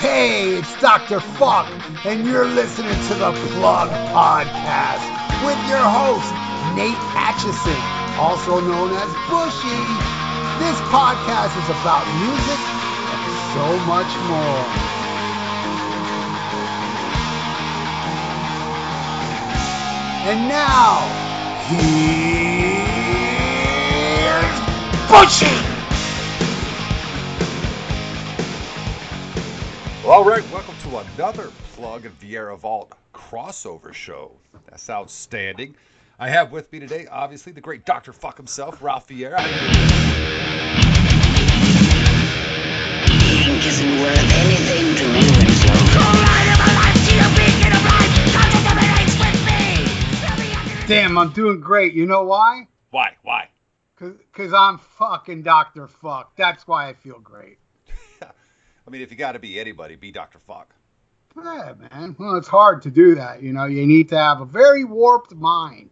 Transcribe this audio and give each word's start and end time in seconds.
Hey, 0.00 0.56
it's 0.56 0.80
Dr. 0.80 1.20
Fuck, 1.20 1.68
and 2.06 2.24
you're 2.24 2.46
listening 2.46 2.96
to 3.08 3.14
the 3.14 3.32
Plug 3.52 3.90
Podcast 4.08 5.04
with 5.44 5.60
your 5.68 5.84
host, 5.84 6.32
Nate 6.74 6.96
Atchison, 7.12 7.76
also 8.16 8.60
known 8.60 8.92
as 8.96 9.12
Bushy. 9.28 9.80
This 10.56 10.80
podcast 10.88 11.52
is 11.60 11.68
about 11.68 12.08
music 12.16 12.60
and 13.12 13.20
so 13.52 13.76
much 13.84 14.08
more. 14.30 14.64
And 20.32 20.48
now, 20.48 21.04
here's 21.68 22.00
Bushy! 25.10 25.69
All 30.10 30.24
right, 30.24 30.42
welcome 30.50 30.74
to 30.82 30.98
another 30.98 31.52
Plug 31.74 32.04
and 32.04 32.18
Viera 32.18 32.58
Vault 32.58 32.92
crossover 33.14 33.94
show. 33.94 34.32
That's 34.68 34.90
outstanding. 34.90 35.76
I 36.18 36.28
have 36.28 36.50
with 36.50 36.72
me 36.72 36.80
today, 36.80 37.06
obviously, 37.06 37.52
the 37.52 37.60
great 37.60 37.84
Dr. 37.84 38.12
Fuck 38.12 38.36
himself, 38.36 38.82
Ralph 38.82 39.06
Viera. 39.06 39.38
Ink 43.46 43.64
isn't 43.64 44.00
worth 44.00 44.18
anything 44.34 44.96
to 44.96 45.06
me 45.12 45.20
when 45.30 45.48
so 45.48 45.68
collide 45.94 46.58
my 46.58 46.74
life 46.74 46.98
to 47.06 47.14
your 47.14 47.30
beacon 47.38 47.72
of 47.72 47.84
light. 47.84 48.10
Come 48.34 48.50
to 48.50 48.58
dominates 48.66 49.14
with 49.16 49.38
me. 49.46 49.86
Tell 50.26 50.36
me 50.40 50.50
I 50.50 50.64
can- 50.66 50.88
Damn, 50.88 51.18
I'm 51.18 51.30
doing 51.30 51.60
great. 51.60 51.94
You 51.94 52.06
know 52.06 52.24
why? 52.24 52.66
Why? 52.90 53.12
Why? 53.22 53.48
Because 53.94 54.52
I'm 54.52 54.78
fucking 54.78 55.44
Dr. 55.44 55.86
Fuck. 55.86 56.34
That's 56.34 56.66
why 56.66 56.88
I 56.88 56.94
feel 56.94 57.20
great. 57.20 57.59
I 58.90 58.92
mean, 58.92 59.02
if 59.02 59.12
you 59.12 59.16
got 59.16 59.32
to 59.32 59.38
be 59.38 59.60
anybody, 59.60 59.94
be 59.94 60.10
Dr. 60.10 60.40
Fuck. 60.40 60.74
Yeah, 61.36 61.74
man. 61.78 62.16
Well, 62.18 62.34
it's 62.34 62.48
hard 62.48 62.82
to 62.82 62.90
do 62.90 63.14
that. 63.14 63.40
You 63.40 63.52
know, 63.52 63.66
you 63.66 63.86
need 63.86 64.08
to 64.08 64.18
have 64.18 64.40
a 64.40 64.44
very 64.44 64.82
warped 64.82 65.32
mind. 65.32 65.90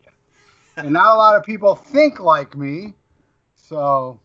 And 0.76 0.94
not 0.94 1.14
a 1.14 1.16
lot 1.16 1.36
of 1.36 1.44
people 1.44 1.76
think 1.76 2.18
like 2.18 2.56
me. 2.56 2.94
So, 3.54 4.18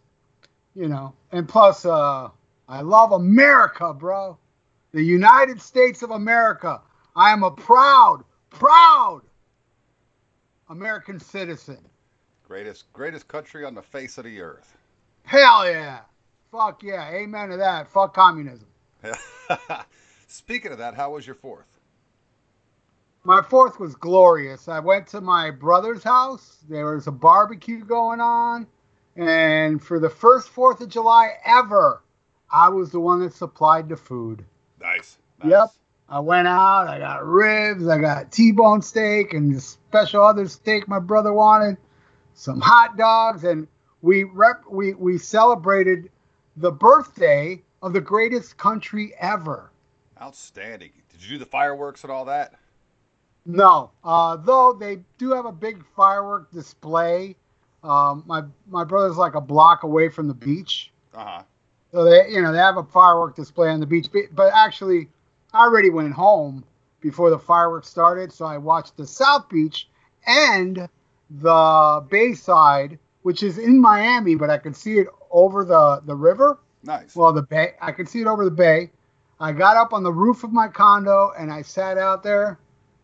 you 0.73 0.87
know, 0.87 1.13
and 1.31 1.47
plus, 1.47 1.85
uh, 1.85 2.29
I 2.67 2.81
love 2.81 3.11
America, 3.11 3.93
bro. 3.93 4.39
The 4.91 5.03
United 5.03 5.61
States 5.61 6.01
of 6.01 6.09
America. 6.09 6.81
I 7.15 7.31
am 7.31 7.43
a 7.43 7.51
proud, 7.51 8.23
proud 8.49 9.21
American 10.69 11.19
citizen. 11.19 11.77
Greatest, 12.47 12.91
greatest 12.91 13.27
country 13.27 13.65
on 13.65 13.75
the 13.75 13.83
face 13.83 14.17
of 14.17 14.23
the 14.23 14.41
earth. 14.41 14.75
Hell 15.25 15.69
yeah. 15.69 15.99
Fuck 16.53 16.83
yeah. 16.83 17.09
Amen 17.09 17.49
to 17.49 17.57
that. 17.57 17.87
Fuck 17.87 18.13
communism. 18.13 18.67
Speaking 20.27 20.71
of 20.71 20.77
that, 20.77 20.93
how 20.93 21.13
was 21.13 21.25
your 21.25 21.35
fourth? 21.35 21.65
My 23.23 23.41
fourth 23.41 23.79
was 23.79 23.95
glorious. 23.95 24.67
I 24.67 24.77
went 24.79 25.07
to 25.07 25.21
my 25.21 25.49
brother's 25.49 26.03
house. 26.03 26.59
There 26.69 26.93
was 26.93 27.07
a 27.07 27.11
barbecue 27.11 27.83
going 27.83 28.21
on. 28.21 28.67
And 29.15 29.81
for 29.81 29.99
the 29.99 30.11
first 30.11 30.49
Fourth 30.49 30.79
of 30.81 30.89
July 30.89 31.31
ever, 31.43 32.03
I 32.51 32.69
was 32.69 32.91
the 32.91 32.99
one 32.99 33.21
that 33.21 33.33
supplied 33.33 33.89
the 33.89 33.97
food. 33.97 34.45
Nice. 34.79 35.17
nice. 35.43 35.49
Yep. 35.49 35.69
I 36.07 36.19
went 36.19 36.47
out. 36.47 36.87
I 36.87 36.99
got 36.99 37.25
ribs. 37.25 37.87
I 37.87 37.97
got 37.97 38.31
T-bone 38.31 38.83
steak 38.83 39.33
and 39.33 39.55
the 39.55 39.59
special 39.59 40.23
other 40.23 40.47
steak 40.47 40.87
my 40.87 40.99
brother 40.99 41.33
wanted. 41.33 41.77
Some 42.35 42.61
hot 42.61 42.95
dogs, 42.95 43.43
and 43.43 43.67
we 44.03 44.23
rep 44.23 44.63
we 44.69 44.93
we 44.93 45.17
celebrated 45.17 46.09
the 46.57 46.71
birthday 46.71 47.61
of 47.81 47.93
the 47.93 48.01
greatest 48.01 48.57
country 48.57 49.13
ever. 49.19 49.71
Outstanding. 50.21 50.91
Did 51.11 51.23
you 51.23 51.29
do 51.31 51.37
the 51.39 51.45
fireworks 51.45 52.03
and 52.03 52.11
all 52.11 52.25
that? 52.25 52.53
No, 53.45 53.91
uh, 54.03 54.37
though 54.37 54.73
they 54.73 54.99
do 55.17 55.31
have 55.31 55.45
a 55.45 55.51
big 55.51 55.83
firework 55.95 56.51
display. 56.51 57.35
Um, 57.83 58.23
my 58.25 58.43
my 58.69 58.85
brother's 58.85 59.17
like 59.17 59.35
a 59.35 59.41
block 59.41 59.83
away 59.83 60.07
from 60.07 60.29
the 60.29 60.33
beach, 60.33 60.91
Uh 61.13 61.25
huh. 61.25 61.43
so 61.91 62.05
they 62.05 62.29
you 62.29 62.41
know 62.41 62.53
they 62.53 62.57
have 62.59 62.77
a 62.77 62.83
firework 62.83 63.35
display 63.35 63.69
on 63.69 63.81
the 63.81 63.85
beach. 63.85 64.07
But- 64.13 64.33
But 64.33 64.53
actually, 64.53 65.09
I 65.53 65.63
already 65.65 65.89
went 65.89 66.13
home 66.13 66.63
before 67.01 67.29
the 67.29 67.37
fireworks 67.39 67.89
started, 67.89 68.31
so 68.31 68.45
I 68.45 68.57
watched 68.57 68.95
the 68.95 69.05
South 69.05 69.49
Beach 69.49 69.89
and 70.25 70.87
the 71.29 72.05
Bayside, 72.09 72.97
which 73.23 73.43
is 73.43 73.57
in 73.57 73.81
Miami, 73.81 74.35
but 74.35 74.49
I 74.49 74.57
can 74.57 74.73
see 74.73 74.99
it 74.99 75.07
over 75.33 75.65
the 75.65 76.01
the 76.05 76.15
river. 76.15 76.59
Nice. 76.83 77.15
Well, 77.15 77.33
the 77.33 77.41
bay. 77.43 77.73
I 77.81 77.91
could 77.91 78.07
see 78.07 78.21
it 78.21 78.27
over 78.27 78.45
the 78.45 78.51
bay. 78.51 78.91
I 79.39 79.51
got 79.51 79.75
up 79.75 79.91
on 79.93 80.03
the 80.03 80.11
roof 80.13 80.43
of 80.43 80.53
my 80.53 80.67
condo 80.69 81.31
and 81.37 81.51
I 81.51 81.61
sat 81.63 81.97
out 81.97 82.23
there 82.23 82.59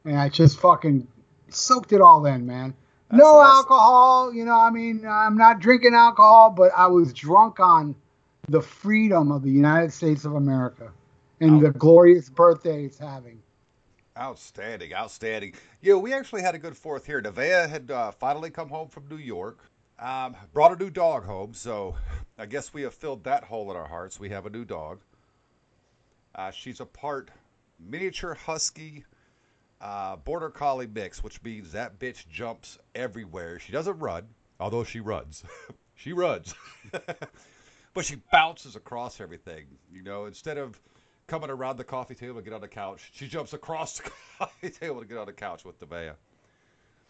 and 0.05 0.17
I 0.17 0.29
just 0.29 0.59
fucking 0.59 1.05
soaked 1.49 1.91
it 1.91 1.99
all 2.01 2.25
in, 2.25 2.45
man. 2.45 2.73
That's 3.09 3.19
no 3.19 3.37
awesome. 3.39 3.55
alcohol, 3.57 4.33
you 4.33 4.45
know. 4.45 4.57
I 4.57 4.69
mean, 4.69 5.05
I'm 5.09 5.35
not 5.35 5.59
drinking 5.59 5.95
alcohol, 5.95 6.51
but 6.51 6.71
I 6.77 6.87
was 6.87 7.11
drunk 7.13 7.59
on 7.59 7.95
the 8.47 8.61
freedom 8.61 9.31
of 9.31 9.43
the 9.43 9.49
United 9.51 9.91
States 9.91 10.25
of 10.25 10.35
America 10.35 10.91
and 11.41 11.57
Oh. 11.57 11.59
the 11.67 11.71
glorious 11.71 12.29
birthday 12.29 12.83
it's 12.85 12.97
having. 12.99 13.41
Outstanding, 14.17 14.93
outstanding. 14.93 15.53
Yeah, 15.81 15.95
we 15.95 16.13
actually 16.13 16.41
had 16.41 16.53
a 16.53 16.59
good 16.59 16.75
fourth 16.75 17.05
here. 17.05 17.21
Nevaeh 17.21 17.69
had 17.69 17.89
uh, 17.89 18.11
finally 18.11 18.49
come 18.49 18.67
home 18.67 18.89
from 18.89 19.07
New 19.09 19.15
York, 19.17 19.59
um, 19.99 20.35
brought 20.53 20.71
a 20.71 20.83
new 20.83 20.89
dog 20.89 21.25
home, 21.25 21.53
so 21.53 21.95
I 22.37 22.45
guess 22.45 22.73
we 22.73 22.83
have 22.83 22.93
filled 22.93 23.23
that 23.25 23.43
hole 23.43 23.69
in 23.71 23.77
our 23.77 23.87
hearts. 23.87 24.19
We 24.19 24.29
have 24.29 24.45
a 24.45 24.49
new 24.49 24.65
dog. 24.65 24.99
Uh, 26.35 26.51
she's 26.51 26.79
a 26.79 26.85
part 26.85 27.31
miniature 27.79 28.33
husky 28.33 29.05
uh, 29.81 30.15
border 30.17 30.49
collie 30.49 30.87
mix, 30.87 31.23
which 31.23 31.41
means 31.43 31.71
that 31.71 31.99
bitch 31.99 32.27
jumps 32.29 32.77
everywhere. 32.95 33.59
She 33.59 33.71
doesn't 33.71 33.99
run, 33.99 34.27
although 34.59 34.83
she 34.83 34.99
runs. 34.99 35.43
she 35.95 36.13
runs. 36.13 36.53
but 37.93 38.05
she 38.05 38.17
bounces 38.31 38.75
across 38.75 39.21
everything. 39.21 39.65
You 39.91 40.03
know, 40.03 40.25
instead 40.25 40.57
of 40.57 40.79
coming 41.29 41.49
around 41.49 41.77
the 41.77 41.83
coffee 41.83 42.15
table 42.15 42.35
to 42.35 42.41
get 42.41 42.53
on 42.53 42.61
the 42.61 42.67
couch. 42.67 43.11
She 43.13 43.27
jumps 43.27 43.53
across 43.53 43.99
the 43.99 44.11
coffee 44.39 44.69
table 44.69 44.99
to 44.99 45.05
get 45.05 45.17
on 45.17 45.27
the 45.27 45.33
couch 45.33 45.63
with 45.63 45.79
the 45.79 45.85
Nevaeh. 45.85 46.15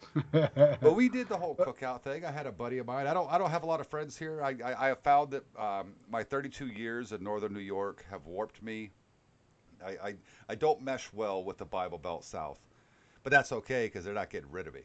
But 0.32 0.94
we 0.96 1.08
did 1.08 1.28
the 1.28 1.36
whole 1.36 1.54
cookout 1.54 2.02
thing. 2.02 2.24
I 2.24 2.30
had 2.30 2.46
a 2.46 2.52
buddy 2.52 2.78
of 2.78 2.86
mine. 2.86 3.06
I 3.06 3.14
don't. 3.14 3.30
I 3.30 3.38
don't 3.38 3.50
have 3.50 3.62
a 3.62 3.66
lot 3.66 3.80
of 3.80 3.86
friends 3.86 4.16
here. 4.16 4.42
I. 4.42 4.56
I, 4.64 4.84
I 4.84 4.88
have 4.88 5.00
found 5.00 5.30
that 5.32 5.44
um, 5.58 5.92
my 6.10 6.22
32 6.22 6.66
years 6.68 7.12
in 7.12 7.22
northern 7.22 7.52
New 7.52 7.60
York 7.60 8.04
have 8.10 8.26
warped 8.26 8.62
me. 8.62 8.90
I. 9.84 9.90
I, 10.08 10.14
I 10.48 10.54
don't 10.54 10.82
mesh 10.82 11.12
well 11.12 11.44
with 11.44 11.58
the 11.58 11.64
Bible 11.64 11.98
Belt 11.98 12.24
South, 12.24 12.58
but 13.22 13.30
that's 13.30 13.52
okay 13.52 13.86
because 13.86 14.04
they're 14.04 14.14
not 14.14 14.30
getting 14.30 14.50
rid 14.50 14.66
of 14.66 14.74
me. 14.74 14.80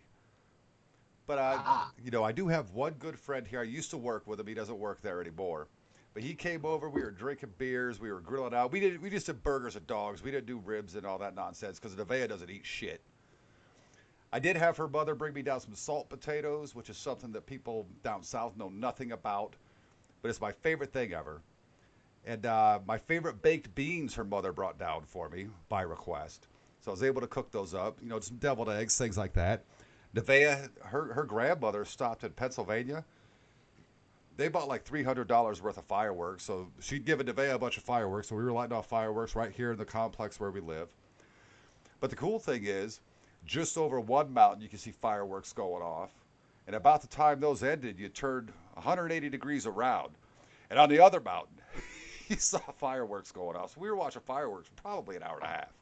But 1.27 1.39
I, 1.39 1.55
Ah. 1.57 1.91
you 2.03 2.11
know, 2.11 2.23
I 2.23 2.31
do 2.31 2.47
have 2.47 2.71
one 2.71 2.93
good 2.93 3.17
friend 3.17 3.47
here. 3.47 3.59
I 3.59 3.63
used 3.63 3.89
to 3.91 3.97
work 3.97 4.27
with 4.27 4.39
him. 4.39 4.45
He 4.47 4.53
doesn't 4.53 4.77
work 4.77 5.01
there 5.01 5.21
anymore. 5.21 5.67
But 6.13 6.21
he 6.23 6.33
came 6.35 6.65
over. 6.65 6.87
We 6.89 7.01
were 7.01 7.11
drinking 7.11 7.53
beers. 7.57 7.99
We 7.99 8.11
were 8.11 8.21
grilling 8.21 8.53
out. 8.53 8.71
We 8.71 8.79
did. 8.79 9.01
We 9.01 9.09
just 9.09 9.25
did 9.25 9.41
burgers 9.43 9.75
and 9.75 9.87
dogs. 9.87 10.21
We 10.23 10.29
didn't 10.31 10.45
do 10.45 10.59
ribs 10.59 10.95
and 10.95 11.05
all 11.05 11.17
that 11.17 11.35
nonsense 11.35 11.79
because 11.79 11.95
Nevaeh 11.95 12.29
doesn't 12.29 12.49
eat 12.49 12.65
shit. 12.65 13.01
I 14.35 14.39
did 14.39 14.57
have 14.57 14.75
her 14.75 14.89
mother 14.89 15.15
bring 15.15 15.33
me 15.33 15.41
down 15.43 15.61
some 15.61 15.73
salt 15.75 16.09
potatoes, 16.09 16.75
which 16.75 16.89
is 16.89 16.97
something 16.97 17.31
that 17.31 17.45
people 17.45 17.87
down 18.03 18.21
south 18.21 18.57
know 18.57 18.67
nothing 18.67 19.13
about, 19.13 19.55
but 20.21 20.27
it's 20.27 20.41
my 20.41 20.51
favorite 20.51 20.91
thing 20.91 21.13
ever. 21.13 21.39
And 22.25 22.45
uh, 22.45 22.79
my 22.85 22.97
favorite 22.97 23.41
baked 23.41 23.73
beans 23.75 24.13
her 24.15 24.25
mother 24.25 24.51
brought 24.51 24.77
down 24.77 25.03
for 25.05 25.29
me 25.29 25.47
by 25.69 25.83
request. 25.83 26.49
So 26.81 26.91
I 26.91 26.95
was 26.95 27.01
able 27.01 27.21
to 27.21 27.27
cook 27.27 27.49
those 27.49 27.73
up, 27.73 27.97
you 28.01 28.09
know, 28.09 28.19
some 28.19 28.35
deviled 28.35 28.69
eggs, 28.69 28.97
things 28.97 29.17
like 29.17 29.31
that. 29.35 29.63
Nevaeh, 30.13 30.67
her, 30.83 31.13
her 31.13 31.23
grandmother 31.23 31.85
stopped 31.85 32.25
in 32.25 32.31
Pennsylvania. 32.31 33.05
They 34.35 34.49
bought 34.49 34.67
like 34.67 34.83
$300 34.83 35.61
worth 35.61 35.77
of 35.77 35.85
fireworks. 35.85 36.43
So 36.43 36.67
she'd 36.81 37.05
given 37.05 37.25
Nevaeh 37.27 37.53
a 37.53 37.57
bunch 37.57 37.77
of 37.77 37.83
fireworks. 37.83 38.27
So 38.27 38.35
we 38.35 38.43
were 38.43 38.51
lighting 38.51 38.75
off 38.75 38.87
fireworks 38.87 39.33
right 39.33 39.53
here 39.53 39.71
in 39.71 39.77
the 39.77 39.85
complex 39.85 40.41
where 40.41 40.51
we 40.51 40.59
live. 40.59 40.89
But 42.01 42.09
the 42.09 42.17
cool 42.17 42.37
thing 42.37 42.65
is, 42.65 42.99
just 43.45 43.77
over 43.77 43.99
one 43.99 44.33
mountain, 44.33 44.61
you 44.61 44.69
can 44.69 44.79
see 44.79 44.91
fireworks 44.91 45.53
going 45.53 45.83
off. 45.83 46.11
And 46.67 46.75
about 46.75 47.01
the 47.01 47.07
time 47.07 47.39
those 47.39 47.63
ended, 47.63 47.99
you 47.99 48.09
turned 48.09 48.51
180 48.73 49.29
degrees 49.29 49.65
around. 49.67 50.09
And 50.69 50.79
on 50.79 50.89
the 50.89 50.99
other 50.99 51.19
mountain, 51.19 51.55
you 52.27 52.37
saw 52.37 52.59
fireworks 52.77 53.31
going 53.31 53.55
off. 53.55 53.75
So 53.75 53.81
we 53.81 53.89
were 53.89 53.95
watching 53.95 54.23
fireworks 54.25 54.67
for 54.67 54.81
probably 54.81 55.15
an 55.15 55.23
hour 55.23 55.35
and 55.35 55.43
a 55.43 55.47
half. 55.47 55.73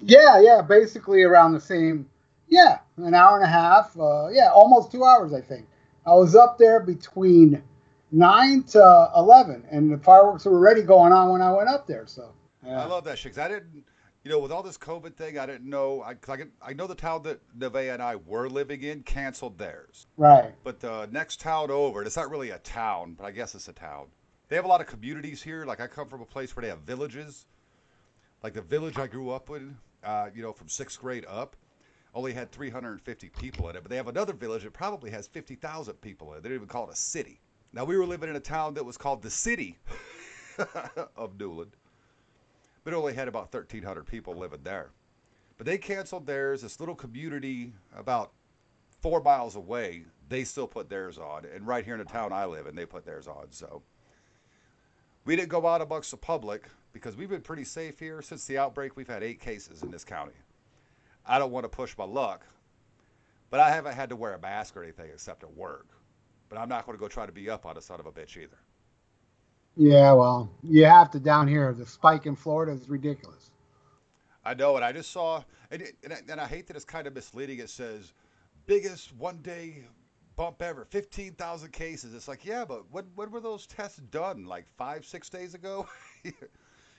Yeah, 0.00 0.40
yeah, 0.40 0.60
basically 0.62 1.22
around 1.22 1.52
the 1.52 1.60
same. 1.60 2.08
Yeah, 2.48 2.78
an 2.96 3.14
hour 3.14 3.36
and 3.36 3.44
a 3.44 3.50
half. 3.50 3.96
Uh, 3.98 4.28
yeah, 4.28 4.50
almost 4.52 4.90
two 4.90 5.04
hours, 5.04 5.32
I 5.32 5.40
think. 5.40 5.66
I 6.06 6.12
was 6.14 6.34
up 6.34 6.58
there 6.58 6.80
between 6.80 7.62
nine 8.10 8.64
to 8.64 9.10
eleven, 9.16 9.64
and 9.70 9.90
the 9.90 9.98
fireworks 9.98 10.44
were 10.44 10.52
already 10.52 10.82
going 10.82 11.12
on 11.12 11.30
when 11.30 11.40
I 11.40 11.52
went 11.52 11.68
up 11.68 11.86
there. 11.86 12.06
So. 12.06 12.32
I 12.66 12.84
love 12.84 13.04
that 13.04 13.18
shit 13.18 13.38
I 13.38 13.48
didn't. 13.48 13.84
You 14.24 14.30
know, 14.30 14.38
with 14.38 14.50
all 14.52 14.62
this 14.62 14.78
COVID 14.78 15.16
thing, 15.16 15.38
I 15.38 15.44
didn't 15.44 15.68
know. 15.68 16.02
I, 16.02 16.14
'cause 16.14 16.30
I, 16.32 16.36
can- 16.38 16.52
I 16.62 16.72
know 16.72 16.86
the 16.86 16.94
town 16.94 17.22
that 17.24 17.40
Nevaeh 17.58 17.92
and 17.92 18.02
I 18.02 18.16
were 18.16 18.48
living 18.48 18.82
in 18.82 19.02
canceled 19.02 19.58
theirs. 19.58 20.06
Right. 20.16 20.54
But 20.64 20.80
the 20.80 21.06
next 21.12 21.40
town 21.40 21.70
over, 21.70 22.02
it's 22.02 22.16
not 22.16 22.30
really 22.30 22.50
a 22.50 22.58
town, 22.58 23.14
but 23.18 23.24
I 23.24 23.30
guess 23.32 23.54
it's 23.54 23.68
a 23.68 23.72
town. 23.74 24.06
They 24.48 24.56
have 24.56 24.64
a 24.64 24.68
lot 24.68 24.80
of 24.80 24.86
communities 24.86 25.42
here. 25.42 25.66
Like 25.66 25.80
I 25.80 25.86
come 25.86 26.08
from 26.08 26.22
a 26.22 26.26
place 26.26 26.56
where 26.56 26.62
they 26.62 26.68
have 26.70 26.80
villages. 26.80 27.44
Like 28.42 28.54
the 28.54 28.62
village 28.62 28.98
I 28.98 29.06
grew 29.08 29.30
up 29.30 29.50
in, 29.50 29.76
uh, 30.02 30.30
you 30.34 30.42
know, 30.42 30.52
from 30.52 30.68
sixth 30.70 31.00
grade 31.00 31.26
up, 31.28 31.54
only 32.14 32.32
had 32.32 32.50
350 32.50 33.28
people 33.28 33.68
in 33.68 33.76
it. 33.76 33.82
But 33.82 33.90
they 33.90 33.96
have 33.96 34.08
another 34.08 34.32
village 34.32 34.62
that 34.62 34.72
probably 34.72 35.10
has 35.10 35.26
50,000 35.28 35.94
people 36.00 36.32
in 36.32 36.38
it. 36.38 36.42
They 36.42 36.48
don't 36.48 36.56
even 36.56 36.68
call 36.68 36.88
it 36.88 36.92
a 36.94 36.96
city. 36.96 37.40
Now 37.74 37.84
we 37.84 37.96
were 37.98 38.06
living 38.06 38.30
in 38.30 38.36
a 38.36 38.40
town 38.40 38.72
that 38.74 38.84
was 38.84 38.96
called 38.96 39.20
the 39.22 39.30
city 39.30 39.76
of 41.16 41.38
Newland, 41.38 41.72
but 42.84 42.92
it 42.92 42.96
only 42.96 43.14
had 43.14 43.28
about 43.28 43.52
1,300 43.52 44.06
people 44.06 44.34
living 44.34 44.60
there. 44.62 44.90
But 45.56 45.66
they 45.66 45.78
canceled 45.78 46.26
theirs. 46.26 46.62
This 46.62 46.78
little 46.80 46.94
community 46.94 47.72
about 47.96 48.32
four 49.00 49.22
miles 49.22 49.56
away, 49.56 50.04
they 50.28 50.44
still 50.44 50.66
put 50.66 50.88
theirs 50.88 51.18
on. 51.18 51.44
And 51.54 51.66
right 51.66 51.84
here 51.84 51.94
in 51.94 51.98
the 51.98 52.04
town 52.04 52.32
I 52.32 52.44
live 52.44 52.66
in, 52.66 52.74
they 52.74 52.86
put 52.86 53.04
theirs 53.04 53.26
on. 53.26 53.46
So 53.50 53.82
we 55.24 55.36
didn't 55.36 55.48
go 55.48 55.66
out 55.66 55.80
amongst 55.80 56.10
the 56.10 56.16
public 56.16 56.68
because 56.92 57.16
we've 57.16 57.30
been 57.30 57.40
pretty 57.40 57.64
safe 57.64 57.98
here 57.98 58.20
since 58.22 58.46
the 58.46 58.58
outbreak. 58.58 58.96
We've 58.96 59.08
had 59.08 59.22
eight 59.22 59.40
cases 59.40 59.82
in 59.82 59.90
this 59.90 60.04
county. 60.04 60.34
I 61.26 61.38
don't 61.38 61.52
want 61.52 61.64
to 61.64 61.68
push 61.68 61.96
my 61.96 62.04
luck, 62.04 62.44
but 63.50 63.60
I 63.60 63.70
haven't 63.70 63.94
had 63.94 64.10
to 64.10 64.16
wear 64.16 64.34
a 64.34 64.40
mask 64.40 64.76
or 64.76 64.82
anything 64.82 65.10
except 65.12 65.42
at 65.42 65.56
work. 65.56 65.88
But 66.50 66.58
I'm 66.58 66.68
not 66.68 66.84
going 66.84 66.96
to 66.96 67.00
go 67.00 67.08
try 67.08 67.24
to 67.24 67.32
be 67.32 67.48
up 67.48 67.64
on 67.64 67.78
a 67.78 67.80
son 67.80 67.98
of 67.98 68.06
a 68.06 68.12
bitch 68.12 68.36
either. 68.36 68.58
Yeah, 69.76 70.12
well, 70.12 70.50
you 70.62 70.84
have 70.84 71.10
to 71.12 71.20
down 71.20 71.48
here. 71.48 71.72
The 71.72 71.86
spike 71.86 72.26
in 72.26 72.36
Florida 72.36 72.72
is 72.72 72.88
ridiculous. 72.88 73.50
I 74.44 74.54
know, 74.54 74.76
and 74.76 74.84
I 74.84 74.92
just 74.92 75.10
saw, 75.10 75.42
and, 75.70 75.82
it, 75.82 75.96
and, 76.04 76.12
I, 76.12 76.18
and 76.28 76.40
I 76.40 76.46
hate 76.46 76.66
that 76.68 76.76
it's 76.76 76.84
kind 76.84 77.06
of 77.06 77.14
misleading. 77.14 77.58
It 77.58 77.70
says 77.70 78.12
biggest 78.66 79.14
one 79.16 79.38
day 79.38 79.84
bump 80.36 80.62
ever, 80.62 80.84
15,000 80.84 81.72
cases. 81.72 82.14
It's 82.14 82.28
like, 82.28 82.44
yeah, 82.44 82.64
but 82.64 82.84
when, 82.90 83.04
when 83.14 83.30
were 83.30 83.40
those 83.40 83.66
tests 83.66 83.98
done? 84.10 84.44
Like 84.44 84.66
five, 84.76 85.04
six 85.04 85.28
days 85.28 85.54
ago? 85.54 85.86
it, 86.24 86.34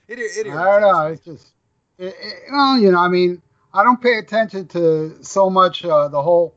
it, 0.08 0.18
it 0.18 0.46
I 0.48 0.80
don't 0.80 0.80
know. 0.80 1.06
It's 1.06 1.24
just, 1.24 1.52
it, 1.98 2.14
it, 2.20 2.34
well, 2.50 2.78
you 2.78 2.90
know, 2.90 2.98
I 2.98 3.08
mean, 3.08 3.42
I 3.72 3.84
don't 3.84 4.00
pay 4.00 4.18
attention 4.18 4.66
to 4.68 5.22
so 5.22 5.50
much 5.50 5.84
uh, 5.84 6.08
the 6.08 6.22
whole, 6.22 6.54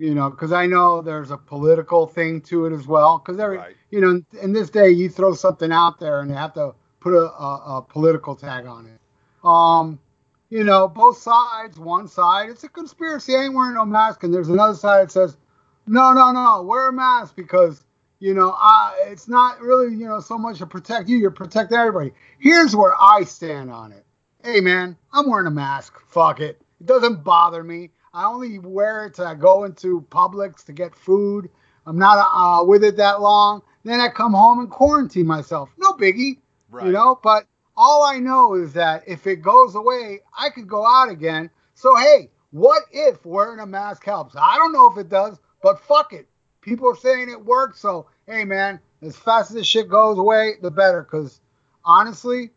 you 0.00 0.14
know, 0.14 0.30
because 0.30 0.50
I 0.50 0.66
know 0.66 1.02
there's 1.02 1.30
a 1.30 1.36
political 1.36 2.06
thing 2.06 2.40
to 2.42 2.64
it 2.64 2.72
as 2.72 2.86
well. 2.86 3.18
Because 3.18 3.38
every, 3.38 3.58
Right. 3.58 3.76
you 3.90 4.00
know, 4.00 4.22
in 4.40 4.52
this 4.54 4.70
day, 4.70 4.88
you 4.88 5.10
throw 5.10 5.34
something 5.34 5.70
out 5.70 6.00
there 6.00 6.20
and 6.20 6.30
you 6.30 6.36
have 6.36 6.54
to 6.54 6.74
put 7.00 7.12
a, 7.12 7.30
a, 7.30 7.76
a 7.76 7.82
political 7.86 8.34
tag 8.34 8.64
on 8.64 8.86
it. 8.86 8.98
Um, 9.46 9.98
you 10.48 10.64
know, 10.64 10.88
both 10.88 11.18
sides. 11.18 11.78
One 11.78 12.08
side, 12.08 12.48
it's 12.48 12.64
a 12.64 12.68
conspiracy. 12.70 13.36
I 13.36 13.44
ain't 13.44 13.54
wearing 13.54 13.74
no 13.74 13.84
mask, 13.84 14.24
and 14.24 14.32
there's 14.32 14.48
another 14.48 14.74
side 14.74 15.02
that 15.02 15.12
says, 15.12 15.36
no, 15.86 16.12
no, 16.14 16.32
no, 16.32 16.62
wear 16.62 16.88
a 16.88 16.92
mask 16.92 17.36
because 17.36 17.84
you 18.20 18.34
know, 18.34 18.54
I, 18.56 19.06
it's 19.08 19.28
not 19.28 19.60
really 19.60 19.94
you 19.96 20.06
know 20.06 20.20
so 20.20 20.36
much 20.38 20.58
to 20.58 20.66
protect 20.66 21.08
you. 21.08 21.18
You're 21.18 21.30
protecting 21.30 21.76
everybody. 21.78 22.12
Here's 22.38 22.74
where 22.76 22.94
I 23.00 23.24
stand 23.24 23.70
on 23.70 23.92
it. 23.92 24.04
Hey, 24.44 24.60
man, 24.60 24.96
I'm 25.12 25.28
wearing 25.28 25.46
a 25.46 25.50
mask. 25.50 25.98
Fuck 26.06 26.40
it. 26.40 26.60
It 26.80 26.86
doesn't 26.86 27.22
bother 27.24 27.62
me. 27.62 27.90
I 28.12 28.24
only 28.26 28.58
wear 28.58 29.06
it 29.06 29.14
to 29.14 29.36
go 29.38 29.64
into 29.64 30.02
Publix 30.10 30.64
to 30.64 30.72
get 30.72 30.94
food. 30.94 31.48
I'm 31.86 31.98
not 31.98 32.18
uh, 32.32 32.64
with 32.64 32.84
it 32.84 32.96
that 32.96 33.20
long. 33.20 33.62
Then 33.84 34.00
I 34.00 34.08
come 34.08 34.32
home 34.32 34.58
and 34.60 34.70
quarantine 34.70 35.26
myself. 35.26 35.70
No 35.78 35.92
biggie, 35.92 36.38
Right. 36.70 36.86
you 36.86 36.92
know. 36.92 37.18
But 37.22 37.46
all 37.76 38.02
I 38.04 38.18
know 38.18 38.54
is 38.54 38.72
that 38.74 39.04
if 39.06 39.26
it 39.26 39.36
goes 39.36 39.74
away, 39.74 40.20
I 40.38 40.50
could 40.50 40.68
go 40.68 40.86
out 40.86 41.08
again. 41.08 41.50
So 41.74 41.96
hey, 41.96 42.30
what 42.50 42.82
if 42.92 43.24
wearing 43.24 43.60
a 43.60 43.66
mask 43.66 44.04
helps? 44.04 44.34
I 44.36 44.56
don't 44.56 44.72
know 44.72 44.90
if 44.90 44.98
it 44.98 45.08
does, 45.08 45.38
but 45.62 45.80
fuck 45.80 46.12
it. 46.12 46.28
People 46.60 46.90
are 46.90 46.96
saying 46.96 47.30
it 47.30 47.42
works. 47.42 47.80
So 47.80 48.06
hey, 48.26 48.44
man, 48.44 48.80
as 49.02 49.16
fast 49.16 49.50
as 49.50 49.56
this 49.56 49.66
shit 49.66 49.88
goes 49.88 50.18
away, 50.18 50.54
the 50.60 50.70
better. 50.70 51.02
Because 51.02 51.40
honestly, 51.84 52.50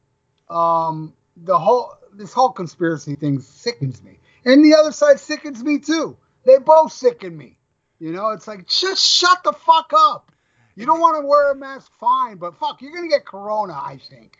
um, 0.50 1.14
the 1.38 1.58
whole 1.58 1.94
this 2.14 2.34
whole 2.34 2.52
conspiracy 2.52 3.16
thing 3.16 3.40
sickens 3.40 4.04
me, 4.04 4.20
and 4.46 4.64
the 4.64 4.76
other 4.76 4.92
side 4.92 5.20
sickens 5.20 5.64
me 5.64 5.80
too. 5.80 6.18
They 6.46 6.58
both 6.58 6.92
sicken 6.92 7.36
me. 7.38 7.58
You 8.00 8.12
know, 8.12 8.30
it's 8.32 8.48
like 8.48 8.68
just 8.68 9.04
shut 9.04 9.44
the 9.44 9.54
fuck 9.54 9.92
up. 9.96 10.32
You 10.76 10.86
don't 10.86 11.00
want 11.00 11.22
to 11.22 11.28
wear 11.28 11.52
a 11.52 11.56
mask, 11.56 11.92
fine, 12.00 12.38
but 12.38 12.56
fuck, 12.58 12.82
you're 12.82 12.94
gonna 12.94 13.08
get 13.08 13.26
corona. 13.26 13.74
I 13.74 14.00
think. 14.10 14.38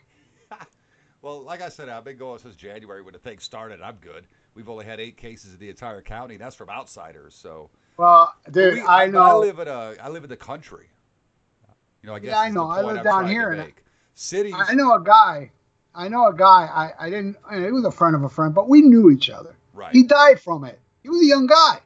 Well, 1.24 1.42
like 1.42 1.62
I 1.62 1.70
said, 1.70 1.88
I've 1.88 2.04
been 2.04 2.18
going 2.18 2.40
since 2.40 2.54
January 2.54 3.02
when 3.02 3.14
the 3.14 3.20
thing 3.20 3.40
started. 3.40 3.82
I'm 3.82 3.96
good. 3.96 4.28
We've 4.56 4.68
only 4.68 4.84
had 4.84 5.00
eight 5.00 5.16
cases 5.16 5.54
in 5.54 5.60
the 5.60 5.70
entire 5.70 6.02
county. 6.02 6.36
That's 6.36 6.54
from 6.54 6.70
outsiders. 6.70 7.34
So, 7.34 7.70
Well, 7.96 8.36
dude, 8.52 8.74
we- 8.74 8.82
I 8.82 9.10
but 9.10 9.22
I 9.22 9.34
live 9.34 9.60
in 9.60 9.70
a, 9.70 9.96
I 10.04 10.10
live 10.10 10.26
in 10.26 10.30
the 10.30 10.36
country. 10.36 10.90
You 12.02 12.08
know, 12.08 12.16
I 12.16 12.20
guess. 12.20 12.32
Yeah, 12.32 12.40
I 12.40 12.50
know. 12.50 12.68
I 12.70 12.82
live 12.82 12.98
I'm 12.98 13.04
down 13.06 13.28
here, 13.30 13.54
in 13.54 13.72
Cities. 14.16 14.54
I 14.58 14.74
know 14.74 14.94
a 14.96 15.02
guy. 15.02 15.52
I 15.96 16.10
know 16.10 16.28
a 16.28 16.36
guy. 16.36 16.66
I, 17.00 17.06
I 17.06 17.10
didn't. 17.10 17.38
He 17.54 17.72
was 17.72 17.86
a 17.86 17.92
friend 17.92 18.18
of 18.18 18.24
a 18.24 18.30
friend, 18.30 18.54
but 18.54 18.68
we 18.68 18.82
knew 18.82 19.10
each 19.10 19.30
other. 19.30 19.56
Right. 19.74 19.94
He 19.94 20.04
died 20.04 20.40
from 20.40 20.64
it. 20.64 20.80
He 21.02 21.10
was 21.10 21.22
a 21.22 21.26
young 21.26 21.48
guy. 21.48 21.80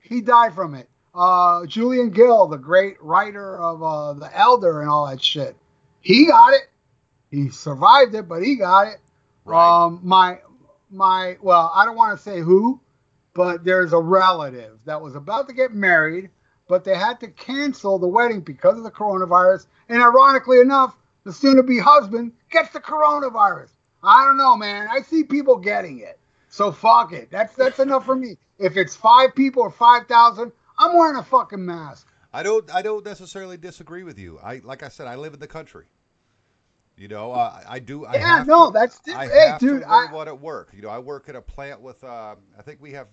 He 0.00 0.20
died 0.20 0.54
from 0.54 0.74
it. 0.74 0.88
Uh, 1.14 1.66
Julian 1.66 2.10
Gill, 2.10 2.46
the 2.46 2.56
great 2.56 3.00
writer 3.02 3.58
of 3.58 3.82
uh, 3.82 4.14
The 4.14 4.36
Elder 4.36 4.80
and 4.80 4.90
all 4.90 5.06
that 5.06 5.22
shit, 5.22 5.56
he 6.00 6.26
got 6.26 6.54
it. 6.54 6.70
He 7.30 7.50
survived 7.50 8.14
it, 8.14 8.28
but 8.28 8.42
he 8.42 8.56
got 8.56 8.88
it. 8.88 8.98
Right. 9.44 9.84
Um, 9.84 10.00
my 10.02 10.38
my 10.90 11.36
well, 11.42 11.72
I 11.74 11.84
don't 11.84 11.96
want 11.96 12.16
to 12.16 12.22
say 12.22 12.40
who, 12.40 12.80
but 13.34 13.64
there's 13.64 13.92
a 13.92 13.98
relative 13.98 14.78
that 14.84 15.00
was 15.00 15.14
about 15.14 15.48
to 15.48 15.54
get 15.54 15.72
married, 15.72 16.30
but 16.68 16.84
they 16.84 16.94
had 16.94 17.20
to 17.20 17.28
cancel 17.28 17.98
the 17.98 18.06
wedding 18.08 18.40
because 18.40 18.78
of 18.78 18.84
the 18.84 18.90
coronavirus. 18.90 19.66
And 19.88 20.02
ironically 20.02 20.60
enough, 20.60 20.96
the 21.24 21.32
soon-to-be 21.32 21.78
husband 21.78 22.32
gets 22.50 22.70
the 22.70 22.80
coronavirus. 22.80 23.70
I 24.02 24.24
don't 24.24 24.36
know, 24.36 24.56
man. 24.56 24.88
I 24.90 25.00
see 25.02 25.24
people 25.24 25.56
getting 25.56 25.98
it, 25.98 26.18
so 26.54 26.70
fuck 26.70 27.12
it. 27.12 27.32
That's 27.32 27.52
that's 27.56 27.80
enough 27.80 28.04
for 28.04 28.14
me. 28.14 28.36
If 28.60 28.76
it's 28.76 28.94
five 28.94 29.34
people 29.34 29.62
or 29.62 29.72
five 29.72 30.06
thousand, 30.06 30.52
I'm 30.78 30.96
wearing 30.96 31.16
a 31.16 31.24
fucking 31.24 31.64
mask. 31.64 32.06
I 32.32 32.44
don't 32.44 32.72
I 32.72 32.80
don't 32.80 33.04
necessarily 33.04 33.56
disagree 33.56 34.04
with 34.04 34.20
you. 34.20 34.38
I 34.40 34.60
like 34.62 34.84
I 34.84 34.88
said, 34.88 35.08
I 35.08 35.16
live 35.16 35.34
in 35.34 35.40
the 35.40 35.48
country. 35.48 35.86
You 36.96 37.08
know, 37.08 37.32
uh, 37.32 37.60
I 37.68 37.80
do. 37.80 38.06
I 38.06 38.14
Yeah, 38.14 38.44
no, 38.46 38.66
to, 38.66 38.72
that's 38.72 39.00
I 39.08 39.26
hey, 39.26 39.48
have 39.48 39.58
dude. 39.58 39.82
to 39.82 39.88
I, 39.88 40.12
one 40.12 40.28
at 40.28 40.40
work. 40.40 40.70
You 40.72 40.82
know, 40.82 40.90
I 40.90 41.00
work 41.00 41.28
at 41.28 41.34
a 41.34 41.42
plant 41.42 41.80
with. 41.80 42.04
Uh, 42.04 42.36
I 42.56 42.62
think 42.62 42.80
we 42.80 42.92
have 42.92 43.08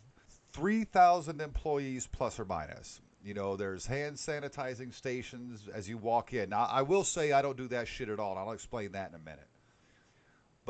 three 0.53 0.83
thousand 0.83 1.41
employees 1.41 2.07
plus 2.11 2.39
or 2.39 2.45
minus. 2.45 3.01
You 3.23 3.33
know, 3.33 3.55
there's 3.55 3.87
hand 3.87 4.17
sanitizing 4.17 4.93
stations 4.93 5.67
as 5.73 5.89
you 5.89 5.97
walk 5.97 6.35
in. 6.35 6.49
Now, 6.49 6.67
I 6.69 6.83
will 6.83 7.03
say 7.03 7.31
I 7.31 7.41
don't 7.41 7.57
do 7.57 7.67
that 7.69 7.87
shit 7.87 8.09
at 8.09 8.19
all. 8.19 8.31
and 8.31 8.39
I'll 8.39 8.51
explain 8.51 8.91
that 8.91 9.09
in 9.09 9.15
a 9.15 9.19
minute. 9.19 9.47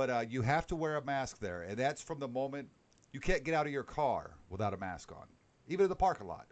But 0.02 0.10
uh, 0.10 0.24
you 0.28 0.42
have 0.42 0.66
to 0.66 0.76
wear 0.76 0.96
a 0.98 1.06
mask 1.06 1.38
there, 1.38 1.62
and 1.62 1.78
that's 1.78 2.02
from 2.02 2.18
the 2.20 2.28
moment 2.28 2.70
you 3.12 3.20
can't 3.20 3.44
get 3.44 3.54
out 3.54 3.68
of 3.68 3.72
your 3.72 3.84
car 3.84 4.32
without 4.50 4.74
a 4.74 4.78
mask 4.78 5.12
on, 5.12 5.28
even 5.68 5.84
in 5.84 5.90
the 5.90 5.96
parking 5.96 6.26
lot. 6.26 6.48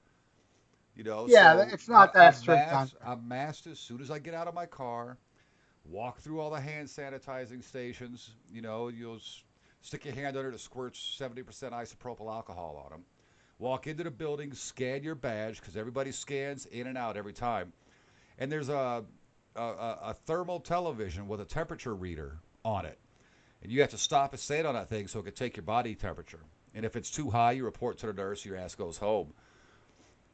You 0.96 1.04
know, 1.04 1.26
Yeah, 1.28 1.54
so 1.56 1.62
it's 1.74 1.90
not 1.90 2.14
that 2.14 2.36
strict 2.36 2.60
masked- 2.72 2.96
I'm 3.04 3.28
masked 3.28 3.66
as 3.66 3.80
soon 3.80 4.02
as 4.02 4.12
I 4.12 4.20
get 4.20 4.36
out 4.36 4.48
of 4.48 4.54
my 4.54 4.68
car. 4.68 5.18
Walk 5.84 6.20
through 6.20 6.40
all 6.42 6.52
the 6.52 6.62
hand 6.62 6.90
sanitizing 6.90 7.64
stations. 7.64 8.36
You 8.52 8.62
know, 8.62 8.90
you'll 8.90 9.16
s- 9.16 9.42
stick 9.82 10.06
your 10.06 10.14
hand 10.14 10.38
under 10.38 10.52
it 10.52 10.60
squirts 10.60 11.00
70% 11.00 11.74
isopropyl 11.74 12.32
alcohol 12.32 12.80
on 12.86 12.92
them. 12.92 13.04
Walk 13.58 13.88
into 13.88 14.04
the 14.04 14.12
building, 14.12 14.54
scan 14.54 15.02
your 15.02 15.16
badge 15.16 15.60
because 15.60 15.76
everybody 15.76 16.12
scans 16.12 16.68
in 16.68 16.86
and 16.86 17.00
out 17.00 17.18
every 17.18 17.34
time. 17.34 17.74
And 18.38 18.52
there's 18.52 18.70
a, 18.70 19.04
a, 19.56 19.62
a 19.64 20.16
thermal 20.28 20.60
television 20.60 21.28
with 21.28 21.42
a 21.42 21.46
temperature 21.46 21.96
reader 21.96 22.38
on 22.64 22.86
it. 22.86 23.00
And 23.62 23.72
you 23.72 23.82
have 23.82 23.90
to 23.92 23.98
stop 23.98 24.32
and 24.34 24.40
stand 24.40 24.66
on 24.66 24.74
that 24.76 24.90
thing 24.90 25.08
so 25.08 25.20
it 25.20 25.24
can 25.24 25.34
take 25.34 25.58
your 25.58 25.64
body 25.64 25.96
temperature. 25.96 26.40
And 26.74 26.86
if 26.86 26.96
it's 26.96 27.12
too 27.12 27.30
high, 27.30 27.54
you 27.54 27.66
report 27.66 27.98
to 28.00 28.08
the 28.08 28.14
nurse, 28.14 28.46
your 28.46 28.58
ass 28.58 28.76
goes 28.76 28.98
home. 28.98 29.34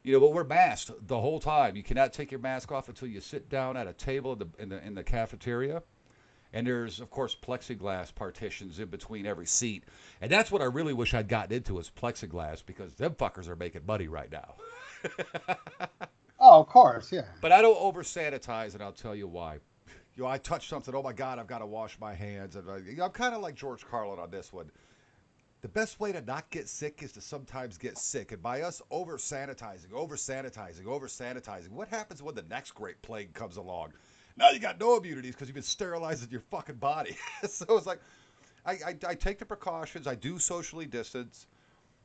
You 0.04 0.14
know, 0.14 0.20
but 0.20 0.34
we're 0.34 0.44
masked 0.44 0.92
the 1.08 1.20
whole 1.20 1.40
time. 1.40 1.76
You 1.76 1.82
cannot 1.82 2.14
take 2.14 2.30
your 2.30 2.40
mask 2.40 2.72
off 2.72 2.90
until 2.90 3.08
you 3.08 3.22
sit 3.22 3.50
down 3.50 3.76
at 3.76 3.88
a 3.88 3.94
table 3.94 4.34
in 4.34 4.40
the 4.40 4.48
in 4.60 4.70
the, 4.70 4.86
in 4.86 4.94
the 4.94 5.04
cafeteria. 5.04 5.82
And 6.54 6.68
there's 6.68 7.00
of 7.00 7.10
course 7.10 7.36
plexiglass 7.36 8.14
partitions 8.14 8.80
in 8.80 8.90
between 8.90 9.26
every 9.26 9.48
seat. 9.48 9.86
And 10.22 10.32
that's 10.32 10.52
what 10.52 10.62
I 10.62 10.66
really 10.66 10.94
wish 10.94 11.16
I'd 11.16 11.28
gotten 11.28 11.56
into 11.56 11.80
is 11.80 11.90
plexiglass 11.90 12.64
because 12.64 12.94
them 12.94 13.16
fuckers 13.16 13.48
are 13.48 13.56
making 13.56 13.86
money 13.88 14.08
right 14.08 14.32
now. 14.32 14.56
oh, 16.40 16.62
of 16.62 16.68
course, 16.68 17.12
yeah. 17.12 17.26
But 17.42 17.52
I 17.52 17.64
don't 17.64 17.78
over 17.78 18.04
sanitize, 18.04 18.76
and 18.76 18.84
I'll 18.84 18.92
tell 18.92 19.16
you 19.16 19.28
why. 19.28 19.58
You 20.16 20.24
know, 20.24 20.30
I 20.30 20.38
touch 20.38 20.70
something. 20.70 20.96
Oh 20.96 21.04
my 21.04 21.14
God, 21.14 21.40
I've 21.40 21.48
got 21.48 21.60
to 21.60 21.66
wash 21.66 21.98
my 22.00 22.14
hands. 22.14 22.56
And 22.56 22.66
you 22.88 22.98
know, 22.98 23.06
I'm 23.06 23.12
kind 23.12 23.36
of 23.36 23.42
like 23.42 23.56
George 23.56 23.86
Carlin 23.86 24.20
on 24.20 24.32
this 24.32 24.54
one. 24.54 24.72
The 25.62 25.68
best 25.70 26.00
way 26.00 26.12
to 26.12 26.22
not 26.22 26.50
get 26.52 26.70
sick 26.70 27.02
is 27.02 27.12
to 27.14 27.22
sometimes 27.22 27.78
get 27.78 27.98
sick. 27.98 28.32
And 28.32 28.42
by 28.42 28.62
us 28.62 28.82
over 28.92 29.18
sanitizing, 29.18 29.92
over 29.94 30.16
sanitizing, 30.16 30.86
over 30.86 31.08
sanitizing, 31.08 31.72
what 31.72 31.88
happens 31.88 32.22
when 32.22 32.36
the 32.36 32.44
next 32.44 32.72
great 32.72 33.02
plague 33.02 33.34
comes 33.34 33.58
along? 33.58 33.94
Now 34.38 34.52
you 34.52 34.60
got 34.60 34.80
no 34.80 34.98
immunities 34.98 35.34
because 35.34 35.48
you've 35.48 35.56
been 35.56 35.64
sterilizing 35.64 36.30
your 36.30 36.42
fucking 36.52 36.76
body. 36.76 37.18
so 37.50 37.78
it's 37.78 37.88
like, 37.88 38.00
I, 38.66 38.72
I, 38.74 38.96
I 39.08 39.16
take 39.16 39.40
the 39.40 39.46
precautions. 39.46 40.08
I 40.08 40.16
do 40.16 40.40
socially 40.40 40.86
distance. 40.86 41.48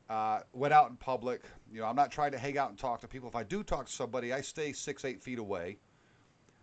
Uh, 0.08 0.40
went 0.52 0.74
out 0.74 0.90
in 0.90 0.96
public. 0.96 1.42
You 1.72 1.80
know, 1.80 1.86
I'm 1.86 1.96
not 1.96 2.10
trying 2.10 2.32
to 2.32 2.38
hang 2.38 2.58
out 2.58 2.70
and 2.70 2.78
talk 2.78 3.00
to 3.02 3.08
people. 3.08 3.28
If 3.28 3.36
I 3.36 3.44
do 3.44 3.62
talk 3.62 3.86
to 3.86 3.92
somebody, 3.92 4.32
I 4.32 4.40
stay 4.40 4.72
six, 4.72 5.04
eight 5.04 5.22
feet 5.22 5.38
away, 5.38 5.76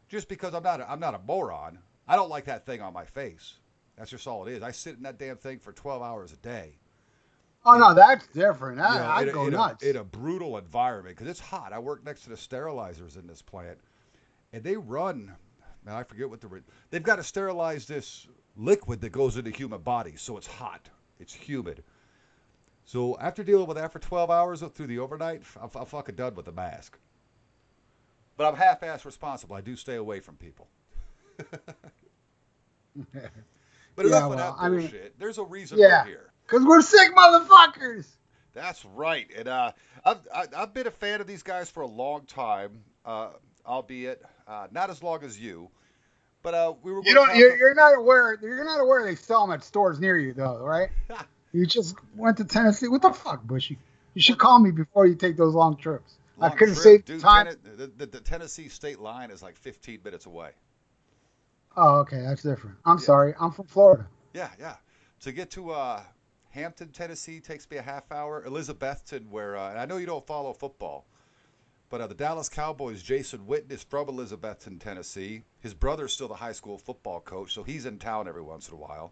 just 0.08 0.28
because 0.28 0.54
I'm 0.54 0.64
not 0.64 0.82
a, 0.82 0.90
I'm 0.90 1.00
not 1.00 1.16
a 1.16 1.20
moron. 1.20 1.80
I 2.08 2.16
don't 2.16 2.30
like 2.30 2.46
that 2.46 2.66
thing 2.66 2.82
on 2.82 2.94
my 2.94 3.06
face. 3.06 3.56
That's 3.98 4.12
just 4.12 4.28
all 4.28 4.46
it 4.46 4.54
is. 4.54 4.64
I 4.64 4.72
sit 4.72 4.96
in 4.96 5.04
that 5.04 5.18
damn 5.18 5.38
thing 5.38 5.60
for 5.60 5.72
12 5.72 6.02
hours 6.02 6.32
a 6.32 6.38
day. 6.38 6.78
Oh 7.66 7.78
no, 7.78 7.94
that's 7.94 8.28
different. 8.28 8.80
I, 8.80 8.94
you 8.94 9.00
know, 9.00 9.06
I'd 9.06 9.28
in, 9.28 9.34
go 9.34 9.46
in, 9.48 9.54
nuts. 9.54 9.84
A, 9.84 9.90
in 9.90 9.96
a 9.98 10.04
brutal 10.04 10.58
environment 10.58 11.18
because 11.18 11.30
it's 11.30 11.40
hot. 11.40 11.74
I 11.74 11.80
work 11.80 12.06
next 12.06 12.22
to 12.22 12.30
the 12.30 12.36
sterilizers 12.36 13.18
in 13.18 13.28
this 13.28 13.42
plant, 13.42 13.78
and 14.54 14.64
they 14.64 14.78
run. 14.78 15.36
Man, 15.86 15.96
I 15.96 16.04
forget 16.04 16.30
what 16.30 16.40
the 16.40 16.62
they've 16.92 17.04
got 17.04 17.18
to 17.18 17.24
sterilize 17.24 17.86
this 17.86 18.28
liquid 18.56 19.02
that 19.02 19.10
goes 19.10 19.36
into 19.38 19.52
human 19.52 19.82
bodies, 19.82 20.22
so 20.22 20.38
it's 20.38 20.48
hot, 20.48 20.88
it's 21.20 21.34
humid. 21.34 21.84
So 22.86 23.18
after 23.20 23.44
dealing 23.44 23.68
with 23.68 23.76
that 23.76 23.92
for 23.92 24.00
12 24.00 24.32
hours 24.32 24.64
through 24.74 24.88
the 24.88 25.00
overnight, 25.00 25.44
I'm, 25.62 25.70
I'm 25.76 25.86
fucking 25.86 26.16
done 26.16 26.36
with 26.36 26.46
the 26.46 26.54
mask. 26.54 26.98
But 28.38 28.48
I'm 28.48 28.56
half-ass 28.56 29.04
responsible. 29.06 29.56
I 29.56 29.62
do 29.62 29.76
stay 29.76 29.96
away 29.96 30.20
from 30.20 30.36
people. 30.36 30.68
but 31.38 31.66
Yeah, 33.16 34.06
enough 34.06 34.24
of 34.24 34.30
well, 34.30 34.38
that 34.38 34.56
I 34.60 34.70
mean- 34.70 34.92
There's 35.18 35.38
a 35.38 35.44
reason 35.44 35.78
Yeah. 35.80 36.04
we're 36.04 36.08
here. 36.10 36.32
Cause 36.48 36.64
we're 36.64 36.82
sick 36.82 37.14
motherfuckers. 37.16 38.08
That's 38.54 38.84
right. 38.86 39.28
And 39.38 39.48
uh, 39.50 39.72
I've, 40.06 40.20
I- 40.34 40.48
I've 40.56 40.74
been 40.74 40.88
a 40.88 40.92
fan 40.92 41.20
of 41.22 41.28
these 41.28 41.44
guys 41.44 41.70
for 41.70 41.82
a 41.82 41.88
long 41.88 42.26
time, 42.26 42.84
uh, 43.06 43.30
albeit 43.66 44.24
uh, 44.48 44.68
not 44.72 44.90
as 44.90 45.04
long 45.04 45.24
as 45.24 45.38
you. 45.40 45.70
But 46.44 46.54
uh, 46.54 46.74
we 46.82 46.94
were. 46.94 47.02
You 47.04 47.14
don't. 47.16 47.36
You're, 47.36 47.58
you're 47.58 47.74
not 47.74 47.98
aware. 47.98 48.38
You're 48.42 48.64
not 48.64 48.80
aware 48.80 49.04
they 49.04 49.16
sell 49.16 49.46
them 49.46 49.54
at 49.54 49.64
stores 49.64 50.00
near 50.00 50.18
you, 50.18 50.34
though, 50.34 50.60
right? 50.60 50.90
You 51.54 51.66
just 51.66 51.96
went 52.16 52.38
to 52.38 52.44
Tennessee. 52.44 52.88
What 52.90 53.02
the 53.02 53.12
fuck, 53.14 53.42
Bushy? 53.48 53.80
You 54.14 54.22
should 54.22 54.38
call 54.38 54.60
me 54.60 54.70
before 54.70 55.08
you 55.08 55.16
take 55.16 55.38
those 55.38 55.54
long 55.56 55.78
trips. 55.78 56.14
I 56.40 56.50
couldn't 56.50 56.76
saved 56.76 57.06
Dude, 57.06 57.22
time. 57.22 57.48
Tenne- 57.48 57.58
the, 57.78 57.88
the, 57.88 58.06
the 58.06 58.20
Tennessee 58.22 58.70
state 58.70 59.00
line 59.00 59.32
is 59.32 59.42
like 59.42 59.56
15 59.56 60.02
minutes 60.04 60.26
away. 60.26 60.52
Oh, 61.76 62.00
okay, 62.00 62.22
that's 62.22 62.44
different. 62.44 62.78
I'm 62.86 62.98
Yeah. 62.98 63.04
sorry. 63.04 63.34
I'm 63.40 63.52
from 63.52 63.66
Florida. 63.68 64.08
Yeah, 64.34 64.50
yeah. 64.60 64.76
To 65.22 65.32
get 65.32 65.50
to 65.52 65.72
uh, 65.72 66.04
Hampton, 66.50 66.90
Tennessee 66.90 67.40
takes 67.40 67.70
me 67.70 67.78
a 67.78 67.82
half 67.82 68.12
hour. 68.12 68.44
Elizabethton, 68.46 69.30
where 69.30 69.58
uh, 69.58 69.70
and 69.72 69.80
I 69.80 69.86
know 69.86 69.98
you 69.98 70.06
don't 70.06 70.26
follow 70.26 70.54
football, 70.54 71.06
but 71.90 72.02
uh, 72.02 72.08
the 72.08 72.16
Dallas 72.16 72.50
Cowboys, 72.50 73.02
Jason 73.02 73.40
Witten 73.48 73.72
is 73.72 73.84
from 73.84 74.08
Elizabethton, 74.08 74.80
Tennessee. 74.80 75.44
His 75.60 75.74
brother's 75.74 76.14
still 76.14 76.28
the 76.28 76.36
high 76.36 76.52
school 76.52 76.78
football 76.78 77.20
coach, 77.20 77.54
so 77.54 77.64
he's 77.64 77.86
in 77.86 77.98
town 77.98 78.28
every 78.28 78.42
once 78.44 78.68
in 78.70 78.74
a 78.76 78.78
while. 78.78 79.12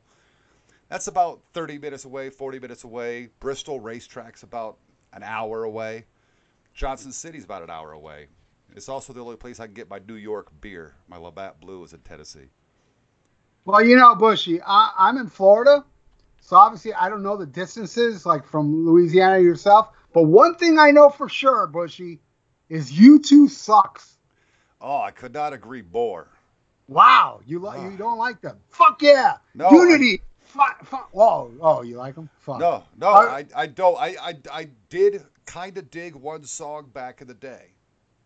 That's 0.89 1.07
about 1.07 1.41
30 1.53 1.79
minutes 1.79 2.05
away, 2.05 2.29
40 2.29 2.59
minutes 2.59 2.83
away. 2.83 3.29
Bristol 3.39 3.79
racetrack's 3.79 4.43
about 4.43 4.77
an 5.13 5.23
hour 5.23 5.63
away. 5.63 6.05
Johnson 6.75 7.11
City's 7.13 7.45
about 7.45 7.63
an 7.63 7.69
hour 7.69 7.93
away. 7.93 8.27
It's 8.75 8.89
also 8.89 9.13
the 9.13 9.21
only 9.21 9.37
place 9.37 9.59
I 9.61 9.65
can 9.65 9.73
get 9.73 9.89
my 9.89 9.99
New 10.07 10.15
York 10.15 10.49
beer. 10.59 10.93
My 11.07 11.17
Labatt 11.17 11.61
Blue 11.61 11.83
is 11.85 11.93
in 11.93 11.99
Tennessee. 12.01 12.49
Well, 13.63 13.81
you 13.83 13.95
know, 13.95 14.13
Bushy, 14.13 14.61
I, 14.61 14.91
I'm 14.97 15.17
in 15.17 15.27
Florida, 15.27 15.83
so 16.41 16.57
obviously 16.57 16.93
I 16.93 17.09
don't 17.09 17.23
know 17.23 17.37
the 17.37 17.45
distances 17.45 18.25
like 18.25 18.45
from 18.45 18.85
Louisiana 18.85 19.39
yourself. 19.39 19.89
But 20.13 20.23
one 20.23 20.55
thing 20.55 20.77
I 20.77 20.91
know 20.91 21.09
for 21.09 21.29
sure, 21.29 21.65
Bushy, 21.67 22.19
is 22.69 22.91
U2 22.91 23.49
sucks. 23.49 24.17
Oh, 24.81 24.97
I 25.01 25.11
could 25.11 25.33
not 25.33 25.53
agree 25.53 25.83
more. 25.93 26.27
Wow, 26.87 27.39
you 27.47 27.57
like 27.59 27.79
Ah. 27.79 27.89
you 27.89 27.97
don't 27.97 28.19
like 28.19 28.41
them? 28.41 28.57
Fuck 28.69 29.01
yeah, 29.01 29.37
No, 29.55 29.71
Unity. 29.71 30.21
Fuck, 30.41 30.85
fuck. 30.85 31.09
Whoa, 31.11 31.51
oh, 31.59 31.81
you 31.81 31.97
like 31.97 32.13
them? 32.15 32.29
Fuck. 32.37 32.59
No, 32.59 32.83
no, 32.97 33.07
I- 33.07 33.37
I, 33.39 33.45
I 33.55 33.65
don't. 33.67 33.97
I, 33.99 34.15
I, 34.21 34.33
I 34.51 34.69
did 34.89 35.23
kind 35.45 35.77
of 35.77 35.89
dig 35.91 36.15
one 36.15 36.43
song 36.43 36.89
back 36.93 37.21
in 37.21 37.27
the 37.27 37.33
day, 37.33 37.73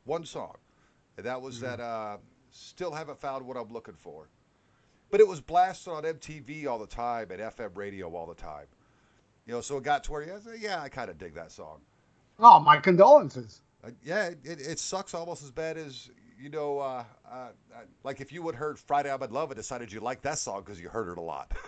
one 0.06 0.26
song, 0.26 0.56
and 1.18 1.26
that 1.26 1.42
was 1.42 1.60
that. 1.62 1.80
Uh, 1.80 2.18
still 2.52 2.92
haven't 2.92 3.20
found 3.20 3.46
what 3.46 3.58
I'm 3.58 3.72
looking 3.72 3.96
for, 3.96 4.28
but 5.12 5.20
it 5.20 5.28
was 5.28 5.40
blasted 5.40 5.94
on 5.94 6.04
MTV 6.04 6.68
all 6.68 6.80
the 6.80 6.88
time 6.88 7.32
and 7.32 7.40
FM 7.40 7.76
radio 7.76 8.14
all 8.16 8.26
the 8.26 8.36
time. 8.36 8.66
You 9.46 9.54
know, 9.54 9.62
so 9.62 9.78
it 9.78 9.84
got 9.84 10.04
to 10.06 10.12
where 10.12 10.24
yeah, 10.24 10.38
yeah, 10.60 10.82
I 10.82 10.90
kind 10.90 11.10
of 11.10 11.18
dig 11.18 11.34
that 11.36 11.52
song. 11.52 11.82
Oh, 12.40 12.60
my 12.60 12.78
condolences. 12.78 13.62
Uh, 13.84 13.90
yeah, 14.04 14.26
it, 14.26 14.40
it, 14.44 14.62
it 14.62 14.80
sucks 14.80 15.14
almost 15.14 15.44
as 15.44 15.52
bad 15.52 15.78
as 15.78 16.10
you 16.40 16.50
know, 16.50 16.80
uh, 16.80 17.04
uh, 17.30 17.36
uh, 17.36 17.50
like 18.04 18.22
if 18.22 18.32
you 18.32 18.42
would 18.42 18.56
heard 18.56 18.80
Friday 18.80 19.12
I'm 19.12 19.22
in 19.22 19.32
Love 19.32 19.52
and 19.52 19.58
decided 19.58 19.92
you 19.92 20.00
liked 20.00 20.24
that 20.24 20.38
song 20.38 20.64
because 20.64 20.80
you 20.80 20.88
heard 20.88 21.10
it 21.10 21.18
a 21.18 21.22
lot. 21.22 21.52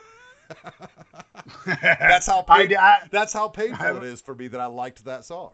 That's 1.66 2.28
how 2.28 2.44
I, 2.48 2.64
I, 2.80 3.08
That's 3.10 3.34
how 3.34 3.48
painful 3.48 3.98
it 3.98 4.04
is 4.04 4.22
for 4.22 4.36
me 4.36 4.48
that 4.48 4.60
I 4.60 4.66
liked 4.68 5.04
that 5.06 5.26
song. 5.26 5.52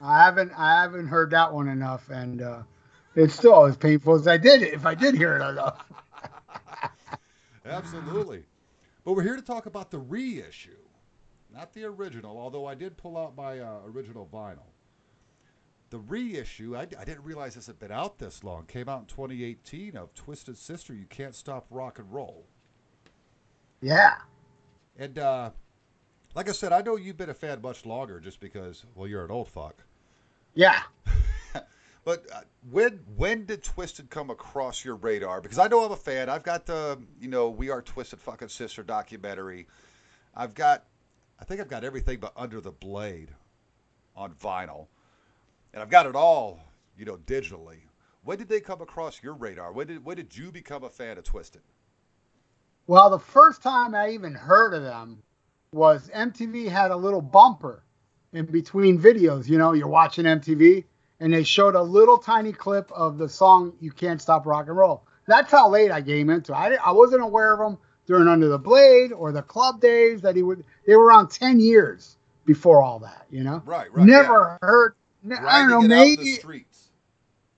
I 0.00 0.24
haven't 0.24 0.52
I 0.56 0.80
haven't 0.82 1.08
heard 1.08 1.30
that 1.30 1.52
one 1.52 1.68
enough, 1.68 2.08
and 2.08 2.40
uh, 2.40 2.62
it's 3.14 3.34
still 3.34 3.66
as 3.66 3.76
painful 3.76 4.14
as 4.14 4.26
I 4.26 4.38
did 4.38 4.62
if 4.62 4.86
I 4.86 4.94
did 4.94 5.14
hear 5.14 5.36
it 5.36 5.46
enough. 5.46 5.84
Absolutely. 7.64 8.44
But 9.04 9.12
we're 9.12 9.22
here 9.22 9.36
to 9.36 9.42
talk 9.42 9.66
about 9.66 9.90
the 9.90 9.98
reissue, 9.98 10.76
not 11.52 11.72
the 11.72 11.84
original, 11.84 12.38
although 12.38 12.66
I 12.66 12.74
did 12.74 12.96
pull 12.96 13.16
out 13.16 13.36
my 13.36 13.60
uh, 13.60 13.80
original 13.86 14.28
vinyl. 14.32 14.66
The 15.90 15.98
reissue, 15.98 16.76
I, 16.76 16.82
I 16.82 17.04
didn't 17.04 17.24
realize 17.24 17.54
this 17.54 17.66
had 17.66 17.78
been 17.78 17.90
out 17.90 18.18
this 18.18 18.44
long, 18.44 18.64
came 18.66 18.88
out 18.88 19.00
in 19.00 19.06
2018 19.06 19.96
of 19.96 20.14
Twisted 20.14 20.56
Sister, 20.56 20.94
You 20.94 21.06
Can't 21.06 21.34
Stop 21.34 21.66
Rock 21.70 21.98
and 21.98 22.12
Roll. 22.12 22.46
Yeah. 23.80 24.16
And 24.98 25.18
uh, 25.18 25.50
like 26.34 26.48
I 26.48 26.52
said, 26.52 26.72
I 26.72 26.82
know 26.82 26.96
you've 26.96 27.16
been 27.16 27.30
a 27.30 27.34
fan 27.34 27.60
much 27.62 27.86
longer 27.86 28.20
just 28.20 28.40
because, 28.40 28.84
well, 28.94 29.06
you're 29.06 29.24
an 29.24 29.30
old 29.30 29.48
fuck. 29.48 29.76
Yeah. 30.54 30.82
But 32.04 32.24
uh, 32.34 32.40
when 32.70 33.00
when 33.16 33.44
did 33.44 33.62
Twisted 33.62 34.08
come 34.10 34.30
across 34.30 34.84
your 34.84 34.96
radar? 34.96 35.40
Because 35.40 35.58
I 35.58 35.68
know 35.68 35.84
I'm 35.84 35.92
a 35.92 35.96
fan. 35.96 36.28
I've 36.28 36.42
got 36.42 36.64
the 36.66 36.98
you 37.20 37.28
know 37.28 37.50
We 37.50 37.70
Are 37.70 37.82
Twisted 37.82 38.20
fucking 38.20 38.48
Sister 38.48 38.82
documentary. 38.82 39.66
I've 40.34 40.54
got 40.54 40.84
I 41.38 41.44
think 41.44 41.60
I've 41.60 41.68
got 41.68 41.84
everything 41.84 42.18
but 42.18 42.32
Under 42.36 42.60
the 42.60 42.70
Blade 42.70 43.28
on 44.16 44.32
vinyl, 44.32 44.86
and 45.72 45.82
I've 45.82 45.90
got 45.90 46.06
it 46.06 46.16
all 46.16 46.60
you 46.96 47.04
know 47.04 47.18
digitally. 47.26 47.80
When 48.24 48.38
did 48.38 48.48
they 48.48 48.60
come 48.60 48.80
across 48.80 49.22
your 49.22 49.34
radar? 49.34 49.72
When 49.72 49.86
did 49.86 50.04
when 50.04 50.16
did 50.16 50.34
you 50.34 50.50
become 50.50 50.84
a 50.84 50.90
fan 50.90 51.18
of 51.18 51.24
Twisted? 51.24 51.62
Well, 52.90 53.08
the 53.08 53.20
first 53.20 53.62
time 53.62 53.94
I 53.94 54.10
even 54.10 54.34
heard 54.34 54.74
of 54.74 54.82
them 54.82 55.22
was 55.72 56.10
MTV 56.12 56.68
had 56.68 56.90
a 56.90 56.96
little 56.96 57.22
bumper 57.22 57.84
in 58.32 58.46
between 58.46 58.98
videos. 58.98 59.48
You 59.48 59.58
know, 59.58 59.74
you're 59.74 59.86
watching 59.86 60.24
MTV 60.24 60.82
and 61.20 61.32
they 61.32 61.44
showed 61.44 61.76
a 61.76 61.82
little 61.82 62.18
tiny 62.18 62.52
clip 62.52 62.90
of 62.90 63.16
the 63.16 63.28
song 63.28 63.74
"You 63.78 63.92
Can't 63.92 64.20
Stop 64.20 64.44
Rock 64.44 64.66
and 64.66 64.76
Roll." 64.76 65.04
That's 65.26 65.52
how 65.52 65.68
late 65.68 65.92
I 65.92 66.02
came 66.02 66.30
into. 66.30 66.50
It. 66.50 66.56
I 66.56 66.74
I 66.84 66.90
wasn't 66.90 67.22
aware 67.22 67.52
of 67.52 67.60
them 67.60 67.78
during 68.06 68.26
Under 68.26 68.48
the 68.48 68.58
Blade 68.58 69.12
or 69.12 69.30
the 69.30 69.42
club 69.42 69.80
days 69.80 70.20
that 70.22 70.34
he 70.34 70.42
would. 70.42 70.64
They 70.84 70.96
were 70.96 71.04
around 71.04 71.28
ten 71.30 71.60
years 71.60 72.16
before 72.44 72.82
all 72.82 72.98
that. 72.98 73.24
You 73.30 73.44
know, 73.44 73.62
Right, 73.66 73.86
right. 73.94 74.04
never 74.04 74.58
heard. 74.62 74.94
yeah. 75.22 75.36
I 75.46 75.60
don't 75.60 75.68
know. 75.70 75.76
Riding 75.76 75.92
it 75.92 75.94
out 75.94 76.06
in 76.08 76.16
the 76.16 76.16
Maybe 76.16 76.34
streets. 76.34 76.88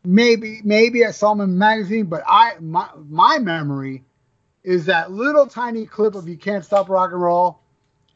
maybe 0.05 0.61
maybe 0.63 1.07
I 1.07 1.11
saw 1.11 1.33
them 1.33 1.41
in 1.49 1.57
a 1.57 1.59
magazine, 1.59 2.05
but 2.05 2.23
I 2.27 2.57
my 2.61 2.91
my 3.09 3.39
memory 3.39 4.05
is 4.65 4.87
that 4.87 5.11
little 5.11 5.47
tiny 5.47 5.87
clip 5.87 6.15
of 6.15 6.29
"You 6.29 6.37
Can't 6.37 6.65
Stop 6.65 6.89
Rock 6.89 7.13
and 7.13 7.21
Roll," 7.21 7.61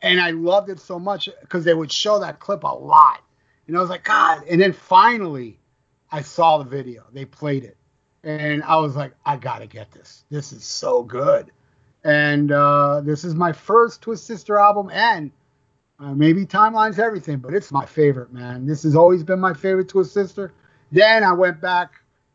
and 0.03 0.21
I 0.21 0.31
loved 0.31 0.71
it 0.71 0.81
so 0.81 0.99
much 0.99 1.29
because 1.41 1.65
they 1.65 1.75
would 1.75 1.91
show 1.93 2.19
that 2.21 2.39
clip 2.39 2.63
a 2.65 2.69
lot, 2.69 3.21
and 3.67 3.77
I 3.77 3.81
was 3.81 3.91
like, 3.91 4.05
God! 4.05 4.43
And 4.49 4.61
then 4.61 4.73
finally, 4.73 5.59
I 6.11 6.23
saw 6.23 6.59
the 6.59 6.65
video. 6.65 7.05
They 7.13 7.25
played 7.25 7.65
it, 7.65 7.77
and 8.23 8.63
I 8.63 8.77
was 8.77 8.97
like, 8.97 9.13
I 9.25 9.37
gotta 9.37 9.67
get 9.67 9.91
this. 9.93 10.25
This 10.31 10.53
is 10.53 10.65
so 10.65 11.03
good, 11.03 11.51
and 12.05 12.53
uh, 12.53 13.01
this 13.03 13.25
is 13.25 13.35
my 13.35 13.53
first 13.53 14.03
Twist 14.03 14.27
Sister 14.27 14.59
album, 14.59 14.91
and 14.93 15.31
uh, 15.99 16.13
maybe 16.13 16.45
timeline's 16.45 16.99
everything, 16.99 17.39
but 17.39 17.55
it's 17.55 17.73
my 17.73 17.87
favorite, 17.87 18.33
man. 18.33 18.67
This 18.67 18.83
has 18.83 18.95
always 18.95 19.23
been 19.23 19.41
my 19.41 19.55
favorite 19.55 19.89
Twist 19.89 20.13
Sister. 20.13 20.53
Then 20.93 21.25
I 21.25 21.33
went 21.33 21.61
back 21.61 21.95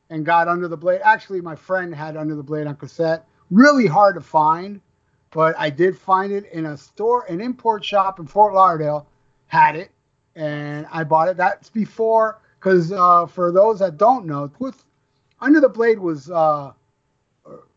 and 0.10 0.26
got 0.26 0.48
Under 0.48 0.68
the 0.68 0.78
Blade. 0.78 1.02
Actually, 1.04 1.42
my 1.42 1.56
friend 1.56 1.94
had 1.94 2.18
Under 2.18 2.36
the 2.36 2.44
Blade 2.44 2.68
on 2.68 2.76
cassette. 2.76 3.26
Really 3.52 3.86
hard 3.86 4.16
to 4.16 4.22
find, 4.22 4.80
but 5.32 5.54
I 5.60 5.70
did 5.70 5.98
find 5.98 6.32
it 6.32 6.46
in 6.54 6.66
a 6.66 6.78
store, 6.78 7.26
an 7.26 7.42
import 7.42 7.84
shop 7.84 8.18
in 8.20 8.26
Fort 8.26 8.54
Lauderdale 8.54 9.06
had 9.48 9.76
it, 9.76 9.92
and 10.36 10.88
I 10.90 11.04
bought 11.04 11.28
it. 11.28 11.36
That's 11.36 11.70
before, 11.70 12.40
because 12.58 12.94
uh, 12.94 13.28
for 13.28 13.52
those 13.52 13.80
that 13.80 13.98
don't 13.98 14.26
know, 14.26 14.50
Under 15.42 15.60
the 15.60 15.68
Blade 15.68 16.00
was 16.00 16.32
uh, 16.32 16.72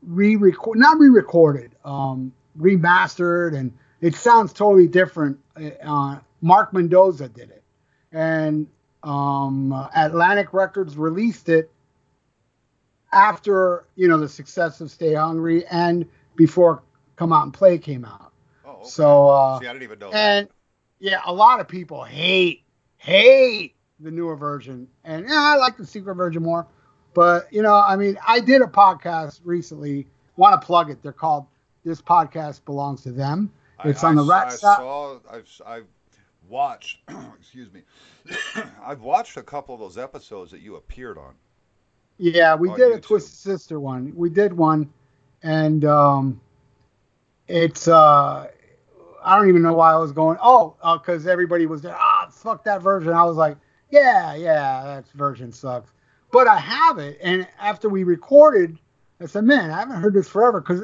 re-record, 0.02 0.78
not 0.78 0.98
re-recorded, 0.98 1.72
um, 1.84 2.32
remastered, 2.56 3.56
and 3.56 3.72
it 4.00 4.14
sounds 4.14 4.52
totally 4.52 4.86
different. 4.86 5.40
Uh, 5.82 6.18
Mark 6.40 6.72
Mendoza 6.72 7.28
did 7.28 7.50
it, 7.50 7.64
and 8.12 8.68
um, 9.02 9.72
Atlantic 9.96 10.52
Records 10.52 10.96
released 10.96 11.48
it 11.48 11.70
after 13.14 13.86
you 13.94 14.08
know 14.08 14.18
the 14.18 14.28
success 14.28 14.80
of 14.80 14.90
Stay 14.90 15.14
Hungry 15.14 15.64
and 15.66 16.06
before 16.36 16.82
Come 17.16 17.32
Out 17.32 17.44
and 17.44 17.54
Play 17.54 17.78
came 17.78 18.04
out. 18.04 18.32
okay. 18.66 18.88
So 18.88 19.28
uh, 19.28 19.60
See, 19.60 19.66
I 19.66 19.72
didn't 19.72 19.84
even 19.84 19.98
know 19.98 20.10
and 20.12 20.48
yeah, 20.98 21.20
a 21.24 21.32
lot 21.32 21.60
of 21.60 21.68
people 21.68 22.04
hate 22.04 22.62
hate 22.96 23.74
the 24.00 24.10
newer 24.10 24.36
version, 24.36 24.88
and 25.04 25.26
yeah, 25.28 25.34
I 25.34 25.56
like 25.56 25.76
the 25.76 25.86
secret 25.86 26.14
version 26.14 26.42
more. 26.42 26.66
But 27.14 27.52
you 27.52 27.62
know, 27.62 27.74
I 27.74 27.96
mean, 27.96 28.18
I 28.26 28.40
did 28.40 28.62
a 28.62 28.66
podcast 28.66 29.40
recently. 29.44 30.06
Want 30.36 30.60
to 30.60 30.66
plug 30.66 30.90
it? 30.90 31.02
They're 31.02 31.12
called 31.12 31.46
"This 31.84 32.02
Podcast 32.02 32.64
Belongs 32.64 33.02
to 33.02 33.12
Them." 33.12 33.52
It's 33.84 34.02
I, 34.02 34.08
on 34.08 34.16
the 34.16 34.24
I, 34.24 34.28
Rat 34.28 34.46
I 34.46 34.50
saw. 34.50 35.18
I've, 35.30 35.60
I've 35.66 35.86
watched. 36.48 36.98
excuse 37.38 37.68
me. 37.72 37.82
I've 38.84 39.02
watched 39.02 39.36
a 39.36 39.42
couple 39.42 39.74
of 39.74 39.80
those 39.80 39.98
episodes 39.98 40.50
that 40.50 40.60
you 40.60 40.76
appeared 40.76 41.18
on. 41.18 41.34
Yeah, 42.18 42.54
we 42.54 42.68
on 42.68 42.78
did 42.78 42.92
a 42.92 42.98
YouTube. 42.98 43.02
Twisted 43.02 43.34
Sister 43.34 43.80
one. 43.80 44.12
We 44.14 44.30
did 44.30 44.52
one, 44.52 44.92
and 45.42 45.84
um, 45.84 46.40
it's 47.48 47.88
uh, 47.88 48.48
I 49.22 49.36
don't 49.36 49.48
even 49.48 49.62
know 49.62 49.74
why 49.74 49.92
I 49.92 49.96
was 49.96 50.12
going. 50.12 50.38
Oh, 50.40 50.76
because 51.00 51.26
everybody 51.26 51.66
was 51.66 51.82
there. 51.82 51.96
Ah, 51.96 52.28
fuck 52.30 52.64
that 52.64 52.82
version. 52.82 53.12
I 53.12 53.24
was 53.24 53.36
like, 53.36 53.56
yeah, 53.90 54.34
yeah, 54.34 54.82
that 54.84 55.08
version 55.12 55.52
sucks. 55.52 55.92
But 56.30 56.48
I 56.48 56.58
have 56.58 56.98
it, 56.98 57.18
and 57.22 57.46
after 57.60 57.88
we 57.88 58.04
recorded, 58.04 58.78
I 59.20 59.26
said, 59.26 59.44
man, 59.44 59.70
I 59.70 59.78
haven't 59.78 60.00
heard 60.00 60.14
this 60.14 60.28
forever 60.28 60.60
because 60.60 60.82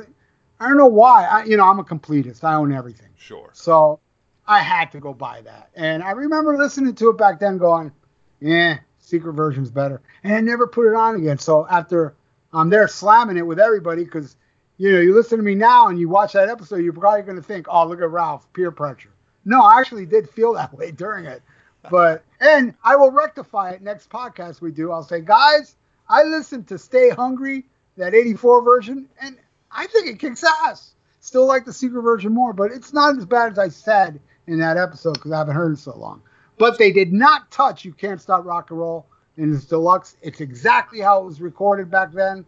I 0.61 0.69
don't 0.69 0.77
know 0.77 0.87
why. 0.87 1.25
I, 1.25 1.45
you 1.45 1.57
know, 1.57 1.65
I'm 1.65 1.79
a 1.79 1.85
completist. 1.85 2.45
I 2.45 2.55
own 2.55 2.73
everything. 2.73 3.09
Sure. 3.17 3.51
So 3.53 4.01
I 4.47 4.61
had 4.61 4.93
to 4.93 5.01
go 5.01 5.15
buy 5.15 5.43
that. 5.43 5.71
And 5.75 6.03
I 6.03 6.11
remember 6.11 6.57
listening 6.57 6.95
to 6.97 7.11
it 7.11 7.19
back 7.19 7.41
then 7.41 7.59
going, 7.59 7.93
yeah, 8.41 8.79
secret 9.11 9.33
version's 9.35 9.71
better. 9.71 10.01
And 10.23 10.35
I 10.35 10.41
never 10.41 10.67
put 10.67 10.91
it 10.91 10.95
on 10.95 11.17
again. 11.17 11.39
So 11.39 11.67
after 11.69 12.15
I'm 12.53 12.71
there 12.71 12.89
slamming 12.89 13.37
it 13.37 13.47
with 13.47 13.59
everybody, 13.59 14.05
because, 14.05 14.37
you 14.79 14.93
know, 14.93 15.01
you 15.01 15.15
listen 15.15 15.39
to 15.39 15.45
me 15.45 15.55
now 15.55 15.89
and 15.89 15.99
you 15.99 16.09
watch 16.09 16.33
that 16.33 16.49
episode, 16.49 16.77
you're 16.77 16.93
probably 16.93 17.23
going 17.23 17.37
to 17.37 17.43
think, 17.43 17.67
oh, 17.69 17.87
look 17.87 18.01
at 18.01 18.11
Ralph, 18.11 18.51
peer 18.53 18.71
pressure. 18.71 19.13
No, 19.45 19.63
I 19.63 19.81
actually 19.81 20.07
did 20.07 20.31
feel 20.31 20.53
that 20.55 20.73
way 20.73 20.91
during 20.93 21.27
it. 21.27 21.43
But, 21.91 22.25
and 22.41 22.75
I 22.85 22.97
will 22.97 23.11
rectify 23.11 23.71
it 23.71 23.83
next 23.83 24.11
podcast 24.11 24.61
we 24.61 24.71
do. 24.71 24.93
I'll 24.93 25.03
say, 25.03 25.21
guys, 25.21 25.77
I 26.09 26.25
listened 26.25 26.69
to 26.69 26.79
Stay 26.79 27.09
Hungry, 27.11 27.65
that 27.97 28.15
84 28.15 28.63
version, 28.63 29.09
and 29.21 29.39
I 29.71 29.87
think 29.87 30.09
it 30.09 30.19
kicks 30.19 30.45
ass. 30.45 30.95
Still 31.21 31.47
like 31.47 31.65
the 31.65 31.73
secret 31.73 32.03
version 32.03 32.33
more, 32.33 32.53
but 32.53 32.73
it's 32.73 32.93
not 32.93 33.17
as 33.17 33.27
bad 33.27 33.53
as 33.53 33.59
I 33.59 33.69
said 33.69 34.21
in 34.47 34.59
that 34.59 34.77
episode 34.77 35.15
because 35.15 35.33
I 35.33 35.39
haven't 35.39 35.55
heard 35.55 35.73
it 35.73 35.79
so 35.79 35.97
long. 35.97 36.23
But 36.61 36.77
they 36.77 36.93
did 36.93 37.11
not 37.11 37.51
touch 37.51 37.87
"You 37.87 37.95
Can't 37.95 38.21
Stop 38.21 38.45
Rock 38.45 38.69
and 38.71 38.79
Roll" 38.79 39.07
in 39.39 39.55
its 39.55 39.65
deluxe. 39.65 40.19
It's 40.21 40.43
exactly 40.43 41.01
how 41.01 41.23
it 41.23 41.25
was 41.25 41.41
recorded 41.41 41.91
back 41.91 42.13
then, 42.13 42.45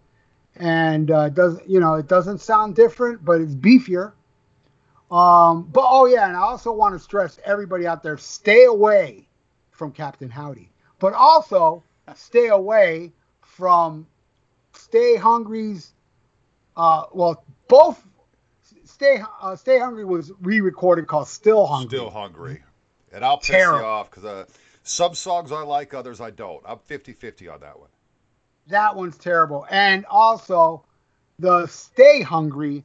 and 0.57 1.11
uh, 1.11 1.21
it 1.21 1.35
does 1.35 1.59
you 1.66 1.81
know 1.81 1.95
it 1.95 2.09
doesn't 2.09 2.42
sound 2.42 2.76
different, 2.76 3.25
but 3.25 3.40
it's 3.40 3.54
beefier. 3.54 4.12
Um, 5.11 5.62
but 5.73 5.87
oh 5.88 6.04
yeah, 6.04 6.28
and 6.28 6.37
I 6.37 6.40
also 6.40 6.73
want 6.73 6.95
to 6.95 6.99
stress 6.99 7.40
everybody 7.47 7.87
out 7.87 8.02
there: 8.02 8.19
stay 8.19 8.64
away 8.64 9.26
from 9.71 9.92
Captain 9.92 10.28
Howdy, 10.28 10.71
but 10.99 11.14
also 11.14 11.83
stay 12.14 12.49
away 12.49 13.14
from 13.40 14.07
Stay 14.75 15.16
Hungry's. 15.16 15.95
Uh, 16.76 17.04
well, 17.14 17.47
both 17.66 18.07
Stay 18.85 19.23
uh, 19.40 19.57
Stay 19.57 19.78
Hungry 19.78 20.04
was 20.04 20.33
re-recorded 20.42 21.07
called 21.07 21.28
Still 21.28 21.66
Hungry. 21.66 21.97
Still 21.97 22.11
hungry. 22.11 22.62
And 23.12 23.25
I'll 23.25 23.38
piss 23.38 23.49
Terrible. 23.50 23.81
you 23.81 23.85
off 23.85 24.11
because 24.11 24.25
uh, 24.25 24.45
some 24.83 25.14
songs 25.14 25.52
I 25.52 25.62
like, 25.62 25.95
others 25.95 26.21
I 26.21 26.31
don't. 26.31 26.62
I'm 26.66 26.78
50-50 26.78 27.52
on 27.52 27.61
that 27.61 27.78
one. 27.78 27.88
That 28.69 28.97
one's 28.97 29.19
terrible. 29.19 29.66
And 29.71 30.07
also, 30.07 30.85
the 31.38 31.66
Stay 31.66 32.23
Hungry 32.23 32.85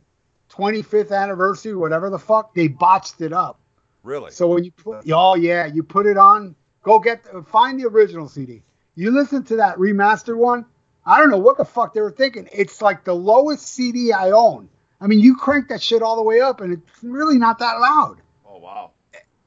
25th 0.49 1.11
anniversary, 1.11 1.75
whatever 1.75 2.09
the 2.09 2.19
fuck, 2.19 2.53
they 2.55 2.67
botched 2.67 3.21
it 3.21 3.33
up. 3.33 3.59
Really? 4.03 4.31
So 4.31 4.47
when 4.47 4.63
you 4.63 4.71
put, 4.71 5.09
oh 5.11 5.35
yeah, 5.35 5.65
you 5.65 5.83
put 5.83 6.05
it 6.05 6.17
on. 6.17 6.55
Go 6.83 6.99
get, 6.99 7.25
find 7.47 7.79
the 7.79 7.87
original 7.87 8.29
CD. 8.29 8.63
You 8.95 9.11
listen 9.11 9.43
to 9.43 9.57
that 9.57 9.77
remastered 9.77 10.37
one. 10.37 10.65
I 11.05 11.19
don't 11.19 11.29
know 11.29 11.37
what 11.37 11.57
the 11.57 11.65
fuck 11.65 11.93
they 11.93 12.01
were 12.01 12.11
thinking. 12.11 12.49
It's 12.51 12.81
like 12.81 13.03
the 13.03 13.13
lowest 13.13 13.67
CD 13.67 14.13
I 14.13 14.31
own. 14.31 14.69
I 14.99 15.07
mean, 15.07 15.19
you 15.19 15.35
crank 15.35 15.67
that 15.69 15.81
shit 15.81 16.01
all 16.01 16.15
the 16.15 16.23
way 16.23 16.41
up, 16.41 16.61
and 16.61 16.73
it's 16.73 17.03
really 17.03 17.37
not 17.37 17.59
that 17.59 17.79
loud. 17.79 18.17
oh 18.47 18.57
wow. 18.57 18.91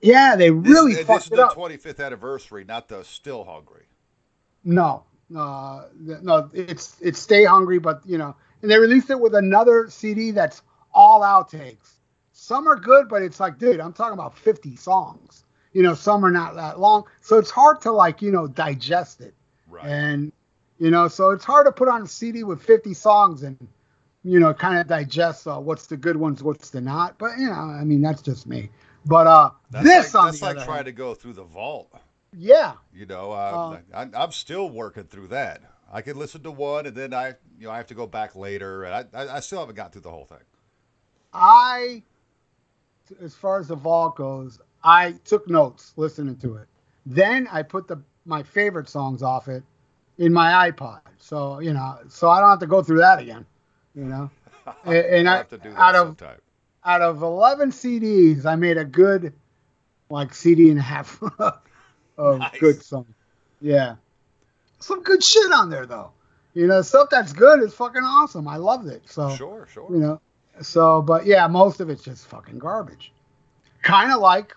Yeah, 0.00 0.36
they 0.36 0.50
really 0.50 0.94
this, 0.94 1.06
fucked 1.06 1.24
this 1.24 1.26
is 1.26 1.32
it 1.32 1.36
the 1.36 1.46
up. 1.46 1.56
25th 1.56 2.04
anniversary, 2.04 2.64
not 2.64 2.88
the 2.88 3.02
Still 3.04 3.44
Hungry. 3.44 3.84
No, 4.64 5.04
uh, 5.36 5.84
no, 5.98 6.50
it's 6.52 6.96
it's 7.00 7.18
Stay 7.18 7.44
Hungry, 7.44 7.78
but 7.78 8.00
you 8.06 8.18
know, 8.18 8.34
and 8.62 8.70
they 8.70 8.78
released 8.78 9.10
it 9.10 9.20
with 9.20 9.34
another 9.34 9.88
CD 9.90 10.30
that's 10.30 10.62
all 10.92 11.20
outtakes. 11.20 11.94
Some 12.32 12.66
are 12.66 12.76
good, 12.76 13.08
but 13.08 13.22
it's 13.22 13.38
like, 13.38 13.58
dude, 13.58 13.80
I'm 13.80 13.92
talking 13.92 14.14
about 14.14 14.36
50 14.36 14.76
songs. 14.76 15.44
You 15.72 15.82
know, 15.82 15.94
some 15.94 16.24
are 16.24 16.30
not 16.30 16.56
that 16.56 16.80
long, 16.80 17.04
so 17.20 17.38
it's 17.38 17.50
hard 17.50 17.80
to 17.82 17.92
like, 17.92 18.22
you 18.22 18.32
know, 18.32 18.48
digest 18.48 19.20
it. 19.20 19.34
Right. 19.68 19.84
And 19.84 20.32
you 20.78 20.90
know, 20.90 21.08
so 21.08 21.30
it's 21.30 21.44
hard 21.44 21.66
to 21.66 21.72
put 21.72 21.88
on 21.88 22.02
a 22.02 22.08
CD 22.08 22.42
with 22.42 22.62
50 22.62 22.94
songs 22.94 23.42
and 23.42 23.68
you 24.22 24.38
know, 24.38 24.52
kind 24.52 24.78
of 24.78 24.86
digest 24.86 25.46
uh, 25.46 25.58
what's 25.58 25.86
the 25.86 25.96
good 25.96 26.16
ones, 26.16 26.42
what's 26.42 26.70
the 26.70 26.80
not. 26.80 27.18
But 27.18 27.38
you 27.38 27.46
know, 27.46 27.52
I 27.52 27.84
mean, 27.84 28.02
that's 28.02 28.22
just 28.22 28.46
me. 28.46 28.70
But 29.06 29.26
uh, 29.26 29.50
that's 29.70 29.84
this 29.84 30.14
like, 30.14 30.22
on 30.22 30.26
that's 30.28 30.40
the 30.40 30.46
like 30.46 30.56
other 30.56 30.64
trying 30.64 30.76
hand- 30.76 30.86
to 30.86 30.92
go 30.92 31.14
through 31.14 31.32
the 31.34 31.44
vault. 31.44 31.92
yeah, 32.36 32.74
You 32.92 33.06
know, 33.06 33.32
uh, 33.32 33.78
I'm, 33.94 34.12
I'm 34.14 34.32
still 34.32 34.68
working 34.70 35.04
through 35.04 35.28
that. 35.28 35.62
I 35.92 36.02
can 36.02 36.16
listen 36.18 36.42
to 36.44 36.50
one, 36.50 36.86
and 36.86 36.94
then 36.94 37.12
I, 37.12 37.34
you 37.58 37.66
know, 37.66 37.70
I 37.70 37.76
have 37.76 37.88
to 37.88 37.94
go 37.94 38.06
back 38.06 38.36
later, 38.36 38.84
and 38.84 38.94
I, 38.94 39.18
I, 39.18 39.36
I 39.36 39.40
still 39.40 39.58
haven't 39.58 39.74
got 39.74 39.92
through 39.92 40.02
the 40.02 40.10
whole 40.10 40.26
thing. 40.26 40.38
I, 41.32 42.02
as 43.20 43.34
far 43.34 43.58
as 43.58 43.68
the 43.68 43.76
vault 43.76 44.16
goes, 44.16 44.60
I 44.84 45.12
took 45.24 45.48
notes 45.48 45.92
listening 45.96 46.36
to 46.38 46.56
it. 46.56 46.68
Then 47.06 47.48
I 47.50 47.62
put 47.62 47.88
the 47.88 48.02
my 48.24 48.42
favorite 48.42 48.88
songs 48.88 49.22
off 49.22 49.48
it 49.48 49.62
in 50.18 50.32
my 50.32 50.70
iPod. 50.70 51.00
So 51.18 51.58
you 51.60 51.72
know, 51.72 51.98
so 52.08 52.28
I 52.28 52.40
don't 52.40 52.50
have 52.50 52.60
to 52.60 52.66
go 52.66 52.82
through 52.82 52.98
that 52.98 53.18
again. 53.18 53.46
You 53.94 54.04
know, 54.04 54.30
and, 54.84 54.94
and 54.94 55.28
I 55.28 55.36
have 55.38 55.48
to 55.48 55.58
do 55.58 55.70
that 55.70 55.78
out 55.78 55.94
of 55.96 56.06
sometime. 56.08 56.38
Out 56.84 57.02
of 57.02 57.22
eleven 57.22 57.70
CDs, 57.70 58.44
I 58.46 58.56
made 58.56 58.76
a 58.78 58.84
good 58.84 59.32
like 60.08 60.34
CD 60.34 60.70
and 60.70 60.78
a 60.78 60.82
half 60.82 61.20
of 62.18 62.38
Nice. 62.38 62.58
good 62.58 62.82
songs. 62.82 63.14
Yeah, 63.60 63.96
some 64.78 65.02
good 65.02 65.22
shit 65.22 65.52
on 65.52 65.70
there 65.70 65.86
though. 65.86 66.12
You 66.54 66.66
know, 66.66 66.82
stuff 66.82 67.08
that's 67.10 67.32
good 67.32 67.62
is 67.62 67.72
fucking 67.74 68.02
awesome. 68.02 68.48
I 68.48 68.56
loved 68.56 68.88
it. 68.88 69.02
So 69.08 69.34
Sure, 69.36 69.68
sure. 69.72 69.88
you 69.90 69.98
know 70.00 70.20
so 70.62 71.00
but 71.00 71.24
yeah 71.24 71.46
most 71.46 71.80
of 71.80 71.88
it's 71.88 72.02
just 72.02 72.26
fucking 72.26 72.58
garbage 72.58 73.12
kind 73.82 74.12
of 74.12 74.20
like 74.20 74.54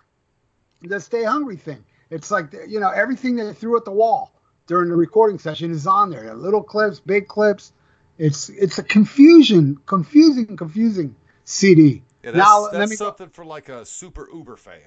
the 0.82 1.00
stay 1.00 1.24
hungry 1.24 1.56
thing 1.56 1.82
it's 2.10 2.30
like 2.30 2.52
you 2.68 2.78
know 2.78 2.90
everything 2.90 3.36
they 3.36 3.54
threw 3.54 3.74
at 3.78 3.86
the 3.86 3.90
wall 3.90 4.30
during 4.66 4.90
the 4.90 4.94
recording 4.96 5.38
session 5.38 5.70
is 5.70 5.86
on 5.86 6.10
there 6.10 6.34
little 6.34 6.62
clips 6.62 7.00
big 7.00 7.26
clips 7.26 7.72
it's 8.18 8.50
it's 8.50 8.76
a 8.76 8.82
confusion 8.82 9.78
confusing 9.86 10.58
confusing 10.58 11.14
cd 11.44 12.02
Yeah, 12.24 12.32
that's, 12.32 12.38
now 12.38 12.64
that's 12.64 12.74
let 12.74 12.90
me 12.90 12.96
something 12.96 13.30
for 13.30 13.44
like 13.46 13.68
a 13.70 13.86
super 13.86 14.28
Uber 14.32 14.56
fan. 14.56 14.80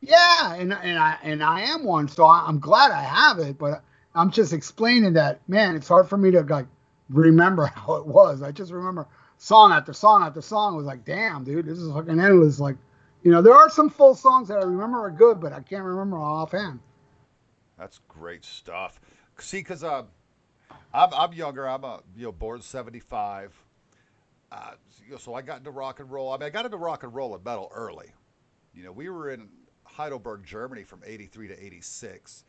yeah 0.00 0.54
and, 0.54 0.72
and 0.72 0.98
i 0.98 1.18
and 1.22 1.42
i 1.42 1.62
am 1.62 1.84
one 1.84 2.08
so 2.08 2.26
i'm 2.26 2.60
glad 2.60 2.92
i 2.92 3.02
have 3.02 3.38
it 3.38 3.58
but 3.58 3.82
i'm 4.14 4.30
just 4.30 4.52
explaining 4.52 5.14
that 5.14 5.40
man 5.48 5.76
it's 5.76 5.88
hard 5.88 6.08
for 6.08 6.18
me 6.18 6.30
to 6.30 6.42
like 6.42 6.66
remember 7.10 7.66
how 7.74 7.96
it 7.96 8.06
was 8.06 8.42
i 8.42 8.52
just 8.52 8.72
remember 8.72 9.08
song 9.38 9.72
after 9.72 9.92
song 9.92 10.22
after 10.22 10.42
song 10.42 10.76
was 10.76 10.86
like 10.86 11.04
damn 11.04 11.44
dude 11.44 11.66
this 11.66 11.78
is 11.78 11.92
fucking 11.92 12.20
endless 12.20 12.60
like 12.60 12.76
you 13.22 13.30
know 13.32 13.42
there 13.42 13.54
are 13.54 13.70
some 13.70 13.90
full 13.90 14.14
songs 14.14 14.48
that 14.48 14.58
i 14.58 14.62
remember 14.64 14.98
are 14.98 15.10
good 15.10 15.40
but 15.40 15.52
i 15.52 15.60
can't 15.60 15.84
remember 15.84 16.18
offhand 16.18 16.80
That's 17.78 18.00
great 18.08 18.44
stuff. 18.44 19.00
See, 19.38 19.58
because 19.58 19.82
uh, 19.84 20.04
I'm, 20.92 21.10
I'm 21.14 21.32
younger. 21.32 21.68
I'm 21.68 21.84
a 21.84 22.02
you 22.16 22.24
know 22.24 22.32
born 22.32 22.62
'75. 22.62 23.63
Uh, 24.54 24.74
so 25.18 25.34
I 25.34 25.42
got 25.42 25.58
into 25.58 25.72
rock 25.72 25.98
and 25.98 26.10
roll. 26.10 26.30
I 26.32 26.36
mean, 26.36 26.46
I 26.46 26.50
got 26.50 26.64
into 26.64 26.76
rock 26.76 27.02
and 27.02 27.12
roll 27.12 27.34
and 27.34 27.44
metal 27.44 27.70
early. 27.74 28.12
You 28.72 28.84
know, 28.84 28.92
we 28.92 29.08
were 29.08 29.30
in 29.30 29.48
Heidelberg, 29.84 30.44
Germany 30.44 30.84
from 30.84 31.02
'83 31.04 31.48
to 31.48 31.64
'86, 31.64 32.44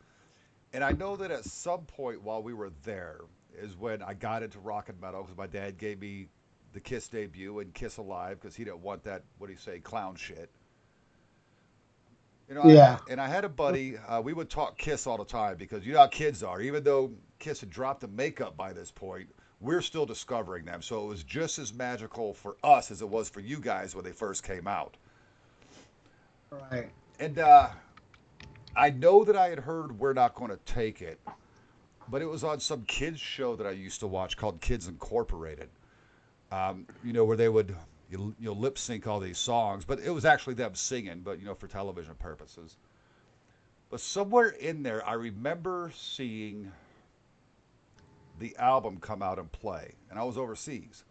and 0.72 0.84
I 0.84 0.92
know 0.92 1.16
that 1.16 1.30
at 1.32 1.44
some 1.44 1.80
point 1.86 2.22
while 2.22 2.42
we 2.42 2.54
were 2.54 2.70
there 2.84 3.20
is 3.58 3.76
when 3.76 4.02
I 4.02 4.14
got 4.14 4.42
into 4.44 4.60
rock 4.60 4.88
and 4.88 5.00
metal 5.00 5.22
because 5.22 5.36
my 5.36 5.48
dad 5.48 5.78
gave 5.78 6.00
me 6.00 6.28
the 6.74 6.80
Kiss 6.80 7.08
debut 7.08 7.58
and 7.58 7.74
Kiss 7.74 7.96
Alive 7.96 8.38
because 8.40 8.54
he 8.54 8.64
didn't 8.64 8.82
want 8.82 9.04
that 9.04 9.24
what 9.38 9.48
do 9.48 9.52
you 9.54 9.58
say 9.58 9.80
clown 9.80 10.14
shit. 10.16 10.50
You 12.48 12.54
know, 12.54 12.64
Yeah. 12.64 12.98
had- 12.98 13.00
and 13.08 13.20
I 13.20 13.28
had 13.28 13.44
a 13.44 13.48
buddy. 13.48 13.98
Uh, 13.98 14.20
we 14.20 14.32
would 14.32 14.50
talk 14.50 14.78
Kiss 14.78 15.06
all 15.06 15.16
the 15.18 15.24
time 15.24 15.56
because 15.56 15.84
you 15.84 15.94
know 15.94 16.00
how 16.00 16.06
kids 16.06 16.42
are. 16.44 16.60
Even 16.60 16.84
though 16.84 17.12
Kiss 17.38 17.60
had 17.60 17.70
dropped 17.70 18.00
the 18.02 18.08
makeup 18.08 18.56
by 18.56 18.72
this 18.72 18.90
point, 18.92 19.28
we're 19.60 19.82
still 19.82 20.06
discovering 20.06 20.64
them. 20.64 20.82
So 20.82 21.04
it 21.04 21.06
was 21.06 21.22
just 21.24 21.58
as 21.58 21.72
magical 21.72 22.34
for 22.34 22.56
us 22.62 22.90
as 22.90 23.02
it 23.02 23.08
was 23.08 23.28
for 23.28 23.40
you 23.40 23.58
guys 23.58 23.94
when 23.94 24.04
they 24.04 24.12
first 24.12 24.42
came 24.42 24.66
out. 24.66 24.96
right 26.50 26.90
And 27.18 27.38
uh, 27.38 27.68
I 28.76 28.90
know 28.90 29.24
that 29.24 29.36
I 29.36 29.48
had 29.48 29.58
heard 29.58 29.98
We're 29.98 30.12
Not 30.12 30.34
Going 30.34 30.50
to 30.50 30.58
Take 30.66 31.00
It, 31.00 31.18
but 32.08 32.20
it 32.22 32.26
was 32.26 32.44
on 32.44 32.60
some 32.60 32.82
kids 32.82 33.20
show 33.20 33.56
that 33.56 33.66
I 33.66 33.70
used 33.70 34.00
to 34.00 34.06
watch 34.06 34.36
called 34.36 34.60
Kids 34.60 34.88
Incorporated. 34.88 35.68
Um, 36.52 36.86
you 37.02 37.12
know, 37.12 37.24
where 37.24 37.36
they 37.36 37.48
would 37.48 37.74
you 38.10 38.34
you 38.38 38.46
know, 38.46 38.52
lip 38.52 38.78
sync 38.78 39.06
all 39.06 39.20
these 39.20 39.38
songs, 39.38 39.84
but 39.84 39.98
it 40.00 40.10
was 40.10 40.24
actually 40.24 40.54
them 40.54 40.74
singing, 40.74 41.20
but 41.20 41.38
you 41.38 41.44
know 41.44 41.54
for 41.54 41.66
television 41.66 42.14
purposes. 42.18 42.76
But 43.90 44.00
somewhere 44.00 44.48
in 44.48 44.82
there, 44.82 45.06
I 45.06 45.14
remember 45.14 45.92
seeing 45.94 46.70
the 48.38 48.56
album 48.58 48.98
come 48.98 49.22
out 49.22 49.38
and 49.38 49.50
play, 49.52 49.94
and 50.10 50.18
I 50.18 50.24
was 50.24 50.36
overseas, 50.38 51.04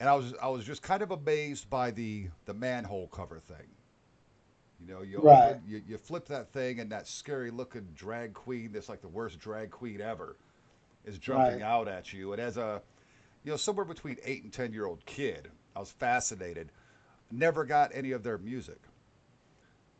and 0.00 0.08
I 0.08 0.14
was 0.14 0.34
I 0.42 0.48
was 0.48 0.64
just 0.64 0.82
kind 0.82 1.02
of 1.02 1.10
amazed 1.10 1.70
by 1.70 1.90
the 1.90 2.28
the 2.46 2.54
manhole 2.54 3.08
cover 3.08 3.38
thing. 3.40 3.68
You 4.80 4.94
know, 4.94 5.02
you 5.02 5.22
Right. 5.22 5.22
open, 5.22 5.62
you, 5.66 5.82
you 5.86 5.96
flip 5.98 6.26
that 6.26 6.52
thing, 6.52 6.80
and 6.80 6.90
that 6.92 7.06
scary 7.08 7.50
looking 7.50 7.88
drag 7.94 8.34
queen 8.34 8.72
that's 8.72 8.88
like 8.88 9.00
the 9.00 9.08
worst 9.08 9.38
drag 9.38 9.70
queen 9.70 10.00
ever 10.00 10.36
is 11.04 11.18
jumping 11.18 11.60
Right. 11.60 11.62
out 11.62 11.88
at 11.88 12.12
you. 12.12 12.32
And 12.32 12.40
as 12.42 12.56
a, 12.56 12.82
you 13.44 13.52
know, 13.52 13.56
somewhere 13.56 13.84
between 13.84 14.16
eight 14.24 14.42
and 14.44 14.52
ten 14.52 14.72
year 14.72 14.86
old 14.86 15.04
kid, 15.06 15.50
I 15.76 15.80
was 15.80 15.92
fascinated. 15.92 16.70
Never 17.30 17.64
got 17.64 17.92
any 17.94 18.12
of 18.12 18.22
their 18.22 18.38
music. 18.38 18.80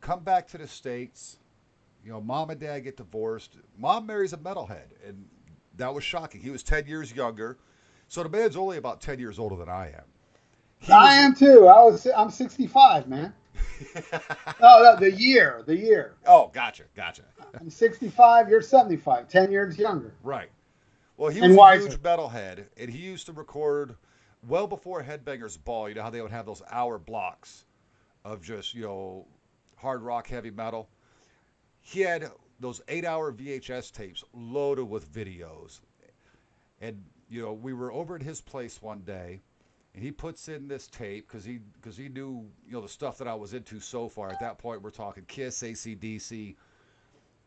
Come 0.01 0.23
back 0.23 0.47
to 0.49 0.57
the 0.57 0.67
states. 0.67 1.37
You 2.05 2.11
know, 2.11 2.21
mom 2.21 2.49
and 2.49 2.59
dad 2.59 2.81
get 2.81 2.97
divorced. 2.97 3.57
Mom 3.77 4.05
marries 4.05 4.33
a 4.33 4.37
metalhead, 4.37 4.87
and 5.07 5.27
that 5.77 5.93
was 5.93 6.03
shocking. 6.03 6.41
He 6.41 6.49
was 6.49 6.63
ten 6.63 6.85
years 6.87 7.13
younger, 7.13 7.57
so 8.07 8.23
the 8.23 8.29
man's 8.29 8.55
only 8.55 8.77
about 8.77 9.01
ten 9.01 9.19
years 9.19 9.39
older 9.39 9.55
than 9.55 9.69
I 9.69 9.87
am. 9.87 10.03
He 10.79 10.91
I 10.91 11.03
was- 11.03 11.13
am 11.25 11.35
too. 11.35 11.67
I 11.67 11.83
was 11.83 12.07
I'm 12.15 12.29
65, 12.29 13.07
man. 13.07 13.33
Oh, 14.61 14.81
no, 14.83 14.95
the 14.99 15.11
year, 15.11 15.63
the 15.65 15.75
year. 15.75 16.15
oh, 16.25 16.49
gotcha, 16.53 16.83
gotcha. 16.95 17.23
I'm 17.59 17.69
65. 17.69 18.49
You're 18.49 18.61
75. 18.61 19.27
10 19.27 19.51
years 19.51 19.77
younger. 19.77 20.13
Right. 20.23 20.49
Well, 21.17 21.29
he 21.31 21.39
And 21.39 21.55
was 21.55 21.85
a 21.85 21.89
huge 21.89 22.01
metalhead, 22.01 22.65
and 22.77 22.89
he 22.89 22.97
used 22.99 23.25
to 23.27 23.33
record 23.33 23.95
well 24.47 24.67
before 24.67 25.03
Headbangers 25.03 25.57
Ball. 25.63 25.89
You 25.89 25.95
know 25.95 26.03
how 26.03 26.09
they 26.09 26.21
would 26.21 26.31
have 26.31 26.45
those 26.45 26.61
hour 26.69 26.97
blocks 26.97 27.65
of 28.25 28.41
just 28.41 28.73
you 28.73 28.83
know 28.83 29.25
hard 29.77 30.01
rock, 30.01 30.27
heavy 30.27 30.49
metal. 30.51 30.87
He 31.81 32.01
had 32.01 32.31
those 32.63 32.81
eight-hour 32.87 33.33
VHS 33.33 33.91
tapes 33.91 34.23
loaded 34.33 34.85
with 34.85 35.11
videos, 35.13 35.79
and 36.81 37.03
you 37.29 37.41
know 37.41 37.53
we 37.53 37.73
were 37.73 37.91
over 37.91 38.15
at 38.15 38.23
his 38.23 38.41
place 38.41 38.81
one 38.81 39.01
day, 39.01 39.41
and 39.93 40.03
he 40.03 40.11
puts 40.11 40.47
in 40.47 40.67
this 40.67 40.87
tape 40.87 41.27
because 41.27 41.43
he 41.43 41.59
because 41.73 41.97
he 41.97 42.09
knew 42.09 42.45
you 42.65 42.73
know 42.73 42.81
the 42.81 42.89
stuff 42.89 43.17
that 43.17 43.27
I 43.27 43.35
was 43.35 43.53
into 43.53 43.79
so 43.79 44.09
far. 44.09 44.29
At 44.29 44.39
that 44.39 44.57
point, 44.57 44.81
we're 44.81 44.91
talking 44.91 45.23
Kiss, 45.27 45.61
ACDC, 45.61 46.55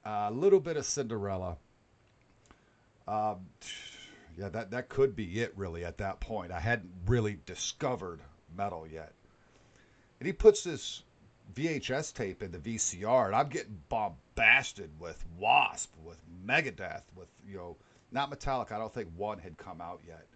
a 0.05 0.31
little 0.31 0.61
bit 0.61 0.77
of 0.77 0.85
Cinderella. 0.85 1.57
Um, 3.09 3.47
yeah, 4.39 4.49
that 4.51 4.71
that 4.71 4.89
could 4.89 5.17
be 5.17 5.41
it 5.41 5.53
really 5.57 5.85
at 5.85 5.99
that 5.99 6.21
point. 6.21 6.53
I 6.53 6.61
hadn't 6.61 6.91
really 7.07 7.39
discovered 7.47 8.21
metal 8.57 8.87
yet. 8.87 9.13
And 10.21 10.27
he 10.27 10.33
puts 10.33 10.63
this 10.63 11.03
VHS 11.55 12.13
tape 12.13 12.43
in 12.43 12.51
the 12.51 12.59
VCR, 12.59 13.27
and 13.27 13.35
I'm 13.35 13.49
getting 13.49 13.81
bombasted 13.89 14.91
with 14.99 15.25
Wasp, 15.39 15.95
with 16.05 16.19
Megadeth, 16.47 17.03
with 17.15 17.29
you 17.47 17.57
know, 17.57 17.77
not 18.13 18.31
Metallica. 18.31 18.73
I 18.73 18.79
don't 18.79 18.93
think 18.93 19.09
one 19.17 19.39
had 19.39 19.57
come 19.57 19.81
out 19.81 20.01
yet. 20.07 20.27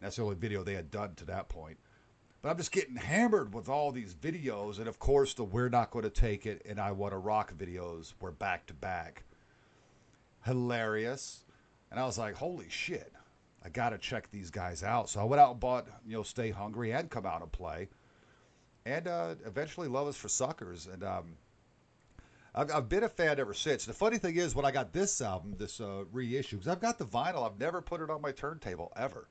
That's 0.00 0.16
the 0.16 0.22
only 0.22 0.36
video 0.36 0.62
they 0.62 0.74
had 0.74 0.90
done 0.90 1.14
to 1.16 1.24
that 1.26 1.48
point. 1.48 1.78
But 2.42 2.50
I'm 2.50 2.58
just 2.58 2.72
getting 2.72 2.96
hammered 2.96 3.54
with 3.54 3.68
all 3.68 3.90
these 3.90 4.14
videos, 4.14 4.78
and 4.78 4.88
of 4.88 4.98
course 4.98 5.34
the 5.34 5.44
"We're 5.44 5.68
Not 5.68 5.90
Going 5.90 6.04
to 6.04 6.10
Take 6.10 6.46
It" 6.46 6.62
and 6.66 6.78
"I 6.78 6.92
Want 6.92 7.12
to 7.12 7.18
Rock" 7.18 7.54
videos 7.54 8.12
were 8.20 8.32
back 8.32 8.66
to 8.66 8.74
back. 8.74 9.24
Hilarious. 10.44 11.44
And 11.90 12.00
I 12.00 12.06
was 12.06 12.18
like, 12.18 12.34
holy 12.34 12.68
shit, 12.68 13.12
I 13.64 13.68
got 13.68 13.90
to 13.90 13.98
check 13.98 14.30
these 14.30 14.50
guys 14.50 14.82
out. 14.82 15.08
So 15.08 15.20
I 15.20 15.24
went 15.24 15.40
out 15.40 15.52
and 15.52 15.60
bought, 15.60 15.86
you 16.04 16.16
know, 16.16 16.22
Stay 16.22 16.50
Hungry 16.50 16.92
and 16.92 17.08
Come 17.08 17.24
Out 17.24 17.40
and 17.40 17.52
Play. 17.52 17.88
And 18.86 19.08
uh, 19.08 19.34
eventually 19.46 19.88
Love 19.88 20.08
is 20.08 20.16
for 20.16 20.28
Suckers. 20.28 20.86
And 20.86 21.02
um, 21.02 21.24
I've, 22.54 22.70
I've 22.70 22.88
been 22.88 23.02
a 23.02 23.08
fan 23.08 23.40
ever 23.40 23.54
since. 23.54 23.86
The 23.86 23.92
funny 23.92 24.18
thing 24.18 24.36
is, 24.36 24.54
when 24.54 24.64
I 24.64 24.70
got 24.70 24.92
this 24.92 25.20
album, 25.20 25.56
this 25.58 25.80
uh, 25.80 26.04
reissue, 26.12 26.56
because 26.56 26.68
I've 26.68 26.80
got 26.80 26.98
the 26.98 27.06
vinyl, 27.06 27.46
I've 27.46 27.58
never 27.58 27.80
put 27.80 28.00
it 28.00 28.10
on 28.10 28.20
my 28.20 28.32
turntable 28.32 28.92
ever. 28.96 29.26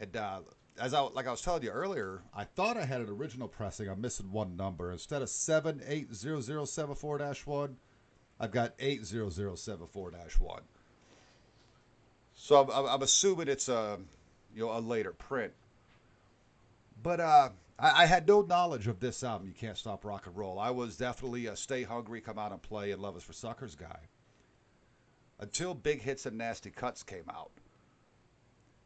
And 0.00 0.16
uh, 0.16 0.40
as 0.80 0.94
I 0.94 1.00
like 1.00 1.26
I 1.26 1.30
was 1.30 1.42
telling 1.42 1.62
you 1.62 1.70
earlier, 1.70 2.22
I 2.34 2.44
thought 2.44 2.76
I 2.76 2.84
had 2.84 3.02
an 3.02 3.08
original 3.08 3.46
pressing. 3.46 3.88
I'm 3.88 4.00
missing 4.00 4.32
one 4.32 4.56
number. 4.56 4.90
Instead 4.90 5.22
of 5.22 5.28
seven 5.28 5.82
eight 5.86 6.12
zero 6.14 6.40
zero 6.40 6.64
seven 6.64 6.94
four 6.94 7.18
dash 7.18 7.46
one, 7.46 7.76
I've 8.40 8.50
got 8.50 8.72
eight 8.80 9.04
zero 9.04 9.28
zero 9.30 9.54
seven 9.54 9.86
four 9.86 10.10
dash 10.10 10.40
one. 10.40 10.62
So 12.34 12.62
I'm, 12.62 12.70
I'm, 12.70 12.86
I'm 12.94 13.02
assuming 13.02 13.48
it's 13.48 13.68
a, 13.68 13.98
you 14.56 14.62
know, 14.62 14.76
a 14.76 14.80
later 14.80 15.12
print. 15.12 15.52
But 17.02 17.20
uh, 17.20 17.50
I, 17.78 18.02
I 18.02 18.06
had 18.06 18.28
no 18.28 18.42
knowledge 18.42 18.86
of 18.86 19.00
this 19.00 19.24
album, 19.24 19.48
You 19.48 19.54
Can't 19.54 19.76
Stop 19.76 20.04
Rock 20.04 20.26
and 20.26 20.36
Roll. 20.36 20.58
I 20.58 20.70
was 20.70 20.96
definitely 20.96 21.46
a 21.46 21.56
Stay 21.56 21.82
Hungry, 21.82 22.20
Come 22.20 22.38
Out 22.38 22.52
and 22.52 22.62
Play, 22.62 22.92
and 22.92 23.02
Love 23.02 23.16
is 23.16 23.22
for 23.22 23.32
Suckers 23.32 23.74
guy. 23.74 23.98
Until 25.40 25.74
Big 25.74 26.02
Hits 26.02 26.26
and 26.26 26.38
Nasty 26.38 26.70
Cuts 26.70 27.02
came 27.02 27.28
out. 27.28 27.50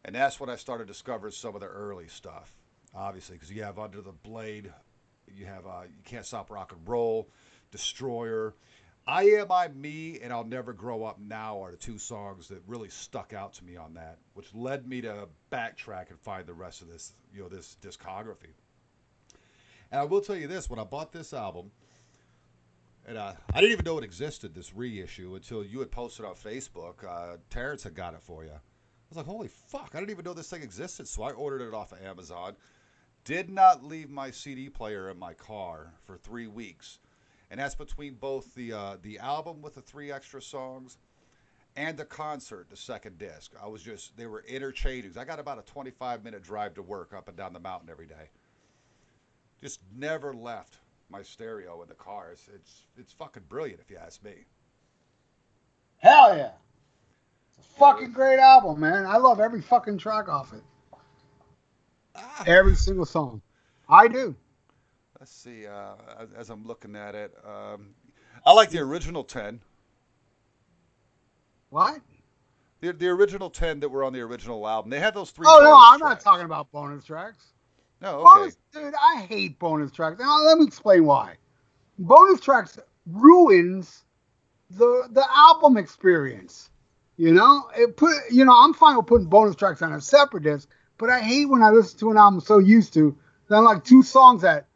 And 0.04 0.14
that's 0.14 0.40
when 0.40 0.48
I 0.48 0.56
started 0.56 0.86
discovering 0.86 1.32
some 1.32 1.54
of 1.54 1.60
the 1.60 1.66
early 1.66 2.08
stuff. 2.08 2.54
Obviously, 2.94 3.36
because 3.36 3.52
you 3.52 3.62
have 3.62 3.78
Under 3.78 4.00
the 4.00 4.12
Blade, 4.12 4.72
you 5.34 5.44
have 5.44 5.66
uh, 5.66 5.82
You 5.82 6.02
Can't 6.04 6.24
Stop 6.24 6.50
Rock 6.50 6.72
and 6.72 6.88
Roll, 6.88 7.28
Destroyer, 7.72 8.54
I 9.08 9.22
Am 9.22 9.52
I 9.52 9.68
Me 9.68 10.18
and 10.20 10.32
I'll 10.32 10.42
Never 10.42 10.72
Grow 10.72 11.04
Up 11.04 11.20
Now 11.20 11.62
are 11.62 11.70
the 11.70 11.76
two 11.76 11.96
songs 11.96 12.48
that 12.48 12.60
really 12.66 12.88
stuck 12.88 13.32
out 13.32 13.52
to 13.54 13.64
me 13.64 13.76
on 13.76 13.94
that, 13.94 14.18
which 14.34 14.52
led 14.52 14.88
me 14.88 15.00
to 15.02 15.28
backtrack 15.52 16.10
and 16.10 16.18
find 16.18 16.44
the 16.44 16.54
rest 16.54 16.82
of 16.82 16.88
this, 16.88 17.12
you 17.32 17.40
know, 17.40 17.48
this 17.48 17.76
discography. 17.80 18.50
And 19.92 20.00
I 20.00 20.04
will 20.04 20.20
tell 20.20 20.34
you 20.34 20.48
this: 20.48 20.68
when 20.68 20.80
I 20.80 20.84
bought 20.84 21.12
this 21.12 21.32
album, 21.32 21.70
and 23.06 23.16
uh, 23.16 23.34
I 23.54 23.60
didn't 23.60 23.74
even 23.74 23.84
know 23.84 23.96
it 23.96 24.02
existed, 24.02 24.56
this 24.56 24.74
reissue, 24.74 25.36
until 25.36 25.64
you 25.64 25.78
had 25.78 25.92
posted 25.92 26.26
on 26.26 26.34
Facebook. 26.34 27.04
Uh, 27.08 27.36
Terrence 27.48 27.84
had 27.84 27.94
got 27.94 28.14
it 28.14 28.22
for 28.22 28.42
you. 28.42 28.50
I 28.50 29.08
was 29.08 29.18
like, 29.18 29.26
"Holy 29.26 29.48
fuck! 29.68 29.90
I 29.94 30.00
didn't 30.00 30.10
even 30.10 30.24
know 30.24 30.34
this 30.34 30.50
thing 30.50 30.62
existed." 30.62 31.06
So 31.06 31.22
I 31.22 31.30
ordered 31.30 31.62
it 31.62 31.74
off 31.74 31.92
of 31.92 32.02
Amazon. 32.02 32.56
Did 33.22 33.50
not 33.50 33.84
leave 33.84 34.10
my 34.10 34.32
CD 34.32 34.68
player 34.68 35.10
in 35.10 35.16
my 35.16 35.32
car 35.32 35.92
for 36.06 36.16
three 36.16 36.48
weeks 36.48 36.98
and 37.50 37.60
that's 37.60 37.74
between 37.74 38.14
both 38.14 38.54
the 38.54 38.72
uh, 38.72 38.96
the 39.02 39.18
album 39.18 39.62
with 39.62 39.74
the 39.74 39.82
three 39.82 40.10
extra 40.12 40.42
songs 40.42 40.98
and 41.76 41.96
the 41.96 42.04
concert, 42.04 42.68
the 42.70 42.76
second 42.76 43.18
disc. 43.18 43.52
I 43.62 43.66
was 43.66 43.82
just 43.82 44.16
they 44.16 44.26
were 44.26 44.44
interchanging. 44.48 45.16
I 45.18 45.24
got 45.24 45.38
about 45.38 45.58
a 45.58 45.62
25 45.62 46.24
minute 46.24 46.42
drive 46.42 46.74
to 46.74 46.82
work 46.82 47.12
up 47.14 47.28
and 47.28 47.36
down 47.36 47.52
the 47.52 47.60
mountain 47.60 47.88
every 47.90 48.06
day. 48.06 48.30
Just 49.60 49.80
never 49.96 50.34
left 50.34 50.78
my 51.10 51.22
stereo 51.22 51.82
in 51.82 51.88
the 51.88 51.94
car. 51.94 52.30
It's 52.32 52.48
it's, 52.54 52.82
it's 52.98 53.12
fucking 53.12 53.44
brilliant 53.48 53.80
if 53.80 53.90
you 53.90 53.96
ask 53.98 54.22
me. 54.24 54.44
Hell 55.98 56.36
yeah. 56.36 56.52
It's 57.58 57.66
a 57.66 57.78
fucking 57.78 58.12
great 58.12 58.38
album, 58.38 58.80
man. 58.80 59.06
I 59.06 59.16
love 59.16 59.40
every 59.40 59.62
fucking 59.62 59.98
track 59.98 60.28
off 60.28 60.52
it. 60.52 60.62
Ah, 62.14 62.44
Every 62.46 62.74
single 62.74 63.06
song. 63.06 63.42
I 63.88 64.08
do. 64.08 64.34
Let's 65.26 65.34
see. 65.34 65.66
Uh, 65.66 65.94
as, 66.20 66.28
as 66.38 66.50
I'm 66.50 66.64
looking 66.64 66.94
at 66.94 67.16
it, 67.16 67.34
um, 67.44 67.88
I 68.44 68.52
like 68.52 68.70
the 68.70 68.78
original 68.78 69.24
10. 69.24 69.60
What? 71.70 72.00
The, 72.80 72.92
the 72.92 73.08
original 73.08 73.50
10 73.50 73.80
that 73.80 73.88
were 73.88 74.04
on 74.04 74.12
the 74.12 74.20
original 74.20 74.68
album. 74.68 74.88
They 74.88 75.00
had 75.00 75.14
those 75.14 75.32
three. 75.32 75.46
Oh 75.48 75.58
no, 75.64 75.76
I'm 75.76 75.98
not 75.98 76.20
talking 76.20 76.44
about 76.44 76.70
bonus 76.70 77.04
tracks. 77.04 77.44
No, 78.00 78.20
okay. 78.20 78.24
Bonus, 78.24 78.56
dude, 78.72 78.94
I 79.02 79.22
hate 79.22 79.58
bonus 79.58 79.90
tracks. 79.90 80.20
Now 80.20 80.44
let 80.44 80.58
me 80.58 80.64
explain 80.64 81.06
why. 81.06 81.34
Bonus 81.98 82.40
tracks 82.40 82.78
ruins 83.06 84.04
the 84.70 85.08
the 85.10 85.24
album 85.28 85.76
experience. 85.76 86.70
You 87.16 87.34
know, 87.34 87.68
it 87.76 87.96
put 87.96 88.14
you 88.30 88.44
know 88.44 88.52
I'm 88.54 88.74
fine 88.74 88.96
with 88.96 89.06
putting 89.06 89.26
bonus 89.26 89.56
tracks 89.56 89.82
on 89.82 89.92
a 89.92 90.00
separate 90.00 90.44
disc, 90.44 90.68
but 90.98 91.10
I 91.10 91.18
hate 91.18 91.46
when 91.46 91.64
I 91.64 91.70
listen 91.70 91.98
to 92.00 92.12
an 92.12 92.16
album 92.16 92.40
so 92.40 92.58
used 92.58 92.94
to 92.94 93.16
then 93.48 93.64
like 93.64 93.82
two 93.82 94.04
songs 94.04 94.42
that 94.42 94.66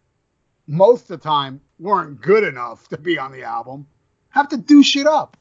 most 0.71 1.03
of 1.03 1.09
the 1.09 1.17
time 1.19 1.61
weren't 1.81 2.21
good 2.21 2.45
enough 2.45 2.89
to 2.89 2.97
be 2.97 3.19
on 3.19 3.33
the 3.33 3.43
album 3.43 3.87
have 4.29 4.49
to 4.51 4.57
do 4.57 4.85
shit 4.85 5.07
up. 5.07 5.37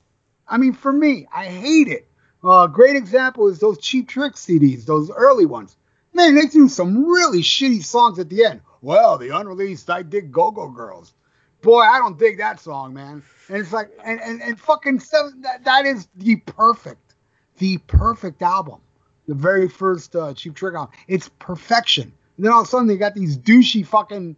I 0.48 0.58
mean, 0.58 0.74
for 0.74 0.92
me, 0.92 1.28
I 1.32 1.46
hate 1.46 1.88
it. 1.88 2.08
A 2.44 2.68
great 2.68 2.96
example 2.96 3.48
is 3.48 3.60
those 3.60 3.78
Cheap 3.78 4.08
Trick 4.08 4.34
CDs, 4.34 4.86
those 4.86 5.12
early 5.12 5.46
ones. 5.46 5.78
Man, 6.13 6.34
they 6.34 6.48
threw 6.48 6.68
some 6.68 7.06
really 7.06 7.42
shitty 7.42 7.84
songs 7.84 8.18
at 8.18 8.30
the 8.30 8.44
end. 8.44 8.62
Well, 8.82 9.20
the 9.20 9.30
unreleased 9.30 9.89
I 9.92 10.02
Dig 10.02 10.32
Go 10.32 10.50
Go 10.50 10.70
Girls. 10.70 11.13
Boy, 11.62 11.82
I 11.82 12.00
don't 12.00 12.18
dig 12.18 12.39
that 12.39 12.60
song, 12.60 12.96
man. 12.96 13.22
And 13.50 13.58
it's 13.58 13.72
like, 13.72 13.92
and, 14.04 14.20
and, 14.22 14.42
and 14.42 14.60
fucking, 14.60 15.02
seven, 15.02 15.42
that, 15.42 15.65
that 15.65 15.86
is 15.86 16.08
the 16.15 16.38
perfect, 16.38 17.13
the 17.60 17.78
perfect 17.78 18.42
album. 18.42 18.80
The 19.28 19.36
very 19.36 19.70
first 19.70 20.15
uh, 20.15 20.34
Cheap 20.34 20.56
Trick 20.56 20.74
album. 20.74 20.96
It's 21.08 21.30
perfection. 21.38 22.13
And 22.38 22.46
then 22.46 22.52
all 22.52 22.62
of 22.62 22.68
a 22.68 22.70
sudden 22.70 22.88
they 22.88 22.98
got 22.98 23.13
these 23.13 23.38
douchey 23.38 23.86
fucking 23.86 24.36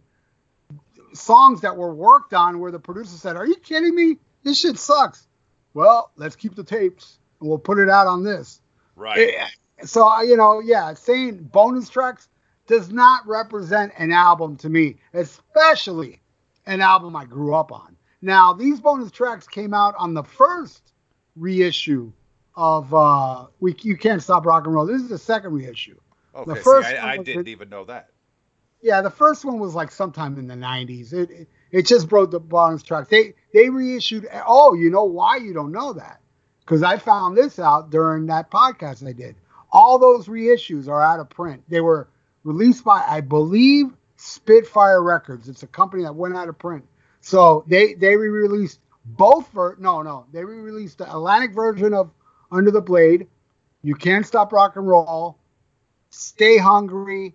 songs 1.14 1.60
that 1.62 1.76
were 1.76 1.94
worked 1.94 2.34
on 2.34 2.58
where 2.60 2.70
the 2.70 2.78
producer 2.78 3.16
said, 3.16 3.36
Are 3.36 3.46
you 3.46 3.56
kidding 3.56 3.94
me? 3.94 4.18
This 4.42 4.58
shit 4.58 4.78
sucks. 4.78 5.26
Well, 5.74 6.10
let's 6.16 6.36
keep 6.36 6.54
the 6.54 6.64
tapes 6.64 7.18
and 7.40 7.48
we'll 7.48 7.58
put 7.58 7.78
it 7.78 7.88
out 7.88 8.06
on 8.06 8.22
this. 8.24 8.60
Right. 8.96 9.18
It- 9.18 9.34
so 9.84 10.20
you 10.22 10.36
know, 10.36 10.60
yeah, 10.60 10.94
saying 10.94 11.48
bonus 11.52 11.88
tracks 11.88 12.28
does 12.68 12.92
not 12.92 13.26
represent 13.26 13.92
an 13.98 14.12
album 14.12 14.56
to 14.58 14.68
me, 14.68 14.96
especially 15.12 16.20
an 16.66 16.80
album 16.80 17.16
I 17.16 17.24
grew 17.24 17.54
up 17.54 17.72
on. 17.72 17.96
Now, 18.20 18.52
these 18.52 18.80
bonus 18.80 19.10
tracks 19.10 19.48
came 19.48 19.74
out 19.74 19.94
on 19.98 20.14
the 20.14 20.22
first 20.22 20.92
reissue 21.34 22.12
of 22.54 22.92
uh 22.92 23.46
we 23.60 23.74
you 23.80 23.96
can't 23.96 24.22
stop 24.22 24.44
rock 24.46 24.66
and 24.66 24.74
roll. 24.74 24.86
This 24.86 25.00
is 25.02 25.08
the 25.08 25.18
second 25.18 25.52
reissue. 25.52 25.98
Okay, 26.34 26.52
the 26.54 26.56
first 26.60 26.88
see, 26.88 26.96
I, 26.96 27.12
I 27.12 27.16
didn't 27.16 27.48
even 27.48 27.68
know 27.68 27.84
that. 27.86 28.10
Yeah, 28.82 29.00
the 29.00 29.10
first 29.10 29.44
one 29.44 29.60
was 29.60 29.74
like 29.74 29.90
sometime 29.92 30.38
in 30.38 30.48
the 30.48 30.54
'90s. 30.56 31.12
It 31.12 31.30
it, 31.30 31.48
it 31.70 31.86
just 31.86 32.08
broke 32.08 32.30
the 32.32 32.40
bonus 32.40 32.82
track. 32.82 33.08
They 33.08 33.34
they 33.54 33.70
reissued. 33.70 34.26
Oh, 34.46 34.74
you 34.74 34.90
know 34.90 35.04
why 35.04 35.36
you 35.36 35.54
don't 35.54 35.72
know 35.72 35.92
that? 35.94 36.20
Because 36.60 36.82
I 36.82 36.98
found 36.98 37.36
this 37.36 37.58
out 37.58 37.90
during 37.90 38.26
that 38.26 38.50
podcast 38.50 39.06
I 39.06 39.12
did. 39.12 39.36
All 39.72 39.98
those 39.98 40.26
reissues 40.26 40.88
are 40.88 41.02
out 41.02 41.20
of 41.20 41.30
print. 41.30 41.62
They 41.68 41.80
were 41.80 42.08
released 42.44 42.84
by, 42.84 43.02
I 43.08 43.20
believe, 43.20 43.86
Spitfire 44.16 45.02
Records. 45.02 45.48
It's 45.48 45.62
a 45.62 45.66
company 45.68 46.02
that 46.02 46.14
went 46.14 46.36
out 46.36 46.48
of 46.48 46.58
print. 46.58 46.84
So 47.20 47.64
they 47.68 47.94
they 47.94 48.16
re-released 48.16 48.80
both 49.04 49.48
ver 49.52 49.76
no 49.78 50.02
no 50.02 50.26
they 50.32 50.44
re-released 50.44 50.98
the 50.98 51.10
Atlantic 51.10 51.54
version 51.54 51.94
of 51.94 52.10
Under 52.50 52.70
the 52.72 52.80
Blade. 52.82 53.28
You 53.82 53.94
can't 53.94 54.26
stop 54.26 54.52
rock 54.52 54.76
and 54.76 54.88
roll. 54.88 55.38
Stay 56.10 56.58
hungry 56.58 57.34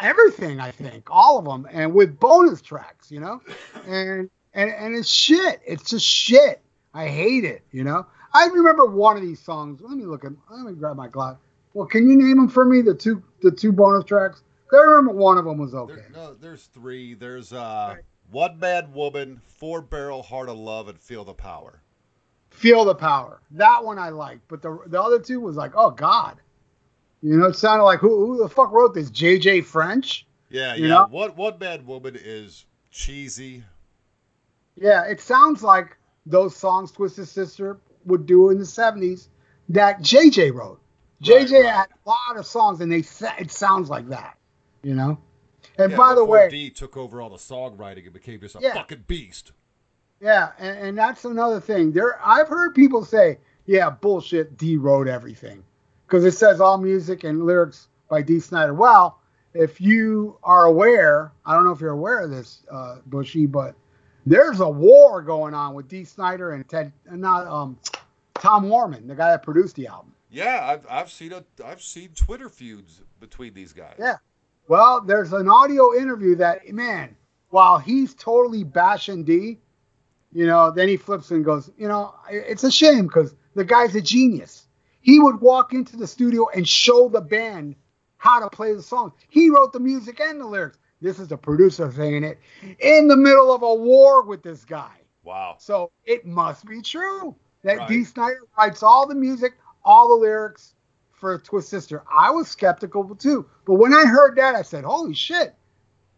everything 0.00 0.60
I 0.60 0.70
think, 0.70 1.08
all 1.10 1.38
of 1.38 1.44
them, 1.44 1.66
and 1.70 1.94
with 1.94 2.18
bonus 2.18 2.62
tracks, 2.62 3.10
you 3.10 3.20
know, 3.20 3.40
and 3.86 4.30
and 4.54 4.70
and 4.70 4.96
it's 4.96 5.08
shit. 5.08 5.60
It's 5.66 5.90
just 5.90 6.06
shit. 6.06 6.62
I 6.94 7.08
hate 7.08 7.44
it, 7.44 7.62
you 7.70 7.84
know. 7.84 8.06
I 8.34 8.46
remember 8.46 8.86
one 8.86 9.16
of 9.16 9.22
these 9.22 9.40
songs. 9.40 9.80
Let 9.82 9.96
me 9.96 10.04
look 10.04 10.24
at. 10.24 10.32
Let 10.50 10.66
me 10.66 10.72
grab 10.72 10.96
my 10.96 11.08
glass. 11.08 11.36
Well, 11.74 11.86
can 11.86 12.08
you 12.08 12.16
name 12.16 12.36
them 12.36 12.48
for 12.48 12.64
me? 12.64 12.82
The 12.82 12.94
two 12.94 13.22
the 13.42 13.50
two 13.50 13.72
bonus 13.72 14.04
tracks. 14.04 14.42
I 14.72 14.76
remember 14.76 15.12
one 15.12 15.36
of 15.36 15.44
them 15.44 15.58
was 15.58 15.74
okay. 15.74 15.94
There, 15.94 16.10
no, 16.14 16.34
there's 16.34 16.64
three. 16.64 17.14
There's 17.14 17.52
uh, 17.52 17.96
One 18.30 18.58
Man 18.58 18.92
Woman, 18.92 19.40
Four 19.44 19.82
Barrel 19.82 20.22
Heart 20.22 20.48
of 20.48 20.56
Love, 20.56 20.88
and 20.88 20.98
Feel 20.98 21.24
the 21.24 21.34
Power. 21.34 21.82
Feel 22.50 22.84
the 22.84 22.94
power. 22.94 23.40
That 23.50 23.82
one 23.84 23.98
I 23.98 24.10
liked, 24.10 24.42
but 24.48 24.62
the 24.62 24.78
the 24.86 25.00
other 25.00 25.18
two 25.18 25.40
was 25.40 25.56
like, 25.56 25.72
oh 25.74 25.90
god, 25.90 26.38
you 27.22 27.36
know, 27.36 27.46
it 27.46 27.56
sounded 27.56 27.84
like 27.84 28.00
who 28.00 28.26
who 28.26 28.38
the 28.42 28.48
fuck 28.48 28.70
wrote 28.72 28.94
this? 28.94 29.10
J.J. 29.10 29.62
French. 29.62 30.26
Yeah, 30.50 30.74
You 30.74 30.84
yeah. 30.84 30.88
know? 30.88 31.06
What 31.10 31.36
One 31.36 31.58
Man 31.58 31.86
Woman 31.86 32.16
is 32.20 32.66
cheesy. 32.90 33.64
Yeah, 34.76 35.04
it 35.04 35.20
sounds 35.20 35.62
like 35.62 35.96
those 36.26 36.54
songs 36.56 36.92
Twisted 36.92 37.28
Sister 37.28 37.78
would 38.04 38.26
do 38.26 38.50
in 38.50 38.58
the 38.58 38.64
70s 38.64 39.28
that 39.68 40.00
JJ 40.00 40.52
wrote. 40.54 40.80
JJ 41.22 41.52
right. 41.62 41.72
had 41.72 41.86
a 42.04 42.08
lot 42.08 42.36
of 42.36 42.46
songs 42.46 42.80
and 42.80 42.90
they 42.90 43.04
it 43.38 43.50
sounds 43.50 43.88
like 43.88 44.08
that, 44.08 44.36
you 44.82 44.94
know? 44.94 45.18
And 45.78 45.92
Yeah, 45.92 45.96
by 45.96 46.14
the 46.14 46.24
way, 46.24 46.48
Dee 46.50 46.70
took 46.70 46.96
over 46.96 47.20
all 47.22 47.30
the 47.30 47.36
songwriting 47.36 48.04
and 48.04 48.12
became 48.12 48.40
just 48.40 48.56
a 48.56 48.60
Yeah. 48.60 48.74
fucking 48.74 49.04
beast. 49.06 49.52
yeah, 50.20 50.50
and, 50.58 50.78
and 50.78 50.98
that's 50.98 51.24
another 51.24 51.60
thing. 51.60 51.92
There 51.92 52.18
I've 52.24 52.48
heard 52.48 52.74
people 52.74 53.04
say, 53.04 53.38
yeah, 53.66 53.88
bullshit, 53.90 54.56
Dee 54.56 54.76
wrote 54.76 55.06
everything. 55.08 55.62
Because 56.12 56.26
it 56.26 56.36
says 56.36 56.60
all 56.60 56.76
music 56.76 57.24
and 57.24 57.46
lyrics 57.46 57.88
by 58.10 58.20
Dee 58.20 58.38
Snider. 58.38 58.74
Well, 58.74 59.18
if 59.54 59.80
you 59.80 60.36
are 60.44 60.66
aware, 60.66 61.32
I 61.46 61.54
don't 61.54 61.64
know 61.64 61.70
if 61.70 61.80
you're 61.80 61.92
aware 61.92 62.20
of 62.20 62.30
this, 62.30 62.64
uh, 62.70 62.98
Bushy, 63.06 63.46
but 63.46 63.74
there's 64.26 64.60
a 64.60 64.68
war 64.68 65.22
going 65.22 65.54
on 65.54 65.72
with 65.72 65.88
Dee 65.88 66.04
Snider 66.04 66.50
and 66.50 66.68
Ted, 66.68 66.92
uh, 67.10 67.16
not 67.16 67.46
um, 67.46 67.78
Tom 68.34 68.66
Werman, 68.66 69.08
the 69.08 69.14
guy 69.14 69.30
that 69.30 69.42
produced 69.42 69.74
the 69.74 69.86
album. 69.86 70.12
Yeah, 70.30 70.60
I've 70.62 70.86
I've 70.90 71.10
seen 71.10 71.32
a 71.32 71.42
I've 71.64 71.80
seen 71.80 72.10
Twitter 72.14 72.50
feuds 72.50 73.00
between 73.18 73.54
these 73.54 73.72
guys. 73.72 73.94
Yeah. 73.98 74.16
Well, 74.68 75.00
there's 75.00 75.32
an 75.32 75.48
audio 75.48 75.94
interview 75.94 76.36
that 76.36 76.68
man, 76.68 77.16
while 77.48 77.78
he's 77.78 78.12
totally 78.12 78.64
bashing 78.64 79.24
Dee, 79.24 79.60
you 80.30 80.44
know, 80.44 80.72
then 80.72 80.88
he 80.88 80.98
flips 80.98 81.30
and 81.30 81.42
goes, 81.42 81.70
you 81.78 81.88
know, 81.88 82.14
it's 82.28 82.64
a 82.64 82.70
shame 82.70 83.06
because 83.06 83.34
the 83.54 83.64
guy's 83.64 83.94
a 83.94 84.02
genius. 84.02 84.66
He 85.02 85.18
would 85.18 85.40
walk 85.40 85.72
into 85.72 85.96
the 85.96 86.06
studio 86.06 86.48
and 86.54 86.66
show 86.66 87.08
the 87.08 87.20
band 87.20 87.76
how 88.16 88.40
to 88.40 88.48
play 88.48 88.72
the 88.72 88.82
song. 88.82 89.12
He 89.28 89.50
wrote 89.50 89.72
the 89.72 89.80
music 89.80 90.20
and 90.20 90.40
the 90.40 90.46
lyrics. 90.46 90.78
This 91.00 91.18
is 91.18 91.28
the 91.28 91.36
producer 91.36 91.92
saying 91.92 92.22
it 92.22 92.38
in 92.78 93.08
the 93.08 93.16
middle 93.16 93.52
of 93.52 93.62
a 93.62 93.74
war 93.74 94.22
with 94.22 94.42
this 94.42 94.64
guy. 94.64 94.92
Wow. 95.24 95.56
So 95.58 95.90
it 96.04 96.24
must 96.24 96.64
be 96.64 96.80
true 96.80 97.34
that 97.64 97.78
Right. 97.78 97.88
Dee 97.88 98.04
Snider 98.04 98.40
writes 98.56 98.82
all 98.84 99.08
the 99.08 99.14
music, 99.14 99.54
all 99.84 100.08
the 100.08 100.14
lyrics 100.14 100.74
for 101.10 101.38
Twist 101.38 101.68
Sister. 101.68 102.04
I 102.10 102.30
was 102.30 102.48
skeptical 102.48 103.14
too, 103.16 103.46
but 103.64 103.74
when 103.74 103.92
I 103.92 104.04
heard 104.04 104.36
that, 104.36 104.54
I 104.54 104.62
said, 104.62 104.84
"Holy 104.84 105.14
shit, 105.14 105.54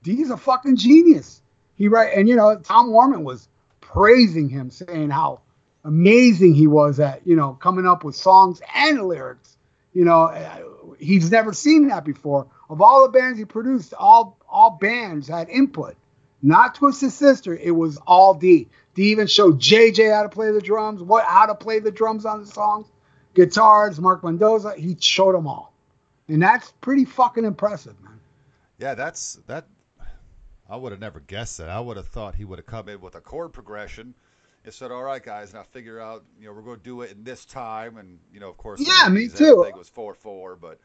Dee's 0.03 0.31
a 0.31 0.37
fucking 0.37 0.77
genius." 0.77 1.43
He 1.75 1.89
write, 1.89 2.17
and 2.17 2.29
you 2.29 2.37
know, 2.37 2.59
Tom 2.59 2.91
Werman 2.91 3.25
was 3.25 3.49
praising 3.81 4.49
him, 4.49 4.71
saying 4.71 5.11
how 5.11 5.41
amazing 5.85 6.55
he 6.55 6.67
was 6.67 6.99
at 6.99 7.27
you 7.27 7.37
know 7.37 7.53
coming 7.55 7.87
up 7.87 8.05
with 8.05 8.17
songs 8.17 8.61
and 8.75 9.07
lyrics. 9.07 9.57
You 9.93 10.05
know, 10.05 10.97
he's 10.99 11.31
never 11.31 11.53
seen 11.53 11.89
that 11.89 12.05
before. 12.05 12.49
Of 12.69 12.81
all 12.81 13.05
the 13.05 13.17
bands 13.17 13.39
he 13.39 13.45
produced, 13.45 13.95
all 13.95 14.39
all 14.49 14.71
bands 14.71 15.29
had 15.29 15.49
input 15.49 15.97
not 16.45 16.75
Twisted 16.75 17.11
Sister. 17.11 17.57
It 17.57 17.71
was 17.71 17.97
all 18.07 18.35
Dee. 18.35 18.69
Dee 18.95 19.11
even 19.11 19.27
showed 19.27 19.59
JJ 19.59 20.15
how 20.15 20.23
to 20.23 20.29
play 20.29 20.53
the 20.53 20.61
drums, 20.61 21.03
what 21.03 21.25
how 21.25 21.47
to 21.47 21.55
play 21.55 21.81
the 21.81 21.91
drums 21.91 22.27
on 22.27 22.43
the 22.43 22.47
songs, 22.47 22.87
guitars, 23.33 23.99
Mark 23.99 24.23
Mendoza. 24.23 24.75
He 24.77 24.95
showed 25.01 25.35
them 25.35 25.47
all, 25.47 25.73
and 26.29 26.43
that's 26.43 26.71
pretty 26.83 27.07
fucking 27.07 27.45
impressive, 27.45 28.01
man. 28.03 28.21
Yeah, 28.79 28.95
that's 28.95 29.41
that. 29.47 29.67
I 30.69 30.77
would 30.77 30.93
have 30.93 31.01
never 31.01 31.21
guessed 31.21 31.59
that. 31.59 31.71
I 31.71 31.81
would 31.81 31.97
have 31.97 32.09
thought 32.09 32.35
he 32.35 32.45
would 32.45 32.59
have 32.59 32.67
come 32.67 32.89
in 32.89 33.01
with 33.01 33.15
a 33.15 33.21
chord 33.21 33.53
progression 33.53 34.15
and 34.65 34.73
said, 34.73 34.91
"All 34.91 35.03
right, 35.03 35.23
guys, 35.23 35.53
now 35.53 35.63
figure 35.63 36.01
out, 36.01 36.25
you 36.41 36.47
know, 36.47 36.53
we're 36.53 36.63
going 36.63 36.79
to 36.79 36.83
do 36.83 37.03
it 37.03 37.13
in 37.13 37.25
this 37.25 37.45
time." 37.45 37.97
And 37.97 38.19
you 38.33 38.41
know, 38.41 38.49
of 38.49 38.57
course, 38.57 38.81
Yeah, 38.81 39.09
me 39.09 39.29
80s, 39.29 39.37
too. 39.39 39.63
it 39.69 39.77
was 39.77 39.89
four 39.89 40.15
four, 40.15 40.57
but 40.57 40.79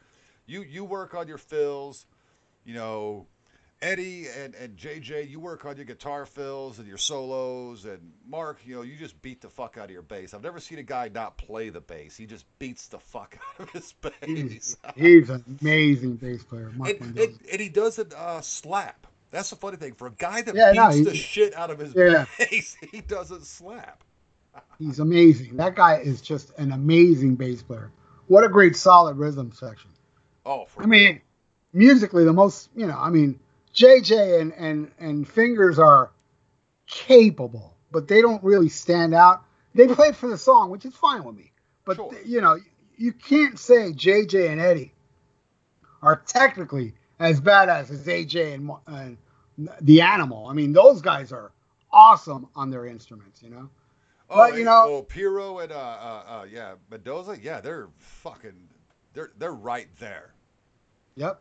you 0.46 0.62
you 0.62 0.84
work 0.84 1.14
on 1.14 1.28
your 1.28 1.38
fills. 1.38 2.06
You 2.64 2.74
know, 2.74 3.26
Eddie 3.82 4.26
and 4.28 4.54
and 4.54 4.76
JJ, 4.76 5.30
you 5.30 5.40
work 5.40 5.64
on 5.64 5.76
your 5.76 5.86
guitar 5.86 6.26
fills 6.26 6.78
and 6.78 6.86
your 6.86 6.98
solos. 6.98 7.86
And 7.86 8.12
Mark, 8.28 8.58
you 8.66 8.74
know, 8.76 8.82
you 8.82 8.96
just 8.96 9.20
beat 9.22 9.40
the 9.40 9.48
fuck 9.48 9.78
out 9.78 9.84
of 9.86 9.90
your 9.90 10.02
bass. 10.02 10.34
I've 10.34 10.42
never 10.42 10.60
seen 10.60 10.78
a 10.78 10.82
guy 10.82 11.10
not 11.14 11.38
play 11.38 11.70
the 11.70 11.80
bass. 11.80 12.16
He 12.16 12.26
just 12.26 12.44
beats 12.58 12.88
the 12.88 12.98
fuck 12.98 13.38
out 13.58 13.68
of 13.68 13.70
his 13.70 13.92
bass. 14.02 14.12
He's, 14.22 14.76
he's 14.96 15.30
an 15.30 15.42
amazing 15.62 16.16
bass 16.16 16.44
player, 16.44 16.70
Mark 16.76 17.00
and, 17.00 17.18
and, 17.18 17.38
and 17.50 17.60
he 17.60 17.70
doesn't 17.70 18.12
uh, 18.12 18.42
slap. 18.42 19.06
That's 19.30 19.50
the 19.50 19.56
funny 19.56 19.76
thing. 19.76 19.94
For 19.94 20.08
a 20.08 20.12
guy 20.12 20.42
that 20.42 20.54
Yeah, 20.54 20.72
beats 20.72 20.76
no, 20.88 20.90
he- 20.90 21.04
the 21.04 21.14
shit 21.14 21.54
out 21.54 21.70
of 21.70 21.78
his 21.78 21.94
Yeah. 21.94 22.26
bass, 22.38 22.76
he 22.92 23.00
doesn't 23.00 23.46
slap. 23.46 24.02
He's 24.78 24.98
amazing. 24.98 25.56
That 25.56 25.76
guy 25.76 25.98
is 25.98 26.20
just 26.20 26.50
an 26.58 26.72
amazing 26.72 27.36
bass 27.36 27.62
player. 27.62 27.92
What 28.26 28.44
a 28.44 28.48
great 28.48 28.76
solid 28.76 29.16
rhythm 29.16 29.52
section. 29.52 29.90
Oh, 30.46 30.64
for 30.64 30.82
I 30.82 30.86
mean, 30.86 31.20
musically, 31.72 32.24
the 32.24 32.32
most, 32.32 32.70
you 32.74 32.86
know, 32.86 32.96
I 32.98 33.10
mean, 33.10 33.38
JJ 33.74 34.40
and, 34.40 34.52
and, 34.54 34.90
and 34.98 35.28
Fingers 35.28 35.78
are 35.78 36.10
capable, 36.86 37.76
but 37.92 38.08
they 38.08 38.20
don't 38.20 38.42
really 38.42 38.68
stand 38.68 39.14
out. 39.14 39.44
They 39.74 39.86
play 39.86 40.12
for 40.12 40.28
the 40.28 40.38
song, 40.38 40.70
which 40.70 40.84
is 40.84 40.94
fine 40.96 41.22
with 41.24 41.36
me. 41.36 41.52
But, 41.84 41.96
Sure. 41.96 42.12
you 42.24 42.40
know, 42.40 42.58
you 42.96 43.12
can't 43.12 43.58
say 43.58 43.92
JJ 43.92 44.50
and 44.50 44.60
Eddie 44.60 44.92
are 46.02 46.16
technically 46.26 46.94
as 47.20 47.40
badass 47.40 47.90
as 47.90 48.06
AJ 48.06 48.54
and, 48.54 48.70
and 48.86 49.18
the 49.80 50.00
Animal. 50.00 50.46
I 50.46 50.54
mean, 50.54 50.72
those 50.72 51.02
guys 51.02 51.32
are 51.32 51.52
awesome 51.92 52.48
on 52.56 52.70
their 52.70 52.86
instruments, 52.86 53.42
you 53.42 53.50
know? 53.50 53.68
oh, 54.30 54.36
but, 54.36 54.52
you 54.52 54.56
and- 54.56 54.64
know- 54.64 54.84
oh, 54.86 55.02
Pero 55.02 55.58
and 55.58 55.70
uh, 55.70 55.76
uh, 55.76 56.22
uh, 56.26 56.46
yeah, 56.50 56.74
Mendoza, 56.90 57.36
yeah, 57.40 57.60
they're 57.60 57.88
fucking, 57.98 58.68
they're 59.12 59.30
they're 59.38 59.52
right 59.52 59.88
there. 59.98 60.32
Yep, 61.16 61.40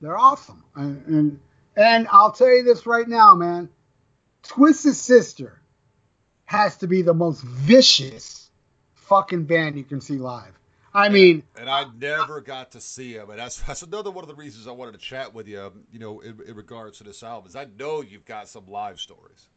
they're 0.00 0.18
awesome. 0.18 0.62
And, 0.74 1.06
and 1.06 1.40
and 1.76 2.08
I'll 2.10 2.32
tell 2.32 2.50
you 2.54 2.62
this 2.64 2.86
right 2.86 3.08
now, 3.08 3.34
man. 3.34 3.68
Twisted 4.42 4.94
Sister 4.94 5.60
has 6.44 6.76
to 6.78 6.86
be 6.86 7.02
the 7.02 7.14
most 7.14 7.42
vicious 7.42 8.50
fucking 8.94 9.44
band 9.44 9.76
you 9.76 9.84
can 9.84 10.00
see 10.00 10.18
live. 10.18 10.58
I 10.96 11.10
mean, 11.10 11.42
And 11.58 11.68
I 11.68 11.84
never 11.98 12.40
got 12.40 12.72
to 12.72 12.80
see 12.80 13.12
him, 13.12 13.28
and 13.30 13.38
that's 13.38 13.60
that's 13.60 13.82
another 13.82 14.10
one 14.10 14.24
of 14.24 14.28
the 14.28 14.34
reasons 14.34 14.66
I 14.66 14.72
wanted 14.72 14.92
to 14.92 14.98
chat 14.98 15.34
with 15.34 15.46
you. 15.46 15.72
You 15.92 15.98
know, 15.98 16.20
in, 16.20 16.40
in 16.46 16.54
regards 16.56 16.98
to 16.98 17.04
this 17.04 17.22
album, 17.22 17.48
is 17.48 17.54
I 17.56 17.66
know 17.78 18.00
you've 18.00 18.24
got 18.24 18.48
some 18.48 18.66
live 18.66 18.98
stories. 18.98 19.48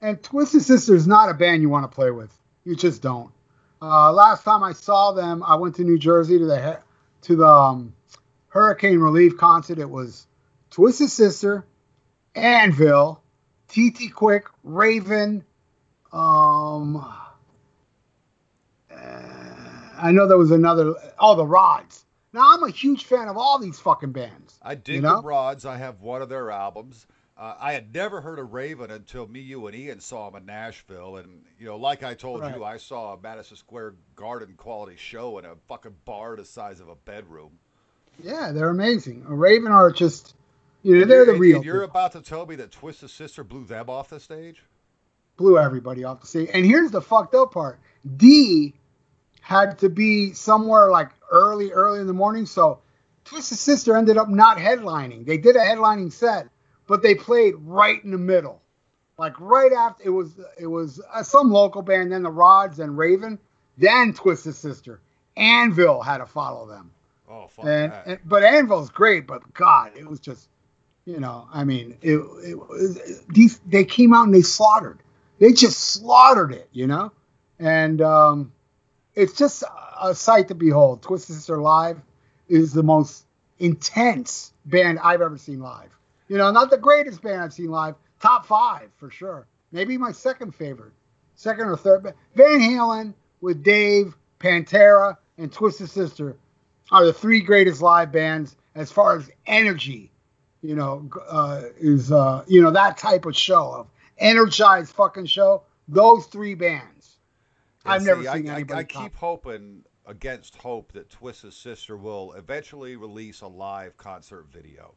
and 0.00 0.22
Twisted 0.22 0.62
Sister 0.62 0.94
is 0.94 1.06
not 1.06 1.28
a 1.28 1.34
band 1.34 1.62
you 1.62 1.68
want 1.68 1.90
to 1.90 1.94
play 1.94 2.10
with. 2.10 2.32
You 2.64 2.76
just 2.76 3.02
don't. 3.02 3.30
Uh, 3.82 4.10
last 4.12 4.44
time 4.44 4.62
I 4.62 4.72
saw 4.72 5.12
them, 5.12 5.42
I 5.42 5.56
went 5.56 5.74
to 5.76 5.84
New 5.84 5.98
Jersey 5.98 6.38
to 6.38 6.46
the 6.46 6.80
to 7.22 7.36
the 7.36 7.46
um, 7.46 7.94
Hurricane 8.48 8.98
Relief 9.00 9.36
concert. 9.36 9.78
It 9.78 9.90
was 9.90 10.26
Twisted 10.70 11.10
Sister, 11.10 11.66
Anvil, 12.34 13.22
TT 13.68 14.14
Quick, 14.14 14.46
Raven, 14.62 15.44
um, 16.12 16.96
uh, 18.90 19.43
I 19.98 20.12
know 20.12 20.26
there 20.26 20.38
was 20.38 20.50
another. 20.50 20.94
Oh, 21.18 21.34
the 21.36 21.46
Rods. 21.46 22.04
Now 22.32 22.52
I'm 22.54 22.62
a 22.64 22.70
huge 22.70 23.04
fan 23.04 23.28
of 23.28 23.36
all 23.36 23.58
these 23.58 23.78
fucking 23.78 24.12
bands. 24.12 24.58
I 24.62 24.74
dig 24.74 24.96
You 24.96 25.00
know? 25.02 25.20
the 25.20 25.26
Rods. 25.28 25.64
I 25.64 25.76
have 25.76 26.00
one 26.00 26.20
of 26.22 26.28
their 26.28 26.50
albums. 26.50 27.06
Uh, 27.36 27.54
I 27.58 27.72
had 27.72 27.92
never 27.92 28.20
heard 28.20 28.38
of 28.38 28.52
Raven 28.52 28.90
until 28.92 29.26
me, 29.26 29.40
you, 29.40 29.66
and 29.66 29.74
Ian 29.76 29.98
saw 30.00 30.28
him 30.28 30.36
in 30.36 30.46
Nashville. 30.46 31.16
And, 31.16 31.42
you 31.58 31.66
know, 31.66 31.76
like 31.76 32.02
I 32.04 32.14
told 32.14 32.40
Right. 32.42 32.54
you, 32.56 32.64
I 32.64 32.76
saw 32.76 33.14
a 33.14 33.20
Madison 33.20 33.56
Square 33.56 33.94
Garden 34.14 34.54
quality 34.56 34.94
show 34.96 35.38
in 35.38 35.44
a 35.44 35.54
fucking 35.68 35.96
bar 36.04 36.36
the 36.36 36.44
size 36.44 36.78
of 36.80 36.88
a 36.88 36.94
bedroom. 36.94 37.50
Yeah, 38.22 38.52
they're 38.52 38.68
amazing. 38.70 39.24
A 39.28 39.34
Raven 39.34 39.72
are 39.72 39.90
just, 39.90 40.34
you 40.84 41.00
know, 41.00 41.06
they're 41.06 41.24
the 41.24 41.32
real. 41.34 41.64
You're 41.64 41.80
deal. 41.80 41.84
about 41.90 42.12
to 42.12 42.20
tell 42.20 42.46
me 42.46 42.54
that 42.56 42.70
Twisted 42.70 43.10
Sister 43.10 43.42
blew 43.42 43.64
them 43.64 43.88
off 43.90 44.08
the 44.10 44.20
stage? 44.20 44.62
blew 45.36 45.58
everybody 45.58 46.04
off 46.04 46.20
the 46.20 46.26
stage. 46.28 46.48
And 46.54 46.64
here's 46.64 46.92
the 46.92 47.02
fucked 47.02 47.34
up 47.34 47.50
part: 47.52 47.80
D 48.16 48.74
had 49.44 49.78
to 49.78 49.90
be 49.90 50.32
somewhere 50.32 50.90
like 50.90 51.10
early, 51.30 51.70
early 51.70 52.00
in 52.00 52.06
the 52.06 52.14
morning. 52.14 52.46
So 52.46 52.78
Twisted 53.26 53.58
Sister 53.58 53.94
ended 53.94 54.16
up 54.16 54.30
not 54.30 54.56
headlining. 54.56 55.26
They 55.26 55.36
did 55.36 55.54
a 55.54 55.58
headlining 55.58 56.10
set, 56.14 56.48
but 56.86 57.02
they 57.02 57.14
played 57.14 57.54
right 57.58 58.02
in 58.02 58.10
the 58.10 58.16
middle, 58.16 58.62
like 59.18 59.38
right 59.38 59.70
after 59.70 60.02
it 60.02 60.08
was 60.08 60.40
it 60.58 60.66
was 60.66 60.98
uh, 61.12 61.22
some 61.22 61.52
local 61.52 61.82
band, 61.82 62.10
then 62.10 62.22
the 62.22 62.30
Rods 62.30 62.78
and 62.78 62.96
Raven, 62.96 63.38
then 63.76 64.14
Twisted 64.14 64.54
Sister. 64.54 65.02
Anvil 65.36 66.00
had 66.00 66.18
to 66.18 66.26
follow 66.26 66.66
them. 66.66 66.90
Oh, 67.28 67.46
fuck 67.48 67.66
and, 67.66 67.92
and 68.06 68.18
but 68.24 68.44
Anvil's 68.44 68.88
great, 68.88 69.26
but 69.26 69.52
God, 69.52 69.92
it 69.94 70.08
was 70.08 70.20
just, 70.20 70.48
you 71.04 71.20
know, 71.20 71.48
I 71.52 71.64
mean, 71.64 71.98
it, 72.00 72.16
it 72.16 72.58
was 72.58 73.22
these 73.28 73.58
they 73.66 73.84
came 73.84 74.14
out 74.14 74.24
and 74.24 74.34
they 74.34 74.40
slaughtered, 74.40 75.00
they 75.38 75.52
just 75.52 75.78
slaughtered 75.80 76.54
it, 76.54 76.70
you 76.72 76.86
know, 76.86 77.12
and 77.58 78.00
um, 78.00 78.52
it's 79.14 79.32
just 79.34 79.62
a- 80.00 80.14
sight 80.14 80.48
to 80.48 80.54
behold. 80.54 81.02
Twisted 81.02 81.36
Sister 81.36 81.60
live 81.60 82.00
is 82.48 82.72
the 82.72 82.82
most 82.82 83.26
intense 83.58 84.52
band 84.66 84.98
I've 84.98 85.22
ever 85.22 85.38
seen 85.38 85.60
live. 85.60 85.90
You 86.28 86.38
know, 86.38 86.50
not 86.50 86.70
the 86.70 86.78
greatest 86.78 87.22
band 87.22 87.42
I've 87.42 87.52
seen 87.52 87.70
live, 87.70 87.94
top 88.20 88.46
five 88.46 88.90
for 88.96 89.10
sure, 89.10 89.46
maybe 89.72 89.96
my 89.98 90.12
second 90.12 90.54
favorite, 90.54 90.92
second 91.34 91.66
or 91.68 91.76
third. 91.76 92.14
Van 92.34 92.60
Halen 92.60 93.14
with 93.40 93.62
Dave, 93.62 94.16
Pantera, 94.40 95.16
and 95.38 95.52
Twisted 95.52 95.90
Sister 95.90 96.36
are 96.90 97.04
the 97.04 97.12
three 97.12 97.40
greatest 97.40 97.82
live 97.82 98.12
bands 98.12 98.56
as 98.74 98.90
far 98.90 99.16
as 99.16 99.30
energy, 99.46 100.10
you 100.62 100.74
know, 100.74 101.08
uh, 101.28 101.62
is 101.78 102.10
uh, 102.10 102.44
you 102.46 102.60
know 102.62 102.70
that 102.70 102.96
type 102.96 103.26
of 103.26 103.36
show 103.36 103.70
of 103.72 103.86
energized 104.18 104.92
fucking 104.94 105.26
show. 105.26 105.62
Those 105.88 106.26
three 106.26 106.54
bands. 106.54 106.93
I've 107.84 108.02
never 108.04 108.22
see, 108.22 108.28
I- 108.28 108.36
seen 108.38 108.48
I, 108.48 108.54
anybody. 108.54 108.80
I, 108.80 108.82
top 108.84 109.02
keep 109.04 109.14
hoping 109.16 109.84
against 110.06 110.56
hope 110.56 110.92
that 110.92 111.08
Twisted 111.10 111.52
Sister 111.52 111.96
will 111.96 112.32
eventually 112.34 112.96
release 112.96 113.40
a 113.40 113.46
live 113.46 113.96
concert 113.96 114.46
video. 114.52 114.94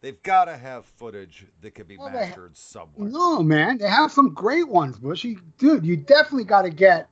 They've 0.00 0.22
got 0.22 0.46
to 0.46 0.56
have 0.56 0.86
footage 0.86 1.46
that 1.60 1.74
can 1.74 1.86
be 1.86 1.98
Well, 1.98 2.08
mastered 2.10 2.56
somewhere. 2.56 3.08
No, 3.10 3.42
man, 3.42 3.76
they 3.78 3.88
have 3.88 4.10
some 4.10 4.32
great 4.32 4.66
ones, 4.66 4.98
Bushy. 4.98 5.36
Dude, 5.58 5.84
you 5.84 5.96
definitely 5.96 6.44
got 6.44 6.62
to 6.62 6.70
get. 6.70 7.08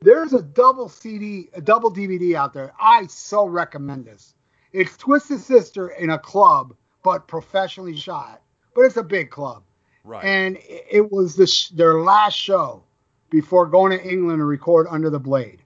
There's 0.00 0.32
a 0.32 0.42
double 0.42 0.88
CD, 0.88 1.48
a 1.54 1.60
double 1.60 1.92
DVD 1.92 2.36
out 2.36 2.52
there. 2.52 2.72
I 2.80 3.06
so 3.08 3.44
recommend 3.44 4.04
this. 4.04 4.34
It's 4.72 4.96
Twisted 4.96 5.40
Sister 5.40 5.88
in 5.88 6.10
a 6.10 6.18
club, 6.18 6.74
but 7.02 7.26
professionally 7.26 7.96
shot. 7.96 8.40
But 8.76 8.82
it's 8.82 8.96
a 8.96 9.02
big 9.02 9.30
club, 9.30 9.64
Right. 10.04 10.24
and 10.24 10.56
it 10.58 10.86
it 10.88 11.10
was 11.12 11.34
the 11.34 11.48
sh- 11.48 11.70
their 11.70 12.00
last 12.02 12.34
show 12.34 12.84
before 13.30 13.66
going 13.66 13.96
to 13.96 14.04
England 14.04 14.38
to 14.38 14.44
record 14.44 14.86
Under 14.90 15.10
the 15.10 15.18
Blade. 15.18 15.62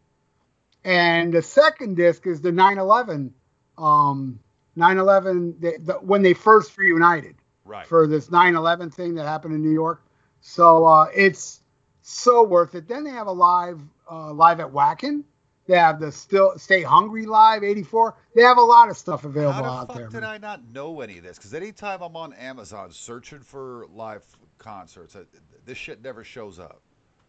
And 0.84 1.32
the 1.32 1.42
second 1.42 1.96
disc 1.96 2.26
is 2.26 2.40
the 2.40 2.50
9/11, 2.50 3.32
um, 3.78 4.40
9/11 4.76 5.60
the, 5.60 5.78
the, 5.78 5.92
when 5.94 6.22
they 6.22 6.34
first 6.34 6.76
reunited 6.76 7.36
right. 7.64 7.86
for 7.86 8.06
this 8.06 8.28
9/11 8.28 8.92
thing 8.92 9.14
that 9.14 9.26
happened 9.26 9.54
in 9.54 9.62
New 9.62 9.72
York. 9.72 10.02
So 10.40 10.84
uh, 10.84 11.06
it's 11.14 11.60
so 12.02 12.42
worth 12.42 12.74
it. 12.74 12.88
Then 12.88 13.04
they 13.04 13.10
have 13.10 13.28
a 13.28 13.32
live 13.32 13.80
uh, 14.10 14.32
live 14.32 14.60
at 14.60 14.66
Wacken. 14.66 15.22
They 15.68 15.76
have 15.78 16.00
the 16.00 16.10
still 16.10 16.58
Stay 16.58 16.82
Hungry 16.82 17.26
live 17.26 17.62
'84. 17.62 18.16
They 18.34 18.42
have 18.42 18.58
a 18.58 18.62
lot 18.62 18.88
of 18.88 18.96
stuff 18.96 19.24
available 19.24 19.52
How 19.52 19.62
the 19.62 19.68
out 19.68 19.86
fuck 19.86 19.96
there. 19.96 20.08
did 20.08 20.20
man. 20.22 20.24
I 20.24 20.38
not 20.38 20.64
know 20.72 21.00
any 21.00 21.18
of 21.18 21.24
this? 21.24 21.38
Because 21.38 21.54
anytime 21.54 22.02
I'm 22.02 22.16
on 22.16 22.32
Amazon 22.32 22.90
searching 22.90 23.40
for 23.40 23.86
live 23.94 24.24
concerts, 24.58 25.16
this 25.64 25.78
shit 25.78 26.02
never 26.02 26.24
shows 26.24 26.58
up. 26.58 26.82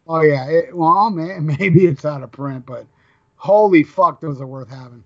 Oh 0.06 0.20
yeah. 0.22 0.48
It, 0.48 0.76
well, 0.76 1.10
man, 1.10 1.46
maybe 1.58 1.86
it's 1.86 2.04
out 2.04 2.22
of 2.22 2.32
print, 2.32 2.66
but 2.66 2.86
holy 3.36 3.82
fuck, 3.82 4.20
those 4.20 4.40
are 4.40 4.46
worth 4.46 4.68
having. 4.68 5.04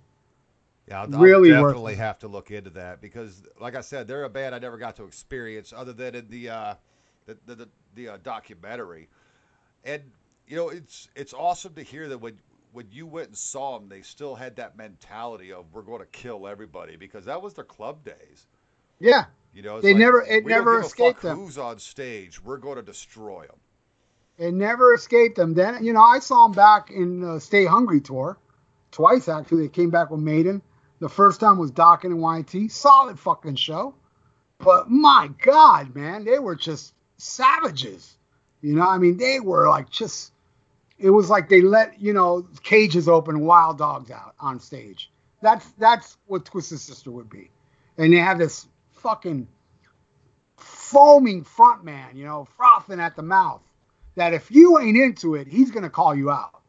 Yeah, 0.88 1.02
I'll, 1.02 1.08
Really 1.08 1.52
I'll 1.52 1.62
worth 1.62 1.72
definitely 1.72 1.92
it. 1.94 1.98
have 1.98 2.18
to 2.20 2.28
look 2.28 2.50
into 2.50 2.70
that 2.70 3.00
because, 3.02 3.42
like 3.60 3.74
I 3.74 3.82
said, 3.82 4.08
they're 4.08 4.24
a 4.24 4.30
band 4.30 4.54
I 4.54 4.58
never 4.58 4.78
got 4.78 4.96
to 4.96 5.04
experience 5.04 5.72
other 5.76 5.92
than 5.92 6.14
in 6.14 6.28
the 6.30 6.48
uh, 6.50 6.74
the 7.26 7.36
the, 7.46 7.54
the, 7.54 7.68
the 7.94 8.08
uh, 8.08 8.18
documentary. 8.22 9.08
And 9.84 10.02
you 10.46 10.56
know, 10.56 10.70
it's 10.70 11.08
it's 11.14 11.34
awesome 11.34 11.74
to 11.74 11.82
hear 11.82 12.08
that 12.08 12.18
when 12.18 12.38
when 12.72 12.86
you 12.90 13.06
went 13.06 13.28
and 13.28 13.36
saw 13.36 13.78
them, 13.78 13.88
they 13.88 14.02
still 14.02 14.34
had 14.34 14.56
that 14.56 14.76
mentality 14.76 15.52
of 15.52 15.66
we're 15.72 15.82
going 15.82 16.00
to 16.00 16.06
kill 16.06 16.46
everybody 16.46 16.96
because 16.96 17.24
that 17.26 17.40
was 17.40 17.54
their 17.54 17.64
club 17.64 18.04
days. 18.04 18.46
Yeah. 18.98 19.26
You 19.54 19.62
know, 19.62 19.80
They 19.80 19.92
like, 19.94 20.00
never- 20.00 20.22
it 20.22 20.44
never 20.46 20.80
escaped 20.80 21.22
them. 21.22 21.38
Who's 21.38 21.56
on 21.58 21.78
stage? 21.78 22.42
We're 22.42 22.58
going 22.58 22.76
to 22.76 22.82
destroy 22.82 23.46
them. 23.46 23.56
It 24.38 24.54
never 24.54 24.94
escaped 24.94 25.36
them. 25.36 25.54
Then 25.54 25.84
you 25.84 25.92
know, 25.92 26.02
I 26.02 26.20
saw 26.20 26.46
them 26.46 26.52
back 26.54 26.90
in 26.90 27.40
Stay 27.40 27.64
Hungry 27.66 28.00
tour, 28.00 28.38
twice 28.92 29.28
actually. 29.28 29.62
They 29.62 29.68
came 29.68 29.90
back 29.90 30.10
with 30.10 30.20
Maiden. 30.20 30.62
The 31.00 31.08
first 31.08 31.40
time 31.40 31.58
was 31.58 31.70
Dokken 31.72 32.06
and 32.06 32.22
YT. 32.22 32.70
Solid 32.70 33.18
fucking 33.18 33.56
show. 33.56 33.94
But 34.58 34.90
my 34.90 35.30
God, 35.42 35.94
man, 35.94 36.24
they 36.24 36.38
were 36.38 36.56
just 36.56 36.94
savages. 37.16 38.16
You 38.60 38.74
know, 38.74 38.88
I 38.88 38.98
mean, 38.98 39.16
they 39.16 39.40
were 39.40 39.68
like 39.68 39.90
just. 39.90 40.32
It 40.98 41.10
was 41.10 41.30
like 41.30 41.48
they 41.48 41.60
let 41.60 42.00
you 42.00 42.12
know 42.12 42.48
cages 42.64 43.08
open, 43.08 43.40
wild 43.40 43.78
dogs 43.78 44.10
out 44.10 44.34
on 44.40 44.58
stage. 44.58 45.10
That's 45.40 45.66
that's 45.78 46.16
what 46.26 46.44
Twisted 46.44 46.80
Sister 46.80 47.12
would 47.12 47.30
be, 47.30 47.50
and 47.96 48.12
they 48.12 48.18
have 48.18 48.38
this 48.38 48.66
fucking 48.90 49.46
foaming 50.56 51.44
front 51.44 51.84
man, 51.84 52.16
you 52.16 52.24
know, 52.24 52.48
frothing 52.56 52.98
at 52.98 53.14
the 53.14 53.22
mouth. 53.22 53.62
That 54.18 54.34
if 54.34 54.50
you 54.50 54.80
ain't 54.80 54.96
into 54.96 55.36
it, 55.36 55.46
he's 55.46 55.70
gonna 55.70 55.88
call 55.88 56.12
you 56.12 56.28
out. 56.28 56.60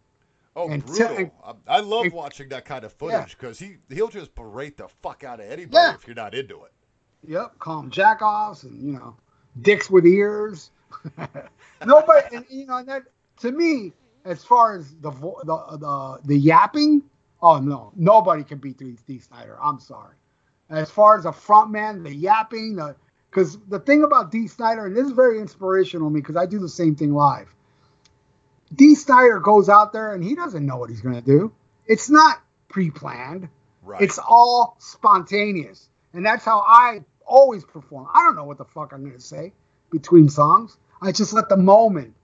Oh, 0.55 0.69
And 0.69 0.85
brutal! 0.85 1.31
I, 1.43 1.77
I 1.77 1.79
love 1.79 2.05
and- 2.05 2.13
watching 2.13 2.47
that 2.49 2.63
kind 2.63 2.83
of 2.83 2.93
footage 2.93 3.35
because 3.37 3.57
he 3.57 3.77
he'll 3.89 4.07
just 4.07 4.35
berate 4.35 4.77
the 4.77 4.87
fuck 4.87 5.23
out 5.23 5.39
of 5.39 5.47
anybody 5.47 5.73
Yeah. 5.73 5.95
if 5.95 6.05
you're 6.05 6.15
not 6.15 6.35
into 6.35 6.63
it. 6.63 6.71
Yep, 7.27 7.57
call 7.57 7.81
them 7.81 7.89
jackoffs 7.91 8.63
and 8.63 8.79
you 8.81 8.93
know, 8.93 9.17
dicks 9.61 9.89
with 9.89 10.05
ears. 10.05 10.69
Nobody, 11.85 12.35
and 12.35 12.45
you 12.49 12.65
know, 12.67 12.77
and 12.77 12.87
that 12.87 13.03
to 13.37 13.51
me, 13.51 13.93
as 14.25 14.43
far 14.43 14.77
as 14.77 14.95
the 14.97 15.09
vo- 15.09 15.39
the 15.43 15.77
the 15.77 16.19
the 16.25 16.37
yapping, 16.37 17.01
oh 17.41 17.57
no, 17.59 17.91
nobody 17.95 18.43
can 18.43 18.59
beat 18.59 18.77
Dee 18.77 18.95
Dee 19.07 19.19
Snider. 19.19 19.57
I'm 19.61 19.79
sorry. 19.79 20.15
As 20.69 20.91
far 20.91 21.17
as 21.17 21.25
a 21.25 21.31
front 21.33 21.71
man, 21.71 22.03
the 22.03 22.13
yapping, 22.13 22.75
the 22.75 22.95
because 23.29 23.57
the 23.67 23.79
thing 23.79 24.03
about 24.03 24.31
Dee 24.31 24.47
Snider, 24.47 24.85
and 24.85 24.95
this 24.95 25.05
is 25.05 25.13
very 25.13 25.39
inspirational 25.39 26.09
to 26.09 26.13
me 26.13 26.21
because 26.21 26.35
I 26.35 26.45
do 26.45 26.59
the 26.59 26.69
same 26.69 26.95
thing 26.95 27.13
live. 27.13 27.53
Dee 28.73 28.95
Snider 28.95 29.39
goes 29.39 29.69
out 29.69 29.93
there 29.93 30.13
and 30.13 30.23
he 30.23 30.35
doesn't 30.35 30.65
know 30.65 30.77
what 30.77 30.89
he's 30.89 31.01
gonna 31.01 31.21
do. 31.21 31.51
It's 31.85 32.09
not 32.09 32.41
pre-planned. 32.69 33.49
Right. 33.81 34.01
It's 34.01 34.19
all 34.19 34.75
spontaneous. 34.79 35.89
And 36.13 36.25
that's 36.25 36.45
how 36.45 36.59
I 36.59 37.03
always 37.25 37.63
perform. 37.63 38.07
I 38.13 38.23
don't 38.23 38.35
know 38.35 38.45
what 38.45 38.57
the 38.57 38.65
fuck 38.65 38.93
I'm 38.93 39.03
going 39.03 39.15
to 39.15 39.21
say 39.21 39.53
between 39.91 40.29
songs. 40.29 40.77
I 41.01 41.11
just 41.11 41.33
let 41.33 41.49
the 41.49 41.57
moment, 41.57 42.15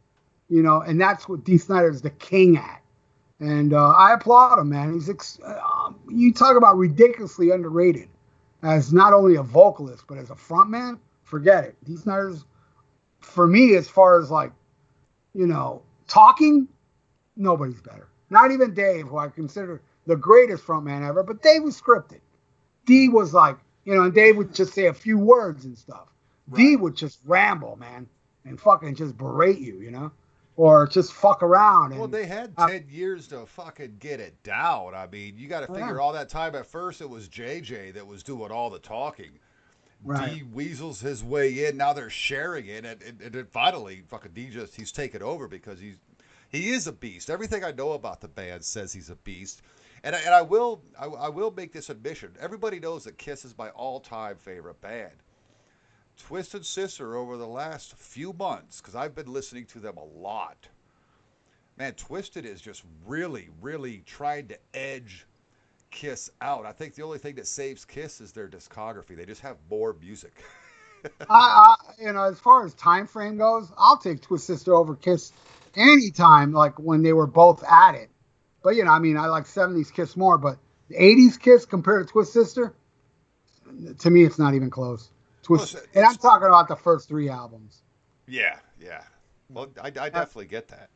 you 0.49 0.61
know, 0.61 0.81
and 0.81 0.99
that's 0.99 1.29
what 1.29 1.43
Dee 1.43 1.57
Snider 1.57 1.89
is 1.89 2.01
the 2.01 2.09
king 2.09 2.57
at. 2.57 2.81
And 3.39 3.73
uh, 3.73 3.89
I 3.89 4.13
applaud 4.13 4.59
him, 4.59 4.69
man. 4.69 4.93
He's 4.93 5.09
ex- 5.09 5.39
um, 5.43 5.99
you 6.09 6.33
talk 6.33 6.57
about 6.57 6.77
ridiculously 6.77 7.51
underrated 7.51 8.09
as 8.65 8.91
not 8.91 9.13
only 9.13 9.36
a 9.36 9.43
vocalist 9.43 10.06
but 10.08 10.17
as 10.17 10.32
a 10.32 10.36
frontman. 10.36 10.97
Forget 11.23 11.63
it. 11.65 11.75
Dee 11.86 11.95
Snider's 11.95 12.46
for 13.19 13.48
me 13.48 13.75
as 13.75 13.87
far 13.87 14.19
as 14.19 14.29
like, 14.31 14.52
you 15.33 15.48
know, 15.48 15.81
talking. 16.08 16.67
Nobody's 17.35 17.81
better. 17.81 18.08
Not 18.29 18.52
even 18.52 18.73
Dave, 18.73 19.08
who 19.08 19.17
I 19.17 19.27
consider 19.29 19.81
the 20.08 20.15
greatest 20.15 20.65
frontman 20.65 21.08
ever. 21.08 21.23
But 21.23 21.42
Dave 21.42 21.63
was 21.63 21.79
scripted. 21.79 22.21
Dee 22.85 23.10
was 23.10 23.33
like, 23.33 23.58
you 23.85 23.94
know, 23.96 24.04
and 24.04 24.13
Dave 24.13 24.37
would 24.37 24.54
just 24.54 24.73
say 24.73 24.87
a 24.87 24.94
few 24.94 25.17
words 25.17 25.65
and 25.65 25.77
stuff. 25.77 26.08
Dee 26.54 26.75
Right. 26.75 26.79
would 26.81 26.96
just 26.96 27.19
ramble, 27.25 27.75
man, 27.75 28.08
and 28.46 28.60
fucking 28.60 28.96
just 28.96 29.17
berate 29.17 29.60
you, 29.60 29.79
you 29.79 29.92
know, 29.92 30.12
or 30.58 30.87
just 30.87 31.13
fuck 31.13 31.43
around. 31.43 31.91
And, 31.91 31.99
Well, 31.99 32.08
they 32.08 32.25
had 32.25 32.53
uh, 32.58 32.67
10 32.67 32.85
years 32.89 33.27
to 33.27 33.45
fucking 33.45 33.97
get 33.99 34.19
it 34.19 34.41
down. 34.43 34.95
I 34.95 35.08
mean, 35.08 35.37
you 35.37 35.47
got 35.47 35.62
to 35.62 35.73
figure 35.73 35.99
all 35.99 36.13
that 36.13 36.29
time. 36.29 36.56
At 36.56 36.65
first, 36.65 37.01
it 37.01 37.10
was 37.10 37.27
JJ 37.27 37.93
that 37.93 38.06
was 38.06 38.23
doing 38.23 38.51
all 38.51 38.69
the 38.69 38.79
talking. 38.79 39.31
Right. 40.03 40.35
Dee 40.35 40.43
weasels 40.43 40.99
his 40.99 41.23
way 41.23 41.65
in. 41.65 41.77
Now 41.77 41.93
they're 41.93 42.10
sharing 42.10 42.67
it. 42.67 42.85
And, 42.85 43.01
and, 43.01 43.21
and 43.21 43.33
then 43.33 43.45
finally, 43.45 44.03
fucking 44.08 44.31
Dee 44.33 44.49
just, 44.49 44.75
he's 44.75 44.91
taken 44.91 45.21
over 45.21 45.47
because 45.47 45.79
he's. 45.79 45.95
He 46.49 46.69
is 46.69 46.87
a 46.87 46.93
beast. 46.93 47.29
Everything 47.29 47.65
I 47.65 47.71
know 47.71 47.93
about 47.93 48.21
the 48.21 48.29
band 48.29 48.63
says 48.63 48.93
he's 48.93 49.10
a 49.10 49.15
beast. 49.15 49.62
And 50.06 50.15
I, 50.15 50.19
and 50.19 50.33
I 50.33 50.41
will 50.41 50.81
I, 50.97 51.06
I 51.06 51.27
will 51.27 51.51
make 51.51 51.73
this 51.73 51.89
admission. 51.89 52.31
Everybody 52.39 52.79
knows 52.79 53.03
that 53.06 53.17
Kiss 53.17 53.43
is 53.43 53.58
my 53.58 53.69
all-time 53.71 54.37
favorite 54.37 54.79
band. 54.79 55.12
Twisted 56.17 56.65
Sister 56.65 57.15
over 57.15 57.37
the 57.37 57.47
last 57.47 57.95
few 57.97 58.33
months 58.33 58.81
because 58.81 58.95
I've 58.95 59.15
been 59.15 59.31
listening 59.31 59.65
to 59.67 59.79
them 59.79 59.97
a 59.97 60.03
lot. 60.03 60.67
Man, 61.77 61.93
Twisted 61.93 62.45
is 62.45 62.61
just 62.61 62.83
really, 63.05 63.49
really 63.61 64.01
trying 64.05 64.47
to 64.47 64.57
edge 64.73 65.25
Kiss 65.91 66.29
out. 66.41 66.65
I 66.65 66.71
think 66.71 66.95
the 66.95 67.03
only 67.03 67.19
thing 67.19 67.35
that 67.35 67.47
saves 67.47 67.85
Kiss 67.85 68.19
is 68.21 68.31
their 68.31 68.47
discography. 68.47 69.15
They 69.15 69.25
just 69.25 69.41
have 69.41 69.57
more 69.69 69.95
music. 70.01 70.33
I, 71.29 71.75
I, 71.99 72.03
you 72.03 72.11
know, 72.11 72.23
as 72.23 72.39
far 72.39 72.65
as 72.65 72.73
time 72.73 73.07
frame 73.07 73.37
goes, 73.37 73.71
I'll 73.77 73.97
take 73.97 74.21
Twist 74.21 74.47
Sister 74.47 74.73
over 74.75 74.95
Kiss 74.95 75.31
anytime, 75.75 76.51
like 76.51 76.79
when 76.79 77.03
they 77.03 77.13
were 77.13 77.27
both 77.27 77.63
at 77.63 77.95
it. 77.95 78.09
But 78.63 78.75
you 78.75 78.83
know, 78.83 78.91
I 78.91 78.99
mean, 78.99 79.17
I 79.17 79.27
like 79.27 79.45
'70s 79.45 79.93
Kiss 79.93 80.17
more, 80.17 80.37
but 80.37 80.57
the 80.89 80.95
'80s 80.95 81.39
Kiss 81.39 81.65
compared 81.65 82.07
to 82.07 82.11
Twist 82.11 82.33
Sister, 82.33 82.73
to 83.99 84.09
me, 84.09 84.23
it's 84.23 84.39
not 84.39 84.55
even 84.55 84.69
close. 84.69 85.09
Twist, 85.46 85.75
and 85.93 86.06
I'm 86.06 86.15
talking 86.15 86.48
about 86.48 86.67
the 86.67 86.75
first 86.75 87.08
three 87.08 87.29
albums. 87.29 87.81
yeah, 88.27 88.58
yeah. 88.81 89.04
Well, 89.50 89.67
I, 89.81 89.87
I 89.87 89.91
definitely 90.10 90.48
get 90.48 90.67
that. 90.69 90.89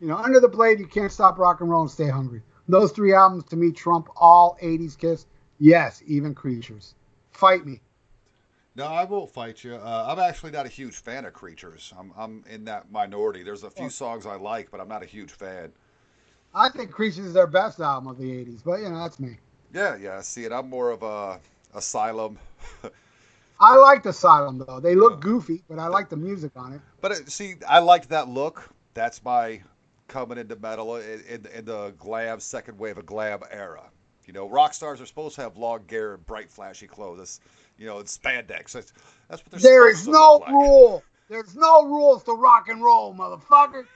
You 0.00 0.08
know, 0.08 0.16
Under 0.16 0.40
the 0.40 0.48
Blade, 0.48 0.80
You 0.80 0.86
Can't 0.88 1.12
Stop 1.12 1.38
Rock 1.38 1.60
and 1.60 1.70
Roll, 1.70 1.82
and 1.82 1.90
Stay 1.90 2.08
Hungry. 2.08 2.42
Those 2.68 2.90
three 2.90 3.14
albums 3.14 3.44
to 3.46 3.56
me 3.56 3.70
trump 3.70 4.08
all 4.16 4.58
'80s 4.60 4.98
Kiss. 4.98 5.26
Yes, 5.58 6.02
even 6.06 6.34
Creatures. 6.34 6.94
Fight 7.30 7.64
me. 7.64 7.80
No, 8.74 8.86
I 8.86 9.04
won't 9.04 9.30
fight 9.30 9.62
you. 9.62 9.74
Uh, 9.76 10.06
I'm 10.08 10.18
actually 10.18 10.50
not 10.50 10.66
a 10.66 10.68
huge 10.68 10.96
fan 10.96 11.24
of 11.24 11.34
Creatures. 11.34 11.92
I'm, 11.96 12.12
I'm 12.16 12.42
in 12.48 12.64
that 12.64 12.90
minority. 12.90 13.42
There's 13.42 13.62
a 13.64 13.70
few 13.70 13.86
Oh. 13.86 13.90
songs 13.90 14.26
I 14.26 14.36
like, 14.36 14.70
but 14.70 14.80
I'm 14.80 14.88
not 14.88 15.02
a 15.02 15.06
huge 15.06 15.30
fan. 15.30 15.70
I 16.54 16.68
think 16.68 16.90
Creatures 16.90 17.26
is 17.26 17.34
their 17.34 17.46
best 17.46 17.78
album 17.80 18.08
of 18.10 18.18
the 18.18 18.24
'80s, 18.24 18.62
but 18.64 18.80
you 18.80 18.88
know, 18.88 18.98
that's 18.98 19.20
me. 19.20 19.36
Yeah, 19.72 19.96
yeah. 19.96 20.20
See, 20.20 20.44
it. 20.44 20.52
I'm 20.52 20.68
more 20.68 20.90
of 20.90 21.02
a 21.04 21.38
Asylum. 21.74 22.38
I 23.60 23.76
liked 23.76 24.06
Asylum 24.06 24.58
though. 24.58 24.80
They 24.80 24.94
look 24.94 25.20
Yeah. 25.20 25.20
goofy, 25.20 25.64
but 25.68 25.78
I 25.78 25.88
like 25.88 26.08
the 26.08 26.16
music 26.16 26.52
on 26.56 26.72
it. 26.74 26.82
But 27.00 27.12
uh, 27.12 27.26
see, 27.26 27.56
I 27.68 27.80
liked 27.80 28.10
that 28.10 28.28
look. 28.28 28.68
That's 28.94 29.22
my 29.24 29.62
coming 30.08 30.38
into 30.38 30.56
metal 30.56 30.96
in, 30.96 31.20
in, 31.28 31.46
in 31.54 31.64
the 31.64 31.94
glam 31.98 32.40
second 32.40 32.78
wave 32.78 32.98
of 32.98 33.06
glam 33.06 33.40
era. 33.50 33.90
You 34.26 34.32
know, 34.32 34.48
rock 34.48 34.74
stars 34.74 35.00
are 35.00 35.06
supposed 35.06 35.34
to 35.36 35.42
have 35.42 35.56
long 35.56 35.84
hair 35.88 36.14
and 36.14 36.26
bright, 36.26 36.50
flashy 36.50 36.86
clothes. 36.86 37.40
You 37.78 37.86
know, 37.86 37.98
and 37.98 38.08
spandex. 38.08 38.72
That's, 38.72 38.92
that's 39.28 39.42
what 39.42 39.50
they're 39.50 39.60
There 39.60 39.60
supposed 39.60 39.96
is 40.04 40.08
no 40.08 40.38
like. 40.40 40.52
rule. 40.52 41.02
There's 41.28 41.56
no 41.56 41.86
rules 41.86 42.22
to 42.24 42.32
rock 42.32 42.68
and 42.68 42.82
roll, 42.82 43.14
motherfucker. 43.14 43.86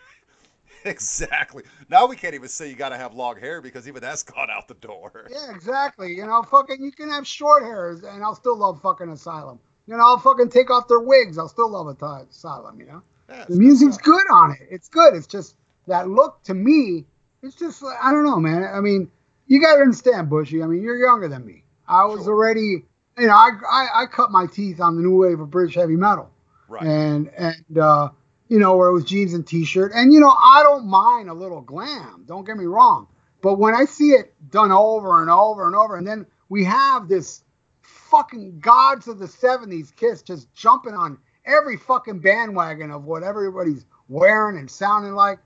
Exactly. 0.91 1.63
Now 1.89 2.07
we 2.07 2.17
can't 2.17 2.35
even 2.35 2.49
say 2.49 2.69
you 2.69 2.77
got 2.77 2.91
to 2.91 2.97
have 2.97 3.15
long 3.15 3.39
hair 3.39 3.61
because 3.61 3.89
even 3.89 4.01
that's 4.01 4.23
gone 4.23 4.51
out 4.51 4.69
the 4.69 4.75
door. 4.75 5.27
Yeah, 5.31 5.51
exactly. 5.55 6.15
You 6.15 6.27
know, 6.27 6.43
fucking, 6.43 6.83
you 6.83 6.93
can 6.93 7.09
have 7.11 7.27
short 7.27 7.63
hairs, 7.65 8.03
and 8.05 8.23
I'll 8.23 8.35
still 8.35 8.57
love 8.57 8.81
fucking 8.83 9.09
Asylum. 9.09 9.59
You 9.87 9.97
know, 9.97 10.03
I'll 10.05 10.19
fucking 10.19 10.51
take 10.51 10.71
off 10.71 10.89
their 10.89 11.01
wigs. 11.01 11.39
I'll 11.39 11.49
still 11.49 11.71
love 11.71 11.87
Asylum. 11.89 12.79
You 12.81 12.87
know, 12.87 13.03
Yeah, 13.29 13.45
the 13.49 13.57
music's 13.57 13.95
stuff. 13.95 14.05
good 14.05 14.25
on 14.33 14.53
it. 14.53 14.67
It's 14.71 14.89
good. 14.89 15.15
It's 15.15 15.27
just 15.27 15.57
that 15.87 16.09
look 16.09 16.43
to 16.45 16.55
me. 16.55 17.05
It's 17.43 17.55
just 17.57 17.83
I 17.85 18.11
don't 18.11 18.25
know, 18.25 18.39
man. 18.39 18.65
I 18.65 18.81
mean, 18.81 19.11
you 19.47 19.61
got 19.61 19.77
to 19.77 19.81
understand, 19.83 20.29
Bushy. 20.31 20.63
I 20.63 20.67
mean, 20.67 20.83
you're 20.83 20.99
younger 20.99 21.29
than 21.29 21.45
me. 21.47 21.63
I 21.87 22.05
was 22.05 22.25
Sure. 22.25 22.35
already, 22.35 22.85
you 23.19 23.27
know, 23.27 23.35
I, 23.35 23.51
I 23.71 23.89
I 24.03 24.07
cut 24.07 24.31
my 24.33 24.47
teeth 24.47 24.81
on 24.81 24.97
the 24.97 25.03
new 25.03 25.17
wave 25.17 25.39
of 25.41 25.51
British 25.51 25.75
heavy 25.77 25.97
metal. 25.97 26.31
Right. 26.69 26.83
and 26.85 27.29
and 27.39 27.79
uh, 27.79 28.09
you 28.49 28.59
know 28.59 28.77
where 28.77 28.89
it 28.89 28.93
was 28.93 29.05
jeans 29.05 29.35
and 29.35 29.47
t-shirt. 29.47 29.93
And 29.95 30.13
you 30.13 30.21
know 30.21 30.31
i 30.31 30.63
don't 30.63 30.87
mind 30.87 31.29
a 31.29 31.35
little 31.35 31.61
glam 31.61 32.25
don't 32.27 32.45
get 32.45 32.57
me 32.57 32.65
wrong. 32.65 33.09
But 33.43 33.59
when 33.59 33.75
i 33.75 33.85
see 33.85 34.11
it 34.11 34.35
done 34.51 34.73
over 34.73 35.21
and 35.21 35.31
over 35.31 35.67
and 35.67 35.75
over 35.75 35.97
and 35.97 36.07
then 36.07 36.27
we 36.49 36.65
have 36.65 37.09
this 37.09 37.43
fucking 37.83 38.61
gods 38.61 39.09
of 39.09 39.19
the 39.19 39.27
70s 39.27 39.95
kiss 39.95 40.23
just 40.23 40.53
jumping 40.55 40.95
on 40.95 41.19
every 41.45 41.77
fucking 41.77 42.21
bandwagon 42.21 42.91
of 42.91 43.05
what 43.05 43.23
everybody's 43.23 43.85
wearing 44.09 44.59
and 44.59 44.71
sounding 44.71 45.15
like 45.15 45.39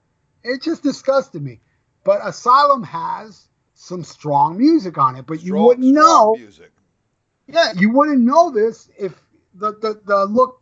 it 0.43 0.63
just 0.63 0.83
disgusted 0.83 1.43
me. 1.43 1.61
But 2.05 2.21
asylum 2.25 2.83
has 2.85 3.49
some 3.75 4.05
strong 4.05 4.59
music 4.59 4.99
on 4.99 5.17
it 5.17 5.27
but 5.27 5.43
you 5.43 5.57
wouldn't 5.57 5.87
know 5.87 6.35
Music. 6.37 6.71
yeah, 7.47 7.73
you 7.77 7.91
wouldn't 7.91 8.21
know 8.21 8.51
this 8.51 8.91
if 8.99 9.15
the 9.55 9.73
the, 9.73 10.01
the 10.05 10.25
look, 10.27 10.60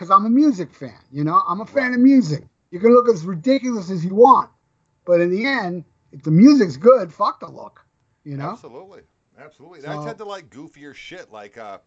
because 0.00 0.10
I'm 0.10 0.24
a 0.24 0.30
music 0.30 0.72
fan. 0.72 0.98
You 1.12 1.24
know, 1.24 1.42
I'm 1.46 1.60
a 1.60 1.66
fan 1.66 1.92
of 1.92 2.00
music. 2.00 2.44
You 2.70 2.80
can 2.80 2.94
look 2.94 3.06
as 3.06 3.26
ridiculous 3.26 3.90
as 3.90 4.02
you 4.02 4.14
want, 4.14 4.48
but 5.04 5.20
in 5.20 5.30
the 5.30 5.44
end, 5.44 5.84
if 6.10 6.22
the 6.22 6.30
music's 6.30 6.78
good, 6.78 7.12
fuck 7.12 7.40
the 7.40 7.50
look. 7.50 7.84
You 8.24 8.38
know, 8.38 8.48
Absolutely. 8.48 9.02
Absolutely. 9.38 9.80
And 9.80 9.88
I 9.88 10.02
tend 10.02 10.16
to 10.18 10.24
like 10.24 10.48
goofier 10.48 10.94
shit. 10.94 11.30
Like, 11.30 11.58
uh, 11.58 11.78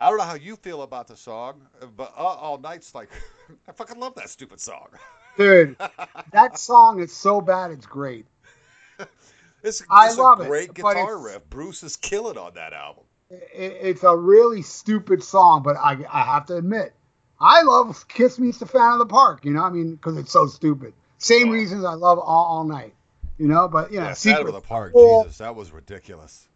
I 0.00 0.08
don't 0.08 0.16
know 0.16 0.24
how 0.24 0.34
you 0.34 0.56
feel 0.56 0.80
about 0.82 1.06
the 1.06 1.16
song, 1.16 1.66
but 1.96 2.14
uh, 2.16 2.22
All 2.22 2.56
Night's 2.56 2.94
like, 2.94 3.10
I 3.68 3.72
fucking 3.72 4.00
love 4.00 4.14
that 4.14 4.30
stupid 4.30 4.58
song. 4.58 4.88
dude, 5.36 5.76
that 6.32 6.58
song 6.58 7.00
is 7.00 7.12
so 7.12 7.42
bad, 7.42 7.70
it's 7.70 7.86
great. 7.86 8.26
It's, 9.62 9.82
I 9.90 10.06
it's 10.06 10.16
love 10.16 10.40
a 10.40 10.44
it, 10.44 10.48
great 10.48 10.68
but 10.68 10.94
guitar 10.94 11.18
riff. 11.18 11.42
Bruce 11.50 11.82
is 11.82 11.98
killing 11.98 12.38
on 12.38 12.54
that 12.54 12.72
album. 12.72 13.04
It, 13.28 13.76
it's 13.82 14.02
a 14.02 14.16
really 14.16 14.62
stupid 14.62 15.22
song, 15.22 15.62
but 15.62 15.76
I 15.76 15.98
I 16.10 16.22
have 16.22 16.46
to 16.46 16.56
admit, 16.56 16.94
I 17.40 17.62
love 17.62 18.06
"Kiss 18.08 18.38
Me, 18.38 18.52
Stefan 18.52 18.92
of 18.94 18.98
the 18.98 19.06
Park." 19.06 19.44
You 19.44 19.52
know, 19.52 19.62
I 19.62 19.70
mean, 19.70 19.94
because 19.94 20.16
it's 20.18 20.30
so 20.32 20.46
stupid. 20.46 20.92
Same 21.18 21.48
Oh. 21.48 21.52
reasons 21.52 21.84
I 21.84 21.94
love 21.94 22.18
"All 22.18 22.44
All 22.46 22.64
Night." 22.64 22.94
You 23.38 23.48
know, 23.48 23.68
but 23.68 23.90
you 23.92 24.00
know, 24.00 24.06
Yeah, 24.06 24.12
Secret 24.14 24.46
of 24.48 24.54
the 24.54 24.60
Park. 24.60 24.92
Soul- 24.92 25.22
Jesus, 25.24 25.38
that 25.38 25.54
was 25.56 25.72
ridiculous. 25.72 26.46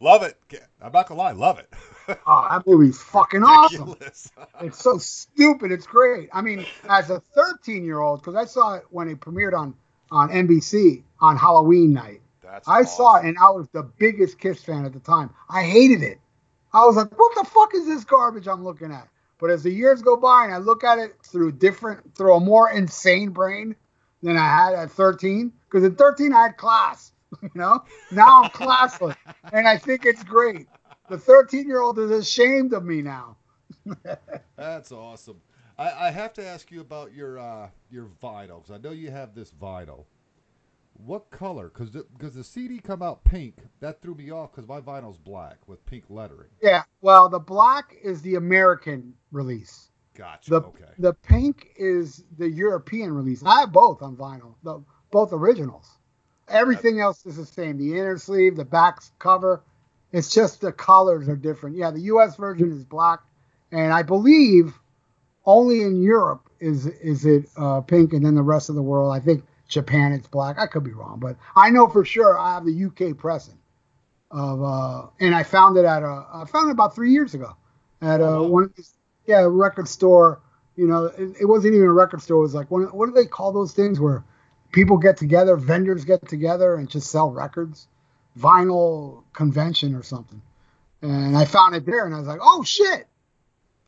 Love 0.00 0.22
it. 0.22 0.36
I'm 0.80 0.92
not 0.92 1.08
gonna 1.08 1.18
lie, 1.18 1.32
love 1.32 1.58
it. 1.58 1.68
Oh, 2.26 2.46
that 2.50 2.66
movie's 2.66 3.02
fucking 3.02 3.42
awesome. 3.42 3.94
It's 4.62 4.82
so 4.82 4.96
stupid. 4.98 5.72
It's 5.72 5.86
great. 5.86 6.30
I 6.32 6.40
mean, 6.40 6.64
as 6.88 7.10
a 7.10 7.20
13 7.34 7.84
year 7.84 8.00
old, 8.00 8.20
because 8.20 8.34
I 8.34 8.44
saw 8.46 8.74
it 8.76 8.84
when 8.90 9.08
it 9.08 9.20
premiered 9.20 9.52
on 9.58 9.74
on 10.10 10.30
NBC 10.30 11.02
on 11.20 11.36
Halloween 11.36 11.92
night. 11.92 12.22
That's 12.42 12.66
I 12.66 12.84
saw 12.84 13.16
it 13.16 13.26
and 13.26 13.36
I 13.38 13.50
was 13.50 13.68
the 13.72 13.82
biggest 13.82 14.38
Kiss 14.38 14.62
fan 14.64 14.86
at 14.86 14.92
the 14.94 15.00
time. 15.00 15.28
I 15.50 15.62
hated 15.64 16.02
it. 16.02 16.18
I 16.72 16.86
was 16.86 16.96
like, 16.96 17.10
what 17.18 17.34
the 17.34 17.44
fuck 17.44 17.74
is 17.74 17.84
this 17.84 18.04
garbage 18.04 18.46
I'm 18.48 18.64
looking 18.64 18.90
at? 18.92 19.06
But 19.38 19.50
as 19.50 19.62
the 19.62 19.70
years 19.70 20.02
go 20.02 20.16
by 20.16 20.44
and 20.44 20.54
I 20.54 20.58
look 20.58 20.84
at 20.84 20.98
it 20.98 21.14
through 21.24 21.52
different, 21.52 22.14
through 22.16 22.34
a 22.34 22.40
more 22.40 22.70
insane 22.70 23.30
brain 23.30 23.76
than 24.22 24.36
I 24.36 24.48
had 24.48 24.74
at 24.74 24.90
13, 24.90 25.52
because 25.70 25.84
at 25.84 25.96
13 25.96 26.32
I 26.32 26.42
had 26.42 26.56
class, 26.56 27.12
you 27.42 27.50
know? 27.54 27.84
Now 28.10 28.42
I'm 28.42 28.50
classless 28.50 29.16
and 29.52 29.68
I 29.68 29.76
think 29.76 30.04
it's 30.04 30.24
great. 30.24 30.66
The 31.08 31.18
13 31.18 31.66
year 31.66 31.80
old 31.80 31.98
is 31.98 32.10
ashamed 32.10 32.72
of 32.72 32.84
me 32.84 33.00
now. 33.00 33.36
That's 34.56 34.92
awesome. 34.92 35.40
I, 35.78 36.08
I 36.08 36.10
have 36.10 36.32
to 36.34 36.44
ask 36.44 36.70
you 36.70 36.80
about 36.80 37.14
your 37.14 37.38
uh, 37.38 37.68
your 37.90 38.08
vinyl 38.22 38.62
because 38.62 38.72
I 38.72 38.78
know 38.78 38.90
you 38.90 39.10
have 39.10 39.34
this 39.34 39.52
vinyl. 39.52 40.04
What 41.04 41.30
color? 41.30 41.70
Because 41.72 41.90
because 41.90 42.34
the, 42.34 42.44
CD 42.44 42.80
come 42.80 43.02
out 43.02 43.22
pink, 43.24 43.54
that 43.80 44.02
threw 44.02 44.14
me 44.14 44.30
off 44.30 44.50
because 44.52 44.68
my 44.68 44.80
vinyl's 44.80 45.16
black 45.16 45.56
with 45.66 45.84
pink 45.86 46.04
lettering. 46.08 46.48
Yeah, 46.60 46.82
well, 47.00 47.28
the 47.28 47.38
black 47.38 47.94
is 48.02 48.20
the 48.22 48.34
American 48.34 49.14
release. 49.30 49.90
Gotcha. 50.14 50.50
The 50.50 50.60
okay. 50.60 50.84
the 50.98 51.14
pink 51.14 51.68
is 51.76 52.24
the 52.36 52.50
European 52.50 53.12
release. 53.12 53.42
I 53.44 53.60
have 53.60 53.72
both 53.72 54.02
on 54.02 54.16
vinyl, 54.16 54.54
the, 54.64 54.82
both 55.12 55.32
originals. 55.32 55.88
Everything 56.48 57.00
else 57.00 57.24
is 57.26 57.36
the 57.36 57.46
same. 57.46 57.78
The 57.78 57.98
inner 57.98 58.18
sleeve, 58.18 58.56
the 58.56 58.64
back 58.64 59.00
cover, 59.18 59.62
it's 60.12 60.34
just 60.34 60.60
the 60.60 60.72
colors 60.72 61.28
are 61.28 61.36
different. 61.36 61.76
Yeah, 61.76 61.90
the 61.90 62.00
U.S. 62.00 62.36
version 62.36 62.72
is 62.72 62.84
black, 62.84 63.20
and 63.70 63.92
I 63.92 64.02
believe 64.02 64.74
only 65.44 65.82
in 65.82 66.02
Europe 66.02 66.50
is 66.58 66.86
is 66.86 67.24
it 67.24 67.48
uh, 67.56 67.82
pink, 67.82 68.12
and 68.12 68.24
then 68.24 68.34
the 68.34 68.42
rest 68.42 68.68
of 68.68 68.74
the 68.74 68.82
world, 68.82 69.14
I 69.14 69.20
think 69.20 69.44
Japan 69.68 70.12
it's 70.12 70.26
black. 70.26 70.58
I 70.58 70.66
could 70.66 70.84
be 70.84 70.92
wrong, 70.92 71.18
but 71.20 71.36
I 71.54 71.70
know 71.70 71.88
for 71.88 72.04
sure 72.04 72.38
I 72.38 72.54
have 72.54 72.64
the 72.64 72.84
UK 72.84 73.16
pressing 73.16 73.58
of, 74.30 74.62
uh, 74.62 75.06
and 75.20 75.34
I 75.34 75.42
found 75.42 75.76
it 75.76 75.84
at 75.84 76.02
a 76.02 76.26
I 76.32 76.44
found 76.46 76.68
it 76.68 76.72
about 76.72 76.94
three 76.94 77.12
years 77.12 77.34
ago 77.34 77.54
at 78.00 78.20
Oh, 78.20 78.44
uh, 78.44 78.48
one 78.48 78.64
of 78.64 78.74
these 78.74 78.94
yeah 79.26 79.46
record 79.48 79.88
store. 79.88 80.40
You 80.76 80.86
know, 80.86 81.06
it, 81.06 81.36
it 81.40 81.44
wasn't 81.44 81.74
even 81.74 81.86
a 81.86 81.92
record 81.92 82.22
store. 82.22 82.38
It 82.38 82.42
was 82.42 82.54
like 82.54 82.70
one, 82.70 82.84
what 82.84 83.06
do 83.06 83.12
they 83.12 83.26
call 83.26 83.52
those 83.52 83.72
things 83.72 84.00
where 84.00 84.24
people 84.72 84.96
get 84.96 85.16
together, 85.16 85.56
vendors 85.56 86.04
get 86.04 86.26
together 86.28 86.76
and 86.76 86.88
just 86.88 87.10
sell 87.10 87.30
records, 87.30 87.88
vinyl 88.38 89.22
convention 89.32 89.94
or 89.94 90.02
something. 90.02 90.40
And 91.02 91.36
I 91.36 91.44
found 91.44 91.74
it 91.74 91.86
there, 91.86 92.06
and 92.06 92.14
I 92.14 92.18
was 92.18 92.26
like, 92.26 92.40
oh 92.42 92.64
shit, 92.64 93.06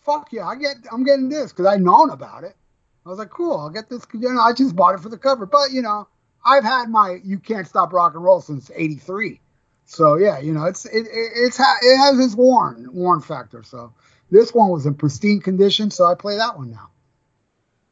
fuck 0.01 0.33
yeah, 0.33 0.47
I 0.47 0.57
get, 0.57 0.76
I'm 0.93 1.05
getting 1.05 1.28
this 1.28 1.53
because 1.53 1.66
I 1.66 1.76
known 1.76 2.11
about 2.11 2.45
it. 2.45 2.57
I 3.05 3.09
was 3.09 3.19
like, 3.19 3.31
cool, 3.31 3.57
I'll 3.59 3.71
get 3.71 3.89
this. 3.89 4.07
You 4.13 4.33
know, 4.33 4.41
I 4.41 4.53
just 4.53 4.77
bought 4.77 4.95
it 4.95 5.01
for 5.01 5.09
the 5.09 5.19
cover, 5.19 5.47
but 5.47 5.73
you 5.73 5.83
know, 5.83 6.07
I've 6.45 6.65
had 6.65 6.89
my 6.89 7.19
"You 7.25 7.39
Can't 7.39 7.67
Stop 7.67 7.93
Rock 7.93 8.15
and 8.15 8.23
Roll" 8.23 8.41
since 8.41 8.71
'83. 8.75 9.41
So 9.87 10.17
yeah, 10.17 10.39
you 10.39 10.53
know, 10.53 10.65
it's 10.67 10.85
it, 10.85 11.07
it 11.07 11.33
it's 11.35 11.59
it 11.59 11.97
has 11.97 12.19
its 12.19 12.35
worn 12.35 12.89
worn 12.93 13.21
factor. 13.21 13.63
So 13.63 13.93
this 14.31 14.55
one 14.55 14.71
was 14.71 14.87
in 14.87 14.95
pristine 14.95 15.41
condition, 15.41 15.91
so 15.91 16.05
I 16.07 16.15
play 16.15 16.37
that 16.37 16.57
one 16.57 16.71
now. 16.71 16.91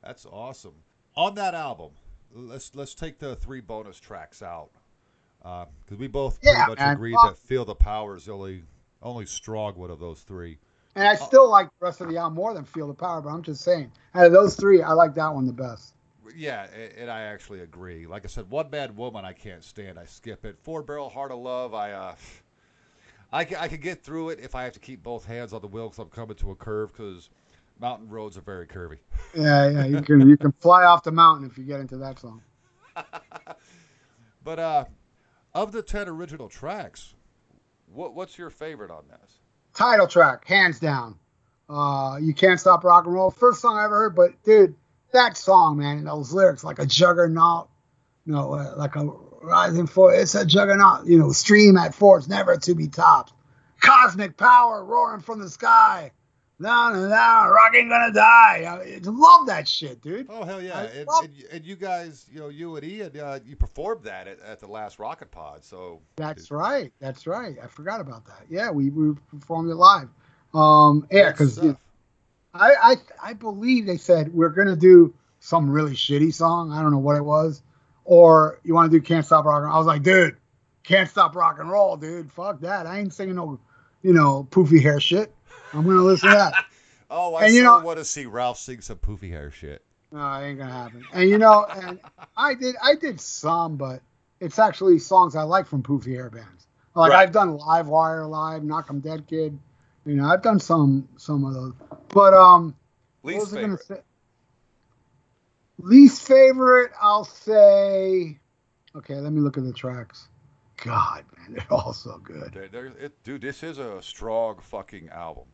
That's 0.02 0.26
awesome. 0.26 0.74
On 1.16 1.34
that 1.34 1.54
album, 1.54 1.90
let's 2.32 2.74
let's 2.74 2.94
take 2.94 3.18
the 3.18 3.34
three 3.36 3.60
bonus 3.60 3.98
tracks 3.98 4.42
out 4.42 4.70
uh, 5.44 5.64
because 5.84 5.98
we 5.98 6.06
both 6.06 6.38
Yeah, 6.42 6.52
pretty 6.52 6.70
much 6.70 6.78
man. 6.78 6.94
agreed 6.94 7.14
Fuck. 7.14 7.30
that 7.30 7.38
"Feel 7.38 7.64
the 7.64 7.74
Power" 7.74 8.16
is 8.16 8.26
the 8.26 8.32
only 8.32 8.62
only 9.02 9.26
strong 9.26 9.74
one 9.74 9.90
of 9.90 9.98
those 9.98 10.20
three. 10.20 10.58
And 10.98 11.06
I 11.06 11.14
still 11.14 11.48
like 11.48 11.68
the 11.78 11.86
rest 11.86 12.00
of 12.00 12.08
the 12.08 12.16
album 12.16 12.34
more 12.34 12.52
than 12.52 12.64
Feel 12.64 12.88
the 12.88 12.94
Power, 12.94 13.20
but 13.20 13.28
I'm 13.28 13.42
just 13.42 13.62
saying, 13.62 13.92
out 14.14 14.26
of 14.26 14.32
those 14.32 14.56
three, 14.56 14.82
I 14.82 14.92
like 14.92 15.14
that 15.14 15.32
one 15.32 15.46
the 15.46 15.52
best. 15.52 15.94
Yeah, 16.36 16.66
and 16.98 17.08
I 17.08 17.22
actually 17.22 17.60
agree. 17.60 18.06
Like 18.06 18.24
I 18.24 18.28
said, 18.28 18.50
"One 18.50 18.68
Bad 18.68 18.96
Woman" 18.96 19.24
I 19.24 19.32
can't 19.32 19.62
stand. 19.62 19.98
I 19.98 20.04
skip 20.04 20.44
it. 20.44 20.58
Four 20.58 20.82
Barrel 20.82 21.08
Heart 21.08 21.32
of 21.32 21.38
Love, 21.38 21.72
I 21.72 21.92
uh, 21.92 22.14
I 23.32 23.44
can, 23.44 23.58
I 23.58 23.68
get 23.68 24.02
through 24.02 24.30
it 24.30 24.40
if 24.42 24.54
I 24.54 24.64
have 24.64 24.72
to 24.72 24.80
keep 24.80 25.02
both 25.02 25.24
hands 25.24 25.52
on 25.52 25.62
the 25.62 25.68
wheel 25.68 25.84
because 25.84 26.00
I'm 26.00 26.08
coming 26.10 26.36
to 26.36 26.50
a 26.50 26.54
curve 26.54 26.92
because 26.92 27.30
mountain 27.80 28.08
roads 28.08 28.36
are 28.36 28.42
very 28.42 28.66
curvy. 28.66 28.98
Yeah, 29.34 29.70
yeah, 29.70 29.84
you 29.86 30.02
can 30.02 30.28
you 30.28 30.36
can 30.36 30.52
fly 30.60 30.84
off 30.84 31.04
the 31.04 31.12
mountain 31.12 31.48
if 31.48 31.56
you 31.56 31.64
get 31.64 31.80
into 31.80 31.96
that 31.98 32.18
song. 32.18 32.42
But 34.44 34.58
uh, 34.58 34.84
of 35.54 35.72
the 35.72 35.82
ten 35.82 36.08
original 36.08 36.48
tracks, 36.48 37.14
what 37.92 38.14
what's 38.14 38.38
your 38.38 38.48
favorite 38.48 38.90
on 38.90 39.04
this? 39.10 39.40
Title 39.78 40.08
track, 40.08 40.44
hands 40.44 40.80
down. 40.80 41.16
Uh, 41.68 42.18
you 42.20 42.34
can't 42.34 42.58
stop 42.58 42.82
rock 42.82 43.04
and 43.04 43.14
roll. 43.14 43.30
First 43.30 43.60
song 43.60 43.76
I 43.76 43.84
ever 43.84 43.96
heard, 43.96 44.16
but 44.16 44.42
dude, 44.42 44.74
that 45.12 45.36
song, 45.36 45.78
man, 45.78 46.02
those 46.02 46.32
lyrics 46.32 46.64
like 46.64 46.80
a 46.80 46.84
juggernaut, 46.84 47.68
you 48.26 48.32
know, 48.32 48.54
uh, 48.54 48.74
like 48.76 48.96
a 48.96 49.04
rising 49.40 49.86
force. 49.86 50.20
It's 50.20 50.34
a 50.34 50.44
juggernaut, 50.44 51.06
you 51.06 51.16
know, 51.16 51.30
stream 51.30 51.76
at 51.76 51.94
force, 51.94 52.26
never 52.26 52.56
to 52.56 52.74
be 52.74 52.88
topped. 52.88 53.32
Cosmic 53.80 54.36
power 54.36 54.84
roaring 54.84 55.20
from 55.20 55.38
the 55.38 55.48
sky. 55.48 56.10
Down 56.60 56.94
no, 56.94 57.02
no, 57.08 57.50
rock 57.50 57.72
ain't 57.76 57.88
gonna 57.88 58.12
die. 58.12 58.64
I 58.66 58.98
love 59.04 59.46
that 59.46 59.68
shit, 59.68 60.02
dude. 60.02 60.26
Oh 60.28 60.44
hell 60.44 60.60
yeah! 60.60 60.80
And, 60.80 61.06
love- 61.06 61.24
and, 61.24 61.44
and 61.52 61.64
you 61.64 61.76
guys, 61.76 62.26
you 62.32 62.40
know, 62.40 62.48
you 62.48 62.74
and 62.74 62.84
Ian, 62.84 63.20
uh, 63.20 63.38
you 63.46 63.54
performed 63.54 64.02
that 64.04 64.26
at, 64.26 64.40
at 64.40 64.58
the 64.58 64.66
last 64.66 64.98
Rocket 64.98 65.30
Pod. 65.30 65.64
So 65.64 66.00
That's 66.16 66.50
right. 66.50 66.92
That's 67.00 67.28
right. 67.28 67.56
I 67.62 67.68
forgot 67.68 68.00
about 68.00 68.26
that. 68.26 68.42
Yeah, 68.50 68.70
we, 68.70 68.90
we 68.90 69.14
performed 69.30 69.70
it 69.70 69.76
live. 69.76 70.08
Um, 70.52 71.06
yeah, 71.12 71.30
because. 71.30 71.58
I, 72.54 72.74
I 72.82 72.96
I 73.22 73.32
believe 73.34 73.86
they 73.86 73.98
said 73.98 74.32
we're 74.34 74.48
gonna 74.48 74.74
do 74.74 75.14
some 75.38 75.70
really 75.70 75.92
shitty 75.94 76.34
song. 76.34 76.72
I 76.72 76.82
don't 76.82 76.90
know 76.90 76.98
what 76.98 77.16
it 77.16 77.24
was, 77.24 77.62
or 78.04 78.58
you 78.64 78.74
want 78.74 78.90
to 78.90 78.98
do 78.98 79.02
Can't 79.02 79.24
Stop 79.24 79.44
Rock 79.44 79.58
and 79.58 79.66
Roll. 79.66 79.74
I 79.74 79.78
was 79.78 79.86
like, 79.86 80.02
dude, 80.02 80.36
Can't 80.82 81.08
Stop 81.08 81.36
Rock 81.36 81.58
and 81.60 81.70
Roll, 81.70 81.96
dude. 81.96 82.32
Fuck 82.32 82.60
that. 82.60 82.86
I 82.86 82.98
ain't 82.98 83.12
singing 83.12 83.36
no, 83.36 83.60
you 84.02 84.12
know, 84.12 84.48
poofy 84.50 84.82
hair 84.82 84.98
shit. 84.98 85.32
I'm 85.72 85.84
gonna 85.86 86.02
listen 86.02 86.30
to 86.30 86.36
that. 86.36 86.54
Oh, 87.10 87.34
I 87.36 87.46
And 87.46 87.54
you 87.54 87.62
know- 87.62 87.78
want 87.80 87.98
to 87.98 88.04
see 88.04 88.26
Ralph 88.26 88.58
sing 88.58 88.82
some 88.82 88.98
poofy 88.98 89.30
hair 89.30 89.50
shit. 89.50 89.82
No, 90.12 90.20
it 90.34 90.46
ain't 90.46 90.58
gonna 90.58 90.70
happen. 90.72 91.04
And 91.14 91.30
you 91.30 91.38
know, 91.38 91.64
and 91.64 91.98
I 92.36 92.52
did 92.52 92.74
I 92.82 92.96
did 92.96 93.18
some, 93.18 93.76
but 93.78 94.02
it's 94.40 94.58
actually 94.58 94.98
songs 94.98 95.34
I 95.34 95.42
like 95.44 95.66
from 95.66 95.82
Poofy 95.82 96.12
Hair 96.14 96.28
bands. 96.28 96.66
Like 96.94 97.12
Right. 97.12 97.22
I've 97.22 97.32
done 97.32 97.56
Live 97.56 97.88
Wire 97.88 98.26
Live, 98.26 98.62
Knock 98.62 98.88
'em 98.90 99.00
Dead 99.00 99.26
Kid. 99.26 99.58
You 100.04 100.16
know, 100.16 100.26
I've 100.28 100.42
done 100.42 100.60
some 100.60 101.08
some 101.16 101.46
of 101.46 101.54
those. 101.54 101.72
But 102.08 102.34
um 102.34 102.74
what 103.22 103.34
Least 103.34 103.46
favorite. 103.52 103.62
gonna 103.62 103.78
say? 103.78 104.02
Least 105.78 106.22
favorite, 106.26 106.90
I'll 107.00 107.24
say 107.24 108.38
okay, 108.96 109.14
let 109.14 109.32
me 109.32 109.40
look 109.40 109.56
at 109.56 109.64
the 109.64 109.72
tracks. 109.72 110.28
God, 110.84 111.24
man, 111.38 111.54
they're 111.54 111.66
all 111.72 111.92
so 111.94 112.18
good. 112.18 112.52
There- 112.52 112.68
there- 112.68 112.86
it- 112.86 113.22
dude, 113.24 113.40
this 113.42 113.62
is 113.62 113.78
a 113.78 114.02
strong 114.02 114.58
fucking 114.60 115.08
album. 115.08 115.44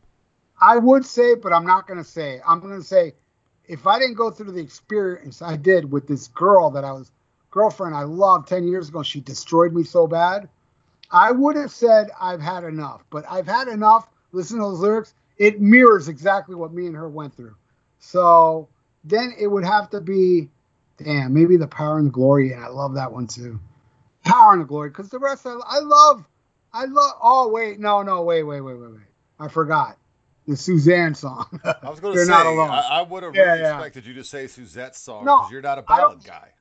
I 0.59 0.77
would 0.77 1.05
say, 1.05 1.35
but 1.35 1.53
I'm 1.53 1.65
not 1.65 1.87
going 1.87 1.97
to 1.97 2.09
say. 2.09 2.39
I'm 2.45 2.59
going 2.59 2.77
to 2.77 2.85
say, 2.85 3.13
if 3.67 3.87
I 3.87 3.99
didn't 3.99 4.15
go 4.15 4.31
through 4.31 4.51
the 4.51 4.61
experience 4.61 5.41
I 5.41 5.57
did 5.57 5.91
with 5.91 6.07
this 6.07 6.27
girl 6.29 6.69
that 6.71 6.83
I 6.83 6.91
was 6.91 7.11
girlfriend 7.51 7.95
I 7.95 8.03
loved 8.03 8.47
10 8.47 8.67
years 8.67 8.89
ago, 8.89 9.03
she 9.03 9.21
destroyed 9.21 9.73
me 9.73 9.83
so 9.83 10.07
bad. 10.07 10.49
I 11.11 11.31
would 11.31 11.55
have 11.55 11.71
said 11.71 12.09
I've 12.19 12.41
had 12.41 12.63
enough, 12.63 13.03
but 13.09 13.25
I've 13.29 13.47
had 13.47 13.67
enough. 13.67 14.07
Listen 14.31 14.57
to 14.57 14.63
those 14.65 14.79
lyrics. 14.79 15.13
It 15.37 15.61
mirrors 15.61 16.07
exactly 16.07 16.55
what 16.55 16.73
me 16.73 16.87
and 16.87 16.95
her 16.95 17.09
went 17.09 17.35
through. 17.35 17.55
So 17.99 18.67
then 19.03 19.33
it 19.39 19.47
would 19.47 19.65
have 19.65 19.89
to 19.91 20.01
be, 20.01 20.49
damn, 20.97 21.33
maybe 21.33 21.57
the 21.57 21.67
power 21.67 21.97
and 21.97 22.07
the 22.07 22.11
glory. 22.11 22.51
And 22.51 22.63
I 22.63 22.67
love 22.67 22.95
that 22.95 23.11
one 23.11 23.27
too. 23.27 23.59
Power 24.23 24.53
and 24.53 24.61
the 24.61 24.65
glory. 24.65 24.89
Because 24.89 25.09
the 25.09 25.19
rest 25.19 25.45
I, 25.45 25.51
I 25.65 25.79
love, 25.79 26.25
I 26.73 26.85
love, 26.85 27.13
oh, 27.21 27.49
wait, 27.49 27.79
no, 27.79 28.01
no, 28.01 28.21
wait, 28.23 28.43
wait, 28.43 28.61
wait, 28.61 28.75
wait, 28.75 28.91
wait. 28.91 29.01
I 29.39 29.47
forgot 29.47 29.97
the 30.47 30.55
Suzanne 30.57 31.15
song. 31.15 31.59
I 31.83 31.89
was 31.89 31.99
going 31.99 32.15
to 32.15 32.19
say, 32.19 32.33
not 32.33 32.45
alone. 32.45 32.69
I, 32.69 32.99
I 32.99 33.01
would 33.03 33.23
have 33.23 33.35
Yeah, 33.35 33.39
really 33.39 33.59
yeah. 33.61 33.61
expected 33.61 34.05
you 34.05 34.15
to 34.15 34.23
say 34.23 34.47
Suzette's 34.47 34.99
song 34.99 35.25
No, 35.25 35.35
because 35.35 35.49
you're 35.51 35.61
not 35.61 35.77
a 35.79 35.83
ballad 35.83 36.23
guy. 36.23 36.53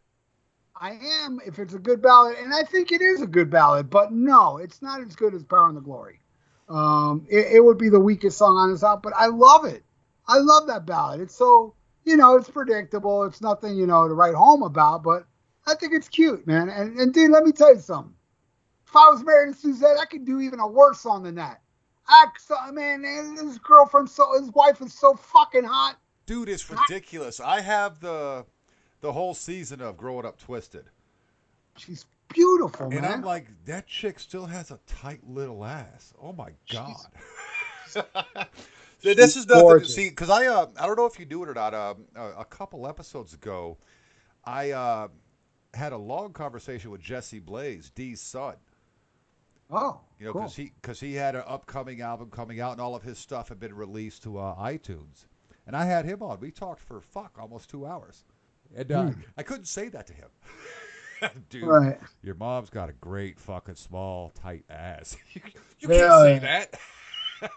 I 0.81 0.99
am 1.25 1.41
if 1.47 1.59
it's 1.59 1.75
a 1.75 1.79
good 1.79 2.03
ballad, 2.03 2.37
and 2.39 2.53
I 2.55 2.65
think 2.65 2.93
it 2.93 3.01
is 3.01 3.23
a 3.23 3.27
good 3.27 3.51
ballad, 3.51 3.91
but 3.91 4.13
no, 4.13 4.59
it's 4.59 4.83
not 4.83 5.01
as 5.01 5.15
good 5.17 5.35
as 5.35 5.45
Power 5.45 5.69
and 5.69 5.77
the 5.77 5.81
Glory. 5.81 6.21
Um, 6.69 7.27
it, 7.31 7.57
it 7.57 7.65
would 7.65 7.79
be 7.79 7.89
the 7.91 8.01
weakest 8.01 8.39
song 8.39 8.57
on 8.57 8.73
this 8.73 8.83
album, 8.83 9.03
but 9.03 9.15
I 9.17 9.27
love 9.27 9.65
it. 9.67 9.85
I 10.27 10.39
love 10.39 10.67
that 10.69 10.87
ballad. 10.87 11.21
It's 11.21 11.35
so, 11.35 11.75
you 12.05 12.17
know, 12.17 12.37
it's 12.37 12.51
predictable. 12.51 13.25
It's 13.25 13.41
nothing, 13.41 13.77
you 13.77 13.87
know, 13.87 14.09
to 14.09 14.15
write 14.15 14.35
home 14.35 14.63
about, 14.63 15.03
but 15.05 15.27
I 15.67 15.75
think 15.75 15.93
it's 15.93 16.09
cute, 16.09 16.47
man. 16.47 16.69
And, 16.71 16.99
and 16.99 17.15
dude, 17.15 17.31
let 17.31 17.45
me 17.45 17.53
tell 17.53 17.75
you 17.75 17.81
something. 17.81 18.15
If 18.87 18.97
I 18.97 19.11
was 19.11 19.25
married 19.25 19.55
to 19.55 19.61
Suzette, 19.61 19.99
I 20.01 20.07
could 20.07 20.25
do 20.25 20.41
even 20.41 20.61
a 20.61 20.67
worse 20.69 21.01
song 21.01 21.25
than 21.25 21.37
that. 21.37 21.61
I, 22.07 22.27
so, 22.39 22.55
man, 22.73 23.03
his 23.03 23.59
girlfriend, 23.59 24.11
so 24.11 24.39
his 24.39 24.51
wife 24.53 24.81
is 24.81 24.93
so 24.93 25.15
fucking 25.15 25.65
hot. 25.65 25.97
Dude, 26.27 26.49
it's 26.49 26.71
ridiculous. 26.71 27.41
I 27.41 27.61
have 27.61 28.01
the 28.01 28.45
the 29.01 29.13
whole 29.13 29.35
season 29.35 29.83
of 29.83 29.99
Growing 29.99 30.25
Up 30.25 30.39
Twisted, 30.39 30.87
She's 31.77 32.07
beautiful, 32.33 32.89
man. 32.89 32.99
and 32.99 33.07
man. 33.07 33.13
I'm 33.19 33.23
like, 33.23 33.49
that 33.67 33.87
chick 33.87 34.19
still 34.19 34.47
has 34.47 34.71
a 34.71 34.79
tight 34.87 35.21
little 35.29 35.65
ass. 35.65 36.15
Oh 36.23 36.33
my 36.33 36.51
god. 36.73 36.97
this 39.03 39.37
is 39.37 39.47
nothing 39.47 39.81
to 39.81 39.85
see 39.85 40.09
because 40.09 40.31
I 40.31 40.47
uh, 40.47 40.67
I 40.79 40.87
don't 40.87 40.97
know 40.97 41.05
if 41.07 41.19
you 41.19 41.27
do 41.27 41.43
it 41.43 41.51
or 41.51 41.55
not. 41.55 41.75
Um, 41.75 42.05
a, 42.17 42.41
a 42.41 42.45
couple 42.47 42.87
episodes 42.87 43.35
ago, 43.35 43.77
I 44.45 44.71
uh, 44.71 45.09
had 45.75 45.93
a 45.93 45.99
long 45.99 46.33
conversation 46.33 46.91
with 46.91 47.03
Jesse 47.03 47.41
Blaze, 47.41 47.91
Dee's 47.91 48.21
son. 48.21 48.55
Oh, 49.71 50.01
You 50.19 50.27
know, 50.27 50.33
cool. 50.33 50.43
because 50.43 50.57
he 50.57 50.73
because 50.81 51.01
he 51.01 51.15
had 51.15 51.35
an 51.35 51.43
upcoming 51.47 52.01
album 52.01 52.31
coming 52.31 52.61
out, 52.61 52.73
and 52.73 52.81
all 52.81 52.95
of 52.95 53.03
his 53.03 53.19
stuff 53.19 53.49
had 53.49 53.59
been 53.61 53.75
released 53.75 54.23
to 54.25 54.39
uh, 54.39 54.55
iTunes. 54.57 55.27
And 55.67 55.75
I 55.77 55.85
had 55.87 56.05
him 56.05 56.23
on. 56.23 56.39
We 56.41 56.51
talked 56.51 56.83
for 56.83 57.01
fuck 57.01 57.39
almost 57.41 57.71
two 57.71 57.87
hours, 57.87 58.25
and 58.77 58.93
uh, 58.93 59.03
Hmm. 59.07 59.21
I 59.37 59.43
couldn't 59.43 59.67
say 59.67 59.89
that 59.89 60.07
to 60.09 60.13
him. 60.13 60.29
Dude, 61.49 61.65
Right. 61.65 61.99
your 62.23 62.35
mom's 62.35 62.69
got 62.69 62.91
a 62.91 62.93
great 62.95 63.39
fucking 63.41 63.77
small 63.77 64.31
tight 64.31 64.65
ass. 64.69 65.17
you 65.33 65.41
you 65.81 65.89
can't 65.89 66.13
say 66.23 66.33
yeah. 66.35 66.39
that. 66.41 66.75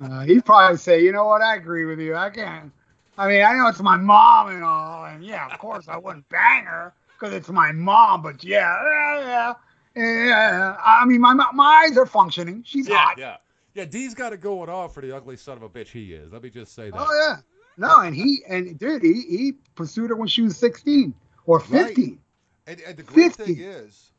Uh, 0.00 0.20
he'd 0.24 0.44
probably 0.44 0.76
say, 0.76 1.02
you 1.02 1.12
know 1.12 1.24
what, 1.24 1.40
I 1.40 1.54
agree 1.56 1.84
with 1.86 1.98
you. 1.98 2.14
I 2.14 2.28
can't. 2.30 2.70
I 3.16 3.28
mean, 3.28 3.42
I 3.42 3.54
know 3.54 3.68
it's 3.68 3.80
my 3.80 3.96
mom 3.96 4.48
and 4.48 4.62
all, 4.64 5.04
and 5.06 5.24
yeah, 5.24 5.46
of 5.50 5.58
course 5.58 5.88
I 5.88 5.96
wouldn't 5.96 6.28
bang 6.28 6.64
her 6.64 6.92
because 7.12 7.32
it's 7.32 7.48
my 7.48 7.72
mom, 7.72 8.22
but 8.22 8.42
yeah, 8.44 8.76
yeah, 8.84 9.20
yeah, 9.20 9.54
yeah. 9.96 10.76
I 10.84 11.04
mean, 11.04 11.20
my 11.20 11.34
my 11.34 11.86
eyes 11.86 11.96
are 11.96 12.06
functioning. 12.06 12.62
She's 12.66 12.88
yeah, 12.88 12.96
hot. 12.96 13.18
yeah, 13.18 13.36
yeah. 13.74 13.84
Dee's 13.84 14.14
got 14.14 14.32
it 14.32 14.40
going 14.40 14.68
on 14.68 14.88
for 14.90 15.00
the 15.00 15.14
ugly 15.14 15.36
son 15.36 15.56
of 15.56 15.62
a 15.62 15.68
bitch 15.68 15.88
he 15.88 16.12
is. 16.12 16.32
Let 16.32 16.42
me 16.42 16.50
just 16.50 16.74
say 16.74 16.90
that. 16.90 16.96
Oh 16.98 17.26
yeah. 17.28 17.36
No, 17.76 18.00
and 18.00 18.14
he 18.14 18.40
and 18.48 18.78
dude, 18.78 19.02
he 19.02 19.12
he 19.22 19.52
pursued 19.74 20.10
her 20.10 20.16
when 20.16 20.28
she 20.28 20.42
was 20.42 20.56
16 20.56 21.12
or 21.46 21.60
15. 21.60 22.18
And, 22.66 22.80
and 22.80 22.96
the 22.96 23.02
great 23.02 23.34
50. 23.36 23.54
thing 23.54 23.62
is, 23.64 24.12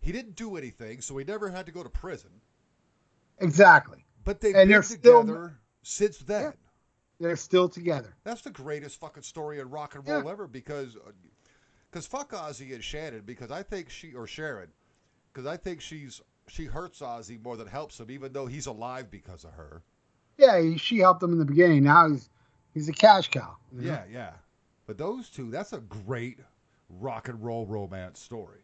he 0.00 0.12
didn't 0.12 0.36
do 0.36 0.56
anything, 0.56 1.00
so 1.00 1.16
he 1.18 1.24
never 1.24 1.50
had 1.50 1.66
to 1.66 1.72
go 1.72 1.82
to 1.82 1.88
prison. 1.90 2.30
Exactly. 3.38 4.04
But 4.24 4.40
they've 4.40 4.54
And 4.54 4.62
been 4.62 4.68
they're 4.68 4.82
still- 4.82 5.20
together 5.22 5.58
since 5.82 6.18
then. 6.18 6.42
Yeah. 6.42 6.50
They're 7.18 7.36
still 7.36 7.68
together. 7.68 8.14
That's 8.24 8.40
the 8.40 8.50
greatest 8.50 8.98
fucking 8.98 9.24
story 9.24 9.60
in 9.60 9.68
rock 9.68 9.94
and 9.94 10.08
roll 10.08 10.30
ever 10.30 10.46
because 10.46 10.96
uh, 10.96 11.10
because 11.90 12.06
fuck 12.06 12.30
Ozzy 12.32 12.72
and 12.72 12.82
Shannon 12.82 13.24
because 13.26 13.50
I 13.50 13.62
think 13.62 13.90
she 13.90 14.14
or 14.14 14.26
Sharon 14.26 14.68
because 15.32 15.46
I 15.46 15.56
think 15.56 15.80
she's 15.80 16.20
she 16.48 16.64
hurts 16.64 17.00
Ozzy 17.00 17.42
more 17.42 17.56
than 17.56 17.66
helps 17.66 17.98
him 18.00 18.10
even 18.10 18.32
though 18.32 18.46
he's 18.46 18.66
alive 18.66 19.10
because 19.10 19.44
of 19.44 19.52
her. 19.52 19.82
Yeah, 20.38 20.60
he, 20.60 20.78
she 20.78 20.98
helped 20.98 21.22
him 21.22 21.32
in 21.32 21.38
the 21.38 21.44
beginning. 21.44 21.84
Now 21.84 22.08
he's 22.08 22.28
he's 22.74 22.88
a 22.88 22.92
cash 22.92 23.28
cow. 23.28 23.56
you 23.72 23.82
know? 23.82 23.92
Yeah, 23.92 24.02
yeah. 24.10 24.32
But 24.86 24.98
those 24.98 25.28
two, 25.28 25.50
that's 25.50 25.72
a 25.72 25.78
great 25.78 26.40
rock 26.88 27.28
and 27.28 27.42
roll 27.42 27.66
romance 27.66 28.18
story. 28.20 28.60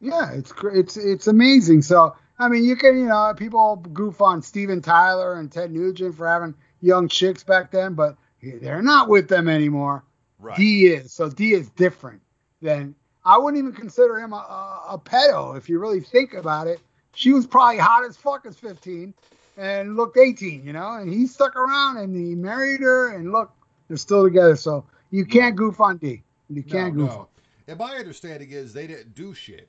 Yeah, 0.00 0.32
it's 0.32 0.52
it's 0.64 0.96
it's 0.96 1.26
amazing. 1.28 1.82
So 1.82 2.16
I 2.38 2.48
mean, 2.48 2.64
you 2.64 2.76
can 2.76 2.98
you 2.98 3.06
know 3.06 3.32
people 3.36 3.76
goof 3.76 4.20
on 4.20 4.42
Steven 4.42 4.82
Tyler 4.82 5.34
and 5.38 5.50
Ted 5.50 5.70
Nugent 5.70 6.16
for 6.16 6.26
having 6.26 6.54
young 6.80 7.08
chicks 7.08 7.44
back 7.44 7.70
then, 7.70 7.94
but 7.94 8.16
they're 8.42 8.82
not 8.82 9.08
with 9.08 9.28
them 9.28 9.48
anymore. 9.48 10.04
Right. 10.40 10.56
Dee 10.56 10.86
is 10.86 11.12
so 11.12 11.30
Dee 11.30 11.52
is 11.52 11.70
different 11.70 12.22
than 12.60 12.96
I 13.24 13.38
wouldn't 13.38 13.58
even 13.62 13.72
consider 13.72 14.18
him 14.18 14.32
a, 14.32 14.36
a, 14.36 14.94
a 14.94 14.98
pedo 14.98 15.56
if 15.56 15.68
you 15.68 15.78
really 15.78 16.00
think 16.00 16.34
about 16.34 16.66
it. 16.66 16.80
She 17.14 17.32
was 17.32 17.46
probably 17.46 17.78
hot 17.78 18.04
as 18.04 18.16
fuck 18.16 18.46
as 18.46 18.56
15 18.56 19.14
and 19.56 19.96
looked 19.96 20.16
18, 20.16 20.64
you 20.64 20.72
know, 20.72 20.94
and 20.94 21.12
he 21.12 21.26
stuck 21.26 21.54
around 21.56 21.98
and 21.98 22.16
he 22.16 22.34
married 22.34 22.80
her 22.80 23.14
and 23.14 23.30
look, 23.32 23.52
they're 23.88 23.96
still 23.96 24.24
together. 24.24 24.56
So 24.56 24.84
you 25.10 25.24
can't 25.26 25.54
goof 25.56 25.80
on 25.80 25.98
Dee. 25.98 26.22
You 26.48 26.62
can't 26.62 26.94
goof. 26.94 27.10
no. 27.10 27.28
And 27.68 27.78
my 27.78 27.96
understanding 27.96 28.50
is 28.50 28.72
they 28.72 28.86
didn't 28.86 29.14
do 29.14 29.34
shit. 29.34 29.68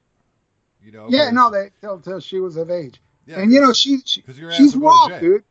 You 0.83 0.91
know. 0.91 1.07
Yeah, 1.09 1.29
no, 1.29 1.49
they 1.51 1.69
till 1.79 1.99
till 1.99 2.19
she 2.19 2.39
was 2.39 2.57
of 2.57 2.69
age. 2.71 2.99
yeah, 3.25 3.39
and 3.39 3.53
you 3.53 3.61
know 3.61 3.71
she, 3.71 3.99
she 4.03 4.21
'cause 4.21 4.37
your 4.37 4.49
ass 4.51 4.57
she's 4.57 4.75
raw, 4.75 5.07
dude. 5.19 5.43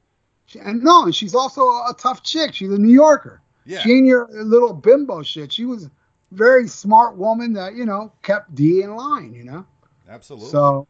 She, 0.47 0.59
and 0.59 0.83
no, 0.83 1.05
and 1.05 1.15
she's 1.15 1.35
also 1.35 1.63
a 1.63 1.95
tough 1.97 2.23
chick. 2.23 2.53
She's 2.53 2.71
a 2.71 2.77
New 2.79 2.93
Yorker. 2.93 3.41
yeah, 3.65 3.81
She 3.81 3.93
ain't 3.93 4.07
your 4.07 4.29
little 4.33 4.73
bimbo 4.75 5.23
shit. 5.23 5.53
She 5.53 5.65
was 5.65 5.89
very 6.33 6.67
smart 6.69 7.17
woman 7.17 7.53
that 7.55 7.75
you 7.75 7.85
know 7.87 8.13
kept 8.23 8.55
Dee 8.55 8.83
in 8.83 8.97
line. 8.97 9.33
You 9.35 9.45
know, 9.45 9.67
absolutely. 10.09 10.51
so 10.51 10.87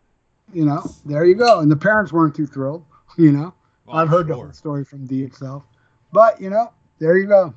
you 0.53 0.64
know 0.64 0.82
there 1.05 1.24
you 1.24 1.34
go. 1.34 1.61
And 1.61 1.70
the 1.70 1.76
parents 1.76 2.12
weren't 2.12 2.34
too 2.34 2.47
thrilled. 2.47 2.84
You 3.18 3.30
know, 3.30 3.53
Well, 3.84 3.97
I've 3.99 4.09
heard 4.09 4.26
the 4.26 4.34
whole 4.34 4.53
story 4.53 4.84
from 4.86 5.05
Dee 5.07 5.22
itself, 5.22 5.64
but 6.12 6.40
you 6.40 6.49
know 6.49 6.72
there 6.99 7.18
you 7.18 7.26
go. 7.26 7.53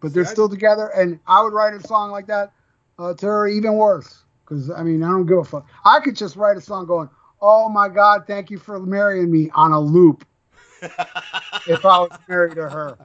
But 0.00 0.12
they're 0.12 0.24
I- 0.24 0.26
still 0.26 0.48
together, 0.50 0.88
and 0.88 1.18
I 1.26 1.42
would 1.42 1.54
write 1.54 1.72
a 1.72 1.80
song 1.80 2.10
like 2.10 2.26
that 2.26 2.52
uh, 2.98 3.14
to 3.14 3.26
her 3.26 3.48
even 3.48 3.72
worse. 3.74 4.24
Because 4.44 4.70
I 4.70 4.82
mean, 4.82 5.02
I 5.02 5.08
don't 5.08 5.24
give 5.26 5.38
a 5.38 5.44
fuck. 5.44 5.66
I 5.84 6.00
could 6.00 6.14
just 6.14 6.36
write 6.36 6.58
a 6.58 6.60
song 6.60 6.84
going, 6.86 7.08
"Oh 7.40 7.70
my 7.70 7.88
God, 7.88 8.26
thank 8.26 8.50
you 8.50 8.58
for 8.58 8.78
marrying 8.80 9.30
me" 9.30 9.50
on 9.54 9.72
a 9.72 9.80
loop 9.80 10.26
if 10.82 11.84
I 11.86 11.98
was 12.00 12.10
married 12.28 12.56
to 12.56 12.68
her. 12.68 12.98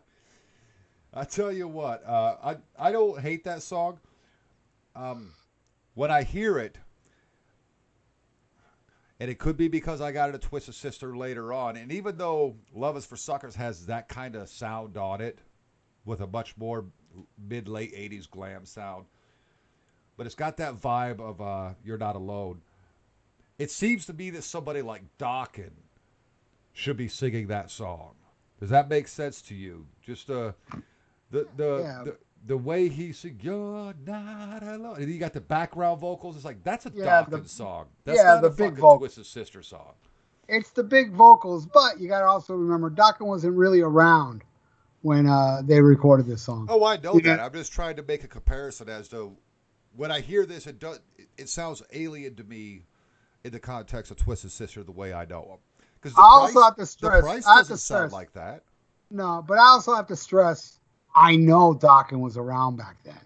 I 1.13 1.23
tell 1.23 1.51
you 1.51 1.67
what, 1.67 2.03
uh, 2.05 2.35
I 2.43 2.57
I 2.77 2.91
don't 2.91 3.19
hate 3.19 3.43
that 3.45 3.61
song. 3.61 3.97
Um, 4.95 5.33
when 5.95 6.11
I 6.11 6.23
hear 6.23 6.57
it, 6.57 6.77
and 9.19 9.29
it 9.29 9.39
could 9.39 9.57
be 9.57 9.67
because 9.67 10.01
I 10.01 10.11
got 10.11 10.29
it 10.29 10.35
a 10.35 10.39
Twisted 10.39 10.75
Sister 10.75 11.15
later 11.15 11.53
on, 11.53 11.77
and 11.77 11.91
even 11.91 12.17
though 12.17 12.55
Love 12.73 12.97
Is 12.97 13.05
for 13.05 13.15
Suckers 13.15 13.55
has 13.55 13.85
that 13.87 14.09
kind 14.09 14.35
of 14.35 14.49
sound 14.49 14.97
on 14.97 15.21
it, 15.21 15.39
with 16.05 16.21
a 16.21 16.27
much 16.27 16.57
more 16.57 16.85
mid 17.37 17.67
late 17.67 17.93
'80s 17.95 18.29
glam 18.29 18.65
sound, 18.65 19.05
but 20.17 20.25
it's 20.25 20.35
got 20.35 20.57
that 20.57 20.75
vibe 20.75 21.19
of 21.19 21.41
uh, 21.41 21.73
"You're 21.83 21.97
Not 21.97 22.15
Alone." 22.15 22.61
It 23.57 23.71
seems 23.71 24.07
to 24.07 24.13
me 24.13 24.31
that 24.31 24.43
somebody 24.43 24.81
like 24.81 25.03
Dokken 25.17 25.71
should 26.73 26.97
be 26.97 27.07
singing 27.07 27.47
that 27.47 27.69
song. 27.69 28.15
Does 28.59 28.69
that 28.69 28.89
make 28.89 29.07
sense 29.07 29.41
to 29.43 29.55
you? 29.55 29.85
Just 30.01 30.29
uh, 30.29 30.53
the 31.31 31.47
the 31.55 31.79
Yeah. 31.83 32.03
the, 32.03 32.17
the 32.45 32.57
way 32.57 32.89
he 32.89 33.13
said, 33.13 33.37
"You're 33.41 33.93
Not 34.05 34.63
Alone," 34.63 34.97
and 34.97 35.09
he 35.09 35.17
got 35.17 35.33
the 35.33 35.41
background 35.41 36.01
vocals. 36.01 36.35
It's 36.35 36.45
like 36.45 36.63
that's 36.63 36.85
a 36.85 36.91
Yeah, 36.93 37.23
Dokken's 37.23 37.43
the- 37.43 37.49
song. 37.49 37.85
That's 38.05 38.17
yeah, 38.17 38.23
not 38.35 38.41
the 38.41 38.47
a 38.47 38.51
big 38.51 38.57
fucking 38.71 38.75
vocal. 38.81 38.97
Twisted 38.99 39.25
Sister 39.25 39.61
song. 39.63 39.93
It's 40.49 40.71
the 40.71 40.83
big 40.83 41.13
vocals, 41.13 41.65
but 41.65 41.99
you 41.99 42.09
got 42.09 42.19
to 42.19 42.25
also 42.25 42.53
remember 42.53 42.89
Dokken 42.89 43.25
wasn't 43.25 43.55
really 43.55 43.79
around 43.81 44.43
when 45.01 45.25
uh, 45.27 45.61
they 45.63 45.81
recorded 45.81 46.25
this 46.25 46.41
song. 46.41 46.67
Oh, 46.69 46.83
I 46.85 46.97
know 46.97 47.15
Yeah. 47.15 47.37
that. 47.37 47.39
I'm 47.39 47.53
just 47.53 47.71
trying 47.71 47.95
to 47.95 48.03
make 48.03 48.23
a 48.23 48.27
comparison 48.27 48.89
as 48.89 49.07
to 49.09 49.35
when 49.95 50.11
I 50.11 50.19
hear 50.19 50.45
this, 50.45 50.67
it 50.67 50.79
does. 50.79 50.99
It 51.37 51.47
sounds 51.49 51.81
alien 51.93 52.35
to 52.35 52.43
me 52.43 52.83
in 53.45 53.51
the 53.51 53.59
context 53.59 54.11
of 54.11 54.17
Twisted 54.17 54.51
Sister, 54.51 54.83
the 54.83 54.91
way 54.91 55.13
I 55.13 55.23
know 55.25 55.45
them. 55.47 55.57
Because 56.01 56.17
I 56.17 56.21
also 56.23 56.61
have 56.61 56.75
to 56.75 56.85
stress- 56.85 57.21
the 57.21 57.21
price 57.21 57.45
I 57.45 57.55
have 57.55 57.63
to 57.65 57.69
doesn't 57.69 57.77
sound 57.77 58.11
like 58.11 58.33
that. 58.33 58.63
No, 59.11 59.43
but 59.47 59.57
I 59.57 59.67
also 59.67 59.93
have 59.95 60.07
to 60.07 60.15
stress, 60.15 60.79
I 61.15 61.35
know 61.35 61.73
Dokken 61.73 62.19
was 62.19 62.37
around 62.37 62.77
back 62.77 62.97
then, 63.03 63.19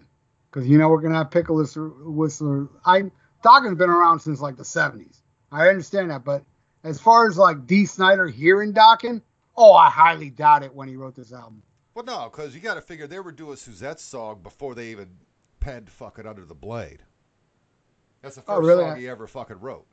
because 0.50 0.68
you 0.68 0.78
know 0.78 0.88
we're 0.88 1.00
gonna 1.00 1.16
have 1.16 1.30
Pickle 1.30 1.56
Whistler. 1.56 2.68
I 2.84 3.10
Dokken's 3.44 3.78
been 3.78 3.90
around 3.90 4.20
since 4.20 4.40
like 4.40 4.56
the 4.56 4.62
'70s. 4.62 5.20
I 5.50 5.68
understand 5.68 6.10
that, 6.10 6.24
but 6.24 6.44
as 6.84 7.00
far 7.00 7.28
as 7.28 7.38
like 7.38 7.66
Dee 7.66 7.86
Snider 7.86 8.28
hearing 8.28 8.74
Dokken, 8.74 9.22
oh, 9.56 9.72
I 9.72 9.88
highly 9.90 10.30
doubt 10.30 10.62
it 10.62 10.74
when 10.74 10.88
he 10.88 10.96
wrote 10.96 11.14
this 11.14 11.32
album. 11.32 11.62
Well, 11.94 12.04
no, 12.04 12.28
because 12.30 12.54
you 12.54 12.60
got 12.60 12.74
to 12.74 12.80
figure 12.80 13.06
they 13.06 13.18
were 13.20 13.32
doing 13.32 13.56
Suzette's 13.56 14.02
song 14.02 14.40
before 14.42 14.74
they 14.74 14.88
even 14.88 15.08
penned 15.60 15.90
"Fucking 15.90 16.26
Under 16.26 16.44
the 16.44 16.54
Blade." 16.54 17.02
That's 18.22 18.36
the 18.36 18.42
oh, 18.42 18.56
first 18.56 18.64
Oh, 18.64 18.66
really? 18.68 18.84
song 18.84 18.96
he 18.98 19.08
ever 19.08 19.26
fucking 19.26 19.60
wrote. 19.60 19.86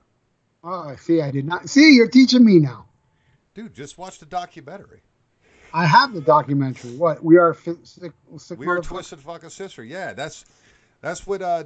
Oh, 0.64 0.90
I 0.90 0.96
see. 0.96 1.22
I 1.22 1.32
did 1.32 1.46
not 1.46 1.70
see. 1.70 1.94
You're 1.94 2.08
teaching 2.10 2.44
me 2.44 2.60
now. 2.60 2.88
Dude, 3.54 3.74
just 3.74 3.98
watch 3.98 4.20
the 4.20 4.26
documentary. 4.26 5.02
I 5.76 5.86
have 5.86 6.14
the 6.14 6.22
documentary. 6.22 6.92
What 6.92 7.22
we 7.22 7.38
are 7.38 7.54
fi- 7.54 7.76
sick, 7.84 8.14
sick 8.38 8.58
We 8.58 8.66
are? 8.68 8.80
Twisted 8.80 9.20
Fucking 9.20 9.50
Sister. 9.50 9.84
Yeah, 9.84 10.14
that's 10.14 10.46
that's 11.02 11.28
what 11.28 11.42
uh, 11.42 11.66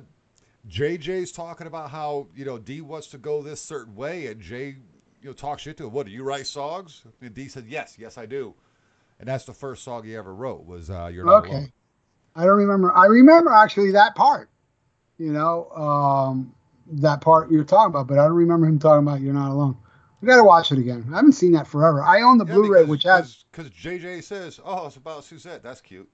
JJ's 0.68 1.32
talking 1.32 1.68
about. 1.68 1.92
How 1.92 2.26
you 2.36 2.44
know 2.44 2.58
Dee 2.58 2.82
wants 2.82 3.08
to 3.10 3.20
go 3.20 3.44
this 3.44 3.62
certain 3.62 3.96
way, 3.96 4.26
and 4.26 4.42
Jay 4.42 4.78
you 5.22 5.30
know 5.30 5.34
talks 5.34 5.62
shit 5.62 5.78
to 5.78 5.86
him. 5.86 5.94
What 5.94 6.08
do 6.08 6.12
you 6.12 6.24
write 6.24 6.48
songs? 6.48 7.04
And 7.22 7.36
Dee 7.36 7.48
said, 7.50 7.68
"Yes, 7.68 7.98
yes, 8.00 8.18
I 8.18 8.26
do." 8.26 8.56
And 9.20 9.28
that's 9.28 9.46
the 9.46 9.54
first 9.54 9.84
song 9.84 10.04
he 10.04 10.16
ever 10.16 10.34
wrote 10.34 10.66
was 10.66 10.90
uh, 10.90 11.12
"You're 11.14 11.26
Not 11.26 11.44
Okay. 11.44 11.52
Alone." 11.52 11.72
I 12.36 12.46
don't 12.46 12.58
remember. 12.58 12.92
I 12.96 13.06
remember 13.06 13.52
actually 13.52 13.92
that 13.92 14.16
part. 14.16 14.50
You 15.20 15.34
know, 15.34 15.70
um, 15.70 16.56
that 16.94 17.22
part 17.22 17.52
you're 17.52 17.64
talking 17.64 17.92
about, 17.92 18.08
but 18.08 18.18
I 18.18 18.24
don't 18.24 18.34
remember 18.38 18.66
him 18.66 18.80
talking 18.80 19.08
about 19.08 19.22
"You're 19.22 19.36
Not 19.36 19.52
Alone." 19.52 19.78
We 20.22 20.28
got 20.28 20.38
to 20.38 20.44
watch 20.44 20.72
it 20.72 20.78
again. 20.80 21.06
I 21.12 21.16
haven't 21.18 21.32
seen 21.34 21.54
that 21.54 21.68
forever. 21.68 22.02
I 22.04 22.22
own 22.22 22.38
the 22.38 22.46
Yeah, 22.46 22.54
Blu-ray, 22.56 22.80
because- 22.82 22.90
which 22.90 23.04
has 23.04 23.46
because 23.52 23.70
JJ 23.72 24.22
says, 24.24 24.60
"Oh, 24.64 24.88
it's 24.88 24.98
about 24.98 25.24
Suzette. 25.24 25.64
That's 25.64 25.82
cute," 25.82 26.10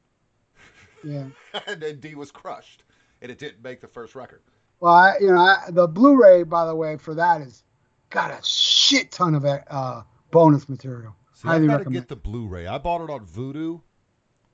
yeah. 1.03 1.25
and 1.67 1.81
then 1.81 1.99
Dee 1.99 2.15
was 2.15 2.31
crushed, 2.31 2.83
and 3.21 3.31
it 3.31 3.37
didn't 3.39 3.63
make 3.63 3.81
the 3.81 3.87
first 3.87 4.15
record. 4.15 4.41
Well, 4.79 4.93
I, 4.93 5.17
you 5.19 5.27
know, 5.31 5.39
I, 5.39 5.63
the 5.69 5.87
Blu-ray, 5.87 6.43
by 6.43 6.65
the 6.65 6.75
way, 6.75 6.97
for 6.97 7.15
that 7.15 7.41
is 7.41 7.63
got 8.09 8.31
a 8.31 8.43
shit 8.43 9.11
ton 9.11 9.33
of 9.35 9.45
uh, 9.45 10.03
bonus 10.31 10.67
material. 10.69 11.15
See, 11.33 11.47
I 11.47 11.53
Highly 11.53 11.67
gotta 11.67 11.77
recommend. 11.79 12.03
get 12.03 12.09
the 12.09 12.15
Blu-ray. 12.15 12.67
I 12.67 12.77
bought 12.77 13.01
it 13.01 13.09
on 13.09 13.25
Vudu, 13.25 13.81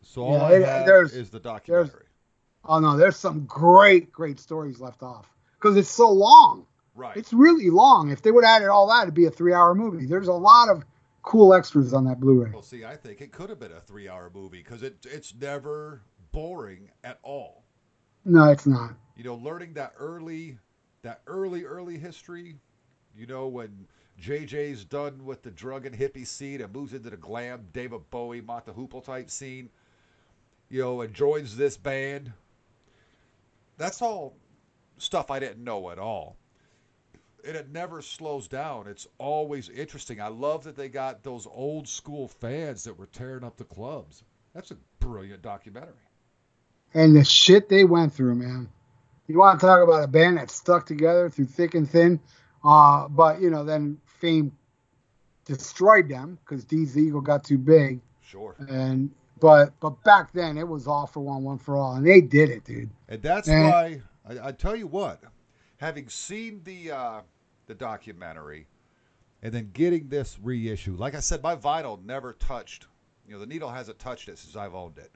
so 0.01 0.23
all 0.23 0.33
Yeah, 0.33 0.43
I 0.43 0.51
it- 0.53 0.65
have 0.65 0.85
there's- 0.85 1.13
is 1.13 1.29
the 1.29 1.39
documentary. 1.39 2.05
Oh 2.63 2.79
no, 2.79 2.95
there's 2.95 3.17
some 3.17 3.45
great, 3.45 4.11
great 4.11 4.39
stories 4.39 4.79
left 4.79 5.01
off 5.01 5.27
because 5.59 5.75
it's 5.77 5.89
so 5.89 6.11
long. 6.11 6.67
Right. 7.01 7.17
It's 7.17 7.33
really 7.33 7.71
long. 7.71 8.11
If 8.11 8.21
they 8.21 8.29
would 8.29 8.43
have 8.43 8.57
added 8.57 8.69
all 8.69 8.87
that, 8.89 9.01
it'd 9.01 9.15
be 9.15 9.25
a 9.25 9.31
three-hour 9.31 9.73
movie. 9.73 10.05
There's 10.05 10.27
a 10.27 10.33
lot 10.33 10.69
of 10.69 10.85
cool 11.23 11.51
extras 11.51 11.95
on 11.95 12.05
that 12.05 12.19
Blu-ray. 12.19 12.51
Well, 12.51 12.61
see, 12.61 12.85
I 12.85 12.95
think 12.95 13.21
it 13.21 13.31
could 13.31 13.49
have 13.49 13.59
been 13.59 13.71
a 13.71 13.79
three-hour 13.79 14.29
movie 14.35 14.59
because 14.59 14.83
it 14.83 14.97
it's 15.09 15.33
never 15.33 16.03
boring 16.31 16.91
at 17.03 17.17
all. 17.23 17.63
No, 18.23 18.51
it's 18.51 18.67
not. 18.67 18.91
You 19.17 19.23
know, 19.23 19.33
learning 19.33 19.73
that 19.73 19.93
early, 19.97 20.59
that 21.01 21.21
early 21.25 21.65
early 21.65 21.97
history. 21.97 22.59
You 23.17 23.25
know, 23.25 23.47
when 23.47 23.87
JJ's 24.21 24.85
done 24.85 25.25
with 25.25 25.41
the 25.41 25.49
drug 25.49 25.87
and 25.87 25.97
hippie 25.97 26.27
scene 26.27 26.61
and 26.61 26.71
moves 26.71 26.93
into 26.93 27.09
the 27.09 27.17
glam 27.17 27.65
David 27.73 28.01
Bowie, 28.11 28.41
Mott 28.41 28.67
the 28.67 28.73
Hoople 28.73 29.03
type 29.03 29.31
scene. 29.31 29.71
You 30.69 30.81
know, 30.81 31.01
and 31.01 31.15
joins 31.15 31.57
this 31.57 31.77
band. 31.77 32.31
That's 33.79 34.03
all 34.03 34.35
stuff 34.99 35.31
I 35.31 35.39
didn't 35.39 35.63
know 35.63 35.89
at 35.89 35.97
all. 35.97 36.37
And 37.45 37.55
it 37.55 37.71
never 37.71 38.01
slows 38.01 38.47
down. 38.47 38.87
It's 38.87 39.07
always 39.17 39.69
interesting. 39.69 40.21
I 40.21 40.27
love 40.27 40.63
that 40.65 40.75
they 40.75 40.89
got 40.89 41.23
those 41.23 41.47
old 41.51 41.87
school 41.87 42.27
fans 42.27 42.83
that 42.83 42.97
were 42.97 43.07
tearing 43.07 43.43
up 43.43 43.57
the 43.57 43.63
clubs. 43.63 44.23
That's 44.53 44.71
a 44.71 44.77
brilliant 44.99 45.41
documentary. 45.41 45.93
And 46.93 47.15
the 47.15 47.23
shit 47.23 47.69
they 47.69 47.83
went 47.85 48.13
through, 48.13 48.35
man. 48.35 48.69
You 49.27 49.39
want 49.39 49.59
to 49.59 49.65
talk 49.65 49.81
about 49.81 50.03
a 50.03 50.07
band 50.07 50.37
that 50.37 50.51
stuck 50.51 50.85
together 50.85 51.29
through 51.29 51.45
thick 51.45 51.73
and 51.73 51.89
thin, 51.89 52.19
uh, 52.65 53.07
but 53.07 53.39
you 53.41 53.49
know, 53.49 53.63
then 53.63 53.97
fame 54.05 54.51
destroyed 55.45 56.09
them 56.09 56.37
because 56.45 56.65
Dee's 56.65 56.97
ego 56.97 57.21
got 57.21 57.43
too 57.43 57.57
big. 57.57 58.01
Sure. 58.21 58.55
And 58.69 59.11
but 59.39 59.73
but 59.79 60.03
back 60.03 60.33
then 60.33 60.57
it 60.57 60.67
was 60.67 60.85
all 60.85 61.07
for 61.07 61.21
one, 61.21 61.43
one 61.43 61.57
for 61.59 61.77
all, 61.77 61.95
and 61.95 62.05
they 62.05 62.19
did 62.21 62.49
it, 62.49 62.65
dude. 62.65 62.89
And 63.07 63.21
that's 63.21 63.47
Eh. 63.47 63.69
why 63.69 64.01
I, 64.27 64.49
I 64.49 64.51
tell 64.51 64.75
you 64.75 64.87
what, 64.87 65.21
having 65.81 66.07
seen 66.07 66.61
the 66.63 66.91
uh, 66.91 67.21
the 67.65 67.75
documentary, 67.75 68.67
and 69.41 69.51
then 69.51 69.71
getting 69.73 70.07
this 70.07 70.37
reissue, 70.41 70.95
like 70.95 71.15
I 71.15 71.19
said, 71.19 71.41
my 71.43 71.55
vinyl 71.55 72.01
never 72.05 72.33
touched. 72.33 72.85
You 73.27 73.33
know, 73.33 73.39
the 73.39 73.47
needle 73.47 73.69
hasn't 73.69 73.99
touched 73.99 74.29
it 74.29 74.37
since 74.37 74.55
I've 74.55 74.75
owned 74.75 74.97
it. 74.99 75.11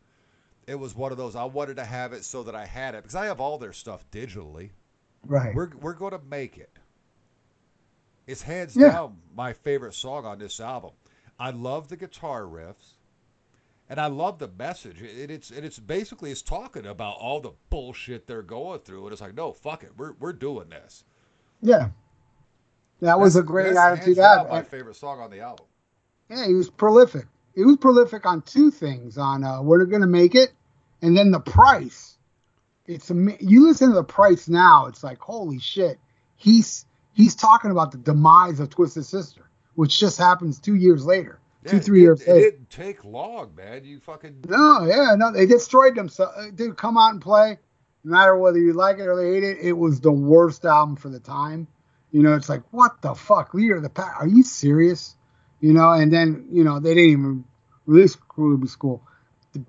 It 0.68 0.76
was 0.76 0.95
one 0.95 1.11
of 1.11 1.18
those 1.20 1.36
I 1.36 1.43
wanted 1.43 1.76
to 1.78 1.86
have 1.86 2.11
it 2.13 2.24
so 2.26 2.43
that 2.43 2.55
I 2.55 2.66
had 2.66 2.95
it 2.95 3.03
because 3.03 3.16
I 3.16 3.28
have 3.28 3.39
all 3.39 3.59
their 3.59 3.74
stuff 3.74 4.03
digitally. 4.11 4.72
Right. 5.26 5.53
We're 5.55 5.70
we're 5.80 5.93
going 5.93 6.11
to 6.13 6.22
make 6.28 6.57
it. 6.57 6.72
It's 8.28 8.41
hands 8.41 8.76
Yeah. 8.76 8.91
down 8.91 9.18
my 9.36 9.53
favorite 9.53 9.93
song 9.93 10.26
on 10.26 10.39
this 10.39 10.59
album. 10.59 10.91
I 11.38 11.51
love 11.51 11.89
the 11.89 11.97
guitar 11.97 12.41
riffs, 12.43 12.93
and 13.89 13.99
I 13.99 14.07
love 14.07 14.39
the 14.39 14.49
message. 14.57 15.01
It, 15.01 15.31
it's 15.31 15.51
and 15.51 15.65
it's 15.65 15.79
basically 15.79 16.31
it's 16.31 16.41
talking 16.41 16.86
about 16.86 17.17
all 17.17 17.39
the 17.39 17.51
bullshit 17.69 18.27
they're 18.27 18.41
going 18.41 18.79
through, 18.79 19.03
and 19.03 19.11
it's 19.11 19.21
like, 19.21 19.36
no, 19.36 19.51
fuck 19.51 19.83
it, 19.83 19.91
we're 19.97 20.13
we're 20.19 20.33
doing 20.33 20.69
this. 20.69 21.03
Yeah. 21.61 21.89
That 23.01 23.19
was 23.19 23.36
a 23.36 23.43
great 23.43 23.73
that's 23.73 23.99
attitude 23.99 24.15
to 24.15 24.21
hands 24.21 24.38
have. 24.38 24.47
down 24.47 24.55
My 24.55 24.63
favorite 24.63 24.95
song 24.95 25.19
on 25.19 25.29
the 25.29 25.41
album. 25.41 25.65
Yeah, 26.29 26.47
he 26.47 26.53
was 26.53 26.69
prolific. 26.69 27.25
He 27.53 27.63
was 27.63 27.77
prolific 27.77 28.25
on 28.25 28.41
two 28.41 28.71
things: 28.71 29.17
on 29.17 29.43
uh, 29.43 29.61
we're 29.61 29.86
going 29.86 30.01
to 30.01 30.07
make 30.07 30.36
it, 30.36 30.53
and 31.01 31.15
then 31.17 31.31
the 31.31 31.39
price. 31.39 32.17
It's 32.88 33.09
you 33.09 33.67
listen 33.67 33.89
to 33.89 33.95
the 33.95 34.03
price 34.03 34.47
now. 34.47 34.86
It's 34.86 35.03
like 35.03 35.19
holy 35.19 35.59
shit. 35.59 35.99
He's 36.36 36.86
he's 37.13 37.36
talking 37.36 37.71
about 37.71 37.91
the 37.91 37.97
demise 37.97 38.59
of 38.59 38.69
Twisted 38.69 39.05
Sister, 39.05 39.49
which 39.75 39.99
just 39.99 40.17
happens 40.17 40.59
two 40.59 40.75
years 40.75 41.05
later, 41.05 41.39
two 41.68 41.80
three 41.80 41.99
it, 41.99 42.03
years 42.03 42.22
It 42.22 42.39
didn't 42.39 42.70
take 42.70 43.03
long, 43.03 43.55
man. 43.55 43.84
You 43.84 43.99
fucking 43.99 44.45
No, 44.47 44.86
yeah, 44.86 45.16
no, 45.16 45.32
they 45.32 45.45
destroyed 45.45 45.95
them. 45.95 46.09
So 46.09 46.26
uh, 46.26 46.51
dude, 46.53 46.78
come 46.78 46.97
out 46.97 47.11
and 47.11 47.22
play. 47.22 47.57
no 48.03 48.11
matter 48.11 48.38
whether 48.38 48.59
you 48.59 48.74
like 48.74 48.99
it 48.99 49.07
or 49.07 49.16
they 49.16 49.34
hate 49.34 49.43
it, 49.43 49.57
it 49.61 49.74
was 49.74 49.99
the 49.99 50.11
worst 50.11 50.66
album 50.66 50.95
for 50.95 51.09
the 51.09 51.20
time. 51.20 51.68
You 52.11 52.24
know, 52.24 52.36
it's 52.36 52.47
like, 52.47 52.63
what 52.72 53.01
the 53.01 53.13
fuck? 53.13 53.53
Leader 53.53 53.78
of 53.78 53.84
the 53.84 53.89
Pack? 53.89 54.16
Are 54.20 54.28
you 54.28 54.43
serious? 54.43 55.16
You 55.59 55.74
know, 55.74 55.91
and 55.91 56.13
then, 56.13 56.47
you 56.51 56.63
know, 56.63 56.80
they 56.80 56.93
didn't 56.93 57.09
even 57.09 57.45
release 57.86 58.18
Ruby 58.38 58.68
School. 58.68 59.01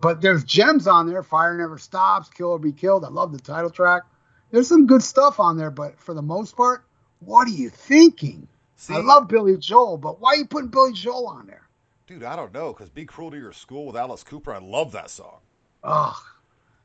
But 0.00 0.20
there's 0.20 0.44
gems 0.44 0.86
on 0.86 1.08
there. 1.08 1.22
Fire 1.22 1.56
Never 1.56 1.78
Stops, 1.78 2.28
Kill 2.28 2.50
or 2.50 2.58
Be 2.58 2.72
Killed. 2.72 3.04
I 3.04 3.08
love 3.08 3.32
the 3.32 3.38
title 3.38 3.70
track. 3.70 4.02
There's 4.50 4.68
some 4.68 4.86
good 4.86 5.02
stuff 5.02 5.40
on 5.40 5.56
there, 5.56 5.70
but 5.70 5.98
for 5.98 6.14
the 6.14 6.22
most 6.22 6.56
part, 6.56 6.84
what 7.20 7.48
are 7.48 7.52
you 7.52 7.70
thinking? 7.70 8.48
See, 8.76 8.94
I 8.94 8.98
love 8.98 9.28
Billy 9.28 9.56
Joel, 9.56 9.96
but 9.96 10.20
why 10.20 10.34
are 10.34 10.36
you 10.36 10.46
putting 10.46 10.68
Billy 10.68 10.92
Joel 10.92 11.26
on 11.28 11.46
there? 11.46 11.65
Dude. 12.06 12.24
I 12.24 12.36
don't 12.36 12.52
know 12.52 12.72
because 12.72 12.90
"Be 12.90 13.04
Cruel 13.06 13.30
to 13.32 13.38
Your 13.38 13.52
School" 13.52 13.86
with 13.86 13.96
Alice 13.96 14.24
Cooper. 14.24 14.54
I 14.54 14.58
love 14.58 14.92
that 14.92 15.10
song. 15.10 15.40
Ugh, 15.84 16.16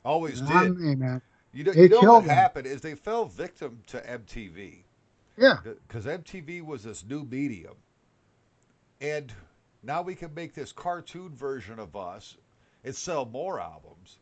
Always 0.05 0.41
did. 0.41 0.77
me, 0.77 0.95
man. 0.95 1.21
You 1.53 1.63
know, 1.65 1.73
you 1.73 1.89
know 1.89 2.03
what 2.03 2.25
them. 2.25 2.29
happened 2.29 2.67
is 2.67 2.81
they 2.81 2.95
fell 2.95 3.25
victim 3.25 3.81
to 3.87 3.99
MTV 4.01 4.83
Yeah, 5.37 5.57
because 5.63 6.05
MTV 6.05 6.61
was 6.63 6.83
this 6.83 7.03
new 7.05 7.23
medium, 7.25 7.75
and 9.01 9.33
now 9.83 10.01
we 10.01 10.15
can 10.15 10.33
make 10.33 10.53
this 10.53 10.71
cartoon 10.71 11.35
version 11.35 11.79
of 11.79 11.95
us 11.95 12.37
and 12.83 12.95
sell 12.95 13.25
more 13.25 13.59
albums, 13.59 14.19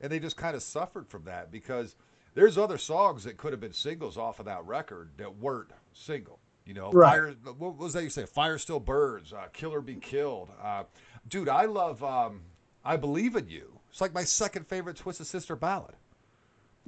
and 0.00 0.10
they 0.12 0.18
just 0.20 0.36
kind 0.36 0.56
of 0.56 0.62
suffered 0.62 1.08
from 1.08 1.24
that 1.24 1.50
because 1.50 1.96
there's 2.34 2.58
other 2.58 2.78
songs 2.78 3.24
that 3.24 3.36
could 3.38 3.52
have 3.52 3.60
been 3.60 3.72
singles 3.72 4.18
off 4.18 4.38
of 4.40 4.46
that 4.46 4.64
record 4.66 5.10
that 5.18 5.36
weren't 5.38 5.70
single. 5.92 6.38
You 6.66 6.74
know, 6.74 6.90
Right. 6.90 7.12
Fire. 7.12 7.54
What 7.58 7.76
was 7.76 7.92
that 7.94 8.02
you 8.02 8.10
say? 8.10 8.26
Fire 8.26 8.58
still 8.58 8.80
burns. 8.80 9.32
Uh, 9.32 9.46
Kill 9.52 9.72
or 9.72 9.80
be 9.80 9.94
killed. 9.94 10.50
Uh, 10.62 10.82
dude, 11.28 11.48
I 11.48 11.64
love. 11.66 12.02
Um, 12.02 12.42
I 12.84 12.96
believe 12.96 13.36
in 13.36 13.48
you. 13.48 13.72
It's 13.90 14.00
like 14.00 14.12
my 14.12 14.24
second 14.24 14.66
favorite 14.66 14.96
Twisted 14.96 15.26
Sister 15.26 15.56
ballad. 15.56 15.94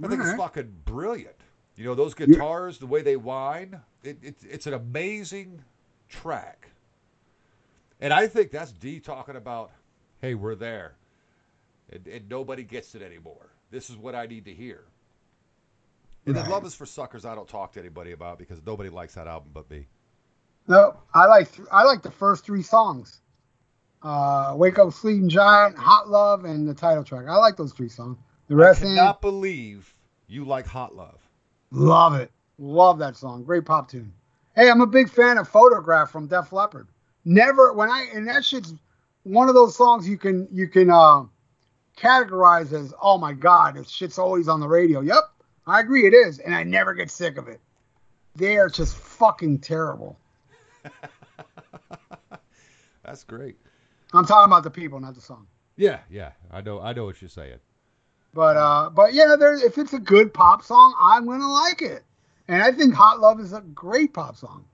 I 0.03 0.09
think 0.09 0.21
it's 0.21 0.35
fucking 0.37 0.73
brilliant. 0.85 1.35
You 1.77 1.85
know 1.85 1.95
those 1.95 2.15
guitars, 2.15 2.79
the 2.79 2.87
way 2.87 3.03
they 3.03 3.17
whine. 3.17 3.81
It, 4.03 4.19
it, 4.23 4.37
it's 4.49 4.67
an 4.67 4.75
amazing 4.75 5.63
track, 6.09 6.69
and 8.01 8.13
I 8.13 8.27
think 8.27 8.51
that's 8.51 8.73
Dee 8.73 8.99
talking 9.01 9.37
about, 9.37 9.71
"Hey, 10.21 10.35
we're 10.35 10.55
there," 10.57 10.95
and, 11.93 12.07
and 12.07 12.29
nobody 12.29 12.63
gets 12.65 12.95
it 12.95 13.03
anymore. 13.03 13.49
This 13.71 13.91
is 13.91 13.97
what 13.97 14.15
I 14.15 14.27
need 14.27 14.45
to 14.47 14.53
hear. 14.55 14.85
And 16.29 16.37
then 16.37 16.51
"Love 16.51 16.67
Is 16.67 16.75
for 16.75 16.87
Suckers," 16.87 17.25
I 17.25 17.35
don't 17.35 17.49
talk 17.49 17.73
to 17.73 17.81
anybody 17.81 18.13
about 18.13 18.39
because 18.39 18.61
nobody 18.65 18.91
likes 18.91 19.15
that 19.15 19.27
album 19.27 19.51
but 19.55 19.71
me. 19.71 19.87
No, 20.67 20.97
I 21.15 21.27
like 21.27 21.51
th- 21.51 21.69
I 21.73 21.85
like 21.85 22.03
the 22.03 22.11
first 22.11 22.45
three 22.45 22.63
songs. 22.63 23.21
Uh, 24.03 24.55
Wake 24.57 24.79
Up 24.79 24.93
Sleeping 24.93 25.29
Giant, 25.29 25.77
Hot 25.77 26.09
Love, 26.09 26.45
and 26.45 26.69
the 26.69 26.75
title 26.75 27.03
track. 27.03 27.27
I 27.29 27.37
like 27.37 27.57
those 27.57 27.73
three 27.73 27.89
songs. 27.89 28.19
The 28.49 28.55
I 28.55 28.59
rest, 28.59 28.83
eh, 28.83 28.87
cannot 28.87 29.21
believe 29.21 29.95
you 30.29 30.45
like 30.45 30.67
Hot 30.67 30.95
Love. 30.95 31.19
love 31.71 32.15
it. 32.15 32.31
Love 32.59 32.99
that 32.99 33.17
song. 33.17 33.45
Great 33.45 33.65
pop 33.65 33.91
tune. 33.91 34.13
Hey, 34.55 34.71
I'm 34.71 34.81
a 34.81 34.87
big 34.87 35.09
fan 35.09 35.39
of 35.39 35.49
Photograph 35.49 36.11
from 36.11 36.27
Def 36.27 36.53
Leppard. 36.53 36.89
Never 37.25 37.73
when 37.73 37.89
I 37.89 38.09
and 38.15 38.27
that 38.29 38.45
shit's 38.45 38.75
one 39.23 39.49
of 39.49 39.55
those 39.55 39.77
songs 39.77 40.09
you 40.09 40.19
can 40.19 40.47
you 40.51 40.69
can 40.69 40.91
uh, 40.91 41.25
categorize 41.97 42.73
as 42.73 42.93
oh 43.01 43.19
my 43.19 43.33
god, 43.33 43.77
this 43.77 43.89
shit's 43.89 44.19
always 44.19 44.49
on 44.49 44.61
the 44.61 44.69
radio. 44.69 45.01
Yep, 45.01 45.25
I 45.71 45.81
agree 45.81 46.07
it 46.07 46.15
is, 46.15 46.39
and 46.39 46.55
I 46.55 46.63
never 46.63 46.95
get 46.95 47.11
sick 47.11 47.37
of 47.37 47.49
it. 47.49 47.61
They 48.37 48.57
are 48.57 48.69
just 48.69 48.97
fucking 48.97 49.59
terrible. 49.59 50.19
That's 53.03 53.25
great. 53.25 53.57
I'm 54.13 54.25
talking 54.25 54.51
about 54.51 54.63
the 54.63 54.71
people, 54.71 55.01
not 55.01 55.15
the 55.15 55.21
song. 55.21 55.47
Yeah, 55.77 56.01
yeah, 56.11 56.33
I 56.51 56.61
know, 56.61 56.81
I 56.81 56.93
know 56.93 57.05
what 57.05 57.21
you're 57.21 57.29
saying. 57.29 57.59
But 58.35 58.57
uh, 58.57 58.91
but 58.91 59.15
yeah, 59.15 59.37
there 59.39 59.55
if 59.55 59.79
it's 59.79 59.95
a 59.95 59.99
good 59.99 60.33
pop 60.35 60.63
song, 60.63 60.95
I'm 61.01 61.27
gonna 61.27 61.51
like 61.51 61.83
it. 61.83 62.05
And 62.47 62.63
I 62.63 62.73
think 62.73 62.95
Hot 62.95 63.21
Love 63.21 63.41
is 63.41 63.53
a 63.53 63.61
great 63.61 64.15
pop 64.15 64.37
song. 64.37 64.65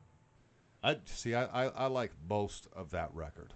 I 0.83 0.99
see. 1.07 1.35
I, 1.35 1.45
I, 1.45 1.69
I 1.69 1.87
like 1.87 2.13
most 2.29 2.69
of 2.75 2.91
that 2.91 3.11
record, 3.15 3.55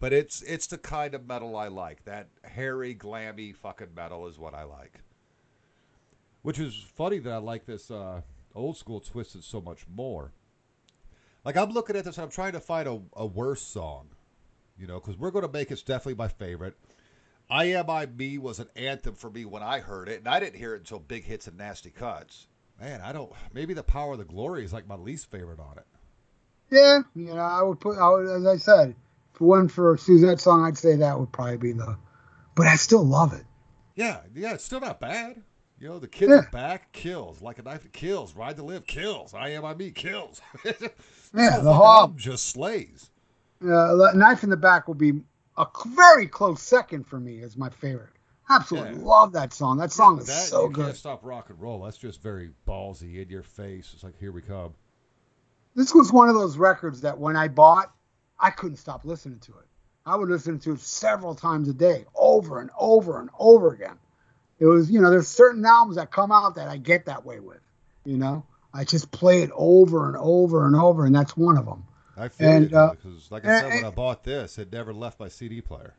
but 0.00 0.12
it's 0.12 0.42
it's 0.42 0.66
the 0.66 0.78
kind 0.78 1.14
of 1.14 1.26
metal 1.26 1.56
I 1.56 1.68
like. 1.68 2.04
That 2.04 2.28
hairy, 2.42 2.94
glammy 2.94 3.54
fucking 3.54 3.94
metal 3.94 4.26
is 4.26 4.38
what 4.38 4.54
I 4.54 4.64
like. 4.64 5.00
Which 6.44 6.58
is 6.58 6.74
funny 6.94 7.20
that 7.20 7.32
I 7.32 7.38
like 7.38 7.64
this 7.64 7.90
uh, 7.90 8.20
old 8.54 8.76
school 8.76 9.00
Twisted 9.00 9.42
so 9.42 9.62
much 9.62 9.86
more. 9.88 10.30
Like 11.42 11.56
I'm 11.56 11.70
looking 11.70 11.96
at 11.96 12.04
this, 12.04 12.18
and 12.18 12.24
I'm 12.24 12.30
trying 12.30 12.52
to 12.52 12.60
find 12.60 12.86
a, 12.86 13.00
a 13.16 13.24
worse 13.24 13.62
song, 13.62 14.08
you 14.78 14.86
know, 14.86 15.00
because 15.00 15.16
we're 15.16 15.30
going 15.30 15.46
to 15.46 15.50
make 15.50 15.70
it's 15.70 15.80
definitely 15.80 16.16
my 16.16 16.28
favorite. 16.28 16.74
I 17.48 17.64
Am 17.72 17.88
I 17.88 18.04
Me 18.04 18.36
was 18.36 18.58
an 18.58 18.68
anthem 18.76 19.14
for 19.14 19.30
me 19.30 19.46
when 19.46 19.62
I 19.62 19.80
heard 19.80 20.10
it, 20.10 20.18
and 20.18 20.28
I 20.28 20.38
didn't 20.38 20.58
hear 20.58 20.74
it 20.74 20.80
until 20.80 20.98
Big 20.98 21.24
Hits 21.24 21.46
and 21.46 21.56
Nasty 21.56 21.88
Cuts. 21.88 22.46
Man, 22.78 23.00
I 23.00 23.14
don't. 23.14 23.32
Maybe 23.54 23.72
the 23.72 23.82
Power 23.82 24.12
of 24.12 24.18
the 24.18 24.26
Glory 24.26 24.66
is 24.66 24.72
like 24.74 24.86
my 24.86 24.96
least 24.96 25.30
favorite 25.30 25.60
on 25.60 25.78
it. 25.78 25.86
Yeah, 26.70 26.98
you 27.14 27.32
know, 27.32 27.40
I 27.40 27.62
would 27.62 27.80
put, 27.80 27.96
I 27.96 28.10
would, 28.10 28.28
as 28.28 28.46
I 28.46 28.58
said, 28.58 28.90
if 29.34 29.40
it 29.40 29.44
wasn't 29.44 29.72
for 29.72 29.94
a 29.94 29.98
Suzette 29.98 30.40
song, 30.40 30.62
I'd 30.62 30.76
say 30.76 30.96
that 30.96 31.18
would 31.18 31.32
probably 31.32 31.56
be 31.56 31.72
the. 31.72 31.96
But 32.54 32.66
I 32.66 32.76
still 32.76 33.02
love 33.02 33.32
it. 33.32 33.46
Yeah, 33.94 34.20
yeah, 34.34 34.52
it's 34.52 34.64
still 34.64 34.80
not 34.80 35.00
bad. 35.00 35.42
You 35.84 35.90
know, 35.90 35.98
the 35.98 36.08
kids 36.08 36.30
Yeah. 36.30 36.38
are 36.38 36.50
back, 36.50 36.92
kills. 36.92 37.42
Like 37.42 37.58
a 37.58 37.62
knife, 37.62 37.86
kills. 37.92 38.34
Ride 38.34 38.56
to 38.56 38.62
live, 38.62 38.86
kills. 38.86 39.34
I 39.34 39.50
am, 39.50 39.66
I 39.66 39.74
me, 39.74 39.90
kills. 39.90 40.40
Yeah, 40.64 40.72
the 40.72 40.80
whole 40.80 41.50
fucking 41.50 41.64
whole 41.74 41.86
album 41.86 42.16
just 42.16 42.46
slays. 42.46 43.10
uh, 43.60 43.94
the 43.94 44.12
Knife 44.14 44.44
in 44.44 44.48
the 44.48 44.56
Back 44.56 44.88
will 44.88 44.94
be 44.94 45.20
a 45.58 45.66
very 45.88 46.26
close 46.26 46.62
second 46.62 47.04
for 47.06 47.20
me 47.20 47.42
as 47.42 47.58
my 47.58 47.68
favorite. 47.68 48.14
Absolutely 48.48 48.98
Yeah. 48.98 49.04
love 49.06 49.32
that 49.32 49.52
song. 49.52 49.76
That 49.76 49.92
song 49.92 50.18
is 50.18 50.26
that, 50.28 50.46
so 50.46 50.68
good. 50.70 50.86
Can't 50.86 50.96
stop 50.96 51.22
rock 51.22 51.50
and 51.50 51.60
roll. 51.60 51.82
That's 51.82 51.98
just 51.98 52.22
very 52.22 52.52
ballsy 52.66 53.20
in 53.22 53.28
your 53.28 53.42
face. 53.42 53.90
It's 53.92 54.02
like 54.04 54.18
here 54.18 54.32
we 54.32 54.40
come. 54.40 54.72
This 55.74 55.94
was 55.94 56.10
one 56.10 56.30
of 56.30 56.34
those 56.34 56.56
records 56.56 57.02
that 57.02 57.18
when 57.18 57.36
I 57.36 57.48
bought, 57.48 57.92
I 58.40 58.48
couldn't 58.48 58.78
stop 58.78 59.04
listening 59.04 59.40
to 59.40 59.52
it. 59.58 59.66
I 60.06 60.16
would 60.16 60.30
listen 60.30 60.58
to 60.60 60.72
it 60.72 60.80
several 60.80 61.34
times 61.34 61.68
a 61.68 61.74
day, 61.74 62.06
over 62.14 62.60
and 62.60 62.70
over 62.78 63.20
and 63.20 63.28
over 63.38 63.74
again. 63.74 63.98
It 64.64 64.68
was, 64.68 64.90
you 64.90 64.98
know, 65.02 65.10
there's 65.10 65.28
certain 65.28 65.62
albums 65.66 65.96
that 65.96 66.10
come 66.10 66.32
out 66.32 66.54
that 66.54 66.68
I 66.68 66.78
get 66.78 67.04
that 67.04 67.26
way 67.26 67.38
with, 67.38 67.60
you 68.06 68.16
know. 68.16 68.46
I 68.72 68.84
just 68.84 69.10
play 69.10 69.42
it 69.42 69.50
over 69.54 70.08
and 70.08 70.16
over 70.16 70.66
and 70.66 70.74
over, 70.74 71.04
and 71.04 71.14
that's 71.14 71.36
one 71.36 71.58
of 71.58 71.66
them. 71.66 71.84
I 72.16 72.28
feel 72.28 72.48
And, 72.48 72.64
it 72.64 72.72
uh, 72.74 72.94
because, 72.94 73.30
like 73.30 73.44
I 73.44 73.60
said, 73.60 73.64
when 73.68 73.76
and- 73.78 73.86
I 73.86 73.90
bought 73.90 74.24
this, 74.24 74.56
it 74.56 74.72
never 74.72 74.94
left 74.94 75.20
my 75.20 75.28
CD 75.28 75.60
player. 75.60 75.92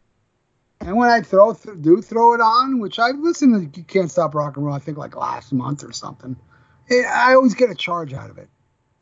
And 0.82 0.98
when 0.98 1.12
I 1.12 1.22
throw 1.22 1.54
th- 1.54 1.78
do 1.80 2.02
throw 2.02 2.34
it 2.34 2.42
on, 2.42 2.80
which 2.80 2.98
I 2.98 3.12
listened 3.12 3.74
to 3.74 3.80
You 3.80 3.86
Can't 3.86 4.10
Stop 4.10 4.34
Rock 4.34 4.58
and 4.58 4.66
Roll, 4.66 4.74
I 4.74 4.80
think 4.80 4.98
like 4.98 5.16
last 5.16 5.54
month 5.54 5.84
or 5.84 5.94
something, 5.94 6.36
it, 6.88 7.06
I 7.06 7.36
always 7.36 7.54
get 7.54 7.70
a 7.70 7.76
charge 7.76 8.14
out 8.14 8.32
of 8.32 8.40
it. 8.40 8.50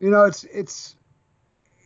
You 0.02 0.10
know, 0.10 0.26
it's 0.26 0.44
it's 0.44 0.96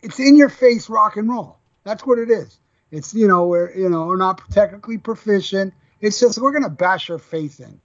it's 0.02 0.18
in 0.18 0.36
your 0.36 0.48
face 0.48 0.90
rock 0.90 1.16
and 1.16 1.28
roll. 1.28 1.58
That's 1.84 2.04
what 2.04 2.18
it 2.18 2.28
is. 2.28 2.58
It's 2.90 3.14
you 3.14 3.28
know 3.28 3.46
we're 3.46 3.72
you 3.74 3.88
know 3.88 4.06
we're 4.06 4.16
not 4.16 4.42
technically 4.50 4.98
proficient. 4.98 5.74
It's 6.00 6.20
just 6.20 6.38
we're 6.38 6.52
gonna 6.52 6.70
bash 6.70 7.08
your 7.08 7.18
face 7.18 7.60
in. 7.60 7.80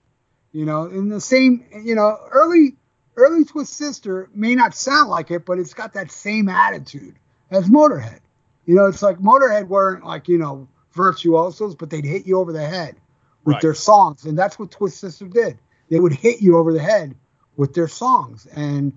You 0.52 0.64
know, 0.66 0.84
in 0.84 1.08
the 1.08 1.20
same 1.20 1.64
you 1.82 1.94
know 1.94 2.16
early 2.30 2.76
early 3.16 3.44
Twist 3.44 3.74
Sister 3.74 4.28
may 4.34 4.54
not 4.54 4.74
sound 4.74 5.10
like 5.10 5.30
it, 5.30 5.44
but 5.44 5.58
it's 5.58 5.74
got 5.74 5.94
that 5.94 6.10
same 6.10 6.48
attitude 6.48 7.16
as 7.50 7.68
Motorhead. 7.68 8.20
You 8.66 8.74
know, 8.76 8.86
it's 8.86 9.02
like 9.02 9.18
Motorhead 9.18 9.68
weren't 9.68 10.04
like 10.04 10.28
you 10.28 10.38
know 10.38 10.68
virtuosos, 10.92 11.74
but 11.74 11.90
they'd 11.90 12.04
hit 12.04 12.26
you 12.26 12.38
over 12.38 12.52
the 12.52 12.64
head 12.66 12.96
with 13.44 13.54
Right. 13.54 13.62
their 13.62 13.74
songs, 13.74 14.24
and 14.24 14.38
that's 14.38 14.58
what 14.58 14.70
Twist 14.70 14.98
Sister 14.98 15.26
did. 15.26 15.58
They 15.90 16.00
would 16.00 16.14
hit 16.14 16.40
you 16.40 16.56
over 16.56 16.72
the 16.72 16.80
head 16.80 17.14
with 17.56 17.74
their 17.74 17.88
songs, 17.88 18.46
and 18.46 18.92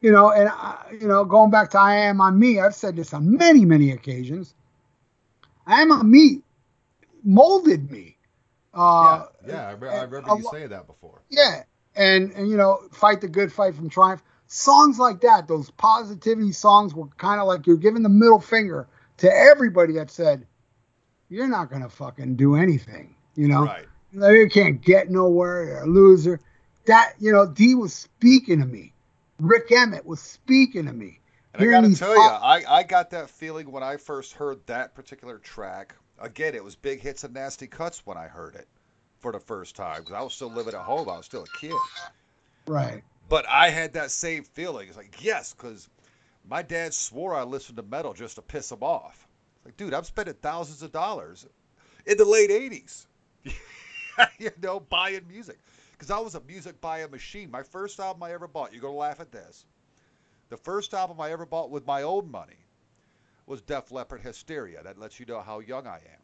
you 0.00 0.12
know, 0.12 0.30
and 0.30 0.48
I, 0.48 0.96
you 1.00 1.08
know, 1.08 1.24
going 1.24 1.50
back 1.50 1.70
to 1.70 1.78
I 1.78 1.94
Am 1.96 2.20
on 2.20 2.38
Me, 2.38 2.60
I've 2.60 2.74
said 2.74 2.94
this 2.96 3.12
on 3.14 3.36
many, 3.36 3.64
many 3.64 3.90
occasions. 3.90 4.54
I 5.66 5.82
Am 5.82 5.90
on 5.92 6.10
Me 6.10 6.42
molded 7.24 7.90
me. 7.90 8.13
Uh, 8.74 9.26
yeah, 9.46 9.52
yeah. 9.52 9.68
I, 9.68 9.72
re- 9.72 9.88
I 9.88 10.02
remember 10.02 10.32
a 10.32 10.36
you 10.36 10.48
saying 10.50 10.70
that 10.70 10.86
before. 10.86 11.22
yeah, 11.30 11.62
and 11.94 12.32
and 12.32 12.48
you 12.48 12.56
know, 12.56 12.80
fight 12.92 13.20
the 13.20 13.28
good 13.28 13.52
fight 13.52 13.74
from 13.74 13.88
triumph. 13.88 14.22
Songs 14.46 14.98
like 14.98 15.20
that, 15.22 15.48
those 15.48 15.70
positivity 15.70 16.52
songs, 16.52 16.94
were 16.94 17.06
kind 17.16 17.40
of 17.40 17.46
like 17.46 17.66
you're 17.66 17.76
giving 17.76 18.02
the 18.02 18.08
middle 18.08 18.40
finger 18.40 18.88
to 19.18 19.32
everybody 19.32 19.94
that 19.94 20.10
said, 20.10 20.46
"You're 21.28 21.48
not 21.48 21.70
gonna 21.70 21.88
fucking 21.88 22.36
do 22.36 22.56
anything," 22.56 23.14
you 23.36 23.48
know. 23.48 23.64
Right. 23.64 23.86
You 24.12 24.48
can't 24.48 24.80
get 24.80 25.10
nowhere. 25.10 25.64
You're 25.64 25.82
a 25.82 25.86
loser. 25.86 26.40
That 26.86 27.14
you 27.18 27.32
know, 27.32 27.46
Dee 27.46 27.74
was 27.74 27.92
speaking 27.92 28.60
to 28.60 28.66
me. 28.66 28.92
Rik 29.40 29.72
Emmett 29.72 30.06
was 30.06 30.20
speaking 30.20 30.86
to 30.86 30.92
me. 30.92 31.20
And 31.54 31.62
I 31.62 31.66
gotta 31.66 31.94
tell 31.94 32.14
you, 32.14 32.20
I, 32.20 32.62
I 32.68 32.82
got 32.82 33.10
that 33.10 33.30
feeling 33.30 33.70
when 33.70 33.82
I 33.82 33.96
first 33.96 34.32
heard 34.32 34.64
that 34.66 34.94
particular 34.94 35.38
track. 35.38 35.94
Again, 36.18 36.54
it 36.54 36.62
was 36.62 36.76
big 36.76 37.00
hits 37.00 37.24
and 37.24 37.34
nasty 37.34 37.66
cuts 37.66 38.06
when 38.06 38.16
I 38.16 38.28
heard 38.28 38.54
it 38.54 38.68
for 39.18 39.32
the 39.32 39.40
first 39.40 39.74
time 39.74 40.02
because 40.02 40.14
I 40.14 40.22
was 40.22 40.34
still 40.34 40.50
living 40.50 40.74
at 40.74 40.80
home. 40.80 41.08
I 41.08 41.16
was 41.16 41.26
still 41.26 41.44
a 41.44 41.58
kid. 41.58 41.74
Right. 42.66 43.02
But 43.28 43.46
I 43.48 43.70
had 43.70 43.94
that 43.94 44.10
same 44.10 44.44
feeling. 44.44 44.88
It's 44.88 44.96
like, 44.96 45.24
yes, 45.24 45.54
because 45.54 45.88
my 46.48 46.62
dad 46.62 46.94
swore 46.94 47.34
I 47.34 47.42
listened 47.42 47.76
to 47.76 47.82
metal 47.82 48.12
just 48.12 48.36
to 48.36 48.42
piss 48.42 48.70
him 48.70 48.82
off. 48.82 49.26
It's 49.56 49.64
like, 49.64 49.76
dude, 49.76 49.94
I'm 49.94 50.04
spending 50.04 50.34
thousands 50.34 50.82
of 50.82 50.92
dollars 50.92 51.46
in 52.06 52.16
the 52.16 52.24
late 52.24 52.50
80s, 52.50 53.06
you 54.38 54.50
know, 54.62 54.80
buying 54.80 55.26
music. 55.28 55.58
Because 55.92 56.10
I 56.10 56.18
was 56.18 56.34
a 56.34 56.40
music 56.42 56.80
buying 56.80 57.10
machine. 57.10 57.50
My 57.50 57.62
first 57.62 57.98
album 57.98 58.22
I 58.22 58.32
ever 58.32 58.46
bought, 58.46 58.72
you're 58.72 58.82
gonna 58.82 58.94
laugh 58.94 59.20
at 59.20 59.32
this. 59.32 59.64
The 60.50 60.56
first 60.56 60.92
album 60.92 61.20
I 61.20 61.32
ever 61.32 61.46
bought 61.46 61.70
with 61.70 61.86
my 61.86 62.02
own 62.02 62.30
money 62.30 62.63
was 63.46 63.60
Def 63.62 63.92
Leppard 63.92 64.22
Hysteria. 64.22 64.82
That 64.82 64.98
lets 64.98 65.20
you 65.20 65.26
know 65.26 65.40
how 65.40 65.60
young 65.60 65.86
I 65.86 65.96
am. 65.96 66.22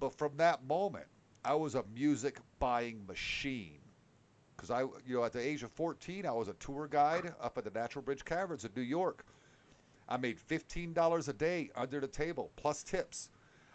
But 0.00 0.16
from 0.16 0.36
that 0.38 0.64
moment, 0.64 1.06
I 1.44 1.54
was 1.54 1.74
a 1.74 1.84
music 1.94 2.38
buying 2.58 3.06
machine. 3.06 3.78
Because 4.56 4.70
I, 4.70 4.80
you 5.06 5.16
know, 5.16 5.24
at 5.24 5.32
the 5.32 5.46
age 5.46 5.62
of 5.62 5.72
14, 5.72 6.26
I 6.26 6.30
was 6.32 6.48
a 6.48 6.54
tour 6.54 6.86
guide 6.88 7.34
up 7.40 7.58
at 7.58 7.64
the 7.64 7.70
Natural 7.70 8.02
Bridge 8.02 8.24
Caverns 8.24 8.64
in 8.64 8.70
New 8.74 8.82
York. 8.82 9.24
I 10.08 10.16
made 10.16 10.38
$15 10.48 11.28
a 11.28 11.32
day 11.32 11.70
under 11.74 12.00
the 12.00 12.06
table 12.06 12.50
plus 12.56 12.82
tips. 12.82 13.28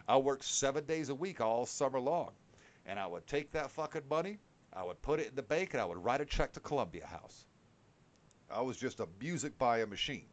I 0.07 0.17
worked 0.17 0.43
seven 0.43 0.85
days 0.85 1.09
a 1.09 1.15
week 1.15 1.41
all 1.41 1.65
summer 1.65 1.99
long. 1.99 2.31
And 2.85 2.99
I 2.99 3.05
would 3.05 3.27
take 3.27 3.51
that 3.51 3.71
fucking 3.71 4.03
money, 4.09 4.39
I 4.73 4.83
would 4.83 5.01
put 5.01 5.19
it 5.19 5.27
in 5.27 5.35
the 5.35 5.43
bank, 5.43 5.73
and 5.73 5.81
I 5.81 5.85
would 5.85 6.03
write 6.03 6.21
a 6.21 6.25
check 6.25 6.53
to 6.53 6.59
Columbia 6.59 7.05
House. 7.05 7.45
I 8.51 8.61
was 8.61 8.77
just 8.77 8.99
a 8.99 9.07
music 9.19 9.57
buying 9.57 9.89
machine. 9.89 10.25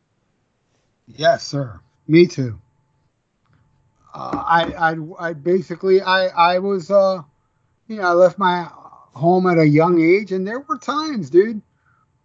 Yes, 1.06 1.46
sir. 1.46 1.80
Me 2.08 2.26
too. 2.26 2.58
Uh, 4.14 4.42
I, 4.46 4.92
I, 4.92 5.28
I 5.28 5.32
basically, 5.34 6.00
I, 6.00 6.28
I 6.28 6.58
was, 6.58 6.90
uh, 6.90 7.22
you 7.88 7.96
know, 7.96 8.02
I 8.04 8.12
left 8.12 8.38
my 8.38 8.68
home 9.14 9.46
at 9.46 9.58
a 9.58 9.66
young 9.66 10.00
age, 10.00 10.32
and 10.32 10.46
there 10.46 10.60
were 10.60 10.78
times, 10.78 11.30
dude. 11.30 11.60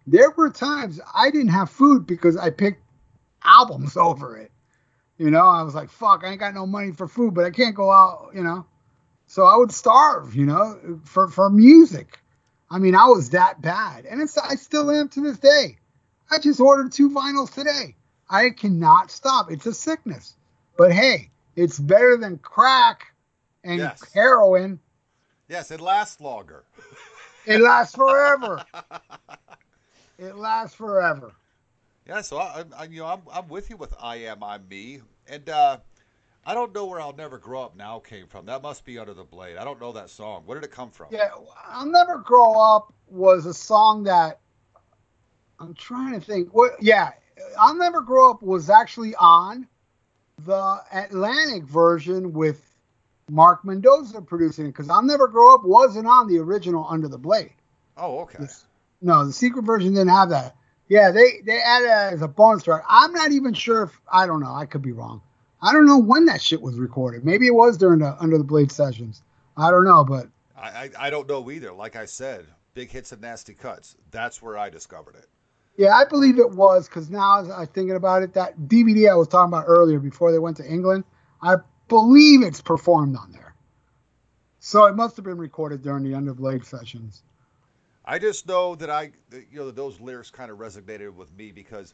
There 0.07 0.31
were 0.31 0.49
times 0.49 0.99
I 1.13 1.31
didn't 1.31 1.49
have 1.49 1.69
food 1.69 2.05
because 2.07 2.37
I 2.37 2.49
picked 2.49 2.81
albums 3.43 3.97
over 3.97 4.37
it. 4.37 4.51
You 5.17 5.29
know, 5.29 5.45
I 5.45 5.61
was 5.61 5.75
like, 5.75 5.89
fuck, 5.89 6.23
I 6.23 6.29
ain't 6.29 6.39
got 6.39 6.53
no 6.53 6.65
money 6.65 6.91
for 6.91 7.07
food, 7.07 7.33
but 7.33 7.45
I 7.45 7.51
can't 7.51 7.75
go 7.75 7.91
out, 7.91 8.31
you 8.33 8.43
know. 8.43 8.65
So 9.27 9.45
I 9.45 9.55
would 9.55 9.71
starve, 9.71 10.35
you 10.35 10.45
know, 10.45 10.99
for, 11.05 11.27
for 11.27 11.49
music. 11.49 12.19
I 12.69 12.79
mean, 12.79 12.95
I 12.95 13.05
was 13.05 13.29
that 13.31 13.61
bad. 13.61 14.05
And 14.05 14.21
it's 14.21 14.37
I 14.37 14.55
still 14.55 14.89
am 14.89 15.09
to 15.09 15.21
this 15.21 15.37
day. 15.37 15.77
I 16.29 16.39
just 16.39 16.59
ordered 16.59 16.91
two 16.91 17.09
vinyls 17.09 17.53
today. 17.53 17.95
I 18.31 18.49
cannot 18.49 19.11
stop. 19.11 19.51
It's 19.51 19.65
a 19.65 19.73
sickness. 19.73 20.35
But 20.77 20.93
hey, 20.93 21.29
it's 21.55 21.77
better 21.77 22.15
than 22.15 22.37
crack 22.39 23.13
and 23.63 23.79
Yes. 23.79 24.01
heroin. 24.13 24.79
Yes, 25.49 25.69
it 25.69 25.81
lasts 25.81 26.21
longer. 26.21 26.63
It 27.45 27.59
lasts 27.59 27.93
forever. 27.93 28.63
it 30.17 30.35
lasts 30.37 30.75
forever. 30.75 31.33
Yeah, 32.07 32.21
so 32.21 32.37
I, 32.37 32.63
I 32.77 32.85
you 32.85 33.01
know, 33.01 33.07
I'm, 33.07 33.21
I'm 33.31 33.47
with 33.49 33.69
you 33.69 33.75
with 33.75 33.93
I 34.01 34.15
am, 34.17 34.43
I'm 34.43 34.67
me, 34.69 35.01
and 35.27 35.47
uh, 35.49 35.77
I 36.45 36.53
don't 36.53 36.73
know 36.73 36.85
where 36.85 37.01
I'll 37.01 37.15
never 37.15 37.37
grow 37.37 37.61
up 37.63 37.75
now 37.75 37.99
came 37.99 38.27
from. 38.27 38.45
That 38.45 38.63
must 38.63 38.85
be 38.85 38.97
under 38.97 39.13
the 39.13 39.23
blade. 39.25 39.57
I 39.57 39.65
don't 39.65 39.79
know 39.79 39.91
that 39.91 40.09
song. 40.09 40.43
Where 40.45 40.57
did 40.59 40.65
it 40.65 40.71
come 40.71 40.89
from? 40.89 41.07
Yeah, 41.11 41.29
I'll 41.67 41.85
never 41.85 42.17
grow 42.19 42.53
up 42.53 42.93
was 43.07 43.45
a 43.45 43.53
song 43.53 44.03
that 44.03 44.39
I'm 45.59 45.73
trying 45.73 46.19
to 46.19 46.25
think. 46.25 46.53
What? 46.53 46.81
Yeah, 46.81 47.11
I'll 47.59 47.75
never 47.75 48.01
grow 48.01 48.31
up 48.31 48.41
was 48.41 48.69
actually 48.69 49.15
on 49.15 49.67
the 50.45 50.81
Atlantic 50.91 51.63
version 51.63 52.33
with 52.33 52.61
Mark 53.29 53.63
Mendoza 53.63 54.21
producing 54.21 54.65
it 54.65 54.69
because 54.69 54.89
I'll 54.89 55.01
never 55.01 55.27
grow 55.27 55.55
up 55.55 55.63
wasn't 55.63 56.07
on 56.07 56.27
the 56.27 56.39
original 56.39 56.85
Under 56.89 57.07
the 57.07 57.17
Blade. 57.17 57.53
Oh, 57.97 58.19
okay. 58.19 58.45
No, 59.01 59.25
the 59.25 59.33
secret 59.33 59.63
version 59.63 59.93
didn't 59.93 60.09
have 60.09 60.29
that. 60.29 60.55
Yeah, 60.87 61.11
they 61.11 61.41
they 61.45 61.59
added 61.61 61.85
it 61.85 62.13
as 62.13 62.21
a 62.21 62.27
bonus 62.27 62.63
track. 62.63 62.83
I'm 62.89 63.13
not 63.13 63.31
even 63.31 63.53
sure 63.53 63.83
if 63.83 64.01
I 64.11 64.25
don't 64.27 64.41
know. 64.41 64.53
I 64.53 64.65
could 64.65 64.81
be 64.81 64.91
wrong. 64.91 65.21
I 65.61 65.71
don't 65.71 65.85
know 65.85 65.99
when 65.99 66.25
that 66.25 66.41
shit 66.41 66.61
was 66.61 66.79
recorded. 66.79 67.23
Maybe 67.23 67.47
it 67.47 67.55
was 67.55 67.77
during 67.77 67.99
the 67.99 68.21
Under 68.21 68.37
the 68.37 68.43
Blade 68.43 68.71
sessions. 68.71 69.23
I 69.55 69.71
don't 69.71 69.85
know, 69.85 70.03
but 70.03 70.27
I, 70.57 70.67
I 70.67 70.89
I 71.07 71.09
don't 71.09 71.29
know 71.29 71.49
either. 71.49 71.71
Like 71.71 71.95
I 71.95 72.05
said, 72.05 72.45
big 72.73 72.91
hits 72.91 73.11
and 73.11 73.21
nasty 73.21 73.53
cuts. 73.53 73.95
That's 74.11 74.41
where 74.41 74.57
I 74.57 74.69
discovered 74.69 75.15
it. 75.15 75.27
Yeah, 75.77 75.95
I 75.95 76.05
believe 76.05 76.37
it 76.37 76.51
was 76.51 76.87
because 76.87 77.09
now 77.09 77.41
as 77.41 77.49
I'm 77.49 77.67
thinking 77.67 77.95
about 77.95 78.23
it, 78.23 78.33
that 78.33 78.67
DVD 78.67 79.09
I 79.09 79.15
was 79.15 79.27
talking 79.27 79.53
about 79.53 79.65
earlier 79.67 79.99
before 79.99 80.31
they 80.31 80.39
went 80.39 80.57
to 80.57 80.65
England, 80.65 81.03
I 81.41 81.55
believe 81.87 82.43
it's 82.43 82.61
performed 82.61 83.15
on 83.15 83.31
there. 83.31 83.55
So 84.59 84.85
it 84.85 84.95
must 84.95 85.15
have 85.15 85.25
been 85.25 85.37
recorded 85.37 85.81
during 85.81 86.03
the 86.03 86.13
Under 86.13 86.33
Blade 86.33 86.65
sessions. 86.65 87.23
I 88.05 88.19
just 88.19 88.47
know 88.47 88.75
that 88.75 88.89
I, 88.89 89.11
you 89.31 89.59
know, 89.59 89.71
those 89.71 89.99
lyrics 89.99 90.29
kind 90.29 90.51
of 90.51 90.57
resonated 90.57 91.13
with 91.13 91.35
me 91.35 91.51
because 91.51 91.93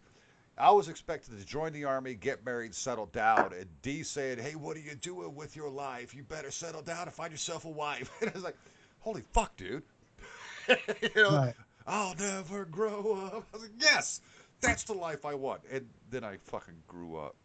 I 0.58 0.72
was 0.72 0.90
expected 0.90 1.38
to 1.38 1.46
join 1.46 1.72
the 1.72 1.84
army, 1.84 2.16
get 2.16 2.44
married, 2.46 2.74
settle 2.74 3.06
down, 3.08 3.54
and 3.54 3.68
Dee 3.84 4.04
said, 4.04 4.40
"Hey, 4.40 4.56
what 4.56 4.76
are 4.76 4.82
you 4.82 4.96
doing 4.96 5.36
with 5.36 5.56
your 5.56 5.70
life? 5.70 6.16
You 6.16 6.24
better 6.24 6.50
settle 6.50 6.82
down 6.82 7.04
and 7.04 7.14
find 7.14 7.32
yourself 7.32 7.66
a 7.66 7.70
wife." 7.70 8.10
And 8.22 8.30
I 8.32 8.34
was 8.34 8.44
like, 8.44 8.58
"Holy 9.00 9.22
fuck, 9.34 9.56
dude!" 9.56 9.84
you 10.68 11.10
know, 11.16 11.32
Right. 11.32 11.54
I'll 11.88 12.16
never 12.16 12.66
grow 12.66 13.14
up. 13.28 13.46
I 13.54 13.58
was 13.58 13.64
like, 13.64 13.72
"Yes, 13.80 14.22
that's 14.62 14.84
the 14.84 14.94
life 14.94 15.26
I 15.26 15.36
want." 15.36 15.64
And 15.72 15.90
then 16.10 16.24
I 16.24 16.38
fucking 16.38 16.84
grew 16.88 17.18
up. 17.18 17.36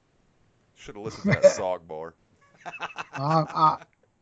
Should 0.76 0.96
have 0.96 1.04
listened 1.04 1.24
to 1.26 1.30
that 1.30 1.46
song 1.46 1.80
more. 1.88 2.14
Uh, 3.16 3.46
uh, 3.54 3.76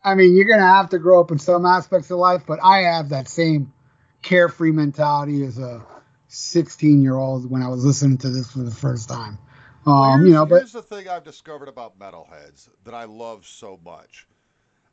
I 0.04 0.14
mean, 0.14 0.34
you're 0.34 0.46
gonna 0.48 0.62
have 0.66 0.90
to 0.90 0.98
grow 0.98 1.20
up 1.20 1.30
in 1.32 1.38
some 1.38 1.66
aspects 1.66 2.10
of 2.10 2.18
life, 2.18 2.44
but 2.46 2.58
I 2.62 2.78
have 2.80 3.10
that 3.10 3.28
same 3.28 3.72
carefree 4.22 4.72
mentality 4.72 5.44
as 5.44 5.58
a 5.58 5.84
16 6.28 7.02
year 7.02 7.16
old 7.16 7.50
when 7.50 7.62
I 7.62 7.68
was 7.68 7.84
listening 7.84 8.18
to 8.18 8.30
this 8.30 8.52
for 8.52 8.60
the 8.60 8.70
first 8.70 9.08
time. 9.08 9.38
Well, 9.84 10.02
Um, 10.02 10.20
here's, 10.20 10.28
you 10.28 10.32
know, 10.34 10.46
but 10.46 10.62
here's 10.62 10.72
the 10.72 10.82
thing 10.82 11.08
I've 11.08 11.24
discovered 11.24 11.68
about 11.68 11.98
metalheads 11.98 12.68
that 12.84 12.94
I 12.94 13.04
love 13.04 13.46
so 13.46 13.78
much. 13.84 14.28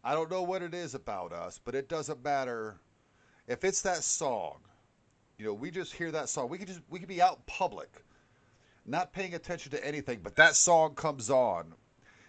I 0.03 0.13
don't 0.13 0.31
know 0.31 0.43
what 0.43 0.61
it 0.63 0.73
is 0.73 0.95
about 0.95 1.33
us, 1.33 1.59
but 1.63 1.75
it 1.75 1.89
doesn't 1.89 2.23
matter 2.23 2.79
if 3.47 3.63
it's 3.63 3.81
that 3.83 4.03
song. 4.03 4.59
You 5.37 5.45
know, 5.45 5.53
we 5.53 5.69
just 5.69 5.93
hear 5.93 6.11
that 6.11 6.29
song. 6.29 6.49
We 6.49 6.57
could 6.57 6.67
just 6.67 6.81
we 6.89 6.99
could 6.99 7.07
be 7.07 7.21
out 7.21 7.37
in 7.37 7.43
public, 7.45 7.89
not 8.87 9.13
paying 9.13 9.35
attention 9.35 9.71
to 9.71 9.87
anything, 9.87 10.21
but 10.23 10.35
that 10.37 10.55
song 10.55 10.95
comes 10.95 11.29
on. 11.29 11.73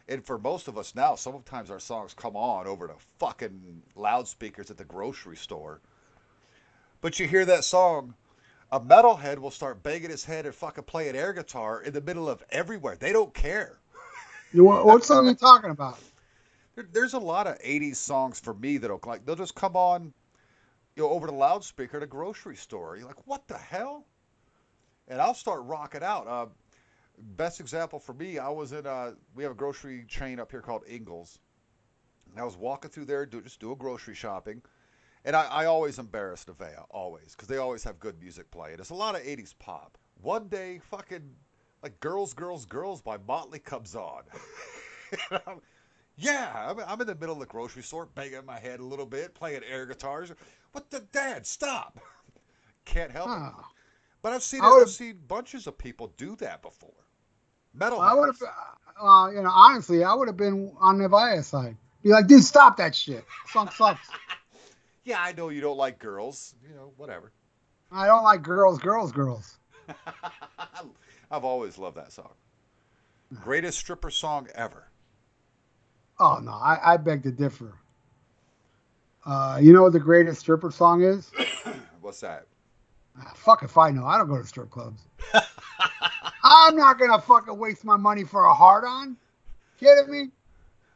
And 0.08 0.24
for 0.24 0.38
most 0.38 0.68
of 0.68 0.76
us 0.76 0.94
now, 0.94 1.14
sometimes 1.14 1.70
our 1.70 1.80
songs 1.80 2.14
come 2.14 2.36
on 2.36 2.66
over 2.66 2.86
the 2.86 2.94
fucking 3.18 3.82
loudspeakers 3.94 4.70
at 4.70 4.76
the 4.76 4.84
grocery 4.84 5.36
store. 5.36 5.80
But 7.00 7.18
you 7.18 7.26
hear 7.26 7.44
that 7.46 7.64
song, 7.64 8.14
a 8.72 8.80
metalhead 8.80 9.38
will 9.38 9.50
start 9.50 9.82
banging 9.82 10.10
his 10.10 10.24
head 10.24 10.44
and 10.44 10.54
fucking 10.54 10.84
playing 10.84 11.16
air 11.16 11.32
guitar 11.32 11.82
in 11.82 11.92
the 11.92 12.00
middle 12.00 12.28
of 12.28 12.42
everywhere. 12.50 12.96
They 12.96 13.12
don't 13.12 13.32
care. 13.32 13.78
what, 14.52 14.84
what 14.84 15.04
song 15.04 15.26
are 15.26 15.30
you 15.30 15.34
talking 15.34 15.70
about? 15.70 15.98
There, 16.74 16.86
there's 16.92 17.14
a 17.14 17.18
lot 17.18 17.46
of 17.46 17.58
80s 17.60 17.96
songs 17.96 18.40
for 18.40 18.52
me 18.54 18.78
that'll 18.78 19.00
like 19.06 19.24
they'll 19.24 19.36
just 19.36 19.54
come 19.54 19.76
on, 19.76 20.12
you 20.98 21.04
know, 21.04 21.10
over 21.10 21.28
the 21.28 21.32
loudspeaker 21.32 21.98
at 21.98 22.02
a 22.02 22.06
grocery 22.06 22.56
store. 22.56 22.96
You're 22.96 23.06
like, 23.06 23.24
what 23.24 23.46
the 23.46 23.56
hell? 23.56 24.04
And 25.06 25.20
I'll 25.20 25.32
start 25.32 25.62
rocking 25.62 26.02
out. 26.02 26.26
Uh, 26.26 26.46
best 27.36 27.60
example 27.60 28.00
for 28.00 28.12
me, 28.14 28.38
I 28.40 28.48
was 28.48 28.72
in 28.72 28.84
uh 28.84 29.12
we 29.36 29.44
have 29.44 29.52
a 29.52 29.54
grocery 29.54 30.04
chain 30.08 30.40
up 30.40 30.50
here 30.50 30.60
called 30.60 30.82
Ingles. 30.88 31.38
And 32.32 32.40
I 32.40 32.44
was 32.44 32.56
walking 32.56 32.90
through 32.90 33.04
there, 33.04 33.24
do, 33.26 33.40
just 33.40 33.60
doing 33.60 33.78
grocery 33.78 34.16
shopping. 34.16 34.60
And 35.24 35.36
I, 35.36 35.44
I 35.44 35.64
always 35.66 36.00
embarrass 36.00 36.44
Nevaeh, 36.44 36.84
always, 36.90 37.32
because 37.32 37.46
they 37.46 37.58
always 37.58 37.84
have 37.84 38.00
good 38.00 38.20
music 38.20 38.50
playing. 38.50 38.80
It's 38.80 38.90
a 38.90 38.94
lot 38.94 39.14
of 39.14 39.22
80s 39.22 39.54
pop. 39.58 39.98
One 40.20 40.48
day, 40.48 40.80
fucking, 40.90 41.30
like 41.82 41.98
Girls, 42.00 42.34
Girls, 42.34 42.66
Girls 42.66 43.00
by 43.00 43.18
Motley 43.26 43.60
comes 43.60 43.94
on. 43.94 44.22
Yeah, 46.18 46.74
I'm, 46.86 47.00
in 47.00 47.06
the 47.06 47.14
middle 47.14 47.34
of 47.34 47.40
the 47.40 47.46
grocery 47.46 47.82
store, 47.82 48.06
banging 48.06 48.44
my 48.44 48.58
head 48.58 48.80
a 48.80 48.84
little 48.84 49.06
bit, 49.06 49.34
playing 49.34 49.62
air 49.70 49.86
guitars. 49.86 50.32
What 50.72 50.90
the 50.90 51.00
dad? 51.12 51.46
Stop! 51.46 52.00
Can't 52.84 53.12
help 53.12 53.30
it. 53.30 53.52
But 54.20 54.32
I've 54.32 54.42
seen 54.42 54.60
I've 54.62 54.88
seen 54.90 55.20
bunches 55.28 55.68
of 55.68 55.78
people 55.78 56.12
do 56.16 56.34
that 56.36 56.60
before. 56.60 56.90
Metal. 57.72 58.00
I 58.00 58.14
would 58.14 58.34
have, 58.34 58.42
uh, 59.00 59.28
you 59.30 59.42
know, 59.42 59.50
honestly, 59.52 60.02
I 60.02 60.12
would 60.12 60.26
have 60.26 60.36
been 60.36 60.72
on 60.80 60.98
Nevaeh's 60.98 61.46
side. 61.46 61.76
Be 62.02 62.10
like, 62.10 62.26
dude, 62.26 62.42
stop 62.42 62.78
that 62.78 62.96
shit. 62.96 63.24
Song 63.52 63.70
sucks. 63.70 64.08
Yeah, 65.04 65.22
I 65.22 65.32
know 65.32 65.48
you 65.48 65.62
don't 65.62 65.78
like 65.78 65.98
girls. 65.98 66.54
You 66.68 66.74
know, 66.74 66.92
whatever. 66.98 67.32
I 67.90 68.06
don't 68.06 68.24
like 68.24 68.42
girls, 68.42 68.78
girls, 68.78 69.10
girls. 69.10 69.56
I've 71.30 71.44
always 71.44 71.78
loved 71.78 71.96
that 71.96 72.12
song. 72.12 72.34
Greatest 73.40 73.78
stripper 73.78 74.10
song 74.10 74.48
ever. 74.54 74.87
Oh 76.20 76.38
no, 76.42 76.52
I, 76.52 76.94
I 76.94 76.96
beg 76.96 77.22
to 77.24 77.30
differ. 77.30 77.74
Uh, 79.24 79.58
you 79.60 79.72
know 79.72 79.82
what 79.82 79.92
the 79.92 80.00
greatest 80.00 80.40
stripper 80.40 80.70
song 80.70 81.02
is? 81.02 81.30
What's 82.00 82.20
that? 82.20 82.46
Ah, 83.18 83.32
fuck 83.34 83.62
if 83.62 83.76
I 83.76 83.90
know. 83.90 84.06
I 84.06 84.16
don't 84.16 84.28
go 84.28 84.38
to 84.38 84.46
strip 84.46 84.70
clubs. 84.70 85.02
I'm 86.44 86.76
not 86.76 86.98
gonna 86.98 87.20
fucking 87.20 87.58
waste 87.58 87.84
my 87.84 87.96
money 87.96 88.24
for 88.24 88.44
a 88.44 88.54
hard 88.54 88.84
on. 88.84 89.16
Kidding 89.78 90.10
me? 90.10 90.30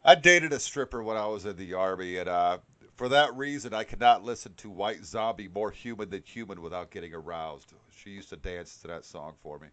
I 0.05 0.15
dated 0.15 0.53
a 0.53 0.59
stripper 0.59 1.03
when 1.03 1.17
I 1.17 1.27
was 1.27 1.47
in 1.47 1.57
the 1.57 1.75
army, 1.75 2.17
and 2.19 2.29
uh, 2.29 2.59
for 2.97 3.09
that 3.11 3.37
reason, 3.37 3.73
I 3.75 3.85
could 3.85 4.01
not 4.01 4.25
listen 4.25 4.55
to 4.59 4.71
White 4.71 5.05
Zombie, 5.05 5.49
More 5.49 5.71
Human 5.71 6.11
Than 6.11 6.23
Human, 6.23 6.61
without 6.61 6.91
getting 6.91 7.15
aroused. 7.15 7.73
She 7.95 8.11
used 8.11 8.31
to 8.31 8.37
dance 8.37 8.79
to 8.79 8.89
that 8.89 9.05
song 9.05 9.35
for 9.43 9.59
me. 9.59 9.69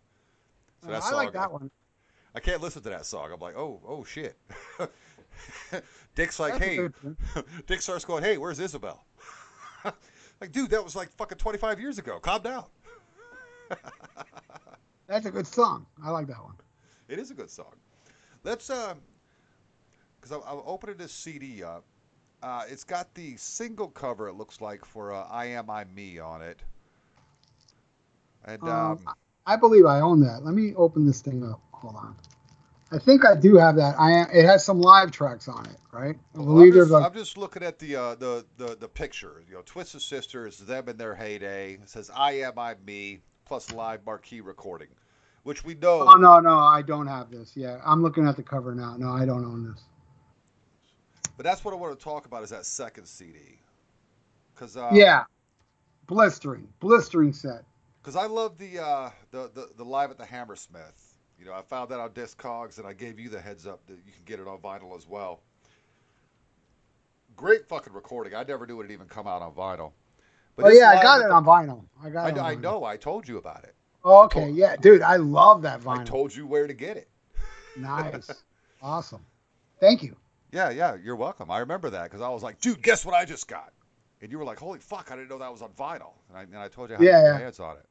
So 0.85 0.93
Uh, 0.93 0.97
I 0.97 0.99
song, 0.99 1.13
like 1.13 1.33
that 1.33 1.51
one. 1.51 1.71
I 2.35 2.39
can't 2.39 2.61
listen 2.61 2.83
to 2.83 2.89
that 2.89 3.05
song. 3.05 3.31
I'm 3.33 3.39
like, 3.39 3.57
oh, 3.57 3.81
oh 3.87 4.03
shit. 4.03 4.35
Dick's 6.15 6.39
like, 6.39 6.53
That's 6.53 6.65
hey. 6.65 6.89
Dick 7.67 7.81
starts 7.81 8.05
going, 8.05 8.23
hey, 8.23 8.37
where's 8.37 8.59
Isabel? 8.59 9.03
Like, 10.41 10.53
dude, 10.53 10.69
that 10.69 10.81
was 10.81 10.95
like 10.95 11.09
fucking 11.17 11.37
25 11.37 11.81
years 11.81 11.97
ago. 11.97 12.17
Calm 12.19 12.41
down. 12.41 12.63
That's 15.07 15.25
a 15.25 15.31
good 15.31 15.47
song. 15.47 15.85
I 16.01 16.11
like 16.11 16.27
that 16.27 16.41
one. 16.41 16.53
It 17.09 17.19
is 17.19 17.29
a 17.31 17.33
good 17.33 17.49
song. 17.49 17.73
Let's 18.43 18.69
uh, 18.69 18.93
because 20.19 20.31
I'm, 20.35 20.41
I'm 20.47 20.63
opening 20.65 20.97
this 20.97 21.11
CD 21.11 21.63
up. 21.63 21.83
Uh, 22.41 22.63
it's 22.69 22.85
got 22.85 23.13
the 23.15 23.35
single 23.35 23.89
cover. 23.89 24.29
It 24.29 24.35
looks 24.35 24.61
like 24.61 24.85
for 24.85 25.11
uh, 25.11 25.27
"I 25.29 25.47
Am 25.47 25.69
I 25.69 25.83
Me" 25.83 26.19
on 26.19 26.41
it. 26.41 26.61
And 28.45 28.63
Um, 28.63 28.69
um, 28.69 28.99
I 29.45 29.55
believe 29.57 29.85
I 29.85 29.99
own 29.99 30.21
that. 30.21 30.45
Let 30.45 30.53
me 30.53 30.73
open 30.75 31.05
this 31.05 31.21
thing 31.21 31.43
up. 31.43 31.59
Hold 31.73 31.95
on. 31.95 32.15
I 32.91 32.97
think 32.99 33.25
I 33.25 33.35
do 33.35 33.55
have 33.57 33.75
that. 33.77 33.99
I 33.99 34.23
it 34.33 34.45
has 34.45 34.65
some 34.65 34.81
live 34.81 35.11
tracks 35.11 35.47
on 35.47 35.65
it, 35.67 35.77
right? 35.91 36.17
I 36.35 36.39
Well, 36.45 36.45
believe 36.45 36.75
I'm, 36.75 36.79
just, 36.79 36.91
a 36.91 36.97
I'm 36.99 37.13
just 37.13 37.37
looking 37.37 37.63
at 37.63 37.79
the, 37.79 37.95
uh, 37.95 38.15
the 38.15 38.45
the 38.57 38.75
the 38.75 38.87
picture. 38.87 39.43
You 39.47 39.55
know, 39.55 39.61
Twisted 39.65 40.01
Sisters, 40.01 40.59
them 40.59 40.89
in 40.89 40.97
their 40.97 41.15
heyday. 41.15 41.73
It 41.73 41.89
says 41.89 42.09
"I 42.15 42.33
Am 42.33 42.57
I 42.57 42.75
Me" 42.85 43.19
plus 43.45 43.71
live 43.71 44.05
marquee 44.05 44.41
recording, 44.41 44.89
which 45.43 45.63
we 45.63 45.75
know. 45.75 46.01
Oh 46.01 46.17
no, 46.17 46.39
no, 46.39 46.57
I 46.57 46.81
don't 46.81 47.07
have 47.07 47.31
this. 47.31 47.55
Yeah, 47.55 47.81
I'm 47.85 48.01
looking 48.01 48.27
at 48.27 48.35
the 48.35 48.43
cover 48.43 48.73
now. 48.75 48.95
No, 48.97 49.09
I 49.11 49.25
don't 49.25 49.45
own 49.45 49.71
this. 49.71 49.83
But 51.37 51.45
that's 51.45 51.63
what 51.63 51.73
I 51.73 51.77
want 51.77 51.97
to 51.97 52.03
talk 52.03 52.25
about 52.25 52.43
is 52.43 52.49
that 52.49 52.65
second 52.65 53.05
CD. 53.05 53.59
Because 54.53 54.77
uh, 54.77 54.81
yeah, 54.95 55.23
blistering, 56.07 56.67
blistering 56.79 57.33
set. 57.33 57.63
Because 58.01 58.15
I 58.15 58.25
love 58.27 58.57
the, 58.57 58.79
uh, 58.79 59.09
the 59.31 59.49
the 59.53 59.69
the 59.77 59.85
live 59.85 60.11
at 60.11 60.17
the 60.17 60.25
Hammersmith. 60.25 61.08
You 61.39 61.45
know, 61.45 61.53
I 61.53 61.61
found 61.61 61.89
that 61.91 61.99
on 61.99 62.09
Discogs, 62.09 62.77
and 62.79 62.85
I 62.87 62.93
gave 62.93 63.17
you 63.19 63.29
the 63.29 63.39
heads 63.39 63.65
up 63.65 63.85
that 63.87 63.93
you 64.05 64.11
can 64.11 64.23
get 64.25 64.39
it 64.39 64.47
on 64.47 64.57
vinyl 64.57 64.95
as 64.97 65.07
well. 65.07 65.39
Great 67.37 67.65
fucking 67.69 67.93
recording. 67.93 68.35
I 68.35 68.43
never 68.43 68.67
knew 68.67 68.73
it 68.73 68.77
would 68.77 68.91
even 68.91 69.07
come 69.07 69.25
out 69.27 69.41
on 69.41 69.53
vinyl. 69.53 69.93
But 70.57 70.65
oh 70.65 70.69
yeah, 70.69 70.89
I 70.89 71.01
got 71.01 71.21
it 71.21 71.27
the- 71.29 71.33
on 71.33 71.45
vinyl. 71.45 71.85
I 72.03 72.09
got 72.09 72.37
I, 72.37 72.49
I 72.51 72.55
vinyl. 72.55 72.61
know. 72.61 72.83
I 72.83 72.97
told 72.97 73.27
you 73.27 73.37
about 73.37 73.63
it. 73.63 73.73
Oh, 74.03 74.23
okay, 74.25 74.49
yeah, 74.49 74.75
dude, 74.77 75.01
I 75.01 75.15
love 75.17 75.61
that 75.61 75.81
vinyl. 75.81 75.99
I 76.01 76.03
told 76.03 76.35
you 76.35 76.45
where 76.47 76.67
to 76.67 76.73
get 76.73 76.97
it. 76.97 77.09
Nice, 77.77 78.43
awesome. 78.81 79.25
Thank 79.79 80.03
you. 80.03 80.15
Yeah, 80.51 80.69
yeah. 80.71 80.95
You're 81.01 81.15
welcome. 81.15 81.51
I 81.51 81.59
remember 81.59 81.89
that 81.91 82.03
because 82.05 82.21
I 82.21 82.29
was 82.29 82.43
like, 82.43 82.59
dude, 82.59 82.81
guess 82.81 83.05
what 83.05 83.13
I 83.15 83.23
just 83.23 83.47
got? 83.47 83.71
And 84.21 84.31
you 84.31 84.37
were 84.39 84.45
like, 84.45 84.57
holy 84.59 84.79
fuck, 84.79 85.11
I 85.11 85.15
didn't 85.15 85.29
know 85.29 85.37
that 85.37 85.51
was 85.51 85.61
on 85.61 85.69
vinyl. 85.71 86.13
And 86.27 86.37
I, 86.37 86.41
and 86.41 86.57
I 86.57 86.67
told 86.67 86.89
you 86.89 86.97
how 86.97 87.03
Yeah, 87.03 87.11
to 87.11 87.15
get 87.17 87.23
yeah. 87.23 87.31
your 87.33 87.37
hands 87.39 87.59
on 87.59 87.77
it. 87.77 87.85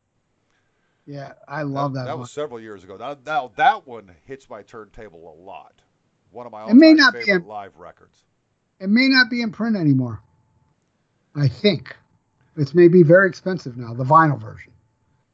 Yeah, 1.08 1.32
I 1.48 1.62
love 1.62 1.94
that. 1.94 2.04
That 2.04 2.16
vinyl. 2.16 2.18
was 2.18 2.30
several 2.30 2.60
years 2.60 2.84
ago. 2.84 2.98
Now, 2.98 3.16
now 3.24 3.50
that 3.56 3.86
one 3.86 4.14
hits 4.26 4.50
my 4.50 4.60
turntable 4.62 5.32
a 5.32 5.36
lot. 5.42 5.80
One 6.30 6.44
of 6.44 6.52
my 6.52 6.68
It 6.68 6.74
may 6.74 6.88
all-time 6.88 6.96
not 6.98 7.12
be 7.14 7.20
favorite 7.22 7.44
a- 7.44 7.48
live 7.48 7.78
records. 7.78 8.24
It 8.78 8.90
may 8.90 9.08
not 9.08 9.30
be 9.30 9.40
in 9.40 9.50
print 9.50 9.74
anymore. 9.74 10.22
I 11.34 11.48
think 11.48 11.96
it's 12.58 12.74
maybe 12.74 13.02
very 13.02 13.26
expensive 13.26 13.78
now, 13.78 13.94
the 13.94 14.04
vinyl 14.04 14.38
version. 14.38 14.72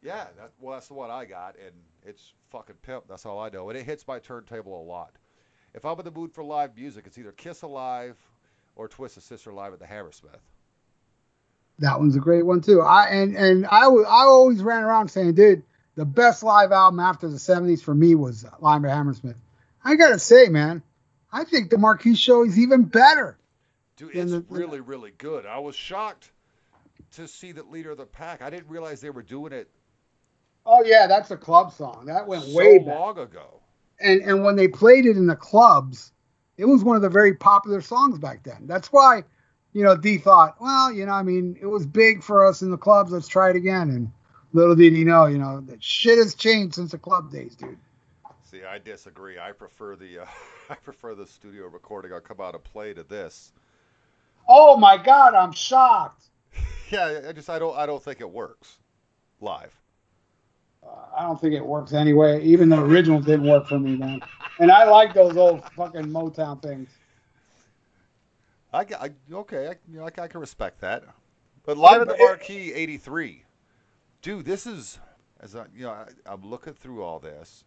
Yeah, 0.00 0.26
that, 0.36 0.52
well, 0.60 0.74
that's 0.74 0.86
the 0.86 0.94
one 0.94 1.10
I 1.10 1.24
got, 1.24 1.56
and 1.56 1.74
it's 2.04 2.34
fucking 2.50 2.76
pimp. 2.82 3.04
That's 3.08 3.26
all 3.26 3.40
I 3.40 3.48
know, 3.48 3.68
and 3.68 3.76
it 3.76 3.84
hits 3.84 4.06
my 4.06 4.20
turntable 4.20 4.80
a 4.80 4.84
lot. 4.84 5.16
If 5.74 5.84
I'm 5.84 5.98
in 5.98 6.04
the 6.04 6.12
mood 6.12 6.30
for 6.32 6.44
live 6.44 6.76
music, 6.76 7.04
it's 7.08 7.18
either 7.18 7.32
Kiss 7.32 7.62
Alive 7.62 8.16
or 8.76 8.86
Twisted 8.86 9.24
Sister 9.24 9.52
Live 9.52 9.72
at 9.72 9.80
the 9.80 9.86
Hammersmith. 9.86 10.40
That 11.78 11.98
one's 11.98 12.16
a 12.16 12.20
great 12.20 12.46
one 12.46 12.60
too. 12.60 12.80
I 12.80 13.06
and 13.08 13.36
and 13.36 13.66
I 13.66 13.86
I 13.86 14.24
always 14.24 14.62
ran 14.62 14.84
around 14.84 15.08
saying, 15.08 15.34
dude, 15.34 15.62
the 15.96 16.04
best 16.04 16.42
live 16.42 16.72
album 16.72 17.00
after 17.00 17.28
the 17.28 17.36
'70s 17.36 17.82
for 17.82 17.94
me 17.94 18.14
was 18.14 18.44
at 18.44 18.52
Hammersmith. 18.60 19.36
I 19.84 19.96
gotta 19.96 20.18
say, 20.18 20.48
man, 20.48 20.82
I 21.32 21.44
think 21.44 21.70
the 21.70 21.78
Marquee 21.78 22.14
Show 22.14 22.44
is 22.44 22.58
even 22.58 22.84
better. 22.84 23.36
Dude, 23.96 24.14
it's 24.14 24.30
the- 24.32 24.44
really, 24.48 24.80
really 24.80 25.12
good. 25.18 25.46
I 25.46 25.58
was 25.58 25.76
shocked 25.76 26.30
to 27.12 27.28
see 27.28 27.52
that 27.52 27.70
Leader 27.70 27.90
of 27.90 27.98
the 27.98 28.06
Pack. 28.06 28.42
I 28.42 28.50
didn't 28.50 28.68
realize 28.68 29.00
they 29.00 29.10
were 29.10 29.22
doing 29.22 29.52
it 29.52 29.68
Oh 30.66 30.82
yeah, 30.84 31.06
that's 31.06 31.30
a 31.30 31.36
club 31.36 31.72
song. 31.72 32.04
That 32.06 32.26
went 32.26 32.44
so 32.44 32.56
way 32.56 32.78
back. 32.78 32.98
long 32.98 33.18
ago. 33.18 33.60
And 34.00 34.22
and 34.22 34.44
when 34.44 34.56
they 34.56 34.68
played 34.68 35.06
it 35.06 35.16
in 35.16 35.26
the 35.26 35.36
clubs, 35.36 36.12
it 36.56 36.64
was 36.64 36.82
one 36.82 36.96
of 36.96 37.02
the 37.02 37.08
very 37.10 37.34
popular 37.34 37.80
songs 37.80 38.18
back 38.18 38.42
then. 38.42 38.66
That's 38.66 38.88
why, 38.92 39.24
you 39.74 39.82
know, 39.82 39.96
Dee 39.96 40.18
thought, 40.18 40.56
well, 40.60 40.90
you 40.90 41.04
know, 41.04 41.12
I 41.12 41.22
mean, 41.22 41.58
it 41.60 41.66
was 41.66 41.84
big 41.84 42.22
for 42.22 42.46
us 42.46 42.62
in 42.62 42.70
the 42.70 42.78
clubs. 42.78 43.10
Let's 43.12 43.28
try 43.28 43.50
it 43.50 43.56
again. 43.56 43.90
And 43.90 44.12
little 44.52 44.76
did 44.76 44.94
he 44.94 45.04
know, 45.04 45.26
you 45.26 45.36
know, 45.36 45.60
that 45.62 45.82
shit 45.82 46.16
has 46.16 46.34
changed 46.34 46.76
since 46.76 46.92
the 46.92 46.98
club 46.98 47.30
days, 47.30 47.56
dude. 47.56 47.76
See, 48.44 48.62
I 48.64 48.78
disagree. 48.78 49.38
I 49.38 49.50
prefer 49.50 49.96
the 49.96 50.20
uh, 50.20 50.26
I 50.70 50.76
prefer 50.76 51.14
the 51.16 51.26
studio 51.26 51.66
recording. 51.66 52.12
I'll 52.12 52.20
come 52.20 52.40
out 52.40 52.54
and 52.54 52.62
play 52.62 52.94
to 52.94 53.02
this. 53.02 53.52
Oh 54.48 54.76
my 54.76 54.96
God, 54.96 55.34
I'm 55.34 55.52
shocked. 55.52 56.22
Yeah, 56.90 57.22
I 57.28 57.32
just 57.32 57.48
I 57.48 57.58
don't 57.58 57.76
I 57.76 57.86
don't 57.86 58.00
think 58.00 58.20
it 58.20 58.30
works 58.30 58.76
live. 59.40 59.74
Uh, 60.86 60.90
I 61.16 61.22
don't 61.22 61.40
think 61.40 61.54
it 61.54 61.64
works 61.64 61.94
anyway. 61.94 62.44
Even 62.44 62.68
the 62.68 62.78
original 62.78 63.20
didn't 63.20 63.48
work 63.48 63.66
for 63.66 63.78
me, 63.78 63.96
man. 63.96 64.20
And 64.60 64.70
I 64.70 64.84
like 64.84 65.14
those 65.14 65.36
old 65.38 65.64
fucking 65.72 66.04
Motown 66.04 66.62
things. 66.62 66.90
I, 68.74 68.86
I 69.00 69.10
okay, 69.32 69.68
I, 69.68 69.76
you 69.90 70.00
know, 70.00 70.04
I, 70.04 70.22
I 70.22 70.26
can 70.26 70.40
respect 70.40 70.80
that. 70.80 71.04
But 71.64 71.78
live 71.78 72.02
at 72.02 72.08
the 72.08 72.16
Marquee 72.18 72.72
'83, 72.72 73.44
dude, 74.20 74.44
this 74.44 74.66
is 74.66 74.98
as 75.40 75.54
I 75.54 75.66
you 75.74 75.84
know 75.84 75.90
I, 75.90 76.06
I'm 76.26 76.42
looking 76.42 76.74
through 76.74 77.02
all 77.02 77.20
this, 77.20 77.64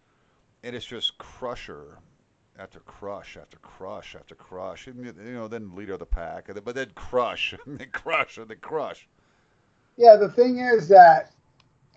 and 0.64 0.76
it's 0.76 0.86
just 0.86 1.18
crusher 1.18 1.98
after 2.60 2.80
crush 2.82 3.38
after 3.38 3.58
crush 3.60 4.16
after 4.16 4.36
crush, 4.36 4.88
and 4.88 5.06
you 5.06 5.34
know 5.34 5.48
then 5.48 5.74
leader 5.76 5.94
of 5.94 6.00
the 6.00 6.06
pack, 6.06 6.50
but 6.64 6.76
then 6.76 6.92
crush 6.96 7.56
and 7.66 7.80
then 7.80 7.90
crush 7.92 8.38
and 8.38 8.50
then 8.50 8.58
crush. 8.60 9.08
Yeah, 9.96 10.18
the 10.18 10.30
thing 10.30 10.60
is 10.60 10.90
that 10.90 11.32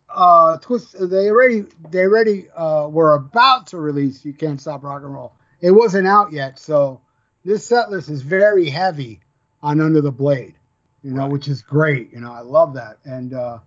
uh 0.08 0.58
twist 0.58 0.96
they 0.98 1.30
already 1.30 1.64
they 1.90 2.02
already 2.02 2.48
uh 2.50 2.88
were 2.88 3.14
about 3.14 3.66
to 3.68 3.78
release 3.78 4.24
You 4.24 4.32
Can't 4.32 4.60
Stop 4.60 4.84
Rock 4.84 5.02
and 5.02 5.12
Roll. 5.12 5.34
It 5.60 5.72
wasn't 5.72 6.06
out 6.06 6.32
yet, 6.32 6.58
so 6.58 7.00
this 7.44 7.64
set 7.66 7.90
list 7.90 8.08
is 8.10 8.22
very 8.22 8.68
heavy 8.68 9.20
on 9.62 9.80
Under 9.80 10.00
the 10.00 10.12
Blade, 10.12 10.54
you 11.02 11.12
know, 11.12 11.22
Right. 11.22 11.32
which 11.32 11.48
is 11.48 11.62
great. 11.62 12.12
You 12.12 12.20
know, 12.20 12.32
I 12.32 12.40
love 12.40 12.74
that. 12.74 12.98
And 13.04 13.34
uh 13.34 13.58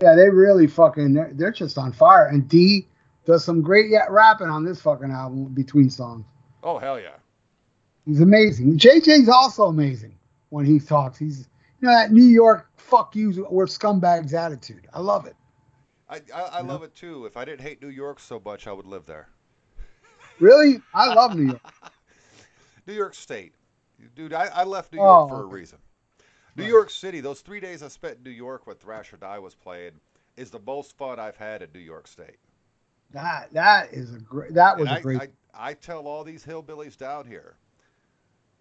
yeah, 0.00 0.14
they 0.14 0.30
really 0.30 0.66
fucking 0.66 1.12
they're, 1.14 1.30
they're 1.34 1.50
just 1.52 1.76
on 1.78 1.92
fire. 1.92 2.26
And 2.26 2.48
Dee 2.48 2.86
does 3.24 3.44
some 3.44 3.62
great 3.62 3.90
yet 3.90 4.10
rapping 4.10 4.48
on 4.48 4.64
this 4.64 4.80
fucking 4.80 5.10
album 5.10 5.46
between 5.48 5.90
songs. 5.90 6.24
Oh 6.62 6.78
hell 6.78 6.98
yeah! 6.98 7.16
He's 8.06 8.20
amazing. 8.20 8.78
JJ's 8.78 9.28
also 9.28 9.64
amazing 9.64 10.16
when 10.50 10.64
he 10.64 10.78
talks. 10.80 11.18
He's 11.18 11.48
you 11.80 11.86
know 11.88 11.92
that 11.92 12.10
New 12.12 12.24
York 12.24 12.68
fuck 12.76 13.14
you 13.14 13.46
we're 13.50 13.66
scumbags 13.66 14.32
attitude. 14.34 14.86
I 14.92 15.00
love 15.00 15.26
it. 15.26 15.36
I 16.08 16.20
I, 16.34 16.40
I 16.42 16.60
love 16.62 16.82
it 16.82 16.94
too. 16.94 17.26
If 17.26 17.36
I 17.36 17.44
didn't 17.44 17.60
hate 17.60 17.82
New 17.82 17.90
York 17.90 18.18
so 18.20 18.40
much, 18.44 18.66
I 18.66 18.72
would 18.72 18.86
live 18.86 19.04
there. 19.06 19.28
Really? 20.40 20.80
I 20.94 21.12
love 21.12 21.34
New 21.36 21.48
York. 21.48 21.60
New 22.88 22.94
York 22.94 23.14
State, 23.14 23.54
dude. 24.16 24.34
I, 24.34 24.46
I 24.46 24.64
left 24.64 24.92
New 24.92 25.00
York 25.00 25.22
Oh, 25.22 25.28
for 25.28 25.42
a 25.44 25.46
reason. 25.46 25.78
New 26.56 26.64
Right. 26.64 26.66
York 26.66 26.90
City. 26.90 27.20
Those 27.20 27.40
three 27.42 27.60
days 27.60 27.82
I 27.82 27.88
spent 27.88 28.18
in 28.18 28.24
New 28.24 28.30
York 28.30 28.66
when 28.66 28.76
Thrasher 28.76 29.16
Die 29.18 29.38
was 29.40 29.54
playing 29.56 30.00
is 30.36 30.50
the 30.50 30.60
most 30.60 30.96
fun 30.98 31.20
I've 31.20 31.36
had 31.36 31.62
in 31.62 31.70
New 31.74 31.80
York 31.80 32.08
State. 32.08 32.38
That 33.12 33.52
that 33.52 33.92
is 33.92 34.14
a 34.14 34.18
great 34.18 34.54
that 34.54 34.78
was 34.78 34.88
And 34.88 34.92
a 34.92 34.96
I, 34.96 35.00
great 35.00 35.24
I, 35.24 35.28
I 35.54 35.74
tell 35.74 36.06
all 36.08 36.24
these 36.24 36.44
hillbillies 36.44 36.96
down 36.96 37.26
here, 37.26 37.58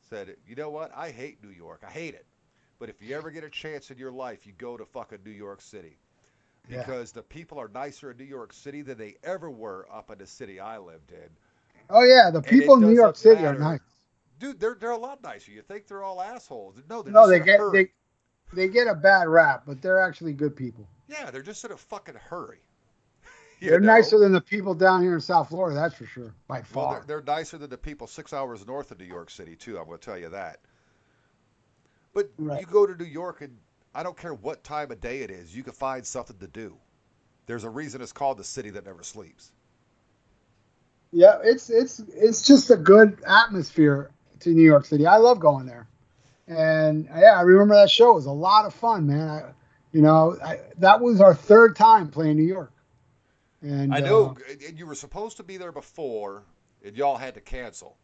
said, 0.02 0.38
you 0.48 0.56
know 0.56 0.70
what? 0.70 0.92
I 0.96 1.12
hate 1.12 1.44
New 1.44 1.50
York. 1.52 1.84
I 1.88 1.92
hate 1.92 2.16
it. 2.16 2.26
But 2.80 2.90
if 2.90 3.02
you 3.02 3.16
ever 3.16 3.32
get 3.32 3.44
a 3.44 3.50
chance 3.50 3.92
in 3.92 3.98
your 3.98 4.12
life, 4.12 4.46
you 4.48 4.54
go 4.54 4.78
to 4.78 4.86
fucking 4.86 5.20
New 5.26 5.32
York 5.32 5.62
City. 5.62 6.00
Yeah. 6.70 6.86
Because 6.86 7.12
the 7.14 7.24
people 7.24 7.60
are 7.60 7.70
nicer 7.70 8.12
in 8.12 8.18
New 8.18 8.26
York 8.26 8.54
City 8.54 8.82
than 8.84 8.98
they 8.98 9.18
ever 9.24 9.52
were 9.52 9.88
up 9.92 10.12
in 10.12 10.20
the 10.20 10.28
city 10.28 10.60
I 10.60 10.78
lived 10.80 11.12
in. 11.12 11.30
Oh 11.90 12.04
yeah, 12.04 12.30
the 12.32 12.42
people 12.42 12.76
in 12.76 12.82
New 12.82 12.94
York 12.96 13.16
City 13.18 13.46
are 13.46 13.58
nice. 13.58 13.80
Dude, 14.40 14.60
they're 14.60 14.76
they're 14.80 14.92
a 14.92 14.98
lot 14.98 15.24
nicer. 15.24 15.52
You 15.52 15.62
think 15.62 15.88
they're 15.88 16.04
all 16.04 16.22
assholes? 16.22 16.76
No, 16.90 17.02
they're 17.02 17.14
No, 17.14 17.28
they 17.28 17.40
get 17.40 17.60
hurry. 17.60 17.92
they 18.52 18.62
they 18.64 18.68
get 18.68 18.88
a 18.88 18.96
bad 18.96 19.28
rap, 19.28 19.64
but 19.66 19.82
they're 19.82 20.00
actually 20.00 20.34
good 20.34 20.56
people. 20.56 20.88
Yeah, 21.08 21.32
they're 21.32 21.42
just 21.42 21.64
in 21.66 21.72
a 21.72 21.78
fucking 21.78 22.16
hurry. 22.16 22.60
They're 23.62 23.80
know? 23.80 23.88
nicer 23.88 24.20
than 24.20 24.32
the 24.34 24.42
people 24.42 24.76
down 24.76 25.02
here 25.02 25.16
in 25.16 25.22
South 25.22 25.50
Florida, 25.50 25.76
that's 25.76 25.96
for 25.96 26.06
sure. 26.06 26.34
By 26.48 26.58
Well, 26.58 26.66
far. 26.86 26.94
they're, 27.06 27.22
they're 27.22 27.36
nicer 27.36 27.58
than 27.58 27.70
the 27.72 27.78
people 27.78 28.06
six 28.06 28.32
hours 28.34 28.66
north 28.68 28.92
of 28.92 29.00
New 29.00 29.06
York 29.06 29.30
City 29.32 29.56
too. 29.56 29.80
I'm 29.80 29.86
going 29.86 29.98
to 29.98 30.06
tell 30.06 30.18
you 30.18 30.30
that. 30.30 30.60
But 32.14 32.30
Right. 32.38 32.60
you 32.62 32.68
go 32.68 32.86
to 32.86 32.96
New 32.96 33.10
York, 33.10 33.42
and 33.42 33.58
I 33.96 34.04
don't 34.04 34.18
care 34.18 34.34
what 34.34 34.64
time 34.64 34.92
of 34.92 35.02
day 35.02 35.22
it 35.22 35.32
is, 35.32 35.56
you 35.56 35.64
can 35.64 35.74
find 35.74 36.06
something 36.06 36.38
to 36.38 36.48
do. 36.48 36.78
There's 37.48 37.64
a 37.64 37.70
reason 37.70 38.02
it's 38.02 38.12
called 38.12 38.38
the 38.38 38.44
city 38.44 38.70
that 38.72 38.86
never 38.86 39.02
sleeps. 39.04 39.52
Yeah, 41.12 41.40
it's 41.44 41.70
it's 41.70 42.00
it's 42.14 42.42
just 42.42 42.70
a 42.70 42.76
good 42.76 43.22
atmosphere 43.26 44.12
to 44.42 44.50
New 44.50 44.64
York 44.64 44.86
City. 44.86 45.06
I 45.06 45.18
love 45.18 45.40
going 45.40 45.66
there, 45.66 45.88
and 46.48 47.08
yeah, 47.16 47.38
I 47.38 47.42
remember 47.42 47.76
that 47.76 47.90
show. 47.90 48.12
It 48.12 48.16
was 48.16 48.26
a 48.26 48.32
lot 48.32 48.66
of 48.66 48.74
fun, 48.74 49.08
man. 49.08 49.30
I, 49.30 49.52
you 49.92 50.02
know, 50.02 50.38
I, 50.44 50.60
that 50.78 51.02
was 51.02 51.22
our 51.22 51.34
third 51.34 51.76
time 51.76 52.10
playing 52.10 52.38
New 52.38 52.44
York, 52.44 52.74
and 53.62 53.94
I 53.94 53.98
uh, 53.98 54.02
know, 54.02 54.38
and 54.68 54.78
you 54.78 54.86
were 54.86 54.96
supposed 54.96 55.38
to 55.38 55.44
be 55.44 55.58
there 55.58 55.72
before, 55.72 56.44
and 56.84 56.96
y'all 56.96 57.18
had 57.18 57.36
to 57.36 57.42
cancel. 57.42 57.98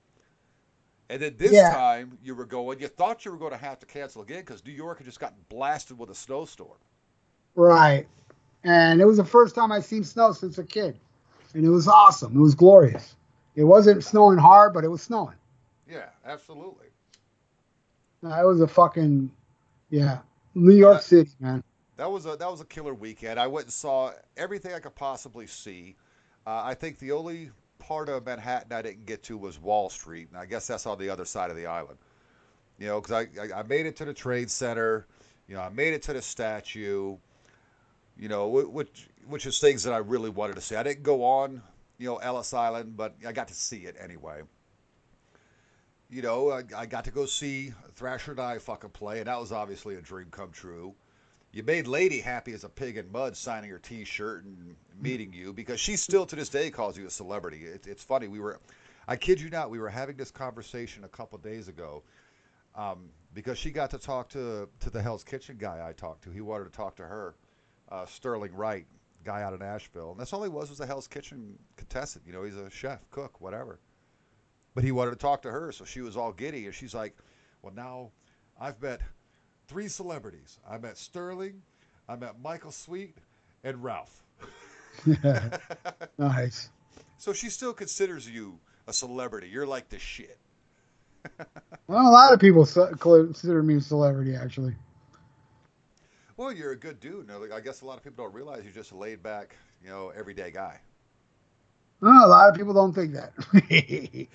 And 1.09 1.21
then 1.21 1.35
this 1.37 1.51
Yeah. 1.51 1.69
time 1.69 2.17
you 2.23 2.33
were 2.33 2.45
going. 2.45 2.79
You 2.79 2.87
thought 2.87 3.25
you 3.25 3.31
were 3.31 3.37
going 3.37 3.51
to 3.51 3.57
have 3.57 3.79
to 3.79 3.85
cancel 3.85 4.21
again 4.21 4.39
because 4.39 4.65
New 4.65 4.71
York 4.71 4.97
had 4.97 5.05
just 5.05 5.19
gotten 5.19 5.37
blasted 5.49 5.99
with 5.99 6.09
a 6.09 6.15
snowstorm. 6.15 6.77
Right. 7.55 8.07
And 8.63 9.01
it 9.01 9.05
was 9.05 9.17
the 9.17 9.25
first 9.25 9.53
time 9.53 9.71
I'd 9.71 9.83
seen 9.83 10.03
snow 10.03 10.31
since 10.31 10.57
a 10.57 10.63
kid. 10.63 10.97
And 11.53 11.65
it 11.65 11.69
was 11.69 11.87
awesome. 11.87 12.35
It 12.35 12.39
was 12.39 12.55
glorious. 12.55 13.15
It 13.55 13.65
wasn't 13.65 14.03
snowing 14.03 14.39
hard, 14.39 14.73
but 14.73 14.83
it 14.83 14.87
was 14.87 15.03
snowing. 15.03 15.35
Yeah, 15.89 16.09
absolutely. 16.25 16.87
That 18.21 18.45
was 18.45 18.61
a 18.61 18.67
fucking, 18.67 19.31
yeah. 19.89 20.19
New 20.55 20.75
York. 20.75 21.01
City, 21.01 21.31
man. 21.39 21.63
That 21.97 22.09
was 22.11 22.25
a 22.25 22.35
that 22.35 22.49
was 22.49 22.61
a 22.61 22.65
killer 22.65 22.93
weekend. 22.93 23.39
I 23.39 23.47
went 23.47 23.65
and 23.67 23.73
saw 23.73 24.11
everything 24.37 24.73
I 24.73 24.79
could 24.79 24.95
possibly 24.95 25.47
see. 25.47 25.95
Uh, 26.45 26.61
I 26.63 26.73
think 26.73 26.99
the 26.99 27.11
only 27.11 27.51
part 27.79 28.09
of 28.09 28.25
Manhattan 28.25 28.71
I 28.71 28.81
didn't 28.81 29.05
get 29.05 29.23
to 29.23 29.37
was 29.37 29.59
Wall 29.59 29.89
Street, 29.89 30.29
and 30.29 30.37
I 30.37 30.45
guess 30.45 30.67
that's 30.67 30.85
on 30.85 30.97
the 30.97 31.09
other 31.09 31.25
side 31.25 31.49
of 31.49 31.55
the 31.55 31.65
island. 31.65 31.97
You 32.79 32.87
know, 32.87 33.01
because 33.01 33.13
I, 33.13 33.41
I 33.41 33.59
I 33.59 33.63
made 33.63 33.85
it 33.85 33.95
to 33.97 34.05
the 34.05 34.13
Trade 34.13 34.49
Center. 34.49 35.05
You 35.47 35.55
know, 35.55 35.61
I 35.61 35.69
made 35.69 35.93
it 35.93 36.01
to 36.03 36.13
the 36.13 36.21
statue. 36.21 37.17
You 38.17 38.29
know, 38.29 38.49
wh- 38.49 38.73
which 38.73 39.07
which 39.27 39.45
is 39.45 39.59
things 39.59 39.83
that 39.83 39.93
I 39.93 39.97
really 39.97 40.29
wanted 40.29 40.55
to 40.55 40.61
see. 40.61 40.75
I 40.75 40.83
didn't 40.83 41.03
go 41.03 41.23
on, 41.23 41.61
you 41.97 42.07
know, 42.07 42.17
Ellis 42.17 42.53
Island, 42.53 42.97
but 42.97 43.15
I 43.27 43.31
got 43.31 43.47
to 43.49 43.53
see 43.53 43.85
it 43.85 43.95
anyway. 43.99 44.41
You 46.13 46.21
know, 46.21 46.51
I, 46.51 46.63
I 46.75 46.85
got 46.85 47.05
to 47.05 47.11
go 47.11 47.25
see 47.25 47.73
Thrasher 47.95 48.31
and 48.31 48.39
I 48.39 48.59
fucking 48.59 48.91
play, 48.91 49.19
and 49.19 49.27
that 49.27 49.39
was 49.39 49.51
obviously 49.51 49.95
a 49.95 50.01
dream 50.01 50.27
come 50.31 50.51
true 50.51 50.93
you 51.53 51.61
made 51.61 51.85
Lady 51.87 52.19
happy 52.19 52.51
as 52.53 52.63
a 52.63 52.69
pig 52.69 52.97
in 52.97 53.09
mud 53.11 53.37
signing 53.37 53.69
your 53.69 53.79
T-shirt 53.79 54.43
and 54.43 54.75
meeting 54.99 55.31
you 55.31 55.53
because 55.53 55.79
she 55.79 55.95
still 55.95 56.25
to 56.25 56.35
this 56.35 56.49
day 56.49 56.71
calls 56.71 56.97
you 56.97 57.05
a 57.05 57.09
celebrity. 57.11 57.63
It, 57.63 57.85
it's 57.85 58.03
funny. 58.03 58.27
We 58.27 58.39
were, 58.39 58.59
I 59.07 59.15
kid 59.15 59.39
you 59.39 59.51
not, 59.51 59.69
we 59.69 59.79
were 59.79 59.89
having 59.89 60.17
this 60.17 60.31
conversation 60.31 61.03
a 61.03 61.07
couple 61.07 61.37
days 61.37 61.67
ago 61.67 62.01
um, 62.75 63.09
because 63.35 63.59
she 63.59 63.69
got 63.69 63.91
to 63.91 63.99
talk 63.99 64.29
to 64.29 64.67
to 64.79 64.89
the 64.89 65.01
Hell's 65.01 65.23
Kitchen 65.23 65.57
guy 65.59 65.85
I 65.87 65.93
talked 65.93 66.23
to. 66.23 66.31
He 66.31 66.41
wanted 66.41 66.65
to 66.65 66.71
talk 66.71 66.95
to 66.95 67.03
her, 67.03 67.35
uh, 67.89 68.07
Sterling 68.07 68.55
Wright, 68.55 68.87
guy 69.23 69.43
out 69.43 69.53
of 69.53 69.59
Nashville, 69.59 70.11
and 70.11 70.19
that's 70.19 70.33
all 70.33 70.41
he 70.41 70.49
was 70.49 70.71
was 70.71 70.79
a 70.79 70.87
Hell's 70.87 71.07
Kitchen 71.07 71.55
contestant. 71.77 72.25
You 72.25 72.33
know, 72.33 72.43
he's 72.43 72.57
a 72.57 72.71
chef, 72.71 73.07
cook, 73.11 73.39
whatever. 73.39 73.79
But 74.75 74.83
he 74.83 74.91
wanted 74.91 75.11
to 75.11 75.17
talk 75.17 75.41
to 75.43 75.51
her, 75.51 75.71
so 75.71 75.85
she 75.85 76.01
was 76.01 76.17
all 76.17 76.31
giddy, 76.31 76.65
and 76.65 76.73
she's 76.73 76.93
like, 76.93 77.15
"Well, 77.61 77.73
now 77.73 78.11
I've 78.59 78.81
met." 78.81 79.01
three 79.67 79.87
celebrities. 79.87 80.59
I 80.69 80.77
met 80.77 80.97
Sterling, 80.97 81.61
I 82.07 82.15
met 82.15 82.39
Michael 82.41 82.71
Sweet, 82.71 83.17
and 83.63 83.83
Ralph. 83.83 84.23
nice. 86.17 86.69
so 87.17 87.33
she 87.33 87.49
still 87.49 87.73
considers 87.73 88.29
you 88.29 88.59
a 88.87 88.93
celebrity. 88.93 89.49
You're 89.49 89.67
like 89.67 89.89
the 89.89 89.99
shit. 89.99 90.37
Well, 91.87 92.07
a 92.07 92.09
lot 92.09 92.33
of 92.33 92.39
people 92.39 92.65
consider 92.65 93.61
me 93.61 93.75
a 93.75 93.81
celebrity, 93.81 94.35
actually. 94.35 94.73
Well, 96.37 96.53
you're 96.53 96.71
a 96.71 96.77
good 96.77 97.01
dude. 97.01 97.29
I 97.53 97.59
guess 97.59 97.81
a 97.81 97.85
lot 97.85 97.97
of 97.97 98.03
people 98.05 98.23
don't 98.23 98.33
realize 98.33 98.63
you're 98.63 98.71
just 98.71 98.93
a 98.93 98.97
laid 98.97 99.21
back, 99.21 99.57
you 99.83 99.89
know, 99.89 100.13
everyday 100.15 100.49
guy. 100.49 100.79
Well, 102.03 102.25
a 102.25 102.27
lot 102.27 102.49
of 102.49 102.55
people 102.55 102.73
don't 102.73 102.93
think 102.93 103.13
that. 103.13 103.33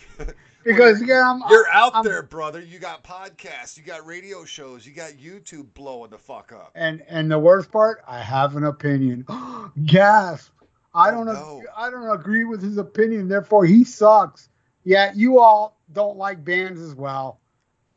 because, 0.65 1.01
again, 1.03 1.23
I'm, 1.23 1.43
You're 1.51 1.69
out 1.73 1.95
I'm- 1.95 2.05
there, 2.05 2.23
brother. 2.23 2.61
You 2.61 2.79
got 2.79 3.05
podcasts, 3.05 3.77
you 3.77 3.83
got 3.83 4.07
radio 4.07 4.45
shows, 4.45 4.87
you 4.87 4.93
got 4.95 5.13
YouTube 5.13 5.67
blowing 5.75 6.11
the 6.11 6.17
fuck 6.19 6.51
up. 6.53 6.73
And 6.75 7.03
and 7.09 7.31
the 7.31 7.39
worst 7.39 7.71
part, 7.71 8.03
I 8.09 8.21
have 8.21 8.57
an 8.57 8.65
opinion. 8.65 9.27
Gasp! 9.85 10.51
I 10.95 11.11
Oh, 11.11 11.13
don't. 11.13 11.27
no. 11.27 11.61
ag- 11.61 11.69
I 11.77 11.91
don't 11.91 12.11
agree 12.19 12.45
with 12.45 12.63
his 12.63 12.79
opinion. 12.79 13.29
Therefore, 13.29 13.65
he 13.67 13.85
sucks. 13.85 14.49
Yeah, 14.85 15.13
you 15.15 15.39
all 15.41 15.79
don't 15.93 16.17
like 16.17 16.43
bands 16.45 16.81
as 16.81 16.95
well, 16.95 17.39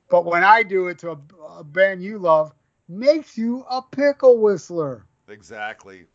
but 0.10 0.26
when 0.26 0.44
I 0.44 0.64
do 0.64 0.88
it 0.88 1.00
to 1.00 1.12
a, 1.12 1.18
a 1.60 1.64
band 1.64 2.04
you 2.04 2.18
love, 2.20 2.54
makes 2.90 3.38
you 3.38 3.64
a 3.70 3.82
pickle 3.82 4.38
whistler. 4.40 5.06
Exactly. 5.30 6.08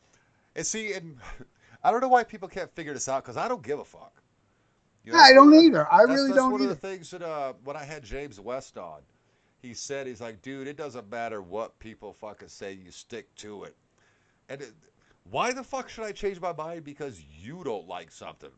And 0.54 0.66
see, 0.66 0.92
and 0.92 1.16
I 1.86 1.92
don't 1.92 2.00
know 2.00 2.08
why 2.08 2.24
people 2.24 2.48
can't 2.48 2.68
figure 2.74 2.92
this 2.92 3.08
out 3.08 3.22
because 3.22 3.36
I 3.36 3.46
don't 3.46 3.62
give 3.62 3.78
a 3.78 3.84
fuck. 3.84 4.20
You 5.04 5.12
know, 5.12 5.18
I 5.20 5.32
don't 5.32 5.52
the- 5.52 5.58
either. 5.60 5.86
I 5.92 5.98
that's, 5.98 6.10
really 6.10 6.28
that's 6.30 6.36
don't 6.36 6.50
one 6.50 6.62
either. 6.62 6.72
of 6.72 6.80
the 6.80 6.88
things 6.88 7.10
that 7.10 7.22
uh, 7.22 7.52
when 7.62 7.76
I 7.76 7.84
had 7.84 8.02
James 8.02 8.40
West 8.40 8.76
on, 8.76 9.02
he 9.62 9.72
said 9.72 10.08
he's 10.08 10.20
like, 10.20 10.42
dude, 10.42 10.66
it 10.66 10.76
doesn't 10.76 11.08
matter 11.08 11.40
what 11.40 11.78
people 11.78 12.12
fucking 12.12 12.48
say, 12.48 12.72
you 12.72 12.90
stick 12.90 13.32
to 13.36 13.62
it. 13.62 13.76
And 14.48 14.62
it, 14.62 14.72
why 15.30 15.52
the 15.52 15.62
fuck 15.62 15.88
should 15.88 16.02
I 16.02 16.10
change 16.10 16.40
my 16.40 16.52
mind 16.52 16.82
because 16.82 17.20
you 17.40 17.62
don't 17.62 17.86
like 17.86 18.10
something? 18.10 18.50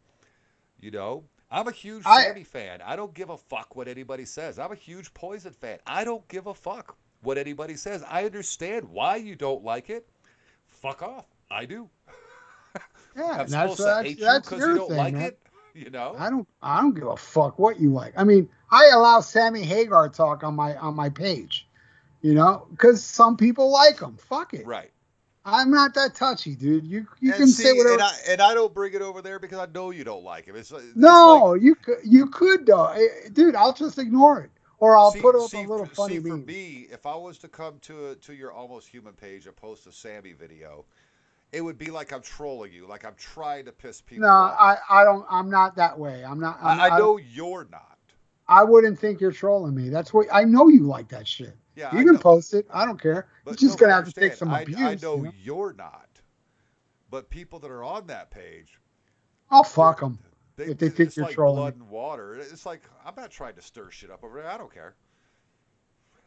You 0.80 0.90
know, 0.90 1.24
I'm 1.50 1.68
a 1.68 1.72
huge 1.72 2.04
I- 2.06 2.24
Sammy 2.24 2.44
fan. 2.44 2.80
I 2.82 2.96
don't 2.96 3.12
give 3.12 3.28
a 3.28 3.36
fuck 3.36 3.76
what 3.76 3.88
anybody 3.88 4.24
says. 4.24 4.58
I'm 4.58 4.72
a 4.72 4.76
huge 4.76 5.12
Poison 5.12 5.52
fan. 5.52 5.80
I 5.86 6.02
don't 6.02 6.26
give 6.28 6.46
a 6.46 6.54
fuck 6.54 6.96
what 7.20 7.36
anybody 7.36 7.76
says. 7.76 8.02
I 8.08 8.24
understand 8.24 8.88
why 8.88 9.16
you 9.16 9.36
don't 9.36 9.62
like 9.64 9.90
it. 9.90 10.08
Fuck 10.66 11.02
off. 11.02 11.26
I 11.50 11.66
do. 11.66 11.90
Yeah, 13.16 13.24
I'm 13.24 13.40
and 13.40 13.48
that's 13.48 13.76
that's, 13.76 14.08
you 14.10 14.16
that's 14.16 14.50
your 14.52 14.70
you 14.70 14.76
don't 14.76 14.88
thing, 14.90 14.96
like 14.96 15.14
man. 15.14 15.22
it. 15.22 15.40
You 15.74 15.90
know. 15.90 16.14
I 16.18 16.30
don't 16.30 16.46
I 16.62 16.80
don't 16.80 16.94
give 16.94 17.06
a 17.08 17.16
fuck 17.16 17.58
what 17.58 17.80
you 17.80 17.92
like. 17.92 18.12
I 18.16 18.24
mean, 18.24 18.48
I 18.70 18.90
allow 18.92 19.20
Sammy 19.20 19.62
Hagar 19.62 20.08
talk 20.08 20.44
on 20.44 20.54
my 20.54 20.76
on 20.76 20.94
my 20.94 21.08
page, 21.08 21.66
you 22.20 22.34
know, 22.34 22.66
because 22.70 23.02
some 23.02 23.36
people 23.36 23.70
like 23.70 24.00
him. 24.00 24.16
Fuck 24.16 24.54
it. 24.54 24.66
Right. 24.66 24.90
I'm 25.44 25.70
not 25.70 25.94
that 25.94 26.14
touchy, 26.14 26.54
dude. 26.54 26.84
You 26.84 27.06
you 27.20 27.30
and 27.30 27.38
can 27.38 27.48
see, 27.48 27.62
say 27.62 27.72
whatever. 27.72 27.94
And 27.94 28.02
I, 28.02 28.12
and 28.28 28.40
I 28.42 28.54
don't 28.54 28.74
bring 28.74 28.92
it 28.92 29.02
over 29.02 29.22
there 29.22 29.38
because 29.38 29.58
I 29.58 29.66
know 29.72 29.90
you 29.90 30.04
don't 30.04 30.24
like 30.24 30.44
him. 30.44 30.56
It's, 30.56 30.70
it's 30.70 30.94
no, 30.94 31.52
like- 31.52 31.62
you 31.62 31.74
could 31.74 31.98
you 32.04 32.26
could 32.26 32.66
though, 32.66 32.94
dude. 33.32 33.54
I'll 33.54 33.72
just 33.72 33.98
ignore 33.98 34.40
it, 34.42 34.50
or 34.78 34.96
I'll 34.98 35.12
see- 35.12 35.20
put 35.20 35.34
up 35.34 35.48
see, 35.48 35.64
a 35.64 35.68
little 35.68 35.86
funny 35.86 36.16
see, 36.16 36.20
for 36.22 36.36
meme. 36.36 36.44
me, 36.46 36.86
if 36.90 37.06
I 37.06 37.16
was 37.16 37.38
to 37.38 37.48
come 37.48 37.78
to 37.82 38.14
to 38.16 38.34
your 38.34 38.52
almost 38.52 38.88
human 38.88 39.14
page 39.14 39.46
and 39.46 39.56
post 39.56 39.86
a 39.86 39.92
Sammy 39.92 40.32
video, 40.32 40.84
it 41.52 41.60
would 41.62 41.78
be 41.78 41.90
like 41.90 42.12
I'm 42.12 42.22
trolling 42.22 42.72
you, 42.72 42.86
like 42.86 43.04
I'm 43.04 43.14
trying 43.16 43.64
to 43.66 43.72
piss 43.72 44.00
people 44.00 44.22
no, 44.26 44.34
off. 44.34 44.56
I 44.58 45.00
I 45.00 45.04
don't. 45.04 45.24
I'm 45.30 45.50
not 45.50 45.76
that 45.76 45.98
way. 45.98 46.24
I'm 46.24 46.40
not. 46.40 46.58
I'm, 46.62 46.80
I, 46.80 46.88
I 46.90 46.98
know 46.98 47.16
you're 47.16 47.66
not. 47.70 47.98
I 48.48 48.64
wouldn't 48.64 48.98
think 48.98 49.20
you're 49.20 49.32
trolling 49.32 49.74
me. 49.74 49.88
That's 49.90 50.12
what 50.12 50.26
I 50.32 50.44
know. 50.44 50.68
You 50.68 50.84
like 50.84 51.08
that 51.08 51.26
shit. 51.26 51.56
Yeah, 51.76 51.92
You 51.92 52.00
I 52.00 52.04
can 52.04 52.14
know, 52.14 52.18
post 52.18 52.54
it. 52.54 52.66
I 52.72 52.84
don't 52.84 53.00
care. 53.00 53.28
but 53.44 53.52
it's 53.52 53.60
just 53.60 53.78
no, 53.78 53.86
gonna 53.86 53.94
have 53.94 54.06
to 54.06 54.12
take 54.12 54.34
some 54.34 54.52
abuse. 54.52 54.78
I 54.78 54.94
know 54.96 55.16
you 55.16 55.22
know? 55.24 55.32
you're 55.42 55.74
not. 55.74 56.08
But 57.10 57.30
people 57.30 57.58
that 57.60 57.70
are 57.70 57.84
on 57.84 58.06
that 58.08 58.30
page, 58.30 58.78
I'll 59.50 59.64
fuck 59.64 60.00
them. 60.00 60.18
they, 60.56 60.64
If 60.64 60.78
they 60.78 60.90
think 60.90 61.16
you're 61.16 61.26
like 61.26 61.34
trolling 61.34 61.56
blood 61.56 61.74
and 61.76 61.88
water. 61.88 62.36
It's 62.36 62.66
like 62.66 62.82
I'm 63.06 63.14
not 63.16 63.30
trying 63.30 63.54
to 63.54 63.62
stir 63.62 63.90
shit 63.90 64.10
up 64.10 64.24
over 64.24 64.42
there. 64.42 64.50
I 64.50 64.58
don't 64.58 64.72
care. 64.72 64.94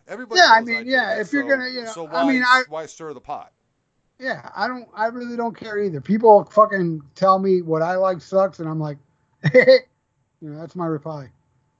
Everybody. 0.07 0.39
Yeah, 0.39 0.49
I 0.51 0.61
mean, 0.61 0.85
do 0.85 0.89
yeah, 0.89 1.15
that, 1.15 1.21
if 1.21 1.31
you're 1.33 1.47
gonna, 1.47 1.69
you 1.69 1.83
know, 1.83 1.91
so 1.91 2.07
I 2.07 2.23
why, 2.23 2.33
mean, 2.33 2.43
I- 2.43 2.63
why 2.69 2.85
stir 2.87 3.13
the 3.13 3.21
pot? 3.21 3.51
Yeah, 4.21 4.49
I 4.55 4.67
don't. 4.67 4.87
I 4.95 5.07
really 5.07 5.35
don't 5.35 5.57
care 5.57 5.79
either. 5.79 5.99
People 5.99 6.43
fucking 6.45 7.01
tell 7.15 7.39
me 7.39 7.61
what 7.63 7.81
I 7.81 7.95
like 7.95 8.21
sucks, 8.21 8.59
and 8.59 8.69
I'm 8.69 8.79
like, 8.79 8.97
you 9.53 9.79
know, 10.41 10.59
that's 10.59 10.75
my 10.75 10.85
reply. 10.85 11.29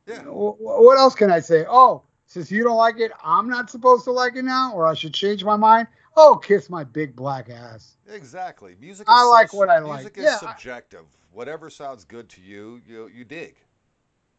Yeah. 0.08 0.24
Wh- 0.24 0.60
What 0.60 0.98
else 0.98 1.14
can 1.14 1.32
I 1.32 1.40
say? 1.40 1.66
Oh, 1.70 2.02
since 2.26 2.52
you 2.52 2.64
don't 2.64 2.78
like 2.78 3.00
it, 3.00 3.12
I'm 3.24 3.48
not 3.48 3.70
supposed 3.70 4.06
to 4.06 4.12
like 4.12 4.36
it 4.36 4.44
now, 4.44 4.74
or 4.74 4.88
I 4.88 4.96
should 4.96 5.14
change 5.14 5.44
my 5.44 5.56
mind. 5.56 5.88
Oh, 6.18 6.36
kiss 6.36 6.68
my 6.70 6.84
big 6.84 7.16
black 7.16 7.50
ass. 7.50 7.96
Exactly. 8.12 8.76
Music. 8.82 9.08
Is 9.08 9.14
I 9.16 9.24
like 9.24 9.54
what 9.54 9.70
I 9.70 9.78
like. 9.80 10.00
Music 10.00 10.18
is 10.18 10.24
Yeah, 10.24 10.36
I- 10.42 10.54
subjective. 10.54 11.06
Whatever 11.32 11.70
sounds 11.70 12.04
good 12.06 12.28
to 12.30 12.42
you, 12.42 12.82
you 12.88 13.08
you 13.16 13.24
dig. 13.24 13.56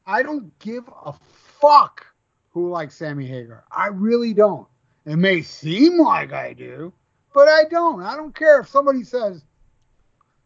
I 0.06 0.22
don't 0.24 0.56
give 0.58 0.84
a 1.06 1.12
fuck 1.12 2.04
who 2.50 2.68
likes 2.68 2.96
Sammy 2.96 3.26
Hagar. 3.26 3.64
I 3.70 3.86
really 3.86 4.34
don't. 4.34 4.66
It 5.06 5.16
may 5.16 5.40
seem 5.42 5.98
like 5.98 6.32
I 6.32 6.52
do, 6.52 6.92
but 7.34 7.48
I 7.48 7.64
don't. 7.64 8.02
I 8.02 8.16
don't 8.16 8.34
care 8.34 8.60
if 8.60 8.68
somebody 8.68 9.04
says 9.04 9.44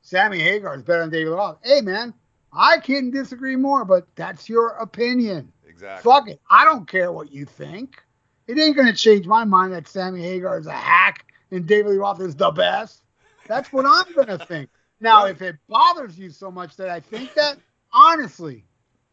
Sammy 0.02 0.38
Hagar 0.40 0.74
is 0.76 0.82
better 0.82 1.00
than 1.02 1.10
David 1.10 1.30
Roth. 1.30 1.58
Hey, 1.62 1.80
man, 1.80 2.14
I 2.52 2.78
can 2.78 3.10
disagree 3.10 3.56
more, 3.56 3.84
but 3.84 4.06
that's 4.16 4.48
your 4.48 4.68
opinion. 4.70 5.52
Exactly. 5.66 6.10
Fuck 6.10 6.28
it. 6.28 6.40
I 6.48 6.64
don't 6.64 6.88
care 6.88 7.12
what 7.12 7.30
you 7.32 7.44
think. 7.44 8.02
It 8.46 8.58
ain't 8.58 8.76
going 8.76 8.86
to 8.88 8.94
change 8.94 9.26
my 9.26 9.44
mind 9.44 9.72
that 9.72 9.88
Sammy 9.88 10.22
Hagar 10.22 10.58
is 10.58 10.66
a 10.66 10.72
hack 10.72 11.26
and 11.50 11.66
David 11.66 11.92
Lee 11.92 11.96
Roth 11.98 12.20
is 12.20 12.36
the 12.36 12.50
best. 12.50 13.02
That's 13.48 13.72
what 13.72 13.84
I'm 13.86 14.12
going 14.14 14.26
to 14.38 14.44
think. 14.46 14.70
Now, 15.00 15.24
Right. 15.24 15.32
if 15.32 15.42
it 15.42 15.56
bothers 15.68 16.18
you 16.18 16.30
so 16.30 16.50
much 16.50 16.76
that 16.76 16.88
I 16.88 17.00
think 17.00 17.34
that, 17.34 17.58
honestly, 17.92 18.64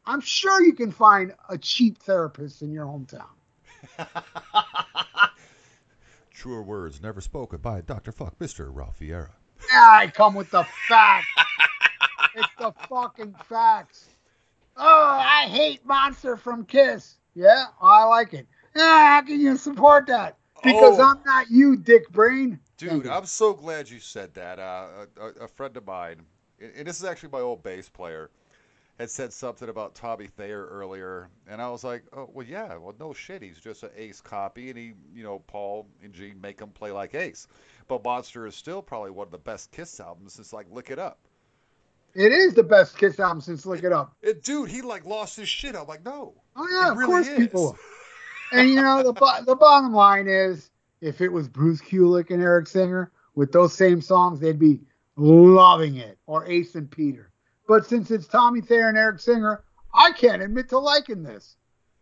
I'm 0.05 0.21
sure 0.21 0.61
you 0.63 0.73
can 0.73 0.91
find 0.91 1.33
a 1.49 1.57
cheap 1.57 1.97
therapist 1.97 2.61
in 2.61 2.71
your 2.71 2.85
hometown. 2.85 3.25
Truer 6.43 6.61
words 6.61 7.01
never 7.01 7.21
spoken 7.21 7.59
by 7.59 7.79
Dr. 7.79 8.11
Fuck, 8.11 8.37
Mr. 8.37 8.67
Ralph 8.69 8.99
Viera. 8.99 9.29
I 9.71 10.11
come 10.13 10.35
with 10.35 10.51
the 10.51 10.65
facts. 10.89 11.25
it's 12.35 12.49
the 12.59 12.73
fucking 12.89 13.33
facts. 13.47 14.09
Oh, 14.75 15.19
I 15.23 15.45
hate 15.47 15.85
Monster 15.85 16.35
from 16.35 16.65
Kiss. 16.65 17.15
Yeah, 17.33 17.67
I 17.81 18.03
like 18.03 18.33
it. 18.33 18.45
Yeah, 18.75 19.15
how 19.15 19.21
can 19.21 19.39
you 19.39 19.55
support 19.55 20.05
that? 20.07 20.35
Because 20.61 20.99
Oh. 20.99 21.03
I'm 21.15 21.21
not 21.25 21.49
you, 21.49 21.77
Dick 21.77 22.09
Brain. 22.09 22.59
Dude. 22.75 23.07
I'm 23.07 23.25
so 23.25 23.53
glad 23.53 23.89
you 23.89 23.99
said 24.01 24.33
that. 24.33 24.59
Uh, 24.59 25.05
a, 25.21 25.45
a- 25.45 25.47
friend 25.47 25.77
of 25.77 25.87
mine, 25.87 26.25
and 26.59 26.85
this 26.85 26.97
is 26.99 27.05
actually 27.05 27.29
my 27.29 27.39
old 27.39 27.63
bass 27.63 27.87
player. 27.87 28.31
Had 28.99 29.09
said 29.09 29.33
something 29.33 29.69
about 29.69 29.95
Tommy 29.95 30.27
Thayer 30.27 30.67
earlier, 30.67 31.29
and 31.47 31.61
I 31.61 31.69
was 31.69 31.83
like, 31.83 32.03
oh 32.13 32.29
well, 32.33 32.45
yeah, 32.45 32.77
well 32.77 32.93
no 32.99 33.13
shit, 33.13 33.41
he's 33.41 33.59
just 33.59 33.83
an 33.83 33.89
Ace 33.97 34.21
copy, 34.21 34.69
and 34.69 34.77
he, 34.77 34.93
you 35.13 35.23
know, 35.23 35.39
Paul 35.47 35.87
and 36.03 36.13
Gene 36.13 36.39
make 36.39 36.59
him 36.59 36.69
play 36.69 36.91
like 36.91 37.15
Ace. 37.15 37.47
But 37.87 38.03
Monster 38.03 38.45
is 38.45 38.55
still 38.55 38.81
probably 38.81 39.11
one 39.11 39.27
of 39.27 39.31
the 39.31 39.37
best 39.37 39.71
Kiss 39.71 39.99
albums 39.99 40.33
since 40.33 40.53
like 40.53 40.67
Lick 40.71 40.91
It 40.91 40.99
Up. 40.99 41.19
It 42.15 42.31
is 42.31 42.53
the 42.53 42.63
best 42.63 42.97
Kiss 42.97 43.19
album 43.19 43.41
since 43.41 43.65
Look 43.65 43.83
It 43.83 43.91
Up. 43.91 44.15
It, 44.21 44.43
dude, 44.43 44.69
he 44.69 44.81
like 44.81 45.05
lost 45.05 45.35
his 45.35 45.49
shit. 45.49 45.75
I'm 45.75 45.87
like, 45.87 46.05
no. 46.05 46.35
Oh 46.55 46.67
yeah, 46.71 46.91
of 46.91 46.97
really 46.97 47.11
course 47.11 47.27
is. 47.27 47.37
people. 47.37 47.77
And 48.51 48.69
you 48.69 48.75
know 48.75 49.01
the 49.01 49.13
bo- 49.13 49.41
the 49.45 49.55
bottom 49.55 49.93
line 49.93 50.27
is, 50.27 50.69
if 51.01 51.19
it 51.21 51.29
was 51.29 51.47
Bruce 51.47 51.81
Kulick 51.81 52.29
and 52.29 52.41
Eric 52.41 52.67
Singer 52.67 53.11
with 53.33 53.51
those 53.51 53.73
same 53.73 54.01
songs, 54.01 54.39
they'd 54.39 54.59
be 54.59 54.81
loving 55.17 55.95
it, 55.95 56.19
or 56.27 56.45
Ace 56.45 56.75
and 56.75 56.89
Peter. 56.89 57.31
But 57.67 57.85
since 57.85 58.11
it's 58.11 58.27
Tommy 58.27 58.61
Thayer 58.61 58.89
and 58.89 58.97
Eric 58.97 59.19
Singer, 59.19 59.63
I 59.93 60.11
can't 60.11 60.41
admit 60.41 60.69
to 60.69 60.79
liking 60.79 61.23
this. 61.23 61.55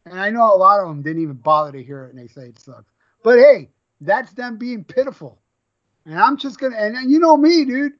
And 0.05 0.19
I 0.19 0.29
know 0.29 0.53
a 0.53 0.57
lot 0.57 0.79
of 0.79 0.87
them 0.87 1.01
didn't 1.01 1.21
even 1.21 1.35
bother 1.35 1.71
to 1.73 1.83
hear 1.83 2.05
it, 2.05 2.13
and 2.13 2.19
they 2.19 2.27
say 2.27 2.47
it 2.47 2.59
sucks. 2.59 2.91
But 3.23 3.37
hey, 3.37 3.69
that's 3.99 4.33
them 4.33 4.57
being 4.57 4.83
pitiful. 4.83 5.39
And 6.05 6.19
I'm 6.19 6.37
just 6.37 6.59
gonna, 6.59 6.75
and, 6.77 6.95
and 6.95 7.11
you 7.11 7.19
know 7.19 7.37
me, 7.37 7.65
dude. 7.65 7.93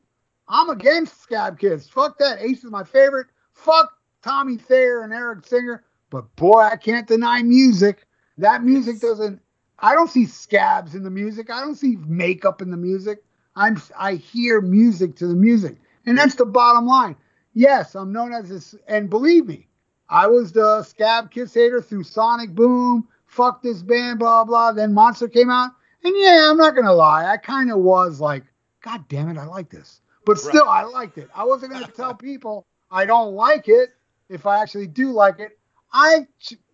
I'm 0.47 0.69
against 0.69 1.21
Scab 1.21 1.59
Kiss. 1.59 1.88
Fuck 1.88 2.17
that. 2.17 2.41
Ace 2.41 2.63
is 2.63 2.71
my 2.71 2.83
favorite. 2.83 3.27
Fuck 3.53 3.93
Tommy 4.21 4.57
Thayer 4.57 5.03
and 5.03 5.13
Eric 5.13 5.45
Singer. 5.45 5.83
But 6.09 6.35
boy, 6.35 6.59
I 6.59 6.75
can't 6.75 7.07
deny 7.07 7.41
music. 7.43 8.05
That 8.38 8.63
music 8.63 8.99
doesn't. 8.99 9.41
I 9.79 9.93
don't 9.93 10.09
see 10.09 10.25
scabs 10.25 10.93
in 10.93 11.03
the 11.03 11.09
music. 11.09 11.49
I 11.49 11.61
don't 11.61 11.75
see 11.75 11.95
makeup 12.05 12.61
in 12.61 12.71
the 12.71 12.77
music. 12.77 13.23
I'm. 13.55 13.81
I 13.97 14.15
hear 14.15 14.61
music 14.61 15.15
to 15.17 15.27
the 15.27 15.35
music, 15.35 15.77
and 16.05 16.17
that's 16.17 16.35
the 16.35 16.45
bottom 16.45 16.85
line. 16.85 17.15
Yes, 17.53 17.95
I'm 17.95 18.13
known 18.13 18.33
as 18.33 18.49
this, 18.49 18.75
and 18.87 19.09
believe 19.09 19.45
me, 19.45 19.67
I 20.09 20.27
was 20.27 20.51
the 20.51 20.83
Scab 20.83 21.31
Kiss 21.31 21.53
hater 21.53 21.81
through 21.81 22.03
Sonic 22.03 22.51
Boom. 22.55 23.07
Fuck 23.25 23.61
this 23.61 23.81
band, 23.81 24.19
blah 24.19 24.43
blah. 24.43 24.71
Then 24.71 24.93
Monster 24.93 25.27
came 25.27 25.49
out, 25.49 25.71
and 26.03 26.13
yeah, 26.17 26.47
I'm 26.49 26.57
not 26.57 26.75
gonna 26.75 26.93
lie, 26.93 27.25
I 27.25 27.37
kind 27.37 27.71
of 27.71 27.79
was 27.79 28.19
like, 28.19 28.43
God 28.81 29.07
damn 29.09 29.29
it, 29.29 29.37
I 29.37 29.45
like 29.45 29.69
this. 29.69 30.01
But 30.25 30.37
still, 30.37 30.67
I 30.67 30.83
liked 30.83 31.17
it. 31.17 31.29
I 31.35 31.43
wasn't 31.43 31.73
gonna 31.73 31.87
tell 31.87 32.13
people 32.15 32.65
I 32.89 33.05
don't 33.05 33.33
like 33.33 33.67
it 33.67 33.89
if 34.29 34.45
I 34.45 34.61
actually 34.61 34.87
do 34.87 35.11
like 35.11 35.39
it. 35.39 35.57
I, 35.93 36.27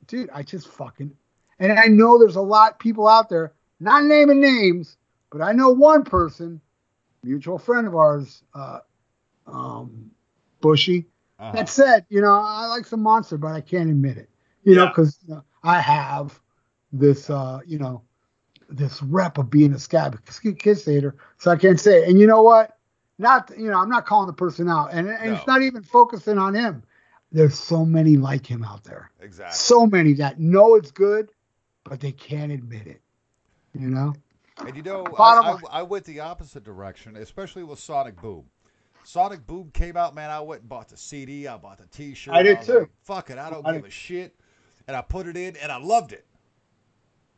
dude, 0.08 0.30
I 0.32 0.44
just 0.44 0.68
fucking, 0.68 1.12
and 1.60 1.80
I 1.80 1.86
know 1.86 2.20
there's 2.20 2.36
a 2.36 2.42
lot 2.42 2.80
people 2.80 3.08
out 3.08 3.30
there, 3.30 3.54
not 3.80 4.04
naming 4.04 4.42
names, 4.42 4.98
but 5.32 5.42
I 5.42 5.54
know 5.54 5.70
one 5.70 6.04
person, 6.04 6.62
mutual 7.24 7.58
friend 7.58 7.88
of 7.88 7.96
ours, 7.96 8.44
uh, 8.54 8.80
um, 9.48 10.12
Bushy, 10.68 11.06
Uh-huh. 11.40 11.52
that 11.54 11.70
said, 11.70 12.06
you 12.10 12.22
know, 12.22 12.34
I 12.34 12.66
like 12.68 12.86
some 12.86 13.02
monster, 13.02 13.38
but 13.38 13.54
I 13.54 13.62
can't 13.62 13.90
admit 13.90 14.18
it, 14.18 14.30
you 14.64 14.76
know, 14.76 14.84
Yeah. 14.84 14.90
because 14.90 15.18
I 15.64 15.80
have 15.80 16.40
this, 16.92 17.30
uh, 17.30 17.60
you 17.66 17.78
know, 17.80 18.02
this 18.70 19.02
rep 19.02 19.38
of 19.38 19.50
being 19.50 19.74
a 19.74 19.80
scab 19.80 20.20
kiss 20.60 20.84
hater, 20.86 21.16
so 21.38 21.52
I 21.52 21.56
can't 21.56 21.80
say 21.80 22.04
it. 22.04 22.10
And 22.10 22.20
you 22.20 22.28
know 22.28 22.42
what? 22.42 22.78
Not, 23.18 23.52
you 23.58 23.70
know, 23.70 23.80
I'm 23.80 23.90
not 23.90 24.06
calling 24.06 24.28
the 24.28 24.34
person 24.34 24.68
out, 24.70 24.92
and, 24.92 25.08
and 25.10 25.26
No. 25.28 25.34
it's 25.36 25.48
not 25.48 25.62
even 25.62 25.84
focusing 25.84 26.38
on 26.38 26.54
him. 26.54 26.84
There's 27.32 27.58
so 27.58 27.86
many 27.86 28.18
like 28.18 28.46
him 28.46 28.64
out 28.64 28.84
there, 28.84 29.12
Exactly. 29.22 29.56
so 29.56 29.86
many 29.88 30.14
that 30.14 30.40
know 30.40 30.76
it's 30.76 30.92
good, 30.92 31.32
but 31.84 32.00
they 32.00 32.12
can't 32.12 32.52
admit 32.52 32.88
it. 32.88 33.02
You 33.74 33.90
know? 33.90 34.16
And 34.66 34.76
you 34.76 34.82
know, 34.84 35.06
I, 35.18 35.58
I. 35.72 35.80
I 35.80 35.84
went 35.84 36.06
the 36.06 36.20
opposite 36.22 36.64
direction, 36.64 37.16
especially 37.16 37.64
with 37.64 37.80
Sonic 37.80 38.20
Boom. 38.22 38.46
Sonic 39.08 39.48
Boom 39.48 39.72
came 39.74 39.96
out, 39.96 40.16
man. 40.16 40.30
I 40.30 40.42
went 40.42 40.64
and 40.64 40.70
bought 40.70 40.90
the 40.90 40.98
CD, 40.98 41.48
I 41.48 41.56
bought 41.56 41.78
the 41.78 41.86
T-shirt. 41.86 42.34
I 42.34 42.44
did 42.44 42.58
was 42.58 42.68
too. 42.68 42.80
like, 42.80 42.90
Fuck 43.04 43.30
it, 43.30 43.38
I 43.38 43.50
don't 43.50 43.66
I 43.66 43.72
give 43.72 43.84
did. 43.84 43.88
a 43.88 43.92
shit. 43.92 44.36
And 44.86 44.98
I 44.98 45.02
put 45.02 45.28
it 45.28 45.38
in, 45.38 45.56
and 45.56 45.72
I 45.72 45.78
loved 45.78 46.12
it. 46.12 46.26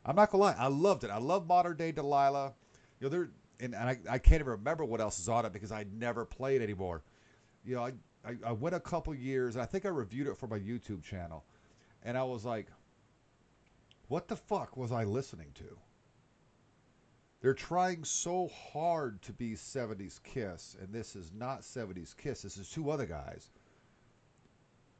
I'm 0.04 0.16
not 0.16 0.32
gonna 0.32 0.42
lie, 0.42 0.56
I 0.58 0.66
loved 0.66 1.04
it. 1.04 1.10
I 1.10 1.18
love 1.18 1.46
modern 1.46 1.76
day 1.76 1.92
Delilah. 1.92 2.54
You 2.98 3.04
know, 3.04 3.08
there, 3.08 3.30
and, 3.60 3.76
and 3.76 3.88
I, 3.88 3.98
I 4.10 4.18
can't 4.18 4.40
even 4.40 4.50
remember 4.50 4.84
what 4.84 5.00
else 5.00 5.20
is 5.20 5.28
on 5.28 5.46
it 5.46 5.52
because 5.52 5.70
I 5.70 5.84
never 5.92 6.24
play 6.24 6.56
it 6.56 6.62
anymore. 6.62 7.04
You 7.64 7.76
know, 7.76 7.84
I, 7.84 7.92
I, 8.24 8.34
I 8.46 8.52
went 8.52 8.74
a 8.74 8.80
couple 8.80 9.14
years, 9.14 9.54
and 9.54 9.62
I 9.62 9.66
think 9.66 9.86
I 9.86 9.90
reviewed 9.90 10.26
it 10.26 10.36
for 10.36 10.48
my 10.48 10.58
YouTube 10.58 11.04
channel, 11.04 11.44
and 12.02 12.18
I 12.18 12.24
was 12.24 12.44
like, 12.44 12.66
what 14.08 14.26
the 14.26 14.34
fuck 14.34 14.76
was 14.76 14.90
I 14.90 15.04
listening 15.04 15.52
to? 15.54 15.78
They're 17.40 17.54
trying 17.54 18.04
so 18.04 18.48
hard 18.72 19.22
to 19.22 19.32
be 19.32 19.52
70s 19.52 20.22
Kiss, 20.22 20.76
and 20.80 20.92
this 20.92 21.16
is 21.16 21.32
not 21.32 21.62
70s 21.62 22.14
Kiss. 22.16 22.42
This 22.42 22.58
is 22.58 22.68
two 22.68 22.90
other 22.90 23.06
guys. 23.06 23.50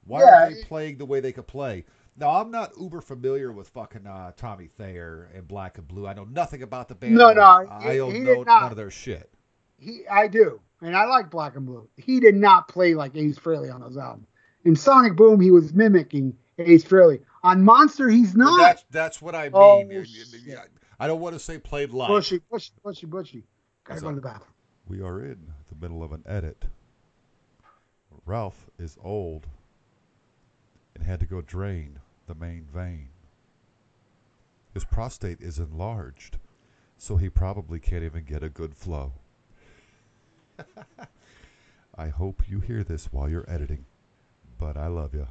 Why 0.07 0.21
Yeah, 0.21 0.47
are 0.47 0.51
they 0.55 0.65
playing 0.65 0.97
the 0.97 1.05
way 1.05 1.21
they 1.21 1.33
could 1.33 1.47
play? 1.47 1.85
Now, 2.17 2.31
I'm 2.31 2.51
not 2.51 2.73
uber 2.81 3.01
familiar 3.03 3.53
with 3.53 3.69
fucking 3.69 4.07
uh, 4.07 4.33
Tommy 4.37 4.67
Thayer 4.67 5.31
and 5.35 5.47
Black 5.47 5.79
and 5.79 5.87
Blue. 5.87 6.07
I 6.07 6.15
know 6.15 6.25
nothing 6.25 6.63
about 6.63 6.89
the 6.89 6.95
band. 6.95 7.15
No, 7.15 7.33
no, 7.33 7.43
I 7.71 7.93
he- 7.93 7.99
don't 7.99 8.15
he 8.15 8.21
know 8.21 8.43
none 8.43 8.71
of 8.71 8.77
their 8.77 8.91
shit. 8.91 9.31
he 9.79 10.07
I 10.11 10.27
do, 10.27 10.61
and 10.81 10.97
I 10.97 11.05
like 11.05 11.31
Black 11.31 11.57
and 11.57 11.67
Blue. 11.67 11.89
He 11.97 12.21
did 12.21 12.35
not 12.35 12.69
play 12.69 12.95
like 12.95 13.15
Ace 13.17 13.39
Frehley 13.39 13.73
on 13.73 13.81
those 13.83 13.97
albums. 13.97 14.29
In 14.65 14.77
Sonic 14.77 15.17
Boom, 15.17 15.41
he 15.41 15.51
was 15.51 15.73
mimicking 15.73 16.37
Ace 16.59 16.85
Frehley. 16.85 17.21
On 17.43 17.63
Monster, 17.63 18.09
he's 18.09 18.35
not. 18.35 18.59
that's 18.59 18.85
that's 18.91 19.23
what 19.23 19.35
I 19.35 19.45
mean. 19.45 19.53
Oh, 19.55 19.85
You- 21.01 21.05
you- 21.05 21.05
shit. 21.05 21.05
you- 21.05 21.05
I 21.05 21.07
don't 21.07 21.21
want 21.21 21.35
to 21.35 21.39
say 21.41 21.59
played 21.59 21.91
live. 21.91 22.09
bushy, 22.09 22.39
bushy, 22.51 22.73
bushy, 22.85 23.07
bushy. 23.07 23.45
Gotta 23.85 24.01
go 24.01 24.09
to 24.11 24.15
the 24.17 24.21
bathroom. 24.21 24.55
We 24.87 25.01
are 25.03 25.21
in 25.23 25.53
the 25.69 25.77
middle 25.81 26.03
of 26.03 26.13
an 26.13 26.23
edit. 26.27 26.65
Ralph 28.27 28.71
is 28.79 28.99
old 29.03 29.47
and 30.95 31.03
had 31.05 31.21
to 31.21 31.27
go 31.27 31.41
drain 31.41 32.01
the 32.27 32.35
main 32.35 32.65
vein. 32.65 33.09
His 34.75 34.85
prostate 34.85 35.41
is 35.41 35.59
enlarged, 35.59 36.39
so 36.99 37.17
he 37.17 37.29
probably 37.29 37.81
can't 37.81 38.05
even 38.05 38.25
get 38.25 38.43
a 38.43 38.49
good 38.49 38.75
flow. 38.75 39.13
I 41.97 42.09
hope 42.09 42.49
you 42.49 42.61
hear 42.61 42.85
this 42.85 43.13
while 43.13 43.29
you're 43.29 43.49
editing, 43.51 43.85
but 44.59 44.77
I 44.77 44.89
love 44.89 45.15
you. 45.15 45.27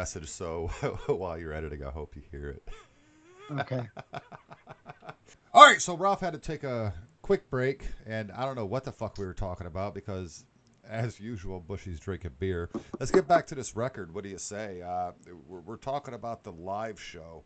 message, 0.03 0.29
so 0.29 0.67
while 1.07 1.39
you're 1.39 1.53
editing, 1.53 1.85
I 1.85 1.91
hope 1.91 2.17
you 2.17 2.23
hear 2.33 2.49
it. 2.49 2.69
Okay. 3.53 3.87
All 5.55 5.65
right, 5.65 5.81
so 5.81 5.97
Ralph 5.97 6.19
had 6.19 6.33
to 6.33 6.41
take 6.41 6.65
a 6.65 6.93
quick 7.23 7.49
break, 7.49 7.87
and 8.05 8.33
I 8.33 8.45
don't 8.45 8.57
know 8.57 8.67
what 8.67 8.83
the 8.83 8.91
fuck 8.91 9.17
we 9.17 9.25
were 9.25 9.33
talking 9.33 9.69
about 9.69 9.95
because, 9.95 10.45
as 10.91 11.21
usual, 11.21 11.61
Bushy's 11.61 12.01
drinking 12.01 12.33
beer. 12.41 12.69
Let's 12.99 13.13
get 13.13 13.29
back 13.29 13.47
to 13.47 13.55
this 13.55 13.77
record. 13.77 14.13
What 14.13 14.25
do 14.25 14.31
you 14.31 14.39
say? 14.39 14.83
Uh, 14.83 15.13
we're, 15.47 15.61
we're 15.61 15.77
talking 15.77 16.15
about 16.15 16.43
the 16.43 16.51
live 16.51 17.01
show. 17.01 17.45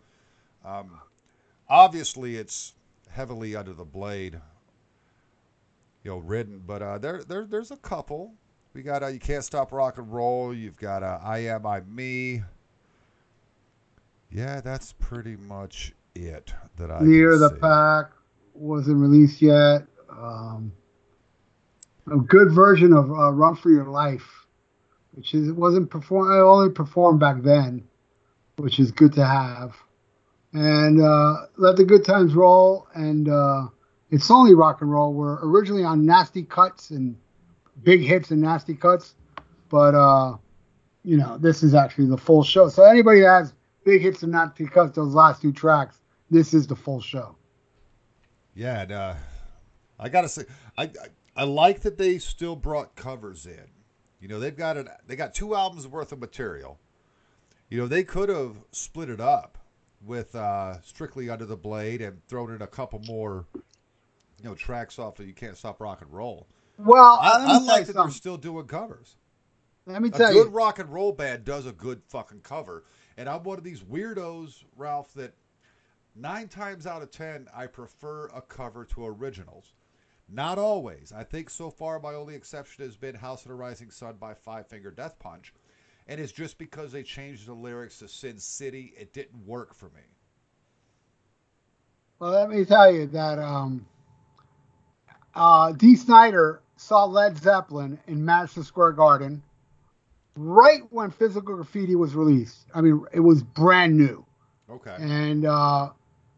Um, 0.64 0.98
obviously, 1.68 2.36
it's 2.36 2.72
heavily 3.10 3.54
under 3.54 3.74
the 3.74 3.84
blade, 3.84 4.40
you 6.04 6.10
know, 6.10 6.16
written, 6.16 6.62
but 6.66 6.80
uh, 6.80 6.96
there, 6.96 7.22
there, 7.22 7.44
there's 7.44 7.70
a 7.70 7.76
couple. 7.76 8.32
We 8.76 8.82
got 8.82 9.02
uh, 9.02 9.06
"You 9.06 9.18
Can't 9.18 9.42
Stop 9.42 9.72
Rock 9.72 9.96
and 9.96 10.12
Roll." 10.12 10.52
You've 10.52 10.76
got 10.76 11.02
uh, 11.02 11.18
"I 11.22 11.38
Am 11.38 11.64
I 11.64 11.80
Me." 11.80 12.42
Yeah, 14.30 14.60
that's 14.60 14.92
pretty 14.98 15.34
much 15.36 15.94
it 16.14 16.52
that 16.76 16.90
I 16.90 17.00
Near 17.00 17.38
the 17.38 17.48
see. 17.48 17.56
Pack 17.56 18.10
wasn't 18.52 18.98
released 18.98 19.40
yet. 19.40 19.86
Um, 20.10 20.74
a 22.12 22.18
good 22.18 22.52
version 22.52 22.92
of 22.92 23.10
uh, 23.10 23.32
Run 23.32 23.56
for 23.56 23.70
Your 23.70 23.86
Life, 23.86 24.46
which 25.12 25.32
is 25.32 25.48
it 25.48 25.56
wasn't 25.56 25.88
perform. 25.88 26.30
I 26.30 26.40
only 26.40 26.70
performed 26.70 27.18
back 27.18 27.40
then, 27.40 27.82
which 28.56 28.78
is 28.78 28.92
good 28.92 29.14
to 29.14 29.24
have. 29.24 29.74
And 30.52 31.00
uh, 31.00 31.46
Let 31.56 31.76
the 31.76 31.84
Good 31.84 32.04
Times 32.04 32.34
Roll 32.34 32.86
and 32.94 33.26
uh, 33.30 33.68
It's 34.10 34.30
Only 34.30 34.54
Rock 34.54 34.82
and 34.82 34.92
Roll 34.92 35.14
were 35.14 35.38
originally 35.42 35.84
on 35.84 36.04
Nasty 36.04 36.42
Cuts 36.42 36.90
and 36.90 37.16
Big 37.82 38.02
Hits 38.02 38.30
and 38.30 38.40
Nasty 38.40 38.74
Cuts, 38.74 39.14
but 39.68 39.94
uh, 39.94 40.36
you 41.04 41.16
know 41.16 41.38
this 41.38 41.62
is 41.62 41.74
actually 41.74 42.06
the 42.06 42.18
full 42.18 42.42
show. 42.42 42.68
So 42.68 42.84
anybody 42.84 43.20
that 43.20 43.28
has 43.28 43.54
Big 43.84 44.02
Hits 44.02 44.22
and 44.22 44.32
Nasty 44.32 44.66
Cuts, 44.66 44.96
those 44.96 45.14
last 45.14 45.42
two 45.42 45.52
tracks, 45.52 46.00
this 46.30 46.54
is 46.54 46.66
the 46.66 46.76
full 46.76 47.00
show. 47.00 47.36
Yeah, 48.54 48.82
and, 48.82 48.92
uh, 48.92 49.14
I 49.98 50.08
gotta 50.08 50.28
say, 50.28 50.44
I, 50.78 50.84
I 50.84 50.90
I 51.36 51.44
like 51.44 51.80
that 51.80 51.98
they 51.98 52.18
still 52.18 52.56
brought 52.56 52.96
covers 52.96 53.46
in. 53.46 53.68
You 54.20 54.28
know, 54.28 54.40
they've 54.40 54.56
got 54.56 54.76
it. 54.78 54.88
They 55.06 55.16
got 55.16 55.34
two 55.34 55.54
albums 55.54 55.86
worth 55.86 56.12
of 56.12 56.18
material. 56.18 56.78
You 57.68 57.78
know, 57.78 57.86
they 57.86 58.02
could 58.04 58.28
have 58.28 58.56
split 58.72 59.10
it 59.10 59.20
up 59.20 59.58
with 60.04 60.34
uh, 60.34 60.80
strictly 60.80 61.28
under 61.28 61.44
the 61.44 61.56
blade 61.56 62.00
and 62.00 62.26
thrown 62.28 62.54
in 62.54 62.62
a 62.62 62.66
couple 62.66 63.00
more, 63.00 63.44
you 63.54 64.44
know, 64.44 64.54
tracks 64.54 64.98
off 64.98 65.20
of 65.20 65.26
"You 65.26 65.34
Can't 65.34 65.56
Stop 65.56 65.80
Rock 65.80 66.00
and 66.00 66.12
Roll." 66.12 66.46
Well, 66.78 67.18
I, 67.22 67.38
I 67.46 67.58
like 67.58 67.86
that 67.86 67.96
they're 67.98 68.10
still 68.10 68.36
doing 68.36 68.66
covers. 68.66 69.16
Let 69.86 70.02
me 70.02 70.10
tell 70.10 70.32
you, 70.34 70.40
A 70.40 70.44
good 70.44 70.52
you. 70.52 70.52
rock 70.52 70.78
and 70.78 70.92
roll 70.92 71.12
band 71.12 71.44
does 71.44 71.66
a 71.66 71.72
good 71.72 72.02
fucking 72.08 72.40
cover, 72.42 72.84
and 73.16 73.28
I'm 73.28 73.42
one 73.44 73.58
of 73.58 73.64
these 73.64 73.82
weirdos, 73.82 74.64
Ralph, 74.76 75.12
that 75.14 75.34
nine 76.14 76.48
times 76.48 76.86
out 76.86 77.02
of 77.02 77.10
ten 77.10 77.48
I 77.54 77.66
prefer 77.66 78.26
a 78.28 78.42
cover 78.42 78.84
to 78.86 79.06
originals. 79.06 79.74
Not 80.28 80.58
always. 80.58 81.12
I 81.16 81.22
think 81.24 81.50
so 81.50 81.70
far 81.70 82.00
my 82.00 82.14
only 82.14 82.34
exception 82.34 82.84
has 82.84 82.96
been 82.96 83.14
House 83.14 83.42
of 83.42 83.48
the 83.48 83.54
Rising 83.54 83.90
Sun 83.90 84.16
by 84.16 84.34
Five 84.34 84.66
Finger 84.68 84.90
Death 84.90 85.18
Punch, 85.18 85.54
and 86.08 86.20
it's 86.20 86.32
just 86.32 86.58
because 86.58 86.92
they 86.92 87.02
changed 87.04 87.46
the 87.46 87.54
lyrics 87.54 88.00
to 88.00 88.08
Sin 88.08 88.38
City. 88.38 88.92
It 88.98 89.12
didn't 89.12 89.46
work 89.46 89.74
for 89.74 89.86
me. 89.90 90.02
Well, 92.18 92.32
let 92.32 92.48
me 92.50 92.64
tell 92.64 92.92
you 92.92 93.06
that 93.08 93.38
um, 93.38 93.86
uh, 95.34 95.72
Dee 95.72 95.96
Snider 95.96 96.62
saw 96.76 97.04
Led 97.04 97.38
Zeppelin 97.38 97.98
in 98.06 98.24
Madison 98.24 98.62
Square 98.62 98.92
Garden 98.92 99.42
right 100.36 100.82
when 100.90 101.10
Physical 101.10 101.56
Graffiti 101.56 101.96
was 101.96 102.14
released. 102.14 102.66
I 102.74 102.80
mean, 102.80 103.04
it 103.12 103.20
was 103.20 103.42
brand 103.42 103.96
new. 103.96 104.24
Okay. 104.70 104.96
And 104.98 105.46
uh, 105.46 105.90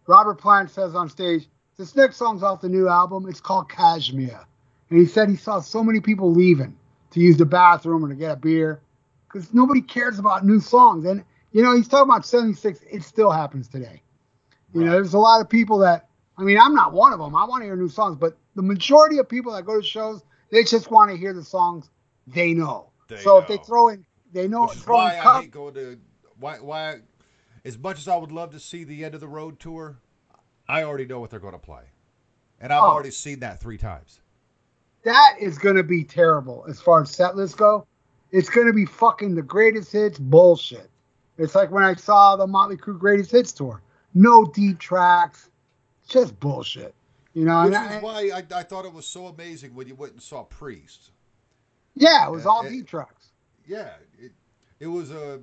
Robert 0.07 0.37
Plant 0.37 0.71
says 0.71 0.95
on 0.95 1.09
stage, 1.09 1.47
this 1.77 1.95
next 1.97 2.17
song's 2.17 2.43
off 2.43 2.61
the 2.61 2.69
new 2.69 2.89
album. 2.89 3.29
It's 3.29 3.41
called 3.41 3.71
Kashmir. 3.71 4.41
And 4.91 4.99
he 4.99 5.07
said 5.07 5.29
he 5.29 5.37
saw 5.37 5.61
so 5.61 5.83
many 5.83 6.01
people 6.01 6.33
leaving 6.33 6.77
to 7.11 7.21
use 7.21 7.37
the 7.37 7.47
bathroom 7.47 8.05
or 8.05 8.09
to 8.09 8.15
get 8.15 8.33
a 8.33 8.37
beer 8.37 8.81
because 9.27 9.53
nobody 9.53 9.81
cares 9.81 10.19
about 10.19 10.45
new 10.45 10.61
songs. 10.61 11.05
And, 11.05 11.25
you 11.53 11.63
know, 11.63 11.77
he's 11.77 11.89
talking 11.89 12.11
about 12.11 12.27
76. 12.27 12.81
It 12.91 13.03
still 13.03 13.31
happens 13.31 13.69
today. 13.69 14.03
You 14.75 14.85
know, 14.85 14.93
there's 14.93 15.15
a 15.15 15.19
lot 15.19 15.41
of 15.41 15.49
people 15.49 15.79
that, 15.79 16.08
I 16.39 16.43
mean, 16.43 16.59
I'm 16.59 16.75
not 16.75 16.93
one 16.93 17.13
of 17.13 17.19
them. 17.19 17.35
I 17.35 17.45
want 17.45 17.63
to 17.63 17.67
hear 17.67 17.77
new 17.77 17.89
songs, 17.89 18.17
but 18.17 18.37
the 18.55 18.63
majority 18.63 19.19
of 19.19 19.29
people 19.29 19.53
that 19.53 19.65
go 19.67 19.81
to 19.81 19.87
shows, 19.87 20.23
they 20.51 20.63
just 20.63 20.91
want 20.91 21.11
to 21.11 21.17
hear 21.17 21.33
the 21.33 21.43
songs 21.45 21.91
they 22.29 22.55
know. 22.55 22.91
They 23.09 23.17
so 23.17 23.39
if 23.39 23.49
they 23.49 23.57
throw 23.57 23.89
in, 23.89 24.05
they 24.33 24.47
know, 24.47 24.63
Which 24.67 24.77
is 24.77 24.87
why 24.87 25.19
I 25.19 25.41
hate 25.41 25.51
going 25.51 25.75
to 25.75 25.99
why 26.39 26.57
why 26.61 27.01
as 27.65 27.77
much 27.77 27.99
as 27.99 28.07
I 28.07 28.17
would 28.17 28.31
love 28.31 28.53
to 28.53 28.61
see 28.61 28.85
the 28.85 29.05
end 29.05 29.15
of 29.15 29.21
the 29.21 29.29
road 29.29 29.59
tour, 29.59 29.99
I 30.69 30.85
already 30.85 31.07
know 31.07 31.19
what 31.19 31.31
they're 31.31 31.41
going 31.41 31.55
to 31.55 31.59
play, 31.59 31.83
and 32.61 32.73
I've 32.73 32.83
Oh. 32.83 32.87
already 32.89 33.11
seen 33.11 33.41
that 33.41 33.61
three 33.61 33.79
times. 33.79 34.21
that 35.05 35.37
is 35.41 35.59
going 35.59 35.77
to 35.77 35.83
be 35.83 36.05
terrible 36.05 36.65
as 36.69 36.81
far 36.81 37.01
as 37.03 37.11
set 37.11 37.35
lists 37.35 37.57
go. 37.57 37.87
It's 38.31 38.51
going 38.51 38.67
to 38.67 38.73
be 38.75 38.85
fucking 38.85 39.35
the 39.35 39.43
greatest 39.43 39.91
hits 39.93 40.19
bullshit. 40.19 40.91
It's 41.39 41.55
like 41.55 41.71
when 41.71 41.83
I 41.83 41.95
saw 41.95 42.37
the 42.37 42.47
Motley 42.47 42.77
Crue 42.77 42.99
greatest 42.99 43.31
hits 43.31 43.53
tour. 43.53 43.81
No 44.13 44.45
deep 44.45 44.79
tracks, 44.79 45.49
just 46.09 46.39
bullshit. 46.41 46.95
You 47.35 47.45
know, 47.45 47.65
Which 47.67 47.75
and 47.75 47.91
is 47.91 47.97
I- 47.99 48.01
why 48.01 48.31
I, 48.35 48.43
I 48.59 48.63
thought 48.65 48.85
it 48.85 48.93
was 48.93 49.07
so 49.07 49.27
amazing 49.27 49.75
when 49.75 49.87
you 49.87 49.95
went 49.95 50.13
and 50.15 50.23
saw 50.23 50.43
Priest. 50.45 51.11
yeah, 51.95 52.27
it 52.27 52.31
was 52.31 52.47
all 52.47 52.65
it- 52.67 52.71
deep 52.71 52.89
tracks. 52.89 53.29
Yeah, 53.67 53.91
it, 54.19 54.33
it 54.81 54.87
was 54.87 55.11
a 55.11 55.41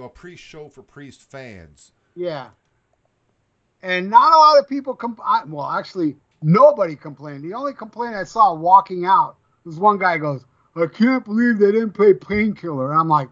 a 0.00 0.08
Priest 0.08 0.42
show 0.42 0.68
for 0.68 0.82
Priest 0.82 1.22
fans. 1.30 1.92
Yeah. 2.14 2.48
And 3.82 4.10
not 4.10 4.32
a 4.32 4.36
lot 4.36 4.58
of 4.58 4.68
people 4.68 4.94
comp- 4.94 5.20
well, 5.48 5.70
actually, 5.70 6.16
nobody 6.42 6.96
complained. 6.96 7.44
The 7.44 7.54
only 7.54 7.72
complaint 7.74 8.14
I 8.14 8.24
saw 8.24 8.54
walking 8.54 9.04
out 9.06 9.36
was 9.64 9.78
one 9.78 9.98
guy 9.98 10.18
goes, 10.18 10.44
I 10.74 10.86
can't 10.86 11.24
believe 11.24 11.58
they 11.58 11.72
didn't 11.72 11.92
play 11.92 12.12
Painkiller. 12.14 12.90
And 12.90 13.00
I'm 13.00 13.08
like, 13.08 13.28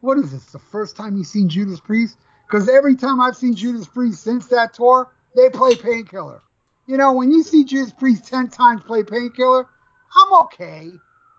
what 0.00 0.18
is 0.18 0.32
this? 0.32 0.46
The 0.46 0.58
first 0.58 0.96
time 0.96 1.16
you've 1.16 1.26
seen 1.26 1.48
Judas 1.48 1.80
Priest? 1.80 2.18
Because 2.46 2.68
every 2.68 2.96
time 2.96 3.20
I've 3.20 3.36
seen 3.36 3.54
Judas 3.54 3.86
Priest 3.86 4.22
since 4.22 4.46
that 4.48 4.72
tour, 4.74 5.12
they 5.38 5.50
play 5.50 5.74
Painkiller. 5.76 6.42
You 6.86 6.96
know, 6.96 7.12
when 7.12 7.32
you 7.32 7.42
see 7.42 7.64
Judas 7.64 7.92
Priest 7.92 8.26
10 8.26 8.48
times 8.48 8.82
play 8.82 9.02
Painkiller, 9.04 9.66
I'm 10.16 10.32
okay. 10.44 10.90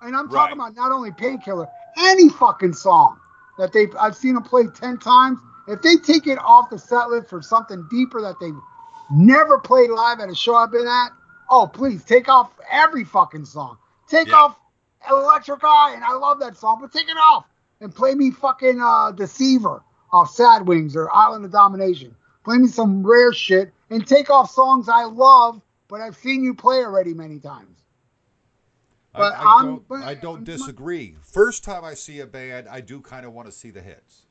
And 0.01 0.15
I'm 0.15 0.29
talking 0.29 0.57
Right. 0.57 0.69
about 0.69 0.75
not 0.75 0.91
only 0.91 1.11
Painkiller, 1.11 1.67
any 1.97 2.29
fucking 2.29 2.73
song 2.73 3.19
that 3.57 3.73
they've 3.73 3.93
I've 3.99 4.15
seen 4.15 4.35
them 4.35 4.43
play 4.43 4.67
10 4.67 4.97
times. 4.99 5.39
If 5.67 5.81
they 5.81 5.97
take 5.97 6.27
it 6.27 6.39
off 6.39 6.69
the 6.69 6.79
set 6.79 7.09
list 7.09 7.29
for 7.29 7.41
something 7.41 7.85
deeper 7.91 8.21
that 8.21 8.39
they've 8.39 8.57
never 9.11 9.59
played 9.59 9.89
live 9.89 10.19
at 10.19 10.29
a 10.29 10.35
show 10.35 10.55
I've 10.55 10.71
been 10.71 10.87
at, 10.87 11.09
oh 11.49 11.67
please 11.67 12.03
take 12.05 12.29
off 12.29 12.51
every 12.71 13.03
fucking 13.03 13.45
song. 13.45 13.77
Take 14.07 14.29
Yeah. 14.29 14.35
off 14.37 14.59
Electric 15.09 15.63
Eye, 15.63 15.93
and 15.95 16.03
I 16.03 16.13
love 16.13 16.39
that 16.39 16.57
song, 16.57 16.79
but 16.81 16.91
take 16.91 17.09
it 17.09 17.17
off 17.17 17.45
and 17.81 17.93
play 17.93 18.13
me 18.15 18.31
fucking 18.31 18.79
uh, 18.81 19.11
Deceiver 19.11 19.81
off 20.11 20.31
Sad 20.31 20.67
Wings 20.67 20.95
or 20.95 21.11
Island 21.13 21.45
of 21.45 21.51
Domination. 21.51 22.15
Play 22.43 22.57
me 22.57 22.67
some 22.67 23.05
rare 23.05 23.33
shit 23.33 23.71
and 23.89 24.05
take 24.05 24.29
off 24.29 24.51
songs 24.51 24.87
I 24.89 25.03
love, 25.03 25.61
but 25.87 26.01
I've 26.01 26.15
seen 26.15 26.43
you 26.43 26.53
play 26.53 26.77
already 26.77 27.13
many 27.13 27.39
times. 27.39 27.83
But 29.13 29.33
I, 29.33 29.37
I 29.37 29.57
I'm- 29.57 29.65
don't 29.65 29.87
but 29.87 30.03
I 30.03 30.13
don't 30.13 30.43
disagree. 30.43 31.15
First 31.21 31.63
time 31.63 31.83
I 31.83 31.93
see 31.93 32.19
a 32.19 32.27
band, 32.27 32.67
I 32.69 32.81
do 32.81 33.01
kind 33.01 33.25
of 33.25 33.33
want 33.33 33.47
to 33.47 33.51
see 33.51 33.71
the 33.71 33.81
hits. 33.81 34.25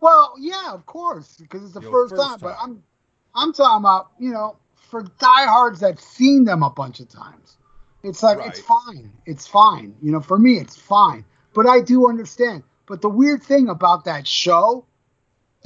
Well, 0.00 0.34
yeah, 0.38 0.72
of 0.72 0.84
course, 0.86 1.36
because 1.40 1.64
it's 1.64 1.72
the 1.72 1.80
Yo, 1.80 1.90
first, 1.90 2.14
first 2.14 2.22
time. 2.22 2.38
But. 2.40 2.56
I'm, 2.60 2.82
I'm 3.34 3.52
talking 3.52 3.82
about, 3.82 4.12
you 4.18 4.30
know, 4.30 4.56
for 4.74 5.02
diehards 5.18 5.80
that've 5.80 6.00
seen 6.00 6.44
them 6.44 6.62
a 6.62 6.70
bunch 6.70 7.00
of 7.00 7.08
times. 7.08 7.56
It's 8.02 8.22
like 8.22 8.38
it's 8.42 8.60
fine. 8.60 9.12
It's 9.24 9.46
fine. 9.46 9.94
You 10.00 10.12
know, 10.12 10.20
for 10.20 10.38
me, 10.38 10.58
it's 10.58 10.76
fine. 10.76 11.24
But 11.54 11.66
I 11.66 11.80
do 11.80 12.08
understand. 12.08 12.62
But 12.86 13.02
the 13.02 13.08
weird 13.08 13.42
thing 13.42 13.68
about 13.68 14.04
that 14.04 14.28
show, 14.28 14.84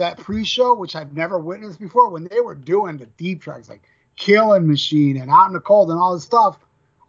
that 0.01 0.18
pre-show, 0.18 0.74
which 0.74 0.97
I've 0.97 1.14
never 1.14 1.39
witnessed 1.39 1.78
before, 1.78 2.10
when 2.10 2.24
they 2.24 2.40
were 2.40 2.55
doing 2.55 2.97
the 2.98 3.06
deep 3.06 3.40
tracks 3.40 3.68
like 3.68 3.89
Killing 4.16 4.66
Machine 4.66 5.16
and 5.16 5.31
Out 5.31 5.47
in 5.47 5.52
the 5.52 5.60
Cold 5.60 5.90
and 5.90 5.98
all 5.98 6.12
this 6.14 6.24
stuff, 6.24 6.59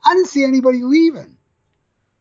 I 0.05 0.13
didn't 0.13 0.27
see 0.29 0.43
anybody 0.43 0.83
leaving. 0.83 1.37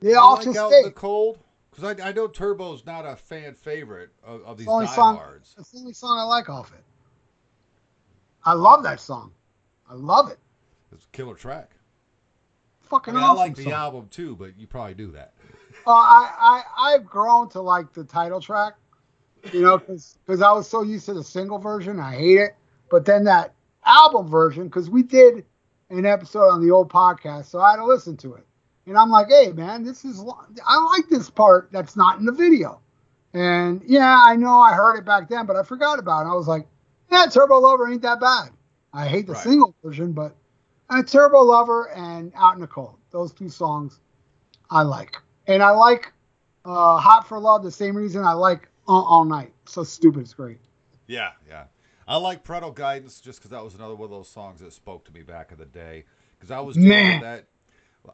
They 0.01 0.10
You 0.10 0.18
all 0.18 0.36
like 0.36 0.44
just 0.44 0.59
out 0.59 0.72
in 0.72 0.82
the 0.84 0.90
cold? 0.90 1.38
Because 1.70 2.01
I, 2.01 2.09
I 2.09 2.12
know 2.12 2.26
Turbo's 2.26 2.84
not 2.86 3.06
a 3.06 3.14
fan 3.16 3.55
favorite 3.55 4.10
of, 4.24 4.42
of 4.42 4.56
these 4.56 4.66
the 4.66 4.72
only 4.72 4.86
song. 4.88 5.16
diehards. 5.16 5.55
It's 5.59 5.70
the 5.70 5.78
only 5.78 5.92
song 5.92 6.18
I 6.18 6.24
like 6.24 6.48
off 6.48 6.72
it. 6.72 6.82
I 8.44 8.55
love 8.55 8.82
that 8.84 9.01
song. 9.01 9.32
I 9.88 9.94
love 9.94 10.30
it. 10.30 10.38
It's 10.92 11.05
a 11.05 11.09
killer 11.12 11.34
track. 11.34 11.70
I 12.84 12.86
Fucking 12.88 13.14
mean, 13.14 13.22
I 13.22 13.32
like 13.32 13.55
the 13.55 13.64
song. 13.64 13.72
album 13.72 14.09
too, 14.10 14.34
but 14.36 14.59
you 14.59 14.66
probably 14.66 14.94
do 14.94 15.12
that. 15.12 15.34
Uh, 15.86 15.90
I, 15.92 16.62
I 16.78 16.94
I've 16.94 17.06
grown 17.06 17.48
to 17.51 17.60
like 17.60 17.92
the 17.92 18.02
title 18.05 18.40
track, 18.40 18.74
you 19.52 19.62
know, 19.62 19.78
because 19.78 20.42
I 20.42 20.52
was 20.52 20.68
so 20.68 20.82
used 20.82 21.06
to 21.06 21.14
the 21.14 21.24
single 21.24 21.58
version, 21.58 21.98
I 21.98 22.14
hate 22.16 22.38
it. 22.38 22.56
But 22.90 23.04
then 23.04 23.24
that 23.24 23.54
album 23.84 24.28
version, 24.28 24.64
because 24.64 24.90
we 24.90 25.02
did 25.02 25.44
an 25.90 26.06
episode 26.06 26.48
on 26.48 26.64
the 26.64 26.70
old 26.72 26.90
podcast, 26.90 27.46
so 27.46 27.60
I 27.60 27.70
had 27.72 27.76
to 27.76 27.84
listen 27.86 28.16
to 28.18 28.34
it. 28.34 28.46
And 28.86 28.96
I'm 28.98 29.10
like, 29.10 29.28
hey 29.28 29.52
man, 29.52 29.84
this 29.84 30.04
is 30.04 30.24
I 30.66 30.78
like 30.96 31.08
this 31.08 31.30
part 31.30 31.68
that's 31.72 31.96
not 31.96 32.18
in 32.18 32.24
the 32.26 32.32
video. 32.32 32.80
And 33.34 33.82
yeah, 33.86 34.22
I 34.26 34.36
know 34.36 34.58
I 34.60 34.72
heard 34.72 34.96
it 34.96 35.04
back 35.04 35.28
then, 35.28 35.46
but 35.46 35.56
I 35.56 35.62
forgot 35.62 35.98
about 35.98 36.26
it. 36.26 36.30
I 36.30 36.34
was 36.34 36.48
like, 36.48 36.66
yeah, 37.10 37.26
Turbo 37.26 37.58
Lover 37.60 37.88
ain't 37.90 38.02
that 38.02 38.20
bad. 38.20 38.50
I 38.92 39.06
hate 39.06 39.26
the 39.26 39.34
Right. 39.34 39.42
single 39.42 39.74
version, 39.84 40.12
but 40.12 40.34
uh, 40.88 41.02
Turbo 41.02 41.40
Lover 41.42 41.90
and 41.90 42.32
Out 42.36 42.54
in 42.54 42.60
the 42.60 42.66
Cold, 42.66 42.96
those 43.10 43.32
two 43.32 43.48
songs 43.48 44.00
I 44.70 44.82
like. 44.82 45.16
And 45.46 45.62
I 45.62 45.70
like 45.70 46.12
uh, 46.64 46.98
Hot 46.98 47.28
for 47.28 47.38
Love 47.38 47.62
the 47.62 47.70
same 47.70 47.96
reason 47.96 48.24
I 48.24 48.32
like 48.32 48.68
uh, 48.90 49.02
All 49.02 49.24
Night. 49.24 49.52
So 49.66 49.84
stupid, 49.84 50.20
it's 50.22 50.34
great. 50.34 50.58
Yeah, 51.06 51.30
yeah. 51.48 51.64
I 52.08 52.16
like 52.16 52.42
Parental 52.44 52.72
Guidance 52.72 53.20
just 53.20 53.38
because 53.38 53.50
that 53.52 53.62
was 53.62 53.74
another 53.74 53.94
one 53.94 54.04
of 54.06 54.10
those 54.10 54.28
songs 54.28 54.60
that 54.60 54.72
spoke 54.72 55.04
to 55.04 55.12
me 55.12 55.22
back 55.22 55.52
in 55.52 55.58
the 55.58 55.64
day. 55.66 56.04
Because 56.38 56.50
I 56.50 56.60
was 56.60 56.74
dealing 56.76 56.88
Man. 56.90 57.20
with 57.20 57.28
that. 57.28 57.44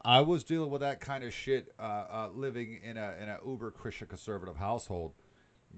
I 0.04 0.20
was 0.20 0.42
dealing 0.44 0.70
with 0.70 0.80
that 0.80 1.00
kind 1.00 1.22
of 1.22 1.32
shit, 1.32 1.72
uh, 1.78 1.82
uh, 2.10 2.28
living 2.34 2.80
in 2.82 2.96
a 2.96 3.14
in 3.22 3.28
a 3.28 3.38
uber 3.46 3.70
Christian 3.70 4.08
conservative 4.08 4.56
household. 4.56 5.12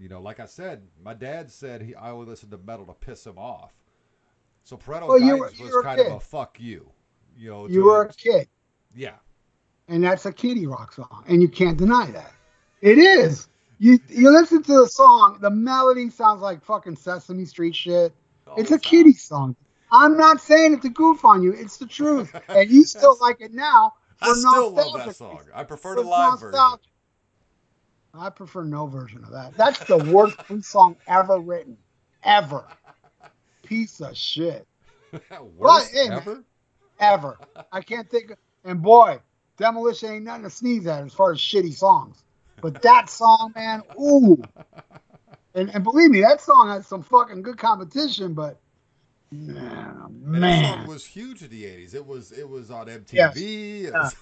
You 0.00 0.08
know, 0.08 0.20
like 0.20 0.40
I 0.40 0.46
said, 0.46 0.82
my 1.04 1.12
dad 1.14 1.50
said 1.50 1.82
he 1.82 1.94
I 1.94 2.12
would 2.12 2.26
listen 2.26 2.50
to 2.50 2.58
metal 2.58 2.86
to 2.86 2.94
piss 2.94 3.26
him 3.26 3.36
off. 3.38 3.72
So 4.64 4.76
Parental 4.76 5.08
Well, 5.10 5.20
you 5.20 5.36
were- 5.36 5.50
Guidance 5.50 5.60
was 5.74 5.84
kind 5.84 6.00
of 6.00 6.12
a 6.12 6.20
fuck 6.20 6.58
you. 6.58 6.90
You 7.36 7.50
know, 7.50 7.68
You 7.68 7.84
were 7.84 8.02
a 8.02 8.12
kid, 8.12 8.48
yeah. 8.94 9.14
and 9.86 10.02
that's 10.02 10.26
a 10.26 10.32
kiddie 10.32 10.66
rock 10.66 10.92
song, 10.92 11.24
and 11.28 11.40
you 11.40 11.48
can't 11.48 11.76
deny 11.76 12.10
that. 12.10 12.32
It 12.80 12.98
is. 12.98 13.48
You 13.78 13.98
you 14.08 14.30
listen 14.30 14.62
to 14.64 14.80
the 14.80 14.88
song, 14.88 15.38
the 15.40 15.50
melody 15.50 16.10
sounds 16.10 16.42
like 16.42 16.64
fucking 16.64 16.96
Sesame 16.96 17.44
Street 17.44 17.76
shit. 17.76 18.12
It's 18.56 18.72
a 18.72 18.78
kiddie 18.78 19.12
song. 19.12 19.54
I'm 19.92 20.16
not 20.16 20.40
saying 20.40 20.74
it 20.74 20.82
to 20.82 20.88
goof 20.88 21.24
on 21.24 21.42
you. 21.42 21.52
It's 21.52 21.76
the 21.76 21.86
truth, 21.86 22.34
and 22.48 22.68
you 22.70 22.84
still 22.84 23.16
like 23.20 23.40
it 23.40 23.54
now. 23.54 23.94
I 24.20 24.28
for 24.28 24.34
still 24.34 24.72
love 24.72 24.94
that 24.94 25.14
song. 25.14 25.40
I 25.54 25.64
prefer 25.64 25.94
the 25.94 26.02
live 26.02 26.40
version. 26.40 26.78
I 28.14 28.30
prefer 28.30 28.64
no 28.64 28.86
version 28.86 29.22
of 29.22 29.30
that. 29.30 29.56
That's 29.56 29.84
the 29.84 29.98
worst 29.98 30.36
Priest 30.46 30.70
song 30.70 30.96
ever 31.06 31.38
written, 31.38 31.76
ever. 32.24 32.64
Piece 33.62 34.00
of 34.00 34.16
shit, 34.16 34.66
Worst 35.56 35.94
hey, 35.94 36.08
man. 36.08 36.18
ever? 36.18 36.44
ever. 36.98 37.38
I 37.70 37.80
can't 37.80 38.10
think. 38.10 38.32
Of, 38.32 38.38
and 38.64 38.82
boy, 38.82 39.20
Demolition 39.56 40.10
ain't 40.10 40.24
nothing 40.24 40.44
to 40.44 40.50
sneeze 40.50 40.86
at 40.86 41.04
as 41.04 41.14
far 41.14 41.32
as 41.32 41.38
shitty 41.38 41.74
songs. 41.74 42.24
But 42.60 42.82
that 42.82 43.08
song, 43.10 43.52
man, 43.54 43.82
ooh. 44.00 44.42
And, 45.54 45.70
and 45.74 45.82
believe 45.84 46.10
me, 46.10 46.20
that 46.22 46.40
song 46.40 46.68
had 46.68 46.84
some 46.84 47.02
fucking 47.02 47.42
good 47.42 47.58
competition. 47.58 48.34
But 48.34 48.58
oh, 49.34 49.36
that 49.46 50.10
man, 50.20 50.78
song 50.78 50.86
was 50.86 51.04
huge 51.04 51.42
in 51.42 51.50
the 51.50 51.64
'80s. 51.64 51.94
It 51.94 52.06
was 52.06 52.32
it 52.32 52.48
was 52.48 52.70
on 52.70 52.86
MTV. 52.86 53.12
Yes. 53.12 53.36
It 53.36 53.92
Yeah. 53.92 54.02
was- 54.02 54.16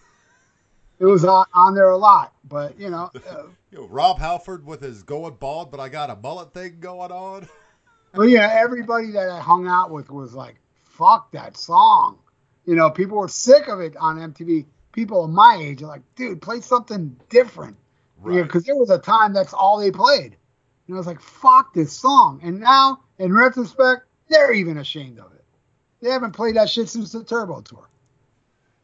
it 0.99 1.05
was 1.05 1.25
on, 1.25 1.45
on 1.53 1.75
there 1.75 1.91
a 1.91 1.97
lot. 1.97 2.33
But 2.49 2.79
you 2.81 2.91
know, 2.91 3.11
uh, 3.15 3.43
You 3.71 3.79
know, 3.79 3.87
Rob 3.89 4.19
Halford 4.19 4.65
with 4.65 4.81
his 4.81 5.03
going 5.03 5.35
bald, 5.35 5.71
but 5.71 5.81
I 5.81 5.89
got 5.89 6.11
a 6.11 6.17
mullet 6.17 6.55
thing 6.55 6.79
going 6.81 7.13
on. 7.13 7.49
But 8.15 8.31
yeah, 8.31 8.51
everybody 8.61 9.11
that 9.11 9.29
I 9.29 9.41
hung 9.41 9.67
out 9.67 9.91
with 9.91 10.11
was 10.11 10.33
like, 10.33 10.57
"Fuck 10.85 11.33
that 11.33 11.57
song." 11.57 12.19
You 12.65 12.75
know, 12.75 12.89
people 12.89 13.19
were 13.19 13.29
sick 13.29 13.69
of 13.69 13.81
it 13.81 13.95
on 13.97 14.17
MTV. 14.17 14.65
People 14.93 15.25
of 15.25 15.31
my 15.31 15.59
age 15.61 15.83
are 15.83 15.87
like, 15.87 16.03
"Dude, 16.15 16.41
play 16.41 16.63
something 16.63 17.15
different." 17.29 17.77
Yeah, 18.25 18.43
because 18.43 18.65
there 18.65 18.77
was 18.77 18.91
a 18.91 18.99
time 18.99 19.33
that's 19.33 19.53
all 19.53 19.79
they 19.79 19.91
played. 19.91 20.37
And 20.87 20.97
I 20.97 20.99
was 20.99 21.07
like, 21.07 21.21
"Fuck 21.21 21.75
this 21.75 21.93
song." 21.93 22.41
And 22.43 22.61
now, 22.61 23.01
in 23.19 23.33
retrospect, 23.33 24.07
they're 24.29 24.53
even 24.53 24.79
ashamed 24.79 25.19
of 25.19 25.33
it. 25.33 25.45
They 26.01 26.11
haven't 26.11 26.33
played 26.33 26.57
that 26.57 26.71
shit 26.71 26.89
since 26.89 27.13
the 27.13 27.25
Turbo 27.25 27.61
Tour. 27.61 27.89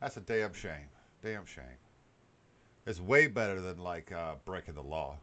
That's 0.01 0.17
a 0.17 0.21
damn 0.21 0.53
shame. 0.53 0.89
Damn 1.23 1.47
shame. 1.47 1.65
It's 2.87 3.01
way 3.01 3.29
better 3.29 3.61
than 3.61 3.79
like 3.79 4.11
uh, 4.11 4.35
breaking 4.45 4.75
the 4.75 4.83
law. 4.83 5.19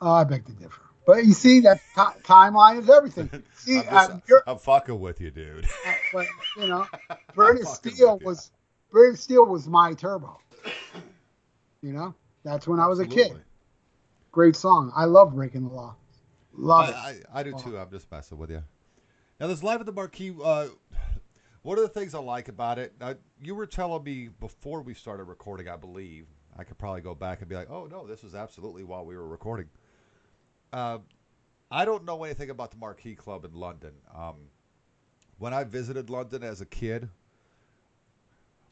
Oh, 0.00 0.12
I 0.12 0.24
beg 0.24 0.46
to 0.46 0.52
differ. 0.52 0.82
But 1.06 1.26
you 1.26 1.34
see, 1.34 1.60
that 1.60 1.80
ti 1.94 2.02
timeline 2.22 2.80
is 2.80 2.88
everything. 2.88 3.30
See, 3.56 3.78
I'm, 3.78 4.22
just, 4.26 4.46
uh, 4.46 4.52
I'm 4.52 4.58
fucking 4.58 4.98
with 4.98 5.20
you, 5.20 5.30
dude. 5.30 5.66
but 6.12 6.26
you 6.56 6.66
know, 6.66 6.86
British 7.34 7.68
Steel 7.68 8.18
was 8.24 8.50
British 8.90 9.20
Steel 9.20 9.44
was 9.44 9.68
my 9.68 9.92
turbo. 9.92 10.38
You 11.82 11.92
know, 11.92 12.14
that's 12.44 12.68
when 12.68 12.78
I 12.78 12.86
was 12.86 13.00
a 13.00 13.06
kid. 13.06 13.42
Great 14.30 14.56
song. 14.56 14.92
I 14.94 15.04
love 15.04 15.34
Breaking 15.34 15.68
the 15.68 15.74
Law. 15.74 15.96
Love 16.52 16.88
it. 16.88 16.94
I, 16.94 17.16
I, 17.34 17.40
I 17.40 17.42
do 17.42 17.54
too. 17.54 17.78
I'm 17.78 17.90
just 17.90 18.10
messing 18.10 18.38
with 18.38 18.50
you. 18.50 18.62
Now, 19.40 19.46
this 19.48 19.62
live 19.62 19.80
at 19.80 19.86
the 19.86 19.92
marquee. 19.92 20.34
Uh, 20.42 20.68
one 21.62 21.78
of 21.78 21.82
the 21.82 21.88
things 21.88 22.14
I 22.14 22.18
like 22.18 22.48
about 22.48 22.78
it, 22.78 22.92
uh, 23.00 23.14
you 23.42 23.54
were 23.54 23.66
telling 23.66 24.04
me 24.04 24.28
before 24.40 24.82
we 24.82 24.94
started 24.94 25.24
recording, 25.24 25.68
I 25.68 25.76
believe. 25.76 26.26
I 26.56 26.62
could 26.62 26.78
probably 26.78 27.00
go 27.00 27.14
back 27.14 27.40
and 27.40 27.48
be 27.48 27.56
like, 27.56 27.70
"Oh 27.70 27.86
no, 27.86 28.06
this 28.06 28.22
was 28.22 28.34
absolutely 28.34 28.84
while 28.84 29.04
we 29.04 29.16
were 29.16 29.26
recording." 29.26 29.68
Uh, 30.72 30.98
I 31.70 31.84
don't 31.84 32.04
know 32.04 32.22
anything 32.22 32.50
about 32.50 32.70
the 32.70 32.76
Marquee 32.76 33.16
Club 33.16 33.44
in 33.44 33.54
London. 33.54 33.92
Um, 34.14 34.36
when 35.38 35.52
I 35.52 35.64
visited 35.64 36.10
London 36.10 36.44
as 36.44 36.60
a 36.60 36.66
kid, 36.66 37.08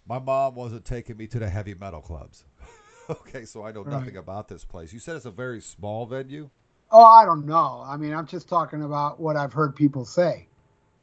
my 0.06 0.18
mom 0.18 0.54
wasn't 0.54 0.84
taking 0.84 1.16
me 1.16 1.26
to 1.28 1.38
the 1.38 1.48
heavy 1.48 1.74
metal 1.74 2.00
clubs. 2.00 2.44
okay, 3.10 3.44
so 3.44 3.64
I 3.64 3.72
know 3.72 3.82
Right. 3.82 3.92
nothing 3.92 4.16
about 4.16 4.48
this 4.48 4.64
place. 4.64 4.92
You 4.92 4.98
said 4.98 5.16
it's 5.16 5.24
a 5.26 5.30
very 5.30 5.60
small 5.60 6.06
venue. 6.06 6.50
oh, 6.90 7.04
I 7.04 7.24
don't 7.24 7.46
know. 7.46 7.82
I 7.86 7.96
mean, 7.96 8.12
I'm 8.12 8.26
just 8.26 8.48
talking 8.48 8.82
about 8.82 9.18
what 9.18 9.36
I've 9.36 9.52
heard 9.52 9.74
people 9.74 10.04
say. 10.04 10.46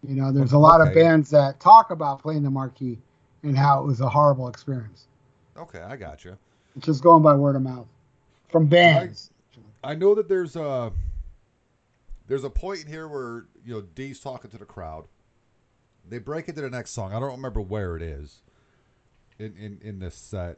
You 0.08 0.16
know, 0.16 0.32
there's 0.32 0.54
a 0.54 0.58
lot 0.58 0.82
of 0.82 0.94
bands 0.94 1.30
that 1.32 1.60
talk 1.60 1.90
about 1.92 2.22
playing 2.22 2.44
the 2.44 2.50
marquee 2.50 3.00
and 3.44 3.58
how 3.58 3.82
it 3.82 3.86
was 3.88 4.00
a 4.00 4.08
horrible 4.08 4.48
experience. 4.48 5.08
Okay, 5.58 5.82
I 5.82 5.96
got 5.98 6.24
you. 6.24 6.38
It's 6.78 6.86
just 6.86 7.04
going 7.04 7.22
by 7.24 7.34
word 7.36 7.56
of 7.56 7.64
mouth 7.64 7.88
from 8.50 8.68
bands. 8.68 9.32
I 9.84 9.96
know 9.96 10.14
that 10.16 10.30
there's 10.30 10.56
a 10.56 10.92
there's 12.28 12.44
a 12.44 12.50
point 12.50 12.82
in 12.82 12.88
here 12.88 13.08
where 13.08 13.46
you 13.66 13.74
know 13.74 13.82
Dee's 13.82 14.20
talking 14.20 14.52
to 14.52 14.58
the 14.58 14.66
crowd. 14.66 15.06
They 16.08 16.20
break 16.20 16.48
into 16.48 16.62
the 16.62 16.70
next 16.70 16.92
song. 16.92 17.14
I 17.14 17.20
don't 17.20 17.32
remember 17.32 17.62
where 17.62 17.96
it 17.96 18.02
is 18.02 18.42
in 19.40 19.54
in, 19.58 19.80
in 19.82 20.00
this 20.00 20.16
set, 20.16 20.58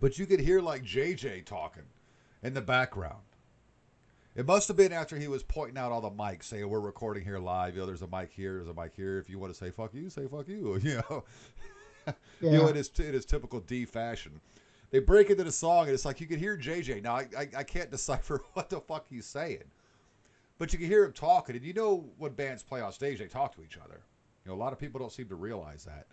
but 0.00 0.18
you 0.18 0.26
could 0.26 0.40
hear 0.40 0.60
like 0.60 0.82
JJ 0.84 1.44
talking 1.44 1.82
in 2.42 2.54
the 2.54 2.60
background. 2.60 3.22
It 4.36 4.46
must 4.46 4.68
have 4.68 4.76
been 4.76 4.92
after 4.92 5.18
he 5.18 5.26
was 5.26 5.42
pointing 5.42 5.76
out 5.78 5.90
all 5.90 6.00
the 6.00 6.10
mics, 6.10 6.44
saying 6.44 6.68
we're 6.68 6.78
recording 6.80 7.24
here 7.24 7.38
live. 7.38 7.74
You 7.74 7.80
know, 7.80 7.86
there's 7.86 8.02
a 8.02 8.06
mic 8.06 8.30
here, 8.32 8.54
there's 8.54 8.68
a 8.68 8.80
mic 8.80 8.92
here. 8.94 9.18
If 9.18 9.28
you 9.28 9.38
want 9.38 9.52
to 9.52 9.58
say 9.58 9.70
fuck 9.70 9.92
you, 9.94 10.08
say 10.10 10.26
fuck 10.28 10.46
you. 10.48 10.76
You 10.82 11.02
know, 11.10 11.24
you 12.40 12.50
know, 12.52 12.62
Yeah. 12.62 12.68
in 12.68 12.76
his 12.76 12.90
in 12.98 13.12
his 13.14 13.24
typical 13.26 13.60
Dee 13.60 13.84
fashion. 13.84 14.40
They 14.90 15.00
break 15.00 15.28
into 15.28 15.44
the 15.44 15.52
song, 15.52 15.84
and 15.86 15.92
it's 15.92 16.04
like 16.06 16.20
you 16.20 16.26
can 16.26 16.38
hear 16.38 16.56
JJ. 16.56 17.02
Now, 17.02 17.16
I, 17.16 17.26
I, 17.36 17.48
I 17.58 17.62
can't 17.64 17.90
decipher 17.98 18.40
what 18.54 18.70
the 18.70 18.80
fuck 18.80 19.06
he's 19.08 19.26
saying, 19.26 19.64
but 20.58 20.72
you 20.72 20.78
can 20.78 20.88
hear 20.88 21.04
him 21.04 21.12
talking. 21.12 21.56
And 21.56 21.64
you 21.64 21.72
know 21.74 22.04
when 22.18 22.32
bands 22.32 22.62
play 22.62 22.80
on 22.80 22.92
stage, 22.92 23.18
they 23.18 23.26
talk 23.26 23.54
to 23.56 23.62
each 23.64 23.76
other. 23.76 24.00
You 24.44 24.50
know, 24.52 24.56
a 24.56 24.60
lot 24.60 24.72
of 24.72 24.78
people 24.78 24.98
don't 25.00 25.12
seem 25.12 25.28
to 25.28 25.34
realize 25.34 25.84
that. 25.84 26.06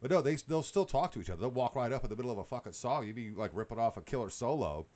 But 0.00 0.10
no, 0.10 0.22
they 0.22 0.36
they'll 0.36 0.62
still 0.62 0.86
talk 0.86 1.12
to 1.12 1.20
each 1.20 1.30
other. 1.30 1.42
They'll 1.42 1.50
walk 1.50 1.76
right 1.76 1.92
up 1.92 2.04
in 2.04 2.10
the 2.10 2.16
middle 2.16 2.30
of 2.30 2.38
a 2.38 2.44
fucking 2.44 2.72
song. 2.72 3.06
You'd 3.06 3.16
be 3.16 3.30
like 3.30 3.50
ripping 3.52 3.78
off 3.78 3.96
a 3.96 4.00
killer 4.00 4.30
solo, 4.30 4.86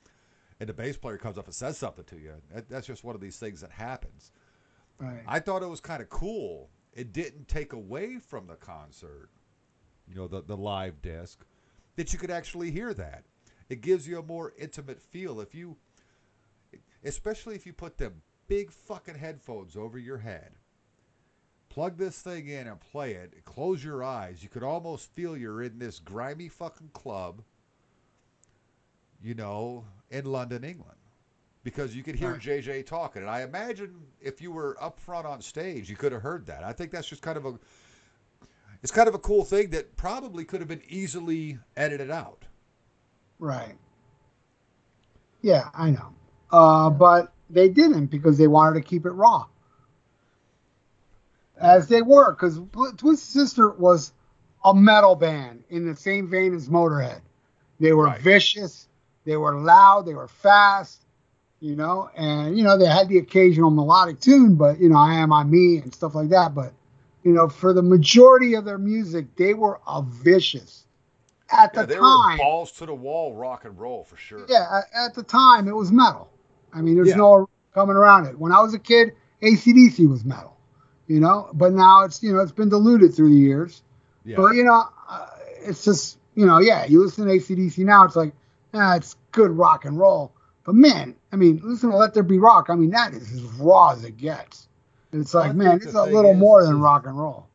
and 0.59 0.67
the 0.67 0.73
bass 0.73 0.97
player 0.97 1.17
comes 1.17 1.37
up 1.37 1.45
and 1.45 1.53
says 1.53 1.77
something 1.77 2.05
to 2.05 2.17
you. 2.17 2.33
That, 2.53 2.69
that's 2.69 2.87
just 2.87 3.03
one 3.03 3.15
of 3.15 3.21
these 3.21 3.37
things 3.37 3.61
that 3.61 3.71
happens. 3.71 4.31
Right. 4.99 5.21
I 5.27 5.39
thought 5.39 5.61
it 5.61 5.69
was 5.69 5.81
kind 5.81 6.01
of 6.01 6.09
cool. 6.09 6.69
It 6.93 7.13
didn't 7.13 7.47
take 7.47 7.73
away 7.73 8.17
from 8.19 8.47
the 8.47 8.55
concert, 8.55 9.29
you 10.07 10.15
know, 10.15 10.27
the, 10.27 10.41
the 10.41 10.55
live 10.55 11.01
disc, 11.01 11.45
that 11.97 12.13
you 12.13 12.19
could 12.19 12.31
actually 12.31 12.71
hear 12.71 12.93
that. 12.93 13.25
It 13.69 13.81
gives 13.81 14.07
you 14.07 14.19
a 14.19 14.23
more 14.23 14.53
intimate 14.57 15.01
feel 15.01 15.41
if 15.41 15.53
you, 15.53 15.75
especially 17.03 17.55
if 17.55 17.65
you 17.65 17.73
put 17.73 17.97
them 17.97 18.21
big 18.47 18.71
fucking 18.71 19.15
headphones 19.15 19.75
over 19.75 19.99
your 19.99 20.17
head, 20.17 20.51
plug 21.75 21.97
this 21.97 22.21
thing 22.21 22.47
in 22.47 22.67
and 22.69 22.79
play 22.79 23.15
it, 23.15 23.33
close 23.43 23.83
your 23.83 24.01
eyes. 24.01 24.41
You 24.41 24.47
could 24.47 24.63
almost 24.63 25.13
feel 25.13 25.35
you're 25.35 25.61
in 25.61 25.77
this 25.77 25.99
grimy 25.99 26.47
fucking 26.47 26.91
club, 26.93 27.43
you 29.21 29.35
know, 29.35 29.83
in 30.09 30.25
London, 30.25 30.63
England 30.63 30.97
because 31.65 31.93
you 31.93 32.01
could 32.01 32.15
hear 32.15 32.31
Right. 32.31 32.39
JJ 32.39 32.85
talking. 32.85 33.23
And 33.23 33.29
I 33.29 33.41
imagine 33.41 34.05
if 34.21 34.41
you 34.41 34.51
were 34.53 34.77
up 34.81 34.99
front 34.99 35.27
on 35.27 35.41
stage, 35.41 35.89
you 35.89 35.97
could 35.97 36.13
have 36.13 36.21
heard 36.21 36.45
that. 36.45 36.63
I 36.63 36.71
think 36.71 36.91
that's 36.91 37.09
just 37.09 37.21
kind 37.21 37.37
of 37.37 37.45
a 37.45 37.59
it's 38.81 38.91
kind 38.93 39.09
of 39.09 39.15
a 39.15 39.19
cool 39.19 39.43
thing 39.43 39.71
that 39.71 39.97
probably 39.97 40.45
could 40.45 40.61
have 40.61 40.69
been 40.69 40.83
easily 40.87 41.57
edited 41.75 42.11
out. 42.11 42.45
Right. 43.39 43.75
Yeah, 45.41 45.69
I 45.73 45.89
know. 45.89 46.13
Uh, 46.51 46.89
but 46.89 47.33
they 47.49 47.67
didn't 47.67 48.05
because 48.07 48.37
they 48.37 48.47
wanted 48.47 48.75
to 48.75 48.87
keep 48.87 49.05
it 49.05 49.11
raw. 49.11 49.47
As 51.57 51.87
they 51.87 52.01
were, 52.01 52.33
because 52.33 52.59
Twisted 52.97 53.19
Sister 53.19 53.69
was 53.71 54.11
a 54.63 54.73
metal 54.73 55.15
band 55.15 55.63
in 55.69 55.85
the 55.85 55.95
same 55.95 56.29
vein 56.29 56.53
as 56.53 56.69
Motorhead. 56.69 57.21
They 57.79 57.93
were 57.93 58.05
Right. 58.05 58.21
vicious, 58.21 58.87
they 59.25 59.37
were 59.37 59.55
loud, 59.59 60.05
they 60.05 60.13
were 60.13 60.27
fast, 60.27 61.05
you 61.59 61.75
know, 61.75 62.09
and 62.15 62.57
you 62.57 62.63
know 62.63 62.77
they 62.77 62.85
had 62.87 63.09
the 63.09 63.17
occasional 63.17 63.69
melodic 63.71 64.19
tune, 64.19 64.55
but 64.55 64.79
you 64.79 64.89
know 64.89 64.97
I 64.97 65.15
am 65.15 65.31
on 65.31 65.49
me 65.49 65.77
and 65.77 65.93
stuff 65.93 66.15
like 66.15 66.29
that. 66.29 66.53
But 66.55 66.73
you 67.23 67.31
know, 67.33 67.47
for 67.49 67.73
the 67.73 67.81
majority 67.81 68.53
of 68.55 68.65
their 68.65 68.77
music, 68.77 69.35
they 69.35 69.53
were 69.53 69.79
a 69.87 70.01
vicious. 70.03 70.85
at 71.51 71.73
Yeah, 71.73 71.81
the 71.81 71.87
they 71.87 71.99
time, 71.99 72.37
were 72.37 72.43
balls 72.43 72.71
to 72.73 72.85
the 72.85 72.93
wall 72.93 73.33
rock 73.33 73.65
and 73.65 73.77
roll 73.79 74.03
for 74.03 74.17
sure. 74.17 74.45
yeah, 74.49 74.79
at, 74.79 75.05
at 75.07 75.13
the 75.15 75.23
time 75.23 75.67
it 75.67 75.75
was 75.75 75.91
metal. 75.91 76.29
I 76.73 76.81
mean, 76.81 76.95
there's 76.95 77.09
Yeah. 77.09 77.17
no 77.17 77.49
coming 77.73 77.95
around 77.95 78.25
it. 78.27 78.37
When 78.37 78.51
I 78.51 78.61
was 78.61 78.73
a 78.73 78.79
kid, 78.79 79.13
ACDC 79.41 80.07
was 80.09 80.23
metal, 80.25 80.54
you 81.07 81.19
know. 81.19 81.49
But 81.53 81.73
now 81.73 82.03
it's 82.03 82.21
you 82.23 82.33
know 82.33 82.39
it's 82.39 82.51
been 82.51 82.69
diluted 82.69 83.13
through 83.15 83.29
the 83.29 83.39
years. 83.39 83.81
Yeah. 84.23 84.37
But 84.37 84.55
you 84.55 84.63
know, 84.63 84.83
uh, 85.09 85.27
it's 85.61 85.83
just 85.85 86.17
you 86.35 86.45
know, 86.45 86.59
yeah, 86.59 86.85
you 86.85 87.03
listen 87.03 87.25
to 87.27 87.31
ACDC 87.31 87.77
now, 87.79 88.03
it's 88.05 88.15
like, 88.15 88.33
ah, 88.73 88.95
it's 88.95 89.15
good 89.31 89.51
rock 89.51 89.85
and 89.85 89.97
roll. 89.97 90.33
But 90.65 90.75
man, 90.75 91.15
I 91.31 91.35
mean, 91.37 91.61
listen 91.63 91.91
to 91.91 91.95
Let 91.97 92.13
There 92.13 92.23
Be 92.23 92.39
Rock. 92.39 92.69
I 92.69 92.75
mean, 92.75 92.89
that 92.89 93.13
is 93.13 93.31
as 93.31 93.41
raw 93.43 93.91
as 93.91 94.03
it 94.03 94.17
gets. 94.17 94.67
It's 95.13 95.33
Well, 95.33 95.43
like, 95.47 95.55
man, 95.55 95.75
it's 95.77 95.93
a 95.93 96.03
little 96.03 96.31
is- 96.31 96.37
more 96.37 96.63
than 96.65 96.81
rock 96.81 97.05
and 97.05 97.17
roll. 97.17 97.47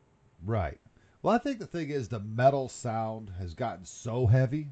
Right. 0.43 0.79
Well, 1.21 1.35
I 1.35 1.37
think 1.37 1.59
the 1.59 1.67
thing 1.67 1.89
is 1.91 2.07
the 2.07 2.19
metal 2.19 2.69
sound 2.69 3.31
has 3.37 3.53
gotten 3.53 3.85
so 3.85 4.25
heavy, 4.25 4.69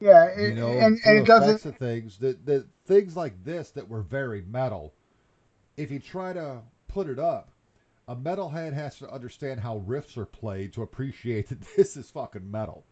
Yeah, 0.00 0.24
it, 0.26 0.50
you 0.50 0.54
know, 0.54 0.68
and, 0.70 0.98
and 1.04 1.18
it 1.18 1.26
doesn't. 1.26 1.66
of 1.66 1.76
things 1.76 2.16
that, 2.18 2.46
that 2.46 2.64
things 2.86 3.14
like 3.16 3.44
this 3.44 3.70
that 3.72 3.88
were 3.88 4.00
very 4.00 4.40
metal. 4.40 4.94
If 5.76 5.90
you 5.90 5.98
try 5.98 6.32
to 6.32 6.62
put 6.92 7.08
it 7.08 7.18
up, 7.18 7.50
a 8.08 8.16
metalhead 8.16 8.72
has 8.72 8.98
to 8.98 9.10
understand 9.10 9.60
how 9.60 9.80
riffs 9.86 10.16
are 10.16 10.26
played 10.26 10.72
to 10.74 10.82
appreciate 10.82 11.48
that 11.48 11.60
this 11.76 11.96
is 11.96 12.10
fucking 12.10 12.50
metal. 12.50 12.84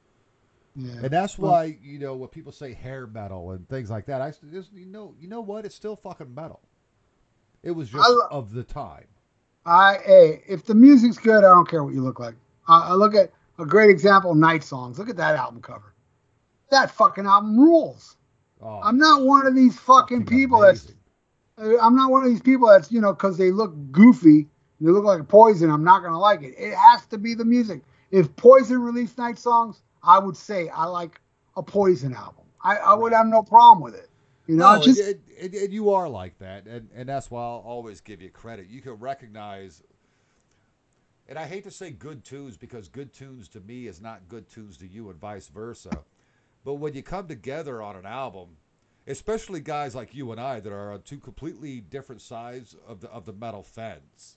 Yeah. 0.76 0.92
And 1.02 1.10
that's 1.10 1.36
why 1.36 1.76
you 1.82 1.98
know 1.98 2.14
when 2.14 2.28
people 2.28 2.52
say 2.52 2.72
hair 2.72 3.06
metal 3.06 3.50
and 3.50 3.68
things 3.68 3.90
like 3.90 4.06
that, 4.06 4.20
I 4.20 4.32
just 4.52 4.72
you 4.72 4.86
know 4.86 5.14
you 5.20 5.26
know 5.26 5.40
what? 5.40 5.64
It's 5.64 5.74
still 5.74 5.96
fucking 5.96 6.32
metal. 6.32 6.60
It 7.64 7.72
was 7.72 7.90
just 7.90 8.08
I 8.08 8.28
of 8.30 8.52
the 8.52 8.62
time. 8.62 9.06
I 9.66 9.98
hey, 10.04 10.42
if 10.48 10.64
the 10.64 10.74
music's 10.74 11.18
good, 11.18 11.38
I 11.38 11.48
don't 11.48 11.68
care 11.68 11.82
what 11.82 11.94
you 11.94 12.02
look 12.02 12.20
like. 12.20 12.36
I, 12.68 12.90
I 12.90 12.92
look 12.92 13.14
at 13.16 13.32
a 13.58 13.66
great 13.66 13.90
example, 13.90 14.34
Night 14.36 14.62
Songs. 14.62 14.98
Look 14.98 15.10
at 15.10 15.16
that 15.16 15.34
album 15.34 15.60
cover. 15.60 15.94
That 16.70 16.92
fucking 16.92 17.26
album 17.26 17.58
rules. 17.58 18.16
Oh, 18.62 18.80
I'm 18.82 18.98
not 18.98 19.22
one 19.22 19.46
of 19.46 19.56
these 19.56 19.76
fucking 19.80 20.26
people 20.26 20.62
amazing. 20.62 20.86
that's. 20.86 20.97
Uh, 21.60 21.78
I'm 21.78 21.94
not 21.96 22.10
one 22.10 22.22
of 22.24 22.28
these 22.28 22.40
people 22.42 22.68
that's 22.68 22.90
you 22.92 23.00
know 23.00 23.12
because 23.12 23.36
they 23.36 23.50
look 23.50 23.74
goofy, 23.92 24.46
they 24.80 24.90
look 24.90 25.04
like 25.04 25.26
Poison. 25.28 25.70
I'm 25.70 25.84
not 25.84 26.02
gonna 26.02 26.18
like 26.18 26.42
it. 26.42 26.54
It 26.58 26.74
has 26.74 27.06
to 27.06 27.18
be 27.18 27.34
the 27.34 27.44
music. 27.44 27.82
If 28.10 28.34
Poison 28.36 28.80
released 28.80 29.18
Night 29.18 29.38
Songs, 29.38 29.82
I 30.02 30.18
would 30.18 30.36
say 30.36 30.68
I 30.68 30.84
like 30.84 31.20
a 31.56 31.62
Poison 31.62 32.14
album. 32.14 32.44
I, 32.62 32.76
I 32.76 32.94
would 32.94 33.12
have 33.12 33.26
no 33.26 33.42
problem 33.42 33.80
with 33.80 33.94
it. 33.94 34.08
You 34.46 34.56
know, 34.56 34.76
No, 34.76 34.82
just 34.82 35.00
and, 35.00 35.20
and, 35.40 35.54
and 35.54 35.72
you 35.72 35.90
are 35.90 36.08
like 36.08 36.38
that, 36.38 36.66
and, 36.66 36.88
and 36.94 37.08
that's 37.08 37.30
why 37.30 37.42
I'll 37.42 37.62
always 37.64 38.00
give 38.00 38.22
you 38.22 38.30
credit. 38.30 38.68
You 38.68 38.80
can 38.80 38.94
recognize, 38.94 39.82
and 41.28 41.38
I 41.38 41.46
hate 41.46 41.64
to 41.64 41.70
say 41.70 41.90
good 41.90 42.24
tunes 42.24 42.56
because 42.56 42.88
good 42.88 43.12
tunes 43.12 43.48
to 43.48 43.60
me 43.60 43.86
is 43.86 44.00
not 44.00 44.26
good 44.28 44.48
tunes 44.48 44.78
to 44.78 44.86
you, 44.86 45.10
and 45.10 45.20
vice 45.20 45.48
versa. 45.48 45.90
But 46.64 46.74
when 46.74 46.94
you 46.94 47.02
come 47.02 47.28
together 47.28 47.82
on 47.82 47.96
an 47.96 48.06
album, 48.06 48.56
especially 49.08 49.60
guys 49.60 49.94
like 49.94 50.14
you 50.14 50.30
and 50.32 50.40
I 50.40 50.60
that 50.60 50.72
are 50.72 50.92
on 50.92 51.02
two 51.02 51.18
completely 51.18 51.80
different 51.80 52.20
sides 52.20 52.76
of 52.86 53.00
the 53.00 53.08
of 53.10 53.24
the 53.24 53.32
metal 53.32 53.62
fence, 53.62 54.36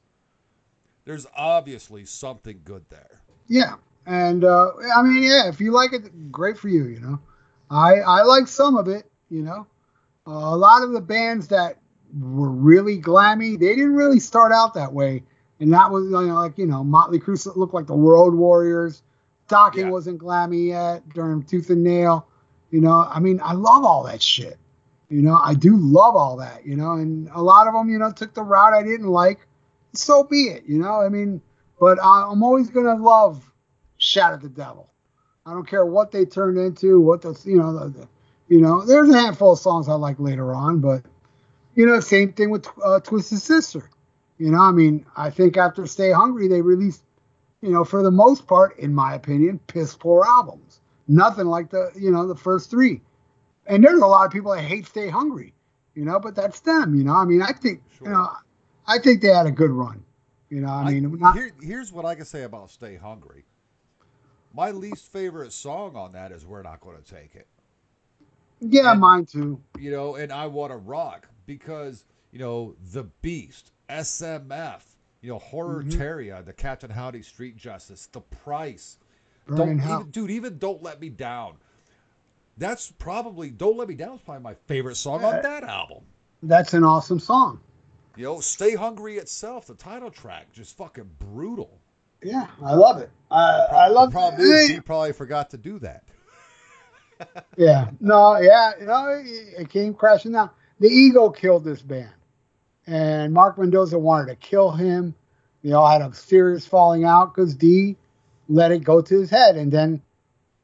there's 1.05 1.27
obviously 1.35 2.05
something 2.05 2.61
good 2.63 2.83
there. 2.89 3.19
Yeah, 3.47 3.75
and 4.05 4.43
uh, 4.43 4.71
I 4.95 5.03
mean, 5.03 5.23
yeah, 5.23 5.47
if 5.49 5.59
you 5.59 5.71
like 5.71 5.93
it, 5.93 6.31
great 6.31 6.57
for 6.57 6.69
you. 6.69 6.85
You 6.85 6.99
know, 7.01 7.19
I 7.69 7.95
I 7.95 8.23
like 8.23 8.47
some 8.47 8.77
of 8.77 8.87
it. 8.87 9.05
You 9.29 9.43
know, 9.43 9.67
uh, 10.27 10.31
a 10.31 10.57
lot 10.57 10.83
of 10.83 10.91
the 10.91 11.01
bands 11.01 11.49
that 11.49 11.77
were 12.19 12.49
really 12.49 12.99
glammy, 13.01 13.59
they 13.59 13.75
didn't 13.75 13.95
really 13.95 14.19
start 14.19 14.51
out 14.51 14.73
that 14.75 14.93
way, 14.93 15.23
and 15.59 15.71
that 15.73 15.91
was 15.91 16.05
you 16.05 16.11
know, 16.11 16.35
like 16.35 16.57
you 16.57 16.65
know, 16.65 16.83
Motley 16.83 17.19
Crue 17.19 17.55
looked 17.55 17.73
like 17.73 17.87
the 17.87 17.95
World 17.95 18.33
Warriors. 18.35 19.03
Dokken 19.49 19.75
Yeah. 19.77 19.89
wasn't 19.89 20.19
glammy 20.19 20.67
yet 20.67 21.07
during 21.09 21.43
Tooth 21.43 21.69
and 21.69 21.83
Nail. 21.83 22.25
You 22.69 22.79
know, 22.79 23.05
I 23.09 23.19
mean, 23.19 23.41
I 23.43 23.51
love 23.51 23.83
all 23.83 24.03
that 24.03 24.21
shit. 24.21 24.57
You 25.11 25.21
know, 25.21 25.39
I 25.43 25.53
do 25.53 25.75
love 25.75 26.15
all 26.15 26.37
that. 26.37 26.65
You 26.65 26.77
know, 26.77 26.93
and 26.93 27.29
a 27.33 27.41
lot 27.41 27.67
of 27.67 27.73
them, 27.73 27.89
you 27.89 27.99
know, 27.99 28.11
took 28.11 28.33
the 28.33 28.43
route 28.43 28.73
I 28.73 28.81
didn't 28.81 29.09
like. 29.09 29.39
So 29.93 30.23
be 30.23 30.43
it. 30.43 30.63
You 30.65 30.79
know, 30.79 31.01
I 31.01 31.09
mean, 31.09 31.41
but 31.79 31.99
I'm 32.01 32.41
always 32.41 32.69
gonna 32.69 32.95
love 32.95 33.43
Shout 33.97 34.33
at 34.33 34.41
the 34.41 34.49
Devil. 34.49 34.89
I 35.45 35.51
don't 35.51 35.67
care 35.67 35.85
what 35.85 36.11
they 36.11 36.25
turned 36.25 36.57
into, 36.57 36.99
what 37.01 37.21
the 37.21 37.39
you 37.45 37.57
know, 37.57 37.77
the, 37.77 37.89
the, 37.89 38.07
you 38.47 38.61
know, 38.61 38.85
there's 38.85 39.09
a 39.09 39.19
handful 39.19 39.53
of 39.53 39.59
songs 39.59 39.89
I 39.89 39.93
like 39.93 40.19
later 40.19 40.53
on, 40.53 40.79
but 40.79 41.03
you 41.75 41.85
know, 41.85 41.99
same 41.99 42.33
thing 42.33 42.49
with 42.49 42.67
uh, 42.83 42.99
Twisted 42.99 43.39
Sister. 43.39 43.89
You 44.37 44.51
know, 44.51 44.59
I 44.59 44.71
mean, 44.71 45.05
I 45.15 45.29
think 45.29 45.57
after 45.57 45.85
Stay 45.85 46.11
Hungry, 46.11 46.47
they 46.47 46.61
released, 46.61 47.03
you 47.61 47.69
know, 47.69 47.83
for 47.83 48.01
the 48.01 48.11
most 48.11 48.47
part, 48.47 48.77
in 48.79 48.93
my 48.93 49.13
opinion, 49.13 49.59
piss 49.67 49.95
poor 49.95 50.25
albums. 50.25 50.79
Nothing 51.07 51.47
like 51.47 51.69
the 51.69 51.91
you 51.95 52.11
know 52.11 52.27
the 52.27 52.35
first 52.35 52.69
three. 52.69 53.01
And 53.71 53.81
there's 53.83 54.01
a 54.01 54.05
lot 54.05 54.25
of 54.25 54.31
people 54.33 54.51
that 54.53 54.61
hate 54.61 54.85
Stay 54.85 55.07
Hungry, 55.09 55.53
you 55.95 56.03
know, 56.03 56.19
but 56.19 56.35
that's 56.35 56.59
them. 56.59 56.93
You 56.93 57.05
know, 57.05 57.13
I 57.13 57.23
mean, 57.25 57.41
I 57.41 57.53
think 57.53 57.81
you 58.03 58.09
know, 58.09 58.29
I 58.85 58.99
think 58.99 59.21
they 59.21 59.29
had 59.29 59.45
a 59.47 59.51
good 59.51 59.71
run. 59.71 60.03
You 60.49 60.59
know, 60.59 60.67
I 60.67 60.91
mean, 60.91 61.17
not, 61.17 61.35
here, 61.35 61.51
here's 61.61 61.93
what 61.93 62.03
I 62.05 62.13
can 62.15 62.25
say 62.25 62.43
about 62.43 62.69
Stay 62.69 62.97
Hungry. 62.97 63.45
My 64.53 64.71
least 64.71 65.09
favorite 65.13 65.53
song 65.53 65.95
on 65.95 66.11
that 66.11 66.33
is 66.33 66.45
We're 66.45 66.61
Not 66.63 66.81
Going 66.81 66.97
to 67.01 67.03
Take 67.03 67.33
It. 67.35 67.47
yeah, 68.59 68.91
and- 68.91 68.99
mine 68.99 69.25
too. 69.25 69.61
You 69.79 69.91
know, 69.91 70.15
and 70.15 70.33
I 70.33 70.47
Want 70.47 70.71
to 70.73 70.77
Rock 70.77 71.29
because, 71.45 72.03
you 72.33 72.39
know, 72.39 72.75
The 72.91 73.03
Beast, 73.21 73.71
SMF, 73.89 74.81
you 75.21 75.31
know, 75.31 75.39
Horror 75.39 75.83
Mhm. 75.83 75.91
Terria, 75.93 76.43
the 76.43 76.51
Captain 76.51 76.89
Howdy 76.89 77.21
Street 77.21 77.55
Justice, 77.55 78.07
The 78.11 78.19
Price. 78.19 78.97
Burning 79.45 79.77
don't 79.77 79.89
even, 80.01 80.11
dude, 80.11 80.31
even 80.31 80.57
Don't 80.57 80.83
Let 80.83 80.99
Me 80.99 81.07
Down. 81.07 81.55
That's 82.61 82.91
probably 82.99 83.49
Don't 83.49 83.75
Let 83.75 83.87
Me 83.87 83.95
Down 83.95 84.13
is 84.13 84.21
probably 84.21 84.43
my 84.43 84.53
favorite 84.67 84.95
song 84.95 85.23
on 85.25 85.33
uh, 85.33 85.41
that 85.41 85.63
album. 85.63 86.03
That's 86.43 86.75
an 86.75 86.83
awesome 86.83 87.19
song. 87.19 87.59
You 88.15 88.25
know, 88.25 88.39
Stay 88.39 88.75
Hungry 88.75 89.17
itself, 89.17 89.65
the 89.65 89.73
title 89.73 90.11
track, 90.11 90.53
just 90.53 90.77
fucking 90.77 91.09
brutal. 91.17 91.79
Yeah, 92.21 92.45
I 92.63 92.75
love 92.75 92.99
it. 93.01 93.09
I, 93.31 93.87
love 93.87 94.11
problem 94.11 94.47
is 94.47 94.69
he 94.69 94.79
probably 94.79 95.11
forgot 95.11 95.49
to 95.49 95.57
do 95.57 95.79
that. 95.79 96.03
Yeah, 97.55 97.91
no, 97.99 98.39
yeah, 98.39 98.71
you 98.79 98.87
know, 98.87 99.09
it, 99.09 99.61
it 99.61 99.69
came 99.69 99.93
crashing 99.93 100.31
down. 100.31 100.49
The 100.79 100.87
ego 100.87 101.29
killed 101.29 101.63
this 101.63 101.79
band, 101.79 102.09
and 102.87 103.31
Mark 103.31 103.59
Mendoza 103.59 103.99
wanted 103.99 104.29
to 104.29 104.35
kill 104.35 104.71
him. 104.71 105.13
You 105.61 105.69
know, 105.69 105.85
had 105.85 106.01
a 106.01 106.11
serious 106.15 106.65
falling 106.65 107.03
out 107.05 107.35
because 107.35 107.53
Dee 107.53 107.95
let 108.49 108.71
it 108.71 108.83
go 108.83 109.01
to 109.01 109.19
his 109.19 109.29
head, 109.29 109.55
and 109.55 109.71
then, 109.71 110.01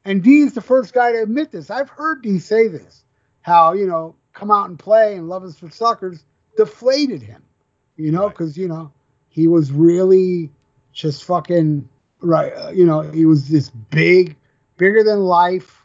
and 0.08 0.22
Dee 0.22 0.40
is 0.40 0.54
the 0.54 0.60
first 0.60 0.92
guy 0.94 1.12
to 1.12 1.22
admit 1.22 1.50
this. 1.50 1.70
I've 1.70 1.90
heard 1.90 2.22
Dee 2.22 2.38
say 2.38 2.68
this, 2.68 3.04
how 3.42 3.72
you 3.74 3.86
know, 3.86 4.16
come 4.32 4.50
out 4.50 4.68
and 4.68 4.78
play 4.78 5.16
and 5.16 5.28
Love 5.28 5.44
Is 5.44 5.58
for 5.58 5.70
Suckers 5.70 6.24
deflated 6.56 7.22
him, 7.22 7.42
you 7.96 8.10
know, 8.12 8.24
Right. 8.26 8.30
because 8.30 8.56
you 8.56 8.68
know 8.68 8.92
he 9.28 9.46
was 9.48 9.70
really 9.72 10.50
just 10.92 11.24
fucking 11.24 11.88
right. 12.20 12.52
Uh, 12.52 12.70
you 12.70 12.84
know, 12.86 13.02
he 13.02 13.24
was 13.26 13.48
this 13.48 13.70
big, 13.70 14.36
bigger 14.76 15.04
than 15.04 15.20
life 15.20 15.84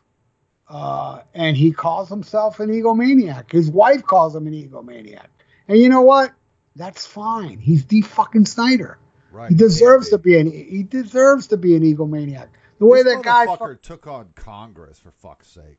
uh, 0.69 1.21
and 1.33 1.55
he 1.55 1.71
calls 1.71 2.09
himself 2.09 2.59
an 2.59 2.69
egomaniac. 2.69 3.51
His 3.51 3.69
wife 3.69 4.03
calls 4.05 4.35
him 4.35 4.47
an 4.47 4.53
egomaniac. 4.53 5.27
And 5.67 5.77
you 5.77 5.89
know 5.89 6.01
what? 6.01 6.31
That's 6.75 7.05
fine. 7.05 7.59
He's 7.59 7.85
Dee 7.85 8.01
fucking 8.01 8.47
Snider. 8.47 8.97
Right. 9.31 9.49
He 9.49 9.55
deserves 9.55 10.09
to 10.09 10.17
be 10.17 10.37
an 10.39 10.51
he 10.51 10.83
deserves 10.83 11.47
to 11.47 11.57
be 11.57 11.75
an 11.75 11.83
egomaniac. 11.83 12.47
The 12.83 12.87
way 12.89 13.01
this 13.03 13.13
that 13.15 13.23
guy 13.23 13.45
motherfucker 13.47 13.77
fu- 13.77 13.93
took 13.93 14.07
on 14.07 14.27
Congress 14.35 14.99
for 14.99 15.11
fuck's 15.11 15.47
sake. 15.47 15.77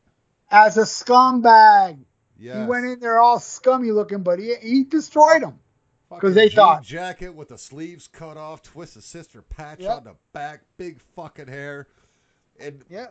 as 0.51 0.79
a 0.79 0.83
scumbag, 0.83 1.99
Yeah. 2.39 2.63
he 2.63 2.67
went 2.67 2.87
in 2.87 2.99
there 3.01 3.19
all 3.19 3.39
scummy 3.41 3.91
looking, 3.91 4.23
but 4.23 4.39
he 4.39 4.55
he 4.55 4.85
destroyed 4.85 5.43
him. 5.43 5.59
'Cause 6.19 6.35
they 6.35 6.49
jean 6.49 6.57
thought- 6.57 6.83
jacket 6.83 7.35
with 7.35 7.49
the 7.49 7.59
sleeves 7.59 8.07
cut 8.09 8.37
off, 8.39 8.63
twisted 8.63 9.03
sister 9.03 9.43
patch 9.43 9.81
Yep. 9.81 9.97
on 9.99 10.05
the 10.05 10.15
back, 10.33 10.63
big 10.79 10.99
fucking 11.15 11.49
hair, 11.49 11.89
and 12.59 12.83
Yeah. 12.89 13.09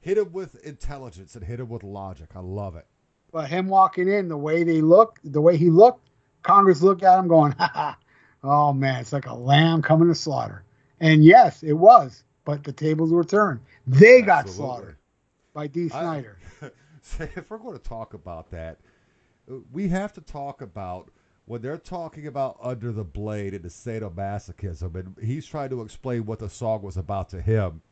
hit 0.00 0.16
him 0.16 0.32
with 0.32 0.54
intelligence 0.64 1.34
and 1.36 1.44
hit 1.44 1.60
him 1.60 1.68
with 1.68 1.82
logic. 1.82 2.30
I 2.34 2.40
love 2.40 2.76
it. 2.76 2.86
But 3.30 3.48
him 3.50 3.68
walking 3.68 4.08
in, 4.08 4.28
the 4.28 4.36
way 4.38 4.62
they 4.64 4.80
looked, 4.80 5.20
the 5.30 5.40
way 5.42 5.56
he 5.58 5.68
looked, 5.68 6.08
Congress 6.42 6.80
looked 6.80 7.02
at 7.02 7.18
him 7.18 7.28
going, 7.28 7.52
ha 7.58 7.70
ha, 7.74 7.98
oh 8.42 8.72
man, 8.72 9.00
it's 9.00 9.12
like 9.12 9.26
a 9.26 9.34
lamb 9.34 9.82
coming 9.82 10.08
to 10.08 10.14
slaughter. 10.14 10.64
And 11.00 11.22
yes, 11.24 11.62
it 11.62 11.72
was, 11.74 12.22
but 12.44 12.64
the 12.64 12.72
tables 12.72 13.12
were 13.12 13.24
turned. 13.24 13.60
They 13.86 14.22
got 14.22 14.48
slaughtered 14.48 14.96
by 15.54 15.66
Dee 15.66 15.86
I- 15.86 15.88
Snider. 15.88 16.38
So 17.04 17.24
if 17.34 17.50
we're 17.50 17.58
going 17.58 17.76
to 17.76 17.82
talk 17.82 18.14
about 18.14 18.48
that, 18.52 18.78
we 19.72 19.88
have 19.88 20.12
to 20.12 20.20
talk 20.20 20.62
about 20.62 21.10
when 21.46 21.60
they're 21.60 21.76
talking 21.76 22.28
about 22.28 22.58
Under 22.62 22.92
the 22.92 23.02
Blade 23.02 23.54
and 23.54 23.64
the 23.64 23.68
sadomasochism, 23.68 24.94
and 24.94 25.16
he's 25.20 25.44
trying 25.44 25.70
to 25.70 25.82
explain 25.82 26.24
what 26.26 26.38
the 26.38 26.48
song 26.48 26.80
was 26.80 26.96
about 26.98 27.28
to 27.30 27.42
him. 27.42 27.82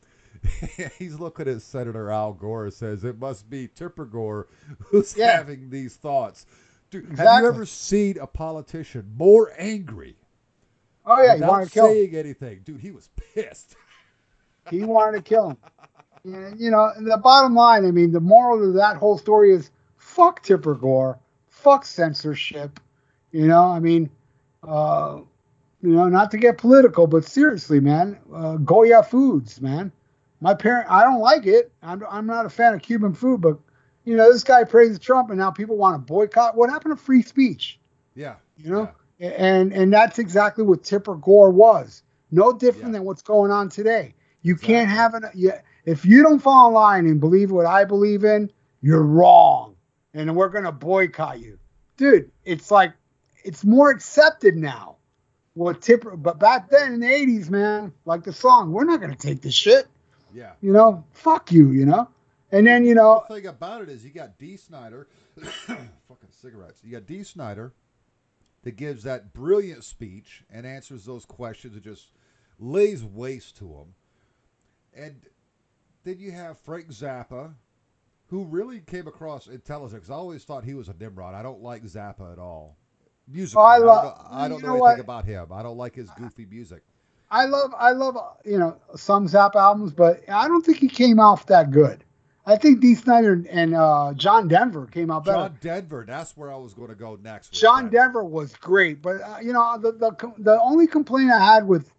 he's 0.96 1.18
looking 1.18 1.48
at 1.48 1.60
Senator 1.60 2.12
Al 2.12 2.32
Gore 2.34 2.66
and 2.66 2.72
says, 2.72 3.02
It 3.02 3.18
must 3.18 3.50
be 3.50 3.66
Tipper 3.66 4.04
Gore 4.04 4.46
who's 4.78 5.16
Yeah. 5.16 5.38
having 5.38 5.68
these 5.70 5.96
thoughts. 5.96 6.46
Dude, 6.90 7.08
have 7.18 7.42
you 7.42 7.48
ever 7.48 7.66
seen 7.66 8.16
a 8.20 8.28
politician 8.28 9.12
more 9.16 9.52
angry 9.58 10.14
Oh 11.04 11.20
yeah, 11.20 11.34
without 11.34 11.68
saying 11.72 12.14
anything? 12.14 12.60
Dude, 12.64 12.80
he 12.80 12.92
was 12.92 13.10
pissed. 13.34 13.74
He 14.68 14.84
wanted 14.84 15.18
to 15.18 15.22
kill 15.22 15.50
him. 15.50 15.56
And, 16.24 16.60
you 16.60 16.70
know, 16.70 16.92
and 16.94 17.06
the 17.10 17.16
bottom 17.16 17.54
line, 17.54 17.86
I 17.86 17.90
mean, 17.90 18.12
the 18.12 18.20
moral 18.20 18.68
of 18.68 18.74
that 18.74 18.96
whole 18.96 19.16
story 19.16 19.52
is 19.54 19.70
fuck 19.96 20.42
Tipper 20.42 20.74
Gore, 20.74 21.18
fuck 21.48 21.84
censorship. 21.84 22.78
You 23.32 23.46
know, 23.46 23.62
I 23.64 23.80
mean, 23.80 24.10
uh, 24.66 25.20
you 25.82 25.90
know, 25.90 26.08
not 26.08 26.30
to 26.32 26.36
get 26.36 26.58
political, 26.58 27.06
but 27.06 27.24
seriously, 27.24 27.80
man, 27.80 28.18
uh, 28.34 28.56
Goya 28.56 29.02
Foods, 29.02 29.60
man. 29.60 29.92
My 30.42 30.54
parent, 30.54 30.90
I 30.90 31.04
don't 31.04 31.20
like 31.20 31.46
it. 31.46 31.70
I'm, 31.82 32.02
I'm 32.10 32.26
not 32.26 32.44
a 32.46 32.50
fan 32.50 32.74
of 32.74 32.82
Cuban 32.82 33.14
food, 33.14 33.40
but 33.40 33.58
you 34.04 34.16
know, 34.16 34.32
this 34.32 34.44
guy 34.44 34.64
praises 34.64 34.98
Trump, 34.98 35.30
and 35.30 35.38
now 35.38 35.50
people 35.50 35.76
want 35.76 35.94
to 35.94 35.98
boycott. 36.12 36.56
What 36.56 36.70
happened 36.70 36.96
to 36.96 37.02
free 37.02 37.22
speech? 37.22 37.78
Yeah. 38.14 38.36
You 38.56 38.70
know, 38.70 38.90
and 39.20 39.72
and 39.72 39.92
that's 39.92 40.18
exactly 40.18 40.64
what 40.64 40.82
Tipper 40.82 41.14
Gore 41.14 41.50
was. 41.50 42.02
No 42.30 42.52
different 42.52 42.88
Yeah. 42.88 42.92
than 42.92 43.04
what's 43.04 43.22
going 43.22 43.50
on 43.50 43.68
today. 43.68 44.14
You 44.42 44.56
can't 44.56 44.88
have 44.88 45.14
an 45.14 45.24
you, 45.34 45.52
if 45.84 46.04
you 46.04 46.22
don't 46.22 46.38
fall 46.38 46.68
in 46.68 46.74
line 46.74 47.06
and 47.06 47.20
believe 47.20 47.50
what 47.50 47.66
I 47.66 47.84
believe 47.84 48.24
in, 48.24 48.50
you're 48.80 49.02
wrong, 49.02 49.76
and 50.14 50.34
we're 50.34 50.48
gonna 50.48 50.72
boycott 50.72 51.40
you, 51.40 51.58
dude. 51.96 52.30
It's 52.44 52.70
like 52.70 52.92
it's 53.44 53.64
more 53.64 53.90
accepted 53.90 54.56
now. 54.56 54.96
What 55.54 55.82
Tipper, 55.82 56.16
but 56.16 56.38
back 56.38 56.70
then 56.70 56.94
in 56.94 57.00
the 57.00 57.06
'80s, 57.06 57.50
man, 57.50 57.92
like 58.04 58.22
the 58.22 58.32
song, 58.32 58.72
we're 58.72 58.84
not 58.84 59.00
gonna 59.00 59.16
take 59.16 59.42
this 59.42 59.54
shit. 59.54 59.86
Yeah. 60.32 60.52
You 60.60 60.72
know, 60.72 61.04
fuck 61.12 61.52
you. 61.52 61.72
You 61.72 61.86
know, 61.86 62.08
and 62.52 62.66
then 62.66 62.84
you 62.84 62.94
know, 62.94 63.24
The 63.28 63.34
thing 63.34 63.46
about 63.46 63.82
it 63.82 63.88
is 63.88 64.04
you 64.04 64.10
got 64.10 64.38
Dee 64.38 64.56
Snider, 64.56 65.08
fucking 65.42 66.30
cigarettes. 66.30 66.80
You 66.84 66.92
got 66.92 67.06
Dee 67.06 67.24
Snider 67.24 67.74
that 68.62 68.76
gives 68.76 69.02
that 69.04 69.32
brilliant 69.32 69.84
speech 69.84 70.44
and 70.50 70.66
answers 70.66 71.04
those 71.04 71.24
questions 71.24 71.74
and 71.74 71.82
just 71.82 72.08
lays 72.58 73.04
waste 73.04 73.56
to 73.58 73.64
them. 73.64 73.94
And 74.94 75.16
then 76.04 76.18
you 76.18 76.32
have 76.32 76.58
Frank 76.58 76.88
Zappa, 76.88 77.52
who 78.28 78.44
really 78.44 78.80
came 78.80 79.06
across 79.06 79.46
intelligent. 79.46 80.02
'cause 80.02 80.10
I 80.10 80.14
always 80.14 80.44
thought 80.44 80.64
he 80.64 80.74
was 80.74 80.88
a 80.88 80.94
Nimrod. 80.94 81.34
I 81.34 81.42
don't 81.42 81.62
like 81.62 81.82
Zappa 81.84 82.32
at 82.32 82.38
all. 82.38 82.76
Music. 83.28 83.56
Oh, 83.56 83.62
I 83.62 83.74
I, 83.74 83.78
don't 83.78 83.86
know, 83.86 84.14
I 84.30 84.48
don't 84.48 84.62
know, 84.62 84.68
know 84.68 84.72
anything 84.74 84.80
what? 84.80 85.00
about 85.00 85.24
him. 85.24 85.46
I 85.52 85.62
don't 85.62 85.76
like 85.76 85.94
his 85.94 86.10
goofy 86.10 86.46
music. 86.46 86.82
I 87.30 87.44
love 87.44 87.72
I 87.78 87.92
love 87.92 88.16
you 88.44 88.58
know 88.58 88.76
some 88.96 89.28
Zappa 89.28 89.54
albums, 89.56 89.92
but 89.92 90.28
I 90.28 90.48
don't 90.48 90.64
think 90.66 90.78
he 90.78 90.88
came 90.88 91.20
off 91.20 91.46
that 91.46 91.70
good. 91.70 92.02
I 92.46 92.56
think 92.56 92.80
Dee 92.80 92.96
Snider 92.96 93.44
and 93.50 93.74
uh, 93.74 94.14
John 94.16 94.48
Denver 94.48 94.86
came 94.86 95.10
out 95.12 95.24
better. 95.26 95.36
John 95.36 95.58
Denver, 95.60 96.04
that's 96.08 96.36
where 96.36 96.50
I 96.50 96.56
was 96.56 96.74
going 96.74 96.88
to 96.88 96.96
go 96.96 97.16
next. 97.22 97.52
John 97.52 97.84
that. 97.84 97.92
Denver 97.92 98.24
was 98.24 98.56
great, 98.56 99.00
but 99.00 99.20
uh, 99.20 99.36
you 99.40 99.52
know 99.52 99.78
the, 99.78 99.92
the 99.92 100.32
the 100.38 100.60
only 100.60 100.88
complaint 100.88 101.30
I 101.30 101.38
had 101.54 101.68
with 101.68 101.92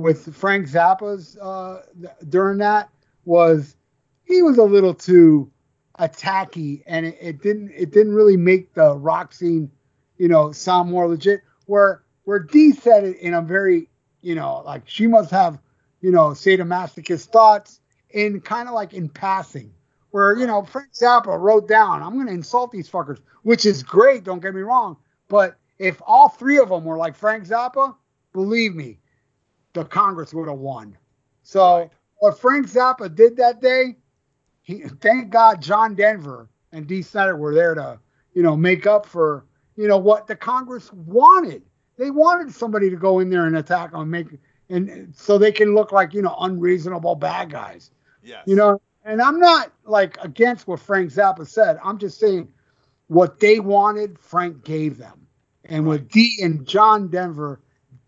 with 0.00 0.34
Frank 0.34 0.66
Zappa's 0.68 1.36
uh, 1.38 1.82
during 2.28 2.58
that 2.58 2.88
was 3.24 3.76
he 4.24 4.42
was 4.42 4.58
a 4.58 4.64
little 4.64 4.94
too 4.94 5.50
attacky, 5.98 6.82
and 6.86 7.06
it, 7.06 7.16
it 7.20 7.42
didn't 7.42 7.70
it 7.70 7.92
didn't 7.92 8.14
really 8.14 8.36
make 8.36 8.74
the 8.74 8.96
rock 8.96 9.32
scene, 9.32 9.70
you 10.18 10.28
know, 10.28 10.52
sound 10.52 10.90
more 10.90 11.08
legit. 11.08 11.42
Where 11.66 12.02
where 12.24 12.40
Dee 12.40 12.72
said 12.72 13.04
it 13.04 13.18
in 13.18 13.34
a 13.34 13.42
very 13.42 13.88
you 14.20 14.34
know 14.34 14.62
like 14.64 14.82
she 14.86 15.06
must 15.06 15.30
have 15.30 15.58
you 16.00 16.10
know 16.10 16.30
sadomasochist 16.30 17.26
thoughts 17.26 17.80
in 18.10 18.40
kind 18.40 18.68
of 18.68 18.74
like 18.74 18.94
in 18.94 19.08
passing. 19.08 19.72
Where 20.10 20.36
you 20.36 20.46
know 20.46 20.64
Frank 20.64 20.92
Zappa 20.92 21.38
wrote 21.38 21.68
down, 21.68 22.02
"I'm 22.02 22.24
to 22.26 22.32
insult 22.32 22.72
these 22.72 22.88
fuckers," 22.88 23.20
which 23.42 23.64
is 23.64 23.82
great. 23.82 24.24
Don't 24.24 24.42
get 24.42 24.54
me 24.54 24.62
wrong, 24.62 24.96
but 25.28 25.56
if 25.78 26.00
all 26.06 26.28
three 26.28 26.58
of 26.58 26.68
them 26.68 26.84
were 26.84 26.96
like 26.96 27.16
Frank 27.16 27.44
Zappa, 27.44 27.94
believe 28.32 28.74
me, 28.74 28.98
the 29.74 29.84
Congress 29.84 30.32
would 30.32 30.48
have 30.48 30.58
won. 30.58 30.96
So 31.42 31.78
Right. 31.78 31.90
what 32.18 32.38
Frank 32.38 32.66
Zappa 32.66 33.14
did 33.14 33.36
that 33.36 33.60
day, 33.60 33.96
he 34.62 34.82
thank 35.00 35.30
God 35.30 35.60
John 35.60 35.94
Denver 35.94 36.48
and 36.72 36.86
Dee 36.86 37.02
Snider 37.02 37.36
were 37.36 37.54
there 37.54 37.74
to, 37.74 37.98
you 38.32 38.42
know, 38.42 38.56
make 38.56 38.86
up 38.86 39.04
for, 39.04 39.44
you 39.76 39.86
know, 39.86 39.98
what 39.98 40.26
the 40.26 40.36
Congress 40.36 40.92
wanted. 40.92 41.62
They 41.98 42.10
wanted 42.10 42.52
somebody 42.52 42.88
to 42.90 42.96
go 42.96 43.20
in 43.20 43.30
there 43.30 43.46
and 43.46 43.56
attack 43.56 43.92
them, 43.92 44.10
make 44.10 44.28
and 44.70 45.14
so 45.14 45.36
they 45.36 45.52
can 45.52 45.74
look 45.74 45.92
like, 45.92 46.14
you 46.14 46.22
know, 46.22 46.34
unreasonable 46.40 47.16
bad 47.16 47.50
guys. 47.50 47.90
Yes. 48.22 48.44
You 48.46 48.56
know, 48.56 48.80
and 49.04 49.20
I'm 49.20 49.38
not 49.38 49.70
like 49.84 50.16
against 50.22 50.66
what 50.66 50.80
Frank 50.80 51.10
Zappa 51.10 51.46
said. 51.46 51.78
I'm 51.84 51.98
just 51.98 52.18
saying 52.18 52.48
what 53.08 53.38
they 53.38 53.60
wanted, 53.60 54.18
Frank 54.18 54.64
gave 54.64 54.96
them. 54.96 55.26
And 55.66 55.86
what 55.86 56.08
Dee 56.08 56.38
and 56.42 56.66
John 56.66 57.08
Denver 57.08 57.60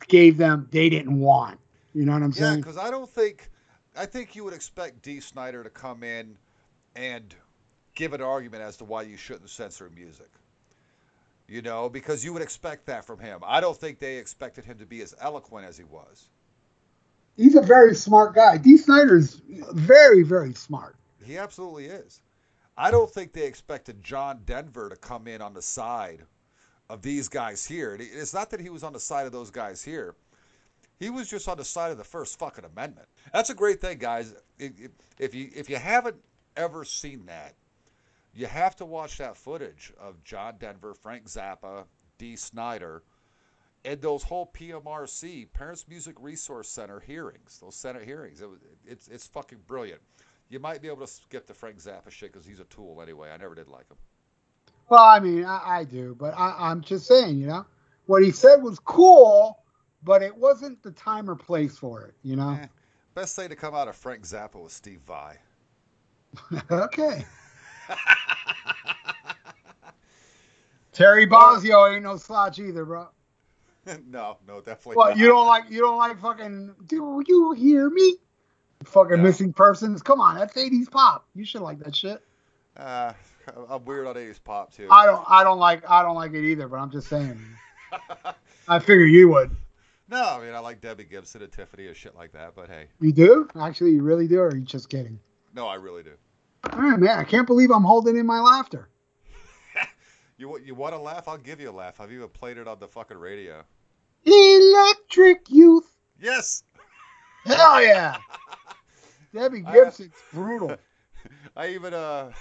gave 0.09 0.36
them, 0.36 0.68
they 0.70 0.89
didn't 0.89 1.18
want. 1.18 1.59
You 1.94 2.05
know 2.05 2.12
what 2.12 2.23
I'm 2.23 2.31
Yeah, 2.31 2.36
saying? 2.36 2.51
Yeah, 2.51 2.56
because 2.56 2.77
I 2.77 2.90
don't 2.90 3.09
think, 3.09 3.51
I 3.97 4.06
think 4.06 4.36
you 4.36 4.44
would 4.44 4.55
expect 4.55 5.02
Dee 5.02 5.20
Snider 5.20 5.62
to 5.62 5.70
come 5.70 6.02
in 6.02 6.36
and 6.94 7.35
give 7.94 8.12
an 8.12 8.20
argument 8.20 8.62
as 8.62 8.77
to 8.78 8.85
why 8.85 9.02
you 9.02 9.16
shouldn't 9.16 9.51
censor 9.51 9.90
music. 9.94 10.31
You 11.48 11.62
know, 11.62 11.89
because 11.89 12.24
you 12.24 12.32
would 12.32 12.43
expect 12.43 12.86
that 12.86 13.05
from 13.05 13.20
him. 13.20 13.40
I 13.44 13.60
don't 13.60 13.77
think 13.77 13.98
they 13.98 14.16
expected 14.16 14.64
him 14.64 14.78
to 14.78 14.86
be 14.86 15.01
as 15.01 15.14
eloquent 15.20 15.66
as 15.66 15.78
he 15.78 15.85
was. 15.85 16.28
He's 17.36 17.55
a 17.55 17.62
very 17.62 17.94
smart 17.94 18.35
guy. 18.35 18.56
Dee 18.56 18.77
Snider's 18.77 19.40
very, 19.73 20.23
very 20.23 20.55
smart. 20.55 20.97
He 21.23 21.39
absolutely 21.39 21.86
is. 21.86 22.20
I 22.77 22.90
don't 22.90 23.10
think 23.10 23.32
they 23.32 23.47
expected 23.47 24.02
John 24.02 24.40
Denver 24.44 24.89
to 24.89 24.97
come 24.97 25.28
in 25.28 25.40
on 25.40 25.55
the 25.55 25.62
side 25.62 26.23
of 26.88 27.02
these 27.02 27.28
guys 27.28 27.66
here. 27.66 27.96
It's 27.98 28.34
not 28.34 28.50
that 28.50 28.60
he 28.60 28.70
was 28.70 28.82
on 28.82 28.92
the 28.92 29.00
side 29.00 29.26
of 29.26 29.32
those 29.32 29.50
guys 29.50 29.82
here. 29.82 30.14
He 30.98 31.10
was 31.10 31.28
just 31.28 31.48
on 31.48 31.58
the 31.58 31.64
side 31.64 31.90
of 31.92 31.98
the 31.98 32.04
First 32.04 32.38
fucking 32.38 32.64
Amendment. 32.64 33.08
That's 33.32 33.50
a 33.50 33.54
great 33.54 33.80
thing, 33.80 33.98
guys. 33.98 34.34
If 34.58 35.34
you 35.34 35.50
if 35.54 35.68
you 35.68 35.76
haven't 35.76 36.16
ever 36.56 36.84
seen 36.84 37.26
that, 37.26 37.54
you 38.34 38.46
have 38.46 38.76
to 38.76 38.86
watch 38.86 39.18
that 39.18 39.36
footage 39.36 39.92
of 40.00 40.22
John 40.24 40.54
Denver, 40.58 40.94
Frank 40.94 41.26
Zappa, 41.26 41.84
Dee 42.18 42.36
Snider, 42.36 43.02
and 43.84 44.00
those 44.00 44.22
whole 44.22 44.50
PMRC 44.54 45.52
Parents 45.52 45.86
Music 45.88 46.16
Resource 46.18 46.68
Center 46.68 47.00
hearings. 47.00 47.58
Those 47.60 47.76
Senate 47.76 48.04
hearings. 48.04 48.40
It 48.40 48.48
was, 48.48 48.60
it's 48.86 49.08
it's 49.08 49.26
fucking 49.26 49.58
brilliant. 49.66 50.00
You 50.48 50.60
might 50.60 50.80
be 50.80 50.88
able 50.88 51.00
to 51.00 51.06
skip 51.06 51.46
the 51.46 51.54
Frank 51.54 51.78
Zappa 51.78 52.10
shit 52.10 52.32
because 52.32 52.46
he's 52.46 52.60
a 52.60 52.64
tool 52.64 53.02
anyway. 53.02 53.30
I 53.30 53.36
never 53.36 53.54
did 53.54 53.68
like 53.68 53.88
him. 53.90 53.98
Well, 54.88 55.02
I 55.02 55.18
mean, 55.20 55.44
I, 55.44 55.78
I 55.78 55.84
do, 55.84 56.16
but 56.18 56.34
I, 56.36 56.54
I'm 56.58 56.80
just 56.80 57.06
saying, 57.06 57.38
you 57.38 57.46
know, 57.46 57.66
what 58.06 58.22
he 58.22 58.30
said 58.30 58.62
was 58.62 58.78
cool, 58.78 59.58
but 60.04 60.22
it 60.22 60.36
wasn't 60.36 60.82
the 60.82 60.92
time 60.92 61.28
or 61.28 61.34
place 61.34 61.76
for 61.76 62.02
it, 62.02 62.14
you 62.22 62.36
know? 62.36 62.58
Eh, 62.60 62.66
best 63.14 63.34
thing 63.34 63.48
to 63.48 63.56
come 63.56 63.74
out 63.74 63.88
of 63.88 63.96
Frank 63.96 64.22
Zappa 64.22 64.62
was 64.62 64.72
Steve 64.72 65.00
Vai. 65.06 65.36
okay. 66.70 67.24
Terry 70.92 71.26
Bozzio 71.26 71.92
ain't 71.92 72.04
no 72.04 72.16
slouch 72.16 72.58
either, 72.58 72.84
bro. 72.84 73.08
no, 74.08 74.38
no, 74.46 74.60
definitely. 74.60 74.96
What 74.96 75.10
not. 75.10 75.18
you 75.18 75.26
don't 75.26 75.46
like? 75.46 75.64
You 75.70 75.80
don't 75.80 75.98
like 75.98 76.20
fucking? 76.20 76.74
Do 76.86 77.22
you 77.26 77.52
hear 77.52 77.90
me? 77.90 78.16
Fucking 78.84 79.18
No. 79.18 79.22
missing 79.22 79.52
persons. 79.52 80.02
Come 80.02 80.20
on, 80.20 80.36
that's 80.36 80.54
'80s 80.54 80.90
pop. 80.90 81.26
You 81.34 81.44
should 81.44 81.60
like 81.60 81.78
that 81.80 81.94
shit. 81.94 82.24
Uh, 82.76 83.12
I'm 83.68 83.85
weird 83.85 84.06
on 84.06 84.14
80s 84.14 84.43
pop 84.43 84.73
too. 84.73 84.89
I 84.90 85.06
don't. 85.06 85.24
I 85.28 85.44
don't 85.44 85.59
like. 85.59 85.89
I 85.89 86.02
don't 86.02 86.16
like 86.16 86.32
it 86.32 86.44
either. 86.44 86.68
But 86.68 86.77
I'm 86.78 86.90
just 86.90 87.09
saying. 87.09 87.40
I 88.68 88.78
figure 88.78 89.05
you 89.06 89.28
would. 89.28 89.55
no, 90.09 90.23
I 90.23 90.44
mean 90.44 90.55
I 90.55 90.59
like 90.59 90.81
Debbie 90.81 91.05
Gibson 91.05 91.43
and 91.43 91.52
Tiffany 91.52 91.86
and 91.86 91.97
shit 91.97 92.14
like 92.16 92.32
that. 92.32 92.55
But 92.56 92.68
hey, 92.68 92.86
You 93.01 93.12
do? 93.12 93.48
Actually, 93.60 93.93
you 93.93 94.02
really 94.02 94.27
do, 94.27 94.39
or 94.40 94.48
are 94.48 94.56
you 94.56 94.62
just 94.64 94.89
kidding? 94.90 95.18
no, 95.55 95.66
I 95.68 95.77
really 95.77 96.02
do. 96.02 96.12
All 96.73 96.81
right, 96.81 96.98
man. 96.98 97.18
I 97.18 97.24
can't 97.24 97.47
believe 97.47 97.70
I'm 97.70 97.85
holding 97.85 98.16
in 98.16 98.27
my 98.27 98.40
laughter. 98.40 98.89
You 100.39 100.59
you 100.59 100.74
want 100.74 100.94
to 100.94 101.01
laugh? 101.01 101.28
I'll 101.28 101.39
give 101.39 101.60
you 101.60 101.70
a 101.70 101.73
laugh. 101.73 101.98
I've 101.98 102.12
even 102.12 102.28
played 102.28 102.59
it 102.59 102.68
on 102.68 102.78
the 102.78 102.86
fucking 102.89 103.16
radio. 103.16 103.62
Electric 104.27 105.48
Youth. 105.48 105.97
Yes. 106.20 106.62
Hell 107.47 107.82
yeah. 107.82 108.16
Debbie 109.32 109.62
I- 109.66 109.73
Gibson's 109.73 110.12
brutal. 110.35 110.77
I 111.56 111.68
even 111.68 111.94
uh 111.94 112.32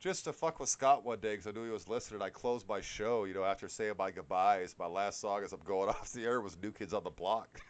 just 0.00 0.24
to 0.24 0.32
fuck 0.32 0.58
with 0.58 0.68
Scott 0.68 1.04
one 1.04 1.20
day 1.20 1.32
because 1.32 1.46
I 1.46 1.50
knew 1.52 1.64
he 1.64 1.70
was 1.70 1.88
listening. 1.88 2.22
I 2.22 2.30
closed 2.30 2.66
my 2.68 2.80
show, 2.80 3.24
you 3.24 3.34
know, 3.34 3.44
after 3.44 3.68
saying 3.68 3.94
my 3.98 4.10
goodbyes. 4.10 4.74
My 4.78 4.86
last 4.86 5.20
song 5.20 5.42
as 5.44 5.52
I'm 5.52 5.60
going 5.64 5.88
off 5.90 6.10
the 6.12 6.24
air 6.24 6.40
was 6.40 6.56
New 6.60 6.72
Kids 6.72 6.94
on 6.94 7.04
the 7.04 7.10
Block. 7.10 7.60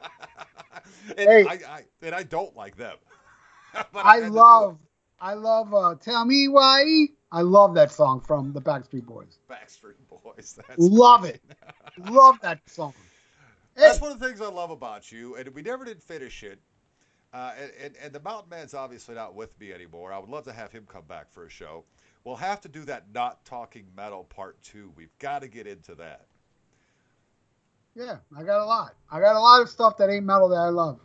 and 1.18 1.18
Hey. 1.18 1.44
I, 1.44 1.52
I 1.68 1.84
and 2.02 2.14
I 2.14 2.22
don't 2.22 2.54
like 2.56 2.76
them. 2.76 2.96
But 3.92 4.04
I 4.04 4.16
had 4.18 4.24
to 4.26 4.30
love. 4.32 4.78
I 5.20 5.34
love. 5.34 5.72
Uh, 5.74 5.94
Tell 5.94 6.24
me 6.26 6.46
why. 6.48 7.06
I 7.30 7.40
love 7.40 7.74
that 7.74 7.90
song 7.90 8.20
from 8.20 8.52
the 8.52 8.60
Backstreet 8.60 9.06
Boys. 9.06 9.38
Backstreet 9.50 9.94
Boys. 10.08 10.58
That's 10.68 10.78
Love 10.78 11.22
great. 11.22 11.36
it. 11.36 11.42
Love 12.10 12.38
that 12.42 12.60
song. 12.68 12.92
Hey, 13.74 13.82
That's 13.82 14.00
one 14.00 14.12
of 14.12 14.18
the 14.20 14.26
things 14.28 14.42
I 14.42 14.48
love 14.48 14.70
about 14.70 15.10
you, 15.10 15.36
and 15.36 15.48
we 15.54 15.62
never 15.62 15.86
did 15.86 16.02
finish 16.02 16.42
it. 16.42 16.58
Uh, 17.32 17.52
and, 17.60 17.72
and, 17.82 17.94
and 18.02 18.12
the 18.12 18.20
Mountain 18.20 18.50
Man's 18.50 18.74
obviously 18.74 19.14
not 19.14 19.34
with 19.34 19.58
me 19.58 19.72
anymore. 19.72 20.12
I 20.12 20.18
would 20.18 20.28
love 20.28 20.44
to 20.44 20.52
have 20.52 20.70
him 20.70 20.84
come 20.86 21.04
back 21.08 21.30
for 21.32 21.46
a 21.46 21.50
show. 21.50 21.84
We'll 22.24 22.36
have 22.36 22.60
to 22.62 22.68
do 22.68 22.84
that 22.84 23.06
not 23.14 23.44
talking 23.44 23.86
metal 23.96 24.24
part 24.24 24.62
two. 24.62 24.92
We've 24.96 25.16
got 25.18 25.40
to 25.42 25.48
get 25.48 25.66
into 25.66 25.94
that. 25.96 26.26
yeah, 27.94 28.16
I 28.36 28.42
got 28.42 28.62
a 28.62 28.64
lot. 28.66 28.94
I 29.10 29.20
got 29.20 29.36
a 29.36 29.40
lot 29.40 29.62
of 29.62 29.68
stuff 29.68 29.96
that 29.98 30.10
ain't 30.10 30.24
metal 30.24 30.48
that 30.50 30.56
I 30.56 30.68
love. 30.68 31.00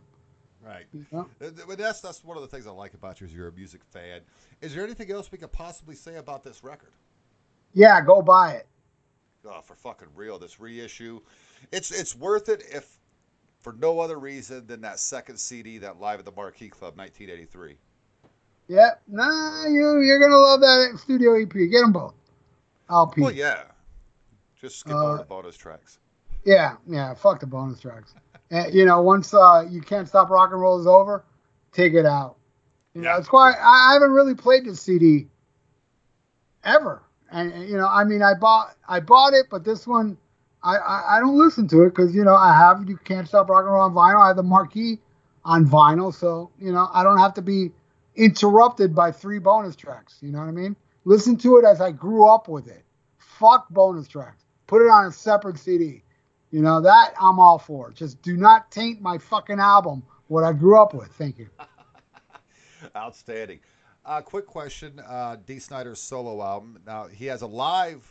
Right. 0.64 0.86
You 0.92 1.06
know? 1.12 1.28
Uh, 1.40 1.50
But 1.66 1.78
that's 1.78 2.00
that's 2.00 2.24
one 2.24 2.36
of 2.36 2.42
the 2.42 2.48
things 2.48 2.66
I 2.66 2.70
like 2.70 2.94
about 2.94 3.20
you 3.20 3.26
is 3.26 3.32
you're 3.32 3.48
a 3.48 3.52
music 3.52 3.82
fan. 3.84 4.20
Is 4.60 4.74
there 4.74 4.84
anything 4.84 5.10
else 5.10 5.30
we 5.30 5.38
could 5.38 5.52
possibly 5.52 5.94
say 5.94 6.16
about 6.16 6.42
this 6.44 6.62
record? 6.64 6.92
Yeah, 7.74 8.00
go 8.00 8.22
buy 8.22 8.52
it. 8.54 8.66
Oh, 9.46 9.60
for 9.62 9.76
fucking 9.76 10.08
real, 10.14 10.38
this 10.38 10.60
reissue, 10.60 11.20
it's 11.72 11.90
it's 11.92 12.14
worth 12.16 12.48
it 12.48 12.64
if 12.72 12.97
for 13.60 13.72
no 13.74 14.00
other 14.00 14.18
reason 14.18 14.66
than 14.66 14.80
that 14.82 14.98
second 14.98 15.38
CD, 15.38 15.78
that 15.78 16.00
Live 16.00 16.18
at 16.20 16.24
the 16.24 16.32
Marquee 16.32 16.68
Club, 16.68 16.96
1983. 16.96 17.76
Yeah, 18.68 18.90
nah, 19.06 19.64
you 19.66 20.00
you're 20.02 20.20
gonna 20.20 20.36
love 20.36 20.60
that 20.60 20.98
studio 21.02 21.40
EP. 21.40 21.50
Get 21.52 21.80
them 21.80 21.92
both. 21.92 22.14
LP. 22.90 23.22
Well, 23.22 23.32
yeah. 23.32 23.64
Just 24.60 24.80
skip 24.80 24.92
Uh, 24.94 25.06
over 25.06 25.18
the 25.18 25.24
bonus 25.24 25.56
tracks. 25.56 25.98
Yeah, 26.44 26.76
yeah. 26.86 27.14
Fuck 27.14 27.40
the 27.40 27.46
bonus 27.46 27.80
tracks. 27.80 28.14
And, 28.50 28.72
you 28.72 28.86
know, 28.86 29.02
once 29.02 29.34
uh, 29.34 29.66
you 29.68 29.82
can't 29.82 30.08
stop 30.08 30.30
rock 30.30 30.52
and 30.52 30.60
roll 30.62 30.80
is 30.80 30.86
over, 30.86 31.22
take 31.70 31.92
it 31.92 32.06
out. 32.06 32.36
You 32.94 33.02
know, 33.02 33.14
it's 33.16 33.28
quite. 33.28 33.56
I 33.60 33.90
I 33.90 33.92
haven't 33.92 34.12
really 34.12 34.34
played 34.34 34.64
this 34.64 34.80
CD 34.80 35.26
ever, 36.64 37.02
and, 37.30 37.68
you 37.68 37.76
know, 37.76 37.86
I 37.86 38.04
mean, 38.04 38.22
I 38.22 38.32
bought 38.32 38.74
I 38.88 39.00
bought 39.00 39.34
it, 39.34 39.48
but 39.50 39.64
this 39.64 39.86
one, 39.86 40.16
I 40.62 40.76
I, 40.76 41.16
I 41.16 41.20
don't 41.20 41.38
listen 41.38 41.68
to 41.68 41.82
it 41.82 41.90
because 41.90 42.14
you 42.14 42.24
know 42.24 42.34
I 42.34 42.54
have 42.54 42.88
you 42.88 42.96
can't 42.96 43.26
stop 43.26 43.48
rock 43.48 43.64
and 43.64 43.72
roll 43.72 43.82
on 43.82 43.94
vinyl. 43.94 44.22
I 44.22 44.28
have 44.28 44.36
the 44.36 44.42
marquee 44.42 44.98
on 45.44 45.66
vinyl, 45.66 46.12
so 46.12 46.50
you 46.58 46.72
know 46.72 46.88
I 46.92 47.02
don't 47.02 47.18
have 47.18 47.34
to 47.34 47.42
be 47.42 47.70
interrupted 48.16 48.94
by 48.94 49.12
three 49.12 49.38
bonus 49.38 49.76
tracks. 49.76 50.18
You 50.20 50.32
know 50.32 50.38
what 50.38 50.48
I 50.48 50.52
mean? 50.52 50.76
Listen 51.04 51.36
to 51.38 51.56
it 51.58 51.64
as 51.64 51.80
I 51.80 51.92
grew 51.92 52.28
up 52.28 52.48
with 52.48 52.66
it. 52.66 52.84
Fuck 53.18 53.68
bonus 53.70 54.08
tracks. 54.08 54.44
Put 54.66 54.84
it 54.84 54.90
on 54.90 55.06
a 55.06 55.12
separate 55.12 55.58
CD. 55.58 56.02
You 56.50 56.62
know, 56.62 56.80
that 56.80 57.12
I'm 57.20 57.38
all 57.38 57.58
for. 57.58 57.92
Just 57.92 58.20
do 58.22 58.36
not 58.36 58.70
taint 58.70 59.00
my 59.00 59.18
fucking 59.18 59.60
album, 59.60 60.02
what 60.28 60.44
I 60.44 60.52
grew 60.52 60.80
up 60.80 60.94
with. 60.94 61.08
Thank 61.08 61.38
you. 61.38 61.48
Outstanding. 62.96 63.60
Uh, 64.04 64.22
quick 64.22 64.46
question: 64.46 65.00
uh, 65.06 65.36
Dee 65.46 65.58
Snider's 65.58 66.00
solo 66.00 66.42
album. 66.42 66.78
Now 66.86 67.06
he 67.06 67.26
has 67.26 67.42
a 67.42 67.46
live 67.46 68.10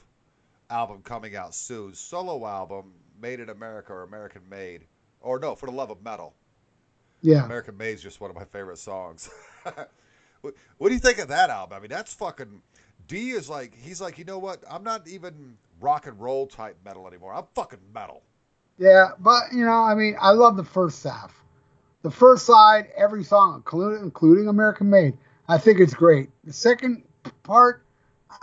album 0.69 1.02
coming 1.03 1.35
out 1.35 1.56
soon. 1.56 1.94
Solo 1.94 2.45
album, 2.45 2.94
Made 3.22 3.39
in 3.39 3.49
America 3.49 3.94
or 3.94 4.03
American 4.03 4.41
Made, 4.49 4.85
or 5.22 5.39
no, 5.39 5.56
For 5.56 5.65
the 5.65 5.72
Love 5.72 5.89
of 5.89 6.03
Metal. 6.03 6.34
Yeah. 7.22 7.44
American 7.44 7.77
Made 7.77 7.94
is 7.94 8.02
just 8.02 8.22
one 8.22 8.30
of 8.30 8.35
my 8.35 8.45
favorite 8.45 8.77
songs. 8.77 9.30
what, 10.41 10.53
what 10.77 10.88
do 10.89 10.94
you 10.94 10.99
think 10.99 11.19
of 11.19 11.30
that 11.30 11.49
album? 11.49 11.77
I 11.77 11.80
mean, 11.80 11.89
that's 11.89 12.14
fucking. 12.14 12.61
Dee 13.07 13.31
is 13.31 13.49
like 13.49 13.73
he's 13.73 14.02
like 14.02 14.18
you 14.18 14.26
know 14.26 14.38
what? 14.38 14.64
I'm 14.69 14.84
not 14.84 15.07
even 15.07 15.57
rock 15.80 16.07
and 16.07 16.19
roll 16.19 16.45
type 16.45 16.77
metal 16.84 17.07
anymore. 17.07 17.34
I'm 17.34 17.45
fucking 17.56 17.80
metal. 17.94 18.22
Yeah, 18.77 19.11
but 19.19 19.44
you 19.53 19.65
know, 19.65 19.72
I 19.72 19.95
mean, 19.95 20.15
I 20.19 20.31
love 20.31 20.57
the 20.57 20.64
first 20.64 21.03
half. 21.03 21.34
The 22.03 22.11
first 22.11 22.45
side, 22.45 22.89
every 22.95 23.23
song, 23.23 23.56
including 23.56 24.03
including 24.03 24.48
American 24.48 24.89
Made, 24.89 25.18
I 25.48 25.57
think 25.57 25.80
it's 25.80 25.94
great. 25.94 26.30
The 26.44 26.53
second 26.53 27.03
part, 27.44 27.84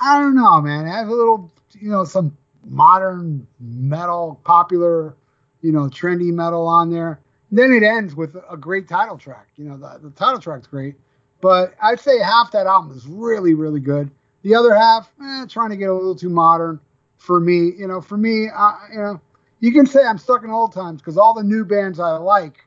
I 0.00 0.18
don't 0.18 0.34
know, 0.34 0.60
man. 0.60 0.86
I 0.86 0.98
have 0.98 1.08
a 1.08 1.14
little, 1.14 1.52
you 1.80 1.90
know, 1.90 2.04
some 2.04 2.36
modern 2.64 3.46
metal, 3.60 4.40
popular, 4.44 5.16
you 5.60 5.72
know, 5.72 5.88
trendy 5.88 6.32
metal 6.32 6.66
on 6.66 6.90
there. 6.90 7.20
then 7.50 7.72
it 7.72 7.82
ends 7.82 8.14
with 8.14 8.36
a 8.50 8.56
great 8.56 8.88
title 8.88 9.16
track. 9.16 9.48
You 9.56 9.64
know, 9.64 9.76
the, 9.76 9.98
the 10.02 10.10
title 10.10 10.40
track's 10.40 10.66
great, 10.66 10.96
but 11.40 11.74
I'd 11.82 12.00
say 12.00 12.18
half 12.18 12.50
that 12.52 12.66
album 12.66 12.96
is 12.96 13.06
really, 13.06 13.54
really 13.54 13.80
good. 13.80 14.10
The 14.42 14.54
other 14.54 14.74
half, 14.74 15.10
eh, 15.22 15.46
trying 15.48 15.70
to 15.70 15.76
get 15.76 15.88
a 15.88 15.94
little 15.94 16.14
too 16.14 16.28
modern 16.28 16.80
for 17.16 17.40
me. 17.40 17.72
You 17.78 17.86
know, 17.86 18.00
for 18.00 18.16
me, 18.16 18.48
I, 18.48 18.88
you 18.92 18.98
know, 18.98 19.20
you 19.60 19.72
can 19.72 19.86
say 19.86 20.04
I'm 20.04 20.18
stuck 20.18 20.44
in 20.44 20.50
old 20.50 20.72
times 20.72 21.00
because 21.00 21.16
all 21.16 21.32
the 21.32 21.42
new 21.42 21.64
bands 21.64 21.98
I 21.98 22.16
like 22.16 22.66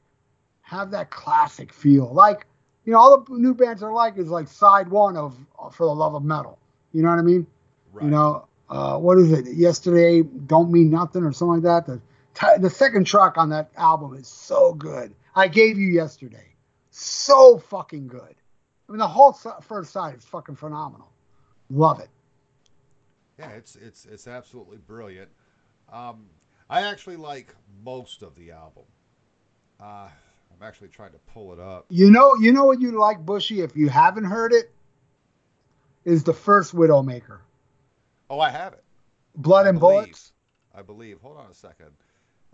have 0.61 0.89
that 0.91 1.11
classic 1.11 1.71
feel. 1.71 2.11
Like, 2.11 2.47
you 2.85 2.93
know, 2.93 2.99
all 2.99 3.19
the 3.19 3.35
new 3.35 3.53
bands 3.53 3.83
I 3.83 3.89
like 3.89 4.17
is 4.17 4.29
like 4.29 4.47
side 4.47 4.89
one 4.89 5.15
of 5.15 5.37
For 5.71 5.85
the 5.85 5.93
Love 5.93 6.15
of 6.15 6.23
Metal. 6.23 6.57
You 6.93 7.03
know 7.03 7.09
what 7.09 7.19
I 7.19 7.21
mean? 7.21 7.45
Right. 7.93 8.05
You 8.05 8.11
know, 8.11 8.46
uh, 8.69 8.97
what 8.97 9.17
is 9.17 9.31
it? 9.31 9.47
Yesterday 9.53 10.21
don't 10.23 10.71
mean 10.71 10.89
nothing 10.89 11.23
or 11.23 11.31
something 11.31 11.63
like 11.63 11.85
that. 11.85 11.85
The 11.85 12.01
t- 12.33 12.61
the 12.61 12.69
second 12.69 13.05
track 13.05 13.37
on 13.37 13.49
that 13.49 13.71
album 13.77 14.15
is 14.15 14.27
so 14.27 14.73
good. 14.73 15.13
I 15.35 15.47
gave 15.47 15.77
you 15.77 15.87
yesterday, 15.87 16.55
so 16.91 17.59
fucking 17.59 18.07
good. 18.07 18.35
I 18.87 18.91
mean, 18.91 18.99
the 18.99 19.07
whole 19.07 19.33
first 19.33 19.91
side 19.91 20.15
is 20.15 20.25
fucking 20.25 20.55
phenomenal. 20.55 21.11
Love 21.69 21.99
it. 21.99 22.09
Yeah, 23.37 23.49
it's 23.51 23.75
it's 23.75 24.05
it's 24.05 24.27
absolutely 24.27 24.77
brilliant. 24.77 25.29
Um, 25.91 26.25
I 26.69 26.81
actually 26.81 27.17
like 27.17 27.53
most 27.83 28.21
of 28.21 28.35
the 28.35 28.51
album. 28.51 28.83
Uh, 29.79 30.09
I'm 30.59 30.67
actually 30.67 30.87
trying 30.87 31.11
to 31.11 31.19
pull 31.33 31.53
it 31.53 31.59
up. 31.59 31.85
You 31.89 32.09
know, 32.09 32.35
you 32.35 32.51
know 32.51 32.65
what 32.65 32.81
you 32.81 32.99
like, 32.99 33.23
Bushy. 33.23 33.61
If 33.61 33.75
you 33.75 33.89
haven't 33.89 34.23
heard 34.23 34.53
it, 34.53 34.71
is 36.03 36.23
the 36.23 36.33
first 36.33 36.73
Widowmaker, 36.73 37.39
Oh, 38.29 38.39
I 38.39 38.49
have 38.49 38.73
it. 38.73 38.83
Blood 39.35 39.65
I 39.65 39.69
and 39.69 39.79
believe. 39.79 40.03
Bullets. 40.05 40.31
I 40.75 40.81
believe. 40.81 41.19
Hold 41.21 41.37
on 41.37 41.49
a 41.49 41.53
second. 41.53 41.91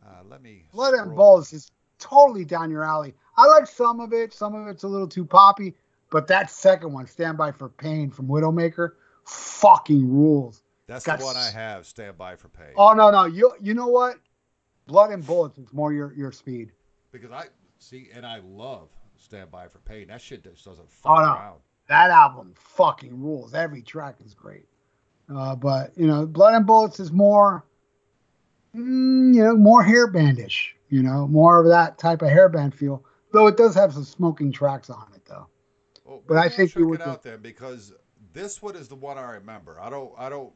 Uh, 0.06 0.24
let 0.30 0.42
me. 0.42 0.66
Blood 0.74 0.94
and. 0.94 1.16
Bullets 1.16 1.54
is 1.54 1.72
totally 2.00 2.46
down 2.46 2.70
your 2.70 2.84
alley. 2.84 3.14
I 3.38 3.48
like 3.48 3.68
some 3.68 4.00
of 4.00 4.14
it. 4.14 4.34
Some 4.34 4.56
of 4.56 4.68
it's 4.68 4.84
a 4.84 4.88
little 4.88 5.08
too 5.08 5.26
poppy, 5.26 5.76
but 6.12 6.28
that 6.28 6.52
second 6.52 6.94
one, 6.94 7.08
Stand 7.08 7.38
By 7.38 7.52
for 7.52 7.70
Pain 7.70 8.12
from 8.12 8.28
Widowmaker, 8.28 8.92
fucking 9.26 10.10
rules. 10.12 10.62
That's 10.88 11.06
got 11.06 11.20
the 11.20 11.26
one 11.26 11.38
I 11.38 11.50
have. 11.50 11.86
Stand 11.86 12.18
by 12.18 12.36
for 12.36 12.50
pain. 12.50 12.74
Oh 12.76 12.94
no, 12.94 13.10
no, 13.10 13.26
you 13.26 13.54
you 13.62 13.74
know 13.74 13.88
what? 13.88 14.18
Blood 14.86 15.12
and 15.12 15.26
Bullets 15.26 15.58
is 15.58 15.72
more 15.72 15.94
your 15.94 16.14
your 16.14 16.32
speed. 16.32 16.72
Because 17.12 17.32
I 17.32 17.46
see, 17.80 18.10
and 18.14 18.26
I 18.26 18.40
love 18.46 18.90
Stand 19.18 19.50
by 19.50 19.68
for 19.70 19.80
pain. 19.80 20.08
That 20.10 20.20
shit 20.22 20.44
just 20.44 20.66
doesn't 20.66 20.92
fuck 20.92 21.12
Oh, 21.12 21.22
no. 21.22 21.34
around. 21.34 21.60
That 21.88 22.12
album 22.12 22.54
fucking 22.56 23.22
rules. 23.22 23.54
Every 23.54 23.82
track 23.82 24.16
is 24.26 24.34
great. 24.34 24.68
Uh, 25.34 25.56
but 25.56 25.92
you 25.98 26.08
know, 26.08 26.26
Blood 26.26 26.54
and 26.56 26.66
Bullets 26.66 27.00
is 27.00 27.12
more, 27.12 27.66
mm, 28.76 29.34
you 29.34 29.44
know, 29.44 29.56
more 29.56 29.84
hairbandish. 29.84 30.70
You 30.90 31.02
know, 31.02 31.28
more 31.28 31.60
of 31.60 31.68
that 31.68 31.98
type 31.98 32.22
of 32.22 32.30
hairband 32.30 32.74
feel. 32.76 33.04
Though 33.32 33.48
it 33.48 33.58
does 33.58 33.74
have 33.76 33.94
some 33.94 34.04
smoking 34.04 34.52
tracks 34.52 34.90
on 34.92 35.08
it, 35.16 35.26
though. 35.26 35.48
Well, 36.06 36.22
But 36.28 36.38
I 36.38 36.50
think 36.50 36.76
you 36.76 36.84
check 36.84 36.90
would 36.90 37.02
it 37.02 37.08
out 37.08 37.24
then 37.24 37.42
because 37.42 37.94
this 38.34 38.62
one 38.62 38.76
is 38.76 38.88
the 38.88 38.96
one 38.96 39.18
I 39.18 39.34
remember. 39.34 39.80
I 39.82 39.90
don't. 39.90 40.14
I 40.18 40.30
don't. 40.30 40.54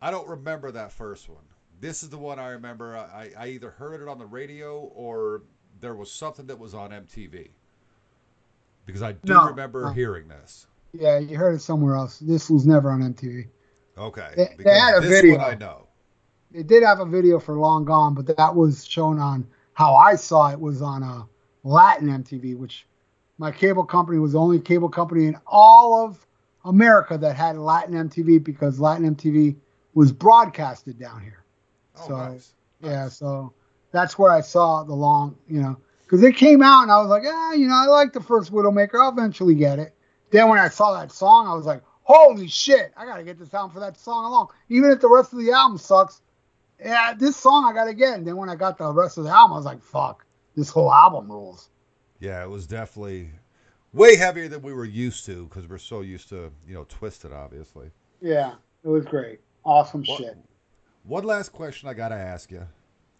I 0.00 0.10
don't 0.10 0.28
remember 0.28 0.70
that 0.72 0.92
first 0.92 1.28
one. 1.28 1.44
This 1.80 2.02
is 2.02 2.10
the 2.10 2.18
one 2.18 2.38
I 2.38 2.48
remember. 2.48 2.96
I, 2.96 3.30
I 3.38 3.48
either 3.48 3.70
heard 3.70 4.00
it 4.00 4.08
on 4.08 4.18
the 4.18 4.26
radio 4.26 4.78
or 4.94 5.42
there 5.80 5.94
was 5.94 6.10
something 6.10 6.46
that 6.46 6.58
was 6.58 6.74
on 6.74 6.90
MTV. 6.90 7.50
Because 8.86 9.02
I 9.02 9.12
do 9.12 9.34
No, 9.34 9.48
remember 9.48 9.82
no. 9.84 9.90
hearing 9.92 10.28
this. 10.28 10.66
Yeah, 10.92 11.18
you 11.18 11.36
heard 11.36 11.54
it 11.54 11.60
somewhere 11.60 11.96
else. 11.96 12.18
This 12.18 12.48
was 12.48 12.66
never 12.66 12.90
on 12.90 13.02
MTV. 13.02 13.48
Okay. 13.98 14.28
They- 14.36 14.54
they 14.62 14.78
had 14.78 14.96
a 14.96 15.00
video. 15.00 15.38
I 15.38 15.54
know. 15.54 15.86
They 16.50 16.62
did 16.62 16.82
have 16.82 17.00
a 17.00 17.04
video 17.06 17.38
for 17.38 17.54
Long 17.58 17.84
Gone, 17.84 18.14
but 18.14 18.26
that 18.36 18.54
was 18.54 18.84
shown 18.86 19.18
on 19.18 19.46
how 19.74 19.94
I 19.94 20.14
saw 20.16 20.50
it 20.50 20.60
was 20.60 20.80
on 20.80 21.02
a 21.02 21.26
Latin 21.64 22.08
MTV, 22.08 22.54
which 22.56 22.86
my 23.38 23.50
cable 23.50 23.84
company 23.84 24.18
was 24.18 24.32
the 24.32 24.40
only 24.40 24.58
cable 24.60 24.88
company 24.88 25.26
in 25.26 25.36
all 25.46 26.04
of 26.04 26.26
America 26.64 27.18
that 27.18 27.36
had 27.36 27.56
Latin 27.58 27.94
MTV 27.94 28.38
because 28.42 28.80
Latin 28.80 29.14
MTV 29.14 29.56
was 29.94 30.12
broadcasted 30.12 30.98
down 30.98 31.20
here. 31.22 31.44
Oh, 31.98 32.08
So, 32.08 32.16
nice. 32.16 32.52
Yeah, 32.80 33.04
Nice. 33.04 33.16
so 33.16 33.52
that's 33.92 34.18
where 34.18 34.30
I 34.30 34.40
saw 34.40 34.82
the 34.84 34.94
long, 34.94 35.36
you 35.48 35.60
know, 35.60 35.76
because 36.02 36.22
it 36.22 36.36
came 36.36 36.62
out 36.62 36.82
and 36.82 36.92
I 36.92 36.98
was 37.00 37.08
like, 37.08 37.24
ah, 37.26 37.52
you 37.52 37.66
know, 37.66 37.74
I 37.74 37.86
like 37.86 38.12
the 38.12 38.20
first 38.22 38.52
Widowmaker. 38.52 39.00
I'll 39.00 39.10
eventually 39.10 39.54
get 39.54 39.78
it. 39.78 39.94
Then 40.30 40.48
when 40.48 40.58
I 40.58 40.68
saw 40.68 40.92
that 40.98 41.12
song, 41.12 41.46
I 41.48 41.54
was 41.54 41.66
like, 41.66 41.82
holy 42.06 42.46
shit, 42.46 42.92
I 42.96 43.04
gotta 43.04 43.24
get 43.24 43.36
this 43.38 43.52
album 43.52 43.72
for 43.74 43.80
that 43.80 43.98
song 43.98 44.24
alone. 44.24 44.46
Even 44.68 44.90
if 44.92 45.00
the 45.00 45.08
rest 45.08 45.32
of 45.32 45.40
the 45.40 45.50
album 45.50 45.76
sucks, 45.76 46.22
yeah, 46.78 47.14
this 47.18 47.36
song 47.36 47.64
I 47.64 47.72
gotta 47.72 47.94
get. 47.94 48.14
And 48.16 48.26
then 48.26 48.36
when 48.36 48.48
I 48.48 48.54
got 48.54 48.78
the 48.78 48.92
rest 48.92 49.18
of 49.18 49.24
the 49.24 49.30
album, 49.30 49.54
I 49.54 49.56
was 49.56 49.64
like, 49.66 49.82
fuck, 49.82 50.24
this 50.54 50.70
whole 50.70 50.92
album 50.92 51.30
rules. 51.30 51.68
Yeah, 52.20 52.42
it 52.44 52.48
was 52.48 52.66
definitely 52.66 53.30
way 53.92 54.14
heavier 54.16 54.46
than 54.48 54.62
we 54.62 54.72
were 54.72 54.84
used 54.84 55.26
to 55.26 55.46
because 55.46 55.66
we're 55.68 55.78
so 55.78 56.00
used 56.02 56.28
to, 56.28 56.50
you 56.66 56.74
know, 56.74 56.84
Twisted, 56.88 57.32
obviously. 57.32 57.90
Yeah, 58.20 58.54
it 58.84 58.88
was 58.88 59.04
great. 59.04 59.40
Awesome 59.64 60.04
What- 60.04 60.18
shit. 60.18 60.38
One 61.04 61.24
last 61.24 61.52
question 61.52 61.88
I 61.88 61.94
got 61.94 62.08
to 62.08 62.14
ask 62.16 62.50
you 62.50 62.66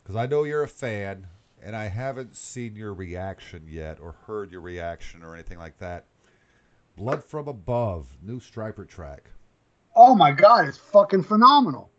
because 0.03 0.17
I 0.17 0.27
know 0.27 0.45
you're 0.45 0.63
a 0.65 0.69
fan 0.69 1.27
and 1.63 1.75
I 1.75 1.87
haven't 1.89 2.37
seen 2.37 2.77
your 2.77 2.95
reaction 2.95 3.65
yet 3.69 3.99
or 4.01 4.13
heard 4.27 4.51
your 4.53 4.61
reaction 4.61 5.23
or 5.23 5.35
anything 5.35 5.59
like 5.59 5.79
that. 5.79 6.05
Blood 6.97 7.25
from 7.25 7.47
Above, 7.49 8.09
new 8.23 8.41
Stryper 8.41 8.89
track. 8.89 9.31
Oh 9.95 10.15
my 10.15 10.33
god, 10.33 10.69
it's 10.69 10.79
fucking 10.79 11.23
phenomenal. 11.23 11.91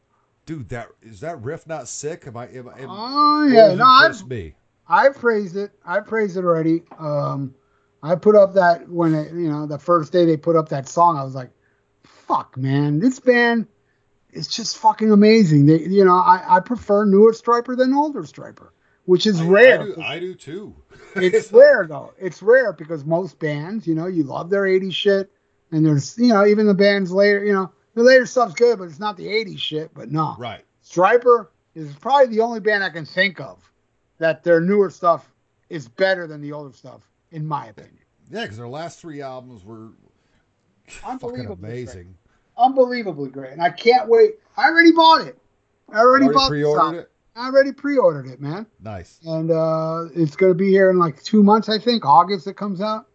Dude, 0.45 0.69
that 0.69 0.87
is 1.01 1.19
that 1.19 1.41
riff 1.41 1.67
not 1.67 1.87
sick? 1.87 2.25
Am 2.25 2.37
I? 2.37 2.47
Am, 2.47 2.67
am, 2.67 2.87
Oh 2.89 3.47
yeah, 3.47 3.75
no, 3.75 3.85
I've, 3.85 4.27
me. 4.27 4.55
I 4.87 5.09
praised 5.09 5.55
it. 5.55 5.71
I 5.85 5.99
praised 5.99 6.37
it 6.37 6.45
already. 6.45 6.83
Um, 6.97 7.53
I 8.01 8.15
put 8.15 8.35
up 8.35 8.53
that 8.53 8.87
when 8.89 9.13
it, 9.13 9.33
you 9.33 9.49
know 9.49 9.67
the 9.67 9.77
first 9.77 10.11
day 10.11 10.25
they 10.25 10.37
put 10.37 10.55
up 10.55 10.69
that 10.69 10.87
song, 10.87 11.17
I 11.17 11.23
was 11.23 11.35
like, 11.35 11.51
"Fuck, 12.03 12.55
man, 12.57 12.99
this 12.99 13.19
band 13.19 13.67
is 14.31 14.47
just 14.47 14.77
fucking 14.77 15.11
amazing." 15.11 15.65
They, 15.65 15.79
you 15.79 16.05
know, 16.05 16.15
I, 16.15 16.57
I 16.57 16.59
prefer 16.61 17.05
newer 17.05 17.33
Stryper 17.33 17.77
than 17.77 17.93
older 17.93 18.21
Stryper, 18.21 18.69
which 19.07 19.25
is 19.25 19.39
I- 19.39 19.45
rare. 19.47 19.81
I 19.81 19.85
do, 19.85 20.01
I 20.01 20.19
do 20.19 20.35
too. 20.35 20.75
it's 21.15 21.51
rare 21.51 21.87
though. 21.89 22.13
It's 22.19 22.43
rare 22.43 22.73
because 22.73 23.05
most 23.05 23.39
bands, 23.39 23.87
you 23.87 23.95
know, 23.95 24.05
you 24.05 24.23
love 24.23 24.49
their 24.49 24.63
80s 24.63 24.93
shit, 24.93 25.31
and 25.71 25.85
there's, 25.85 26.17
you 26.17 26.27
know, 26.27 26.45
even 26.45 26.67
the 26.67 26.73
bands 26.73 27.11
later, 27.11 27.43
you 27.43 27.53
know, 27.53 27.71
the 27.95 28.03
later 28.03 28.25
stuff's 28.25 28.53
good, 28.53 28.77
but 28.77 28.83
it's 28.83 28.99
not 28.99 29.15
the 29.17 29.25
80s 29.25 29.59
shit. 29.59 29.93
But 29.93 30.11
no, 30.11 30.35
Right. 30.37 30.63
Stryper 30.85 31.47
is 31.73 31.93
probably 31.95 32.35
the 32.35 32.41
only 32.41 32.59
band 32.59 32.83
I 32.83 32.89
can 32.89 33.05
think 33.05 33.39
of 33.39 33.59
that 34.19 34.43
their 34.43 34.59
newer 34.59 34.89
stuff 34.89 35.31
is 35.69 35.87
better 35.87 36.27
than 36.27 36.41
the 36.41 36.51
older 36.51 36.75
stuff, 36.75 37.01
in 37.31 37.45
my 37.47 37.67
opinion. 37.67 37.99
Yeah, 38.29 38.41
because 38.43 38.57
their 38.57 38.67
last 38.67 38.99
three 38.99 39.21
albums 39.21 39.63
were 39.63 39.91
fucking 40.87 41.47
amazing. 41.47 42.13
Unbelievably 42.57 43.29
great, 43.29 43.53
and 43.53 43.61
I 43.61 43.69
can't 43.69 44.09
wait. 44.09 44.35
I 44.57 44.65
already 44.69 44.91
bought 44.91 45.21
it. 45.21 45.37
I 45.89 45.99
already, 45.99 46.25
Already 46.25 46.35
bought 46.35 46.49
pre-ordered 46.49 46.97
it. 46.97 47.11
I 47.37 47.45
already 47.45 47.71
pre-ordered 47.71 48.27
it, 48.27 48.41
man, 48.41 48.65
Nice. 48.81 49.19
and 49.25 49.51
uh, 49.51 50.05
it's 50.15 50.35
gonna 50.35 50.55
be 50.55 50.69
here 50.69 50.89
in 50.89 50.97
like 50.97 51.21
two 51.23 51.43
months, 51.43 51.69
I 51.69 51.77
think. 51.77 52.05
August 52.05 52.47
it 52.47 52.55
comes 52.57 52.81
out. 52.81 53.07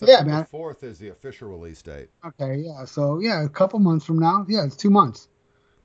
Yeah, 0.00 0.22
man. 0.22 0.46
Fourth 0.46 0.82
is 0.82 0.98
the 0.98 1.08
official 1.08 1.48
release 1.48 1.82
date. 1.82 2.08
Okay, 2.24 2.56
yeah. 2.64 2.84
So 2.86 3.18
yeah, 3.18 3.44
a 3.44 3.48
couple 3.48 3.78
months 3.80 4.06
from 4.06 4.18
now. 4.18 4.46
Yeah, 4.48 4.64
it's 4.64 4.76
two 4.76 4.88
months. 4.88 5.28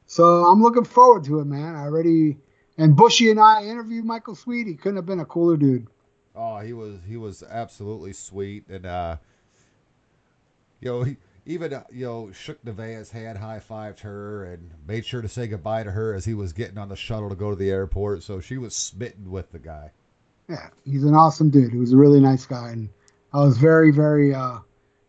So 0.05 0.45
I'm 0.45 0.61
looking 0.61 0.85
forward 0.85 1.23
to 1.25 1.39
it, 1.39 1.45
man. 1.45 1.75
I 1.75 1.81
already 1.81 2.37
and 2.77 2.95
Bushy 2.95 3.29
and 3.31 3.39
I 3.39 3.65
interviewed 3.65 4.05
Michael 4.05 4.35
Sweet. 4.35 4.67
He 4.67 4.75
couldn't 4.75 4.97
have 4.97 5.05
been 5.05 5.19
a 5.19 5.25
cooler 5.25 5.57
dude. 5.57 5.87
Oh, 6.35 6.59
he 6.59 6.73
was 6.73 6.99
he 7.07 7.17
was 7.17 7.43
absolutely 7.43 8.13
sweet, 8.13 8.67
and 8.69 8.85
uh, 8.85 9.17
you 10.81 10.91
know, 10.91 11.03
he 11.03 11.17
even 11.45 11.73
uh, 11.73 11.83
you 11.91 12.05
know 12.05 12.31
shook 12.31 12.63
Nevaeh's 12.63 13.11
hand, 13.11 13.37
high 13.37 13.59
fived 13.59 13.99
her, 13.99 14.45
and 14.45 14.71
made 14.87 15.05
sure 15.05 15.21
to 15.21 15.29
say 15.29 15.47
goodbye 15.47 15.83
to 15.83 15.91
her 15.91 16.13
as 16.13 16.25
he 16.25 16.33
was 16.33 16.53
getting 16.53 16.77
on 16.77 16.89
the 16.89 16.95
shuttle 16.95 17.29
to 17.29 17.35
go 17.35 17.49
to 17.51 17.55
the 17.55 17.69
airport. 17.69 18.23
So 18.23 18.39
she 18.39 18.57
was 18.57 18.75
smitten 18.75 19.29
with 19.29 19.51
the 19.51 19.59
guy. 19.59 19.91
Yeah, 20.49 20.69
he's 20.83 21.03
an 21.03 21.15
awesome 21.15 21.49
dude. 21.49 21.71
He 21.71 21.77
was 21.77 21.93
a 21.93 21.97
really 21.97 22.19
nice 22.19 22.45
guy, 22.45 22.69
and 22.69 22.89
I 23.33 23.43
was 23.43 23.57
very, 23.57 23.91
very 23.91 24.33
uh, 24.33 24.59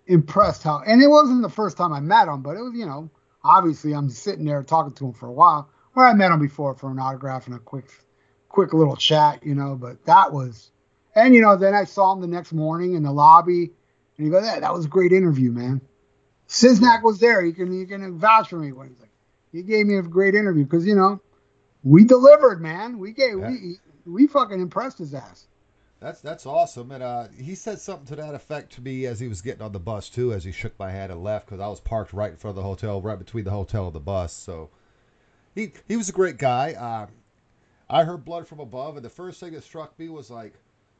impressed 0.06 0.62
how. 0.62 0.82
And 0.86 1.02
it 1.02 1.08
wasn't 1.08 1.42
the 1.42 1.48
first 1.48 1.76
time 1.76 1.92
I 1.92 2.00
met 2.00 2.28
him, 2.28 2.42
but 2.42 2.56
it 2.56 2.62
was, 2.62 2.74
you 2.74 2.86
know, 2.86 3.10
obviously 3.44 3.94
I'm 3.94 4.08
sitting 4.08 4.44
there 4.44 4.62
talking 4.62 4.94
to 4.94 5.06
him 5.06 5.12
for 5.12 5.26
a 5.26 5.32
while. 5.32 5.68
Where 5.92 6.06
I 6.06 6.12
met 6.12 6.32
him 6.32 6.40
before 6.40 6.74
for 6.74 6.90
an 6.90 6.98
autograph 6.98 7.46
and 7.46 7.56
a 7.56 7.58
quick, 7.58 7.90
quick 8.48 8.74
little 8.74 8.96
chat, 8.96 9.44
you 9.44 9.54
know. 9.54 9.76
But 9.76 10.04
that 10.04 10.32
was, 10.32 10.70
and 11.14 11.34
you 11.34 11.40
know, 11.40 11.56
then 11.56 11.74
I 11.74 11.84
saw 11.84 12.12
him 12.12 12.20
the 12.20 12.26
next 12.26 12.52
morning 12.52 12.94
in 12.94 13.02
the 13.02 13.12
lobby, 13.12 13.72
and 14.16 14.26
he 14.26 14.30
goes, 14.30 14.44
"Yeah, 14.44 14.60
that 14.60 14.74
was 14.74 14.84
a 14.84 14.88
great 14.88 15.12
interview, 15.12 15.52
man." 15.52 15.80
Siznak 16.48 17.02
was 17.02 17.18
there. 17.18 17.44
You 17.44 17.52
can, 17.52 17.72
you 17.72 17.86
can 17.86 18.18
vouch 18.18 18.48
for 18.48 18.58
me 18.58 18.72
when 18.72 18.88
he's 18.88 19.00
like, 19.00 19.10
he 19.52 19.62
gave 19.62 19.86
me 19.86 19.96
a 19.96 20.02
great 20.02 20.34
interview 20.34 20.64
because 20.64 20.86
you 20.86 20.94
know, 20.94 21.20
we 21.82 22.04
delivered, 22.04 22.60
man. 22.60 22.98
We 22.98 23.12
gave, 23.12 23.38
Yeah. 23.38 23.50
we, 23.50 23.76
we 24.04 24.26
fucking 24.26 24.60
impressed 24.60 24.98
his 24.98 25.14
ass. 25.14 25.46
That's 25.98 26.20
that's 26.20 26.44
awesome, 26.44 26.90
and 26.90 27.02
uh, 27.02 27.28
he 27.34 27.54
said 27.54 27.80
something 27.80 28.06
to 28.08 28.16
that 28.16 28.34
effect 28.34 28.70
to 28.74 28.82
me 28.82 29.06
as 29.06 29.18
he 29.18 29.28
was 29.28 29.40
getting 29.40 29.62
on 29.62 29.72
the 29.72 29.80
bus 29.80 30.10
too, 30.10 30.34
as 30.34 30.44
he 30.44 30.52
shook 30.52 30.78
my 30.78 30.90
hand 30.90 31.10
and 31.10 31.24
left 31.24 31.46
because 31.46 31.58
I 31.58 31.68
was 31.68 31.80
parked 31.80 32.12
right 32.12 32.30
in 32.30 32.36
front 32.36 32.52
of 32.52 32.62
the 32.62 32.68
hotel, 32.68 33.00
right 33.00 33.18
between 33.18 33.44
the 33.44 33.50
hotel 33.50 33.86
and 33.86 33.94
the 33.94 34.00
bus. 34.00 34.34
So 34.34 34.68
he 35.54 35.72
he 35.88 35.96
was 35.96 36.10
a 36.10 36.12
great 36.12 36.36
guy. 36.36 36.74
Uh, 36.74 37.06
I 37.88 38.04
heard 38.04 38.26
Blood 38.26 38.46
from 38.46 38.60
Above, 38.60 38.96
and 38.96 39.04
the 39.04 39.10
first 39.10 39.40
thing 39.40 39.54
that 39.54 39.64
struck 39.64 39.98
me 39.98 40.10
was 40.10 40.30
like, 40.30 40.52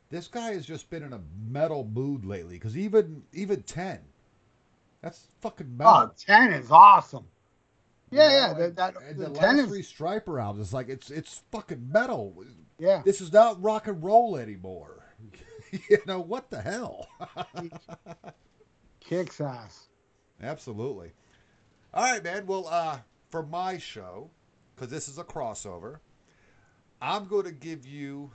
this 0.09 0.29
guy 0.29 0.55
has 0.55 0.65
just 0.65 0.89
been 0.89 1.03
in 1.03 1.13
a 1.13 1.21
metal 1.47 1.85
mood 1.85 2.25
lately. 2.25 2.55
Because 2.55 2.77
even 2.77 3.23
even 3.35 3.63
ten, 3.65 4.01
that's 5.07 5.29
fucking 5.41 5.77
metal. 5.77 6.11
Oh, 6.11 6.11
10 6.27 6.53
is 6.53 6.71
awesome. 6.73 7.27
Yeah, 8.11 8.29
You 8.29 8.35
yeah. 8.35 8.53
That, 8.55 8.77
that, 8.77 8.95
and 9.09 9.19
the 9.19 9.29
the 9.29 9.39
10 9.39 9.57
last 9.57 9.69
three 9.69 9.83
Stryper 9.83 10.43
albums, 10.43 10.67
it's 10.67 10.73
like 10.73 10.89
it's 10.89 11.11
it's 11.11 11.43
fucking 11.53 11.89
metal. 11.93 12.35
yeah. 12.79 13.03
This 13.05 13.21
is 13.21 13.33
not 13.33 13.63
rock 13.63 13.87
and 13.87 14.03
roll 14.03 14.37
anymore. 14.37 15.05
you 15.71 15.99
know 16.07 16.21
what 16.21 16.51
the 16.51 16.61
hell? 16.61 17.09
Kicks 19.01 19.41
ass. 19.41 19.87
Absolutely. 20.43 21.13
All 21.95 22.03
right, 22.03 22.23
man. 22.23 22.47
Well, 22.47 22.67
uh, 22.69 22.99
for 23.31 23.45
my 23.45 23.79
show, 23.79 24.29
because 24.75 24.91
this 24.91 25.07
is 25.09 25.19
a 25.19 25.25
crossover, 25.25 25.99
I'm 27.01 27.27
going 27.27 27.45
to 27.45 27.53
give 27.53 27.87
you 27.87 28.33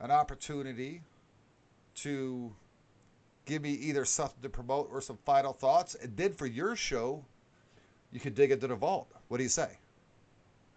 an 0.00 0.12
opportunity 0.12 1.02
to 1.96 2.54
give 3.44 3.62
me 3.62 3.70
either 3.70 4.04
something 4.04 4.42
to 4.42 4.48
promote 4.48 4.88
or 4.90 5.00
some 5.00 5.18
final 5.24 5.52
thoughts, 5.52 5.94
and 5.94 6.16
then 6.16 6.32
for 6.32 6.46
your 6.46 6.76
show, 6.76 7.24
you 8.12 8.20
can 8.20 8.32
dig 8.34 8.50
into 8.50 8.66
the 8.66 8.74
vault. 8.74 9.10
What 9.28 9.38
do 9.38 9.42
you 9.42 9.48
say? 9.48 9.68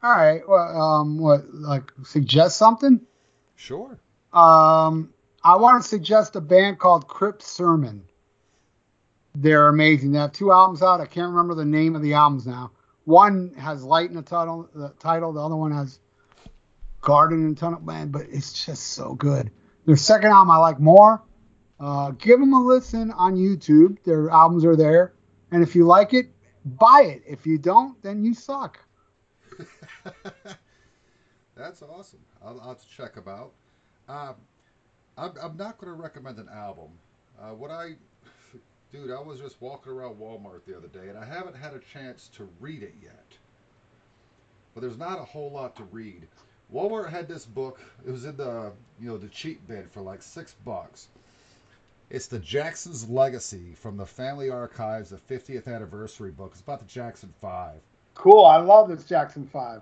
All 0.03 0.11
right. 0.11 0.41
Well, 0.47 0.81
um, 0.81 1.17
what, 1.17 1.53
like, 1.53 1.91
suggest 2.03 2.57
something? 2.57 3.01
Sure. 3.55 3.99
Um, 4.33 5.13
I 5.43 5.55
want 5.55 5.81
to 5.81 5.87
suggest 5.87 6.35
a 6.35 6.41
band 6.41 6.79
called 6.79 7.07
Crypt 7.07 7.41
Sermon. 7.41 8.03
They're 9.33 9.67
amazing. 9.67 10.11
They 10.11 10.19
have 10.19 10.33
two 10.33 10.51
albums 10.51 10.81
out. 10.81 10.99
I 10.99 11.05
can't 11.05 11.29
remember 11.29 11.55
the 11.55 11.65
name 11.65 11.95
of 11.95 12.01
the 12.01 12.13
albums 12.13 12.45
now. 12.47 12.71
One 13.05 13.53
has 13.57 13.83
Light 13.83 14.09
in 14.09 14.15
the 14.15 14.21
title, 14.21 14.69
the 14.73 14.89
title. 14.99 15.31
The 15.31 15.41
other 15.41 15.55
one 15.55 15.71
has 15.71 15.99
Garden 17.01 17.45
in 17.45 17.53
the 17.53 17.59
Tunnel. 17.59 17.79
Man, 17.79 18.09
but 18.09 18.27
it's 18.29 18.65
just 18.65 18.83
so 18.89 19.13
good. 19.13 19.51
Their 19.85 19.95
second 19.95 20.31
album 20.31 20.51
I 20.51 20.57
like 20.57 20.79
more. 20.79 21.21
Uh, 21.79 22.11
give 22.11 22.39
them 22.39 22.53
a 22.53 22.61
listen 22.61 23.11
on 23.11 23.35
YouTube. 23.35 23.97
Their 24.03 24.29
albums 24.29 24.65
are 24.65 24.75
there, 24.75 25.13
and 25.51 25.61
if 25.61 25.75
you 25.75 25.85
like 25.85 26.13
it, 26.13 26.31
buy 26.65 27.03
it. 27.03 27.23
If 27.27 27.45
you 27.45 27.57
don't, 27.57 28.01
then 28.01 28.23
you 28.23 28.33
suck. 28.33 28.79
That's 31.55 31.81
awesome. 31.81 32.19
I'll, 32.43 32.59
I'll 32.61 32.79
check 32.95 33.15
them 33.15 33.27
out. 33.27 33.51
Um, 34.09 34.35
I'm, 35.17 35.31
I'm 35.41 35.57
not 35.57 35.77
going 35.77 35.91
to 35.91 35.99
recommend 35.99 36.37
an 36.39 36.49
album. 36.53 36.89
Uh, 37.39 37.49
what 37.49 37.71
I, 37.71 37.95
dude, 38.91 39.11
I 39.11 39.19
was 39.19 39.39
just 39.39 39.61
walking 39.61 39.91
around 39.91 40.19
Walmart 40.19 40.65
the 40.65 40.75
other 40.77 40.87
day, 40.87 41.09
and 41.09 41.17
I 41.17 41.25
haven't 41.25 41.55
had 41.55 41.73
a 41.73 41.79
chance 41.79 42.29
to 42.35 42.47
read 42.59 42.83
it 42.83 42.95
yet. 43.01 43.25
But 44.73 44.81
there's 44.81 44.97
not 44.97 45.19
a 45.19 45.23
whole 45.23 45.51
lot 45.51 45.75
to 45.77 45.83
read. 45.85 46.27
Walmart 46.73 47.09
had 47.09 47.27
this 47.27 47.45
book. 47.45 47.81
It 48.05 48.11
was 48.11 48.25
in 48.25 48.37
the, 48.37 48.71
you 48.99 49.07
know, 49.07 49.17
the 49.17 49.29
cheap 49.29 49.65
bin 49.67 49.87
for 49.91 50.01
like 50.01 50.21
six 50.21 50.55
bucks. 50.65 51.07
It's 52.09 52.27
the 52.27 52.39
Jackson's 52.39 53.09
Legacy 53.09 53.75
from 53.75 53.97
the 53.97 54.05
Family 54.05 54.49
Archives, 54.49 55.09
the 55.09 55.17
50th 55.17 55.67
anniversary 55.67 56.31
book. 56.31 56.51
It's 56.53 56.61
about 56.61 56.79
the 56.79 56.85
Jackson 56.85 57.33
Five. 57.41 57.81
Cool. 58.15 58.45
I 58.45 58.57
love 58.57 58.87
this 58.87 59.03
Jackson 59.03 59.45
Five. 59.45 59.81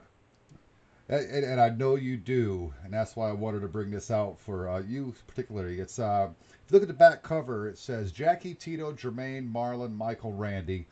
And, 1.08 1.46
and, 1.46 1.62
I 1.62 1.70
know 1.70 1.96
you 1.96 2.18
do, 2.18 2.74
and 2.84 2.92
that's 2.92 3.16
why 3.16 3.30
I 3.30 3.34
wanted 3.34 3.62
to 3.62 3.68
bring 3.68 3.92
this 3.92 4.10
out 4.10 4.40
for 4.40 4.68
uh, 4.68 4.80
you 4.80 5.14
particularly. 5.28 5.80
It's 5.80 6.00
uh, 6.00 6.30
if 6.42 6.72
you 6.72 6.74
look 6.74 6.82
at 6.82 6.88
the 6.88 6.96
back 6.96 7.22
cover, 7.22 7.70
it 7.70 7.78
says 7.78 8.12
Jackie, 8.12 8.56
Tito, 8.56 8.92
Jermaine, 8.92 9.52
Marlon, 9.52 9.96
Michael, 9.96 10.34
Randy. 10.34 10.88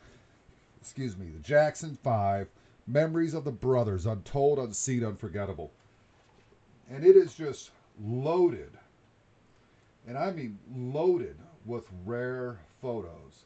Excuse 0.80 1.16
me, 1.16 1.26
the 1.26 1.40
Jackson 1.40 1.98
Five, 2.04 2.46
Memories 2.86 3.34
of 3.34 3.42
the 3.42 3.50
Brothers, 3.50 4.06
Untold, 4.06 4.60
Unseen, 4.60 5.04
Unforgettable. 5.04 5.72
And 6.88 7.04
it 7.04 7.16
is 7.16 7.34
just 7.34 7.72
loaded, 8.00 8.70
and 10.06 10.18
I 10.18 10.30
mean 10.30 10.58
loaded 10.74 11.36
with 11.64 11.84
rare 12.04 12.60
photos. 12.80 13.44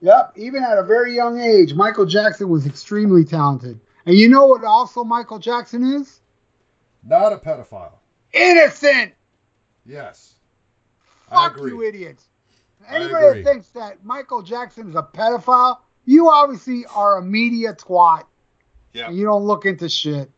Yep, 0.00 0.34
even 0.36 0.62
at 0.62 0.78
a 0.78 0.82
very 0.82 1.14
young 1.14 1.40
age, 1.40 1.74
Michael 1.74 2.06
Jackson 2.06 2.48
was 2.48 2.66
extremely 2.66 3.24
talented. 3.24 3.80
And 4.04 4.14
you 4.16 4.28
know 4.28 4.46
what 4.46 4.62
also 4.64 5.02
Michael 5.04 5.38
Jackson 5.38 5.82
is? 5.82 6.20
Not 7.02 7.32
a 7.32 7.36
pedophile. 7.36 7.94
Innocent! 8.32 9.14
Yes. 9.84 10.34
I 11.30 11.48
Fuck 11.48 11.58
you 11.58 11.82
idiots. 11.82 12.28
Anybody 12.88 13.42
that 13.42 13.50
thinks 13.50 13.68
that 13.70 14.04
Michael 14.04 14.42
Jackson 14.42 14.88
is 14.90 14.94
a 14.94 15.02
pedophile, 15.02 15.78
you 16.04 16.30
obviously 16.30 16.84
are 16.86 17.18
a 17.18 17.22
media 17.22 17.74
twat. 17.74 18.24
Yeah. 18.92 19.10
You 19.10 19.24
don't 19.24 19.42
look 19.42 19.66
into 19.66 19.88
shit. 19.88 20.30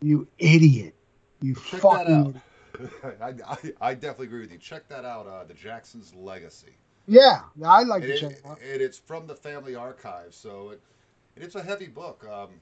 You 0.00 0.28
idiot. 0.38 0.94
You 1.40 1.54
Check 1.54 1.80
fucking. 1.80 2.40
I, 3.20 3.34
I, 3.46 3.56
I 3.80 3.94
definitely 3.94 4.26
agree 4.26 4.40
with 4.40 4.52
you. 4.52 4.58
Check 4.58 4.88
that 4.88 5.04
out, 5.04 5.26
uh, 5.26 5.44
the 5.44 5.54
Jackson's 5.54 6.14
Legacy. 6.14 6.76
Yeah, 7.06 7.40
I'd 7.64 7.86
like 7.88 8.02
And, 8.02 8.12
to 8.12 8.18
check 8.18 8.32
it, 8.32 8.38
it 8.44 8.46
out. 8.46 8.58
and 8.62 8.80
it's 8.80 8.98
from 8.98 9.26
the 9.26 9.34
family 9.34 9.74
archives, 9.74 10.36
so 10.36 10.70
it, 10.70 10.80
it's 11.36 11.54
a 11.54 11.62
heavy 11.62 11.88
book. 11.88 12.24
Um, 12.30 12.60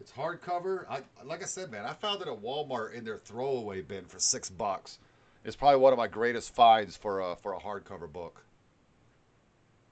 it's 0.00 0.12
hardcover. 0.12 0.86
I 0.88 1.02
like 1.24 1.42
I 1.42 1.46
said, 1.46 1.70
man, 1.70 1.84
I 1.84 1.94
found 1.94 2.22
it 2.22 2.28
at 2.28 2.40
Walmart 2.42 2.94
in 2.94 3.04
their 3.04 3.18
throwaway 3.18 3.82
bin 3.82 4.04
for 4.06 4.18
six 4.18 4.50
bucks. 4.50 4.98
It's 5.44 5.56
probably 5.56 5.80
one 5.80 5.92
of 5.92 5.98
my 5.98 6.08
greatest 6.08 6.54
finds 6.54 6.96
for 6.96 7.20
a 7.20 7.36
for 7.36 7.54
a 7.54 7.58
hardcover 7.60 8.10
book. 8.12 8.44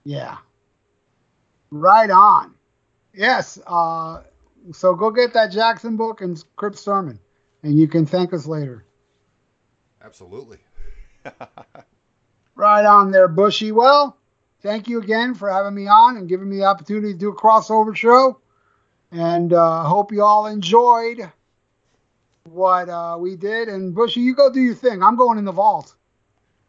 Yeah. 0.04 0.38
Right 1.70 2.10
on. 2.10 2.54
Yes. 3.14 3.58
Uh, 3.66 4.22
so 4.72 4.94
go 4.94 5.10
get 5.10 5.32
that 5.34 5.50
Jackson 5.52 5.96
book 5.96 6.20
and 6.20 6.42
Crypt 6.56 6.78
Sermon, 6.78 7.18
and 7.62 7.78
you 7.78 7.88
can 7.88 8.06
thank 8.06 8.32
us 8.32 8.46
later. 8.46 8.84
Absolutely. 10.02 10.58
Right 12.54 12.84
on 12.84 13.10
there, 13.10 13.28
Bushy. 13.28 13.72
Well, 13.72 14.16
thank 14.60 14.88
you 14.88 15.00
again 15.00 15.34
for 15.34 15.50
having 15.50 15.74
me 15.74 15.88
on 15.88 16.16
and 16.16 16.28
giving 16.28 16.48
me 16.48 16.58
the 16.58 16.64
opportunity 16.64 17.12
to 17.12 17.18
do 17.18 17.30
a 17.30 17.36
crossover 17.36 17.96
show. 17.96 18.40
And 19.10 19.52
uh, 19.52 19.84
hope 19.84 20.12
you 20.12 20.22
all 20.22 20.46
enjoyed 20.46 21.30
what 22.44 22.88
uh, 22.88 23.16
we 23.18 23.36
did. 23.36 23.68
And 23.68 23.94
Bushy, 23.94 24.20
you 24.20 24.34
go 24.34 24.50
do 24.52 24.60
your 24.60 24.74
thing. 24.74 25.02
I'm 25.02 25.16
going 25.16 25.38
in 25.38 25.44
the 25.44 25.52
vault. 25.52 25.94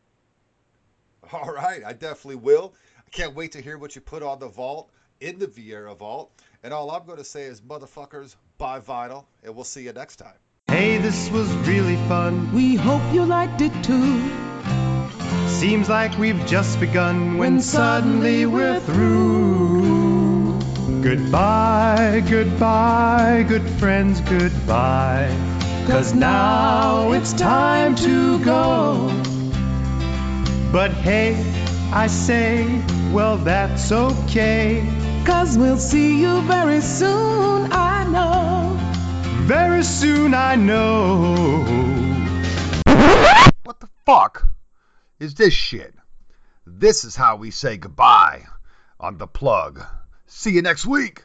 All 1.33 1.53
right, 1.53 1.83
I 1.85 1.93
definitely 1.93 2.35
will. 2.35 2.73
I 2.99 3.09
can't 3.09 3.33
wait 3.33 3.53
to 3.53 3.61
hear 3.61 3.77
what 3.77 3.95
you 3.95 4.01
put 4.01 4.21
on 4.21 4.39
the 4.39 4.49
vault 4.49 4.91
in 5.19 5.39
the 5.39 5.47
Viera 5.47 5.97
vault. 5.97 6.31
And 6.63 6.73
all 6.73 6.91
I'm 6.91 7.05
going 7.05 7.17
to 7.17 7.23
say 7.23 7.43
is, 7.43 7.61
motherfuckers, 7.61 8.35
buy 8.57 8.79
vinyl, 8.79 9.25
and 9.43 9.55
we'll 9.55 9.63
see 9.63 9.83
you 9.83 9.93
next 9.93 10.17
time. 10.17 10.35
Hey, 10.73 10.97
this 10.97 11.29
was 11.29 11.47
really 11.67 11.97
fun. 12.07 12.51
We 12.51 12.75
hope 12.75 13.03
you 13.13 13.25
liked 13.25 13.61
it 13.61 13.71
too. 13.83 14.27
Seems 15.45 15.87
like 15.87 16.17
we've 16.17 16.43
just 16.47 16.79
begun 16.79 17.37
when 17.37 17.61
suddenly 17.61 18.47
we're 18.47 18.79
through. 18.79 20.59
Goodbye, 21.03 22.23
goodbye, 22.27 23.45
good 23.47 23.69
friends, 23.77 24.19
goodbye. 24.21 25.29
Cause 25.85 26.15
now 26.15 27.11
it's 27.11 27.33
time 27.33 27.95
to 27.97 28.43
go. 28.43 29.09
But 30.71 30.91
hey, 30.91 31.35
I 31.93 32.07
say, 32.07 32.81
well, 33.11 33.37
that's 33.37 33.91
okay. 33.91 34.83
Cause 35.23 35.55
we'll 35.55 35.77
see 35.77 36.19
you 36.19 36.41
very 36.41 36.81
soon, 36.81 37.71
I 37.71 38.05
know. 38.09 38.62
Very 39.45 39.83
soon 39.83 40.33
I 40.33 40.55
know. 40.55 41.63
What 43.65 43.81
the 43.81 43.89
fuck 44.05 44.47
is 45.19 45.35
this 45.35 45.53
shit? 45.53 45.93
This 46.65 47.03
is 47.03 47.17
how 47.17 47.35
we 47.35 47.51
say 47.51 47.75
goodbye 47.75 48.45
on 49.01 49.17
the 49.17 49.27
plug. 49.27 49.83
See 50.27 50.51
you 50.51 50.61
next 50.61 50.85
week. 50.85 51.21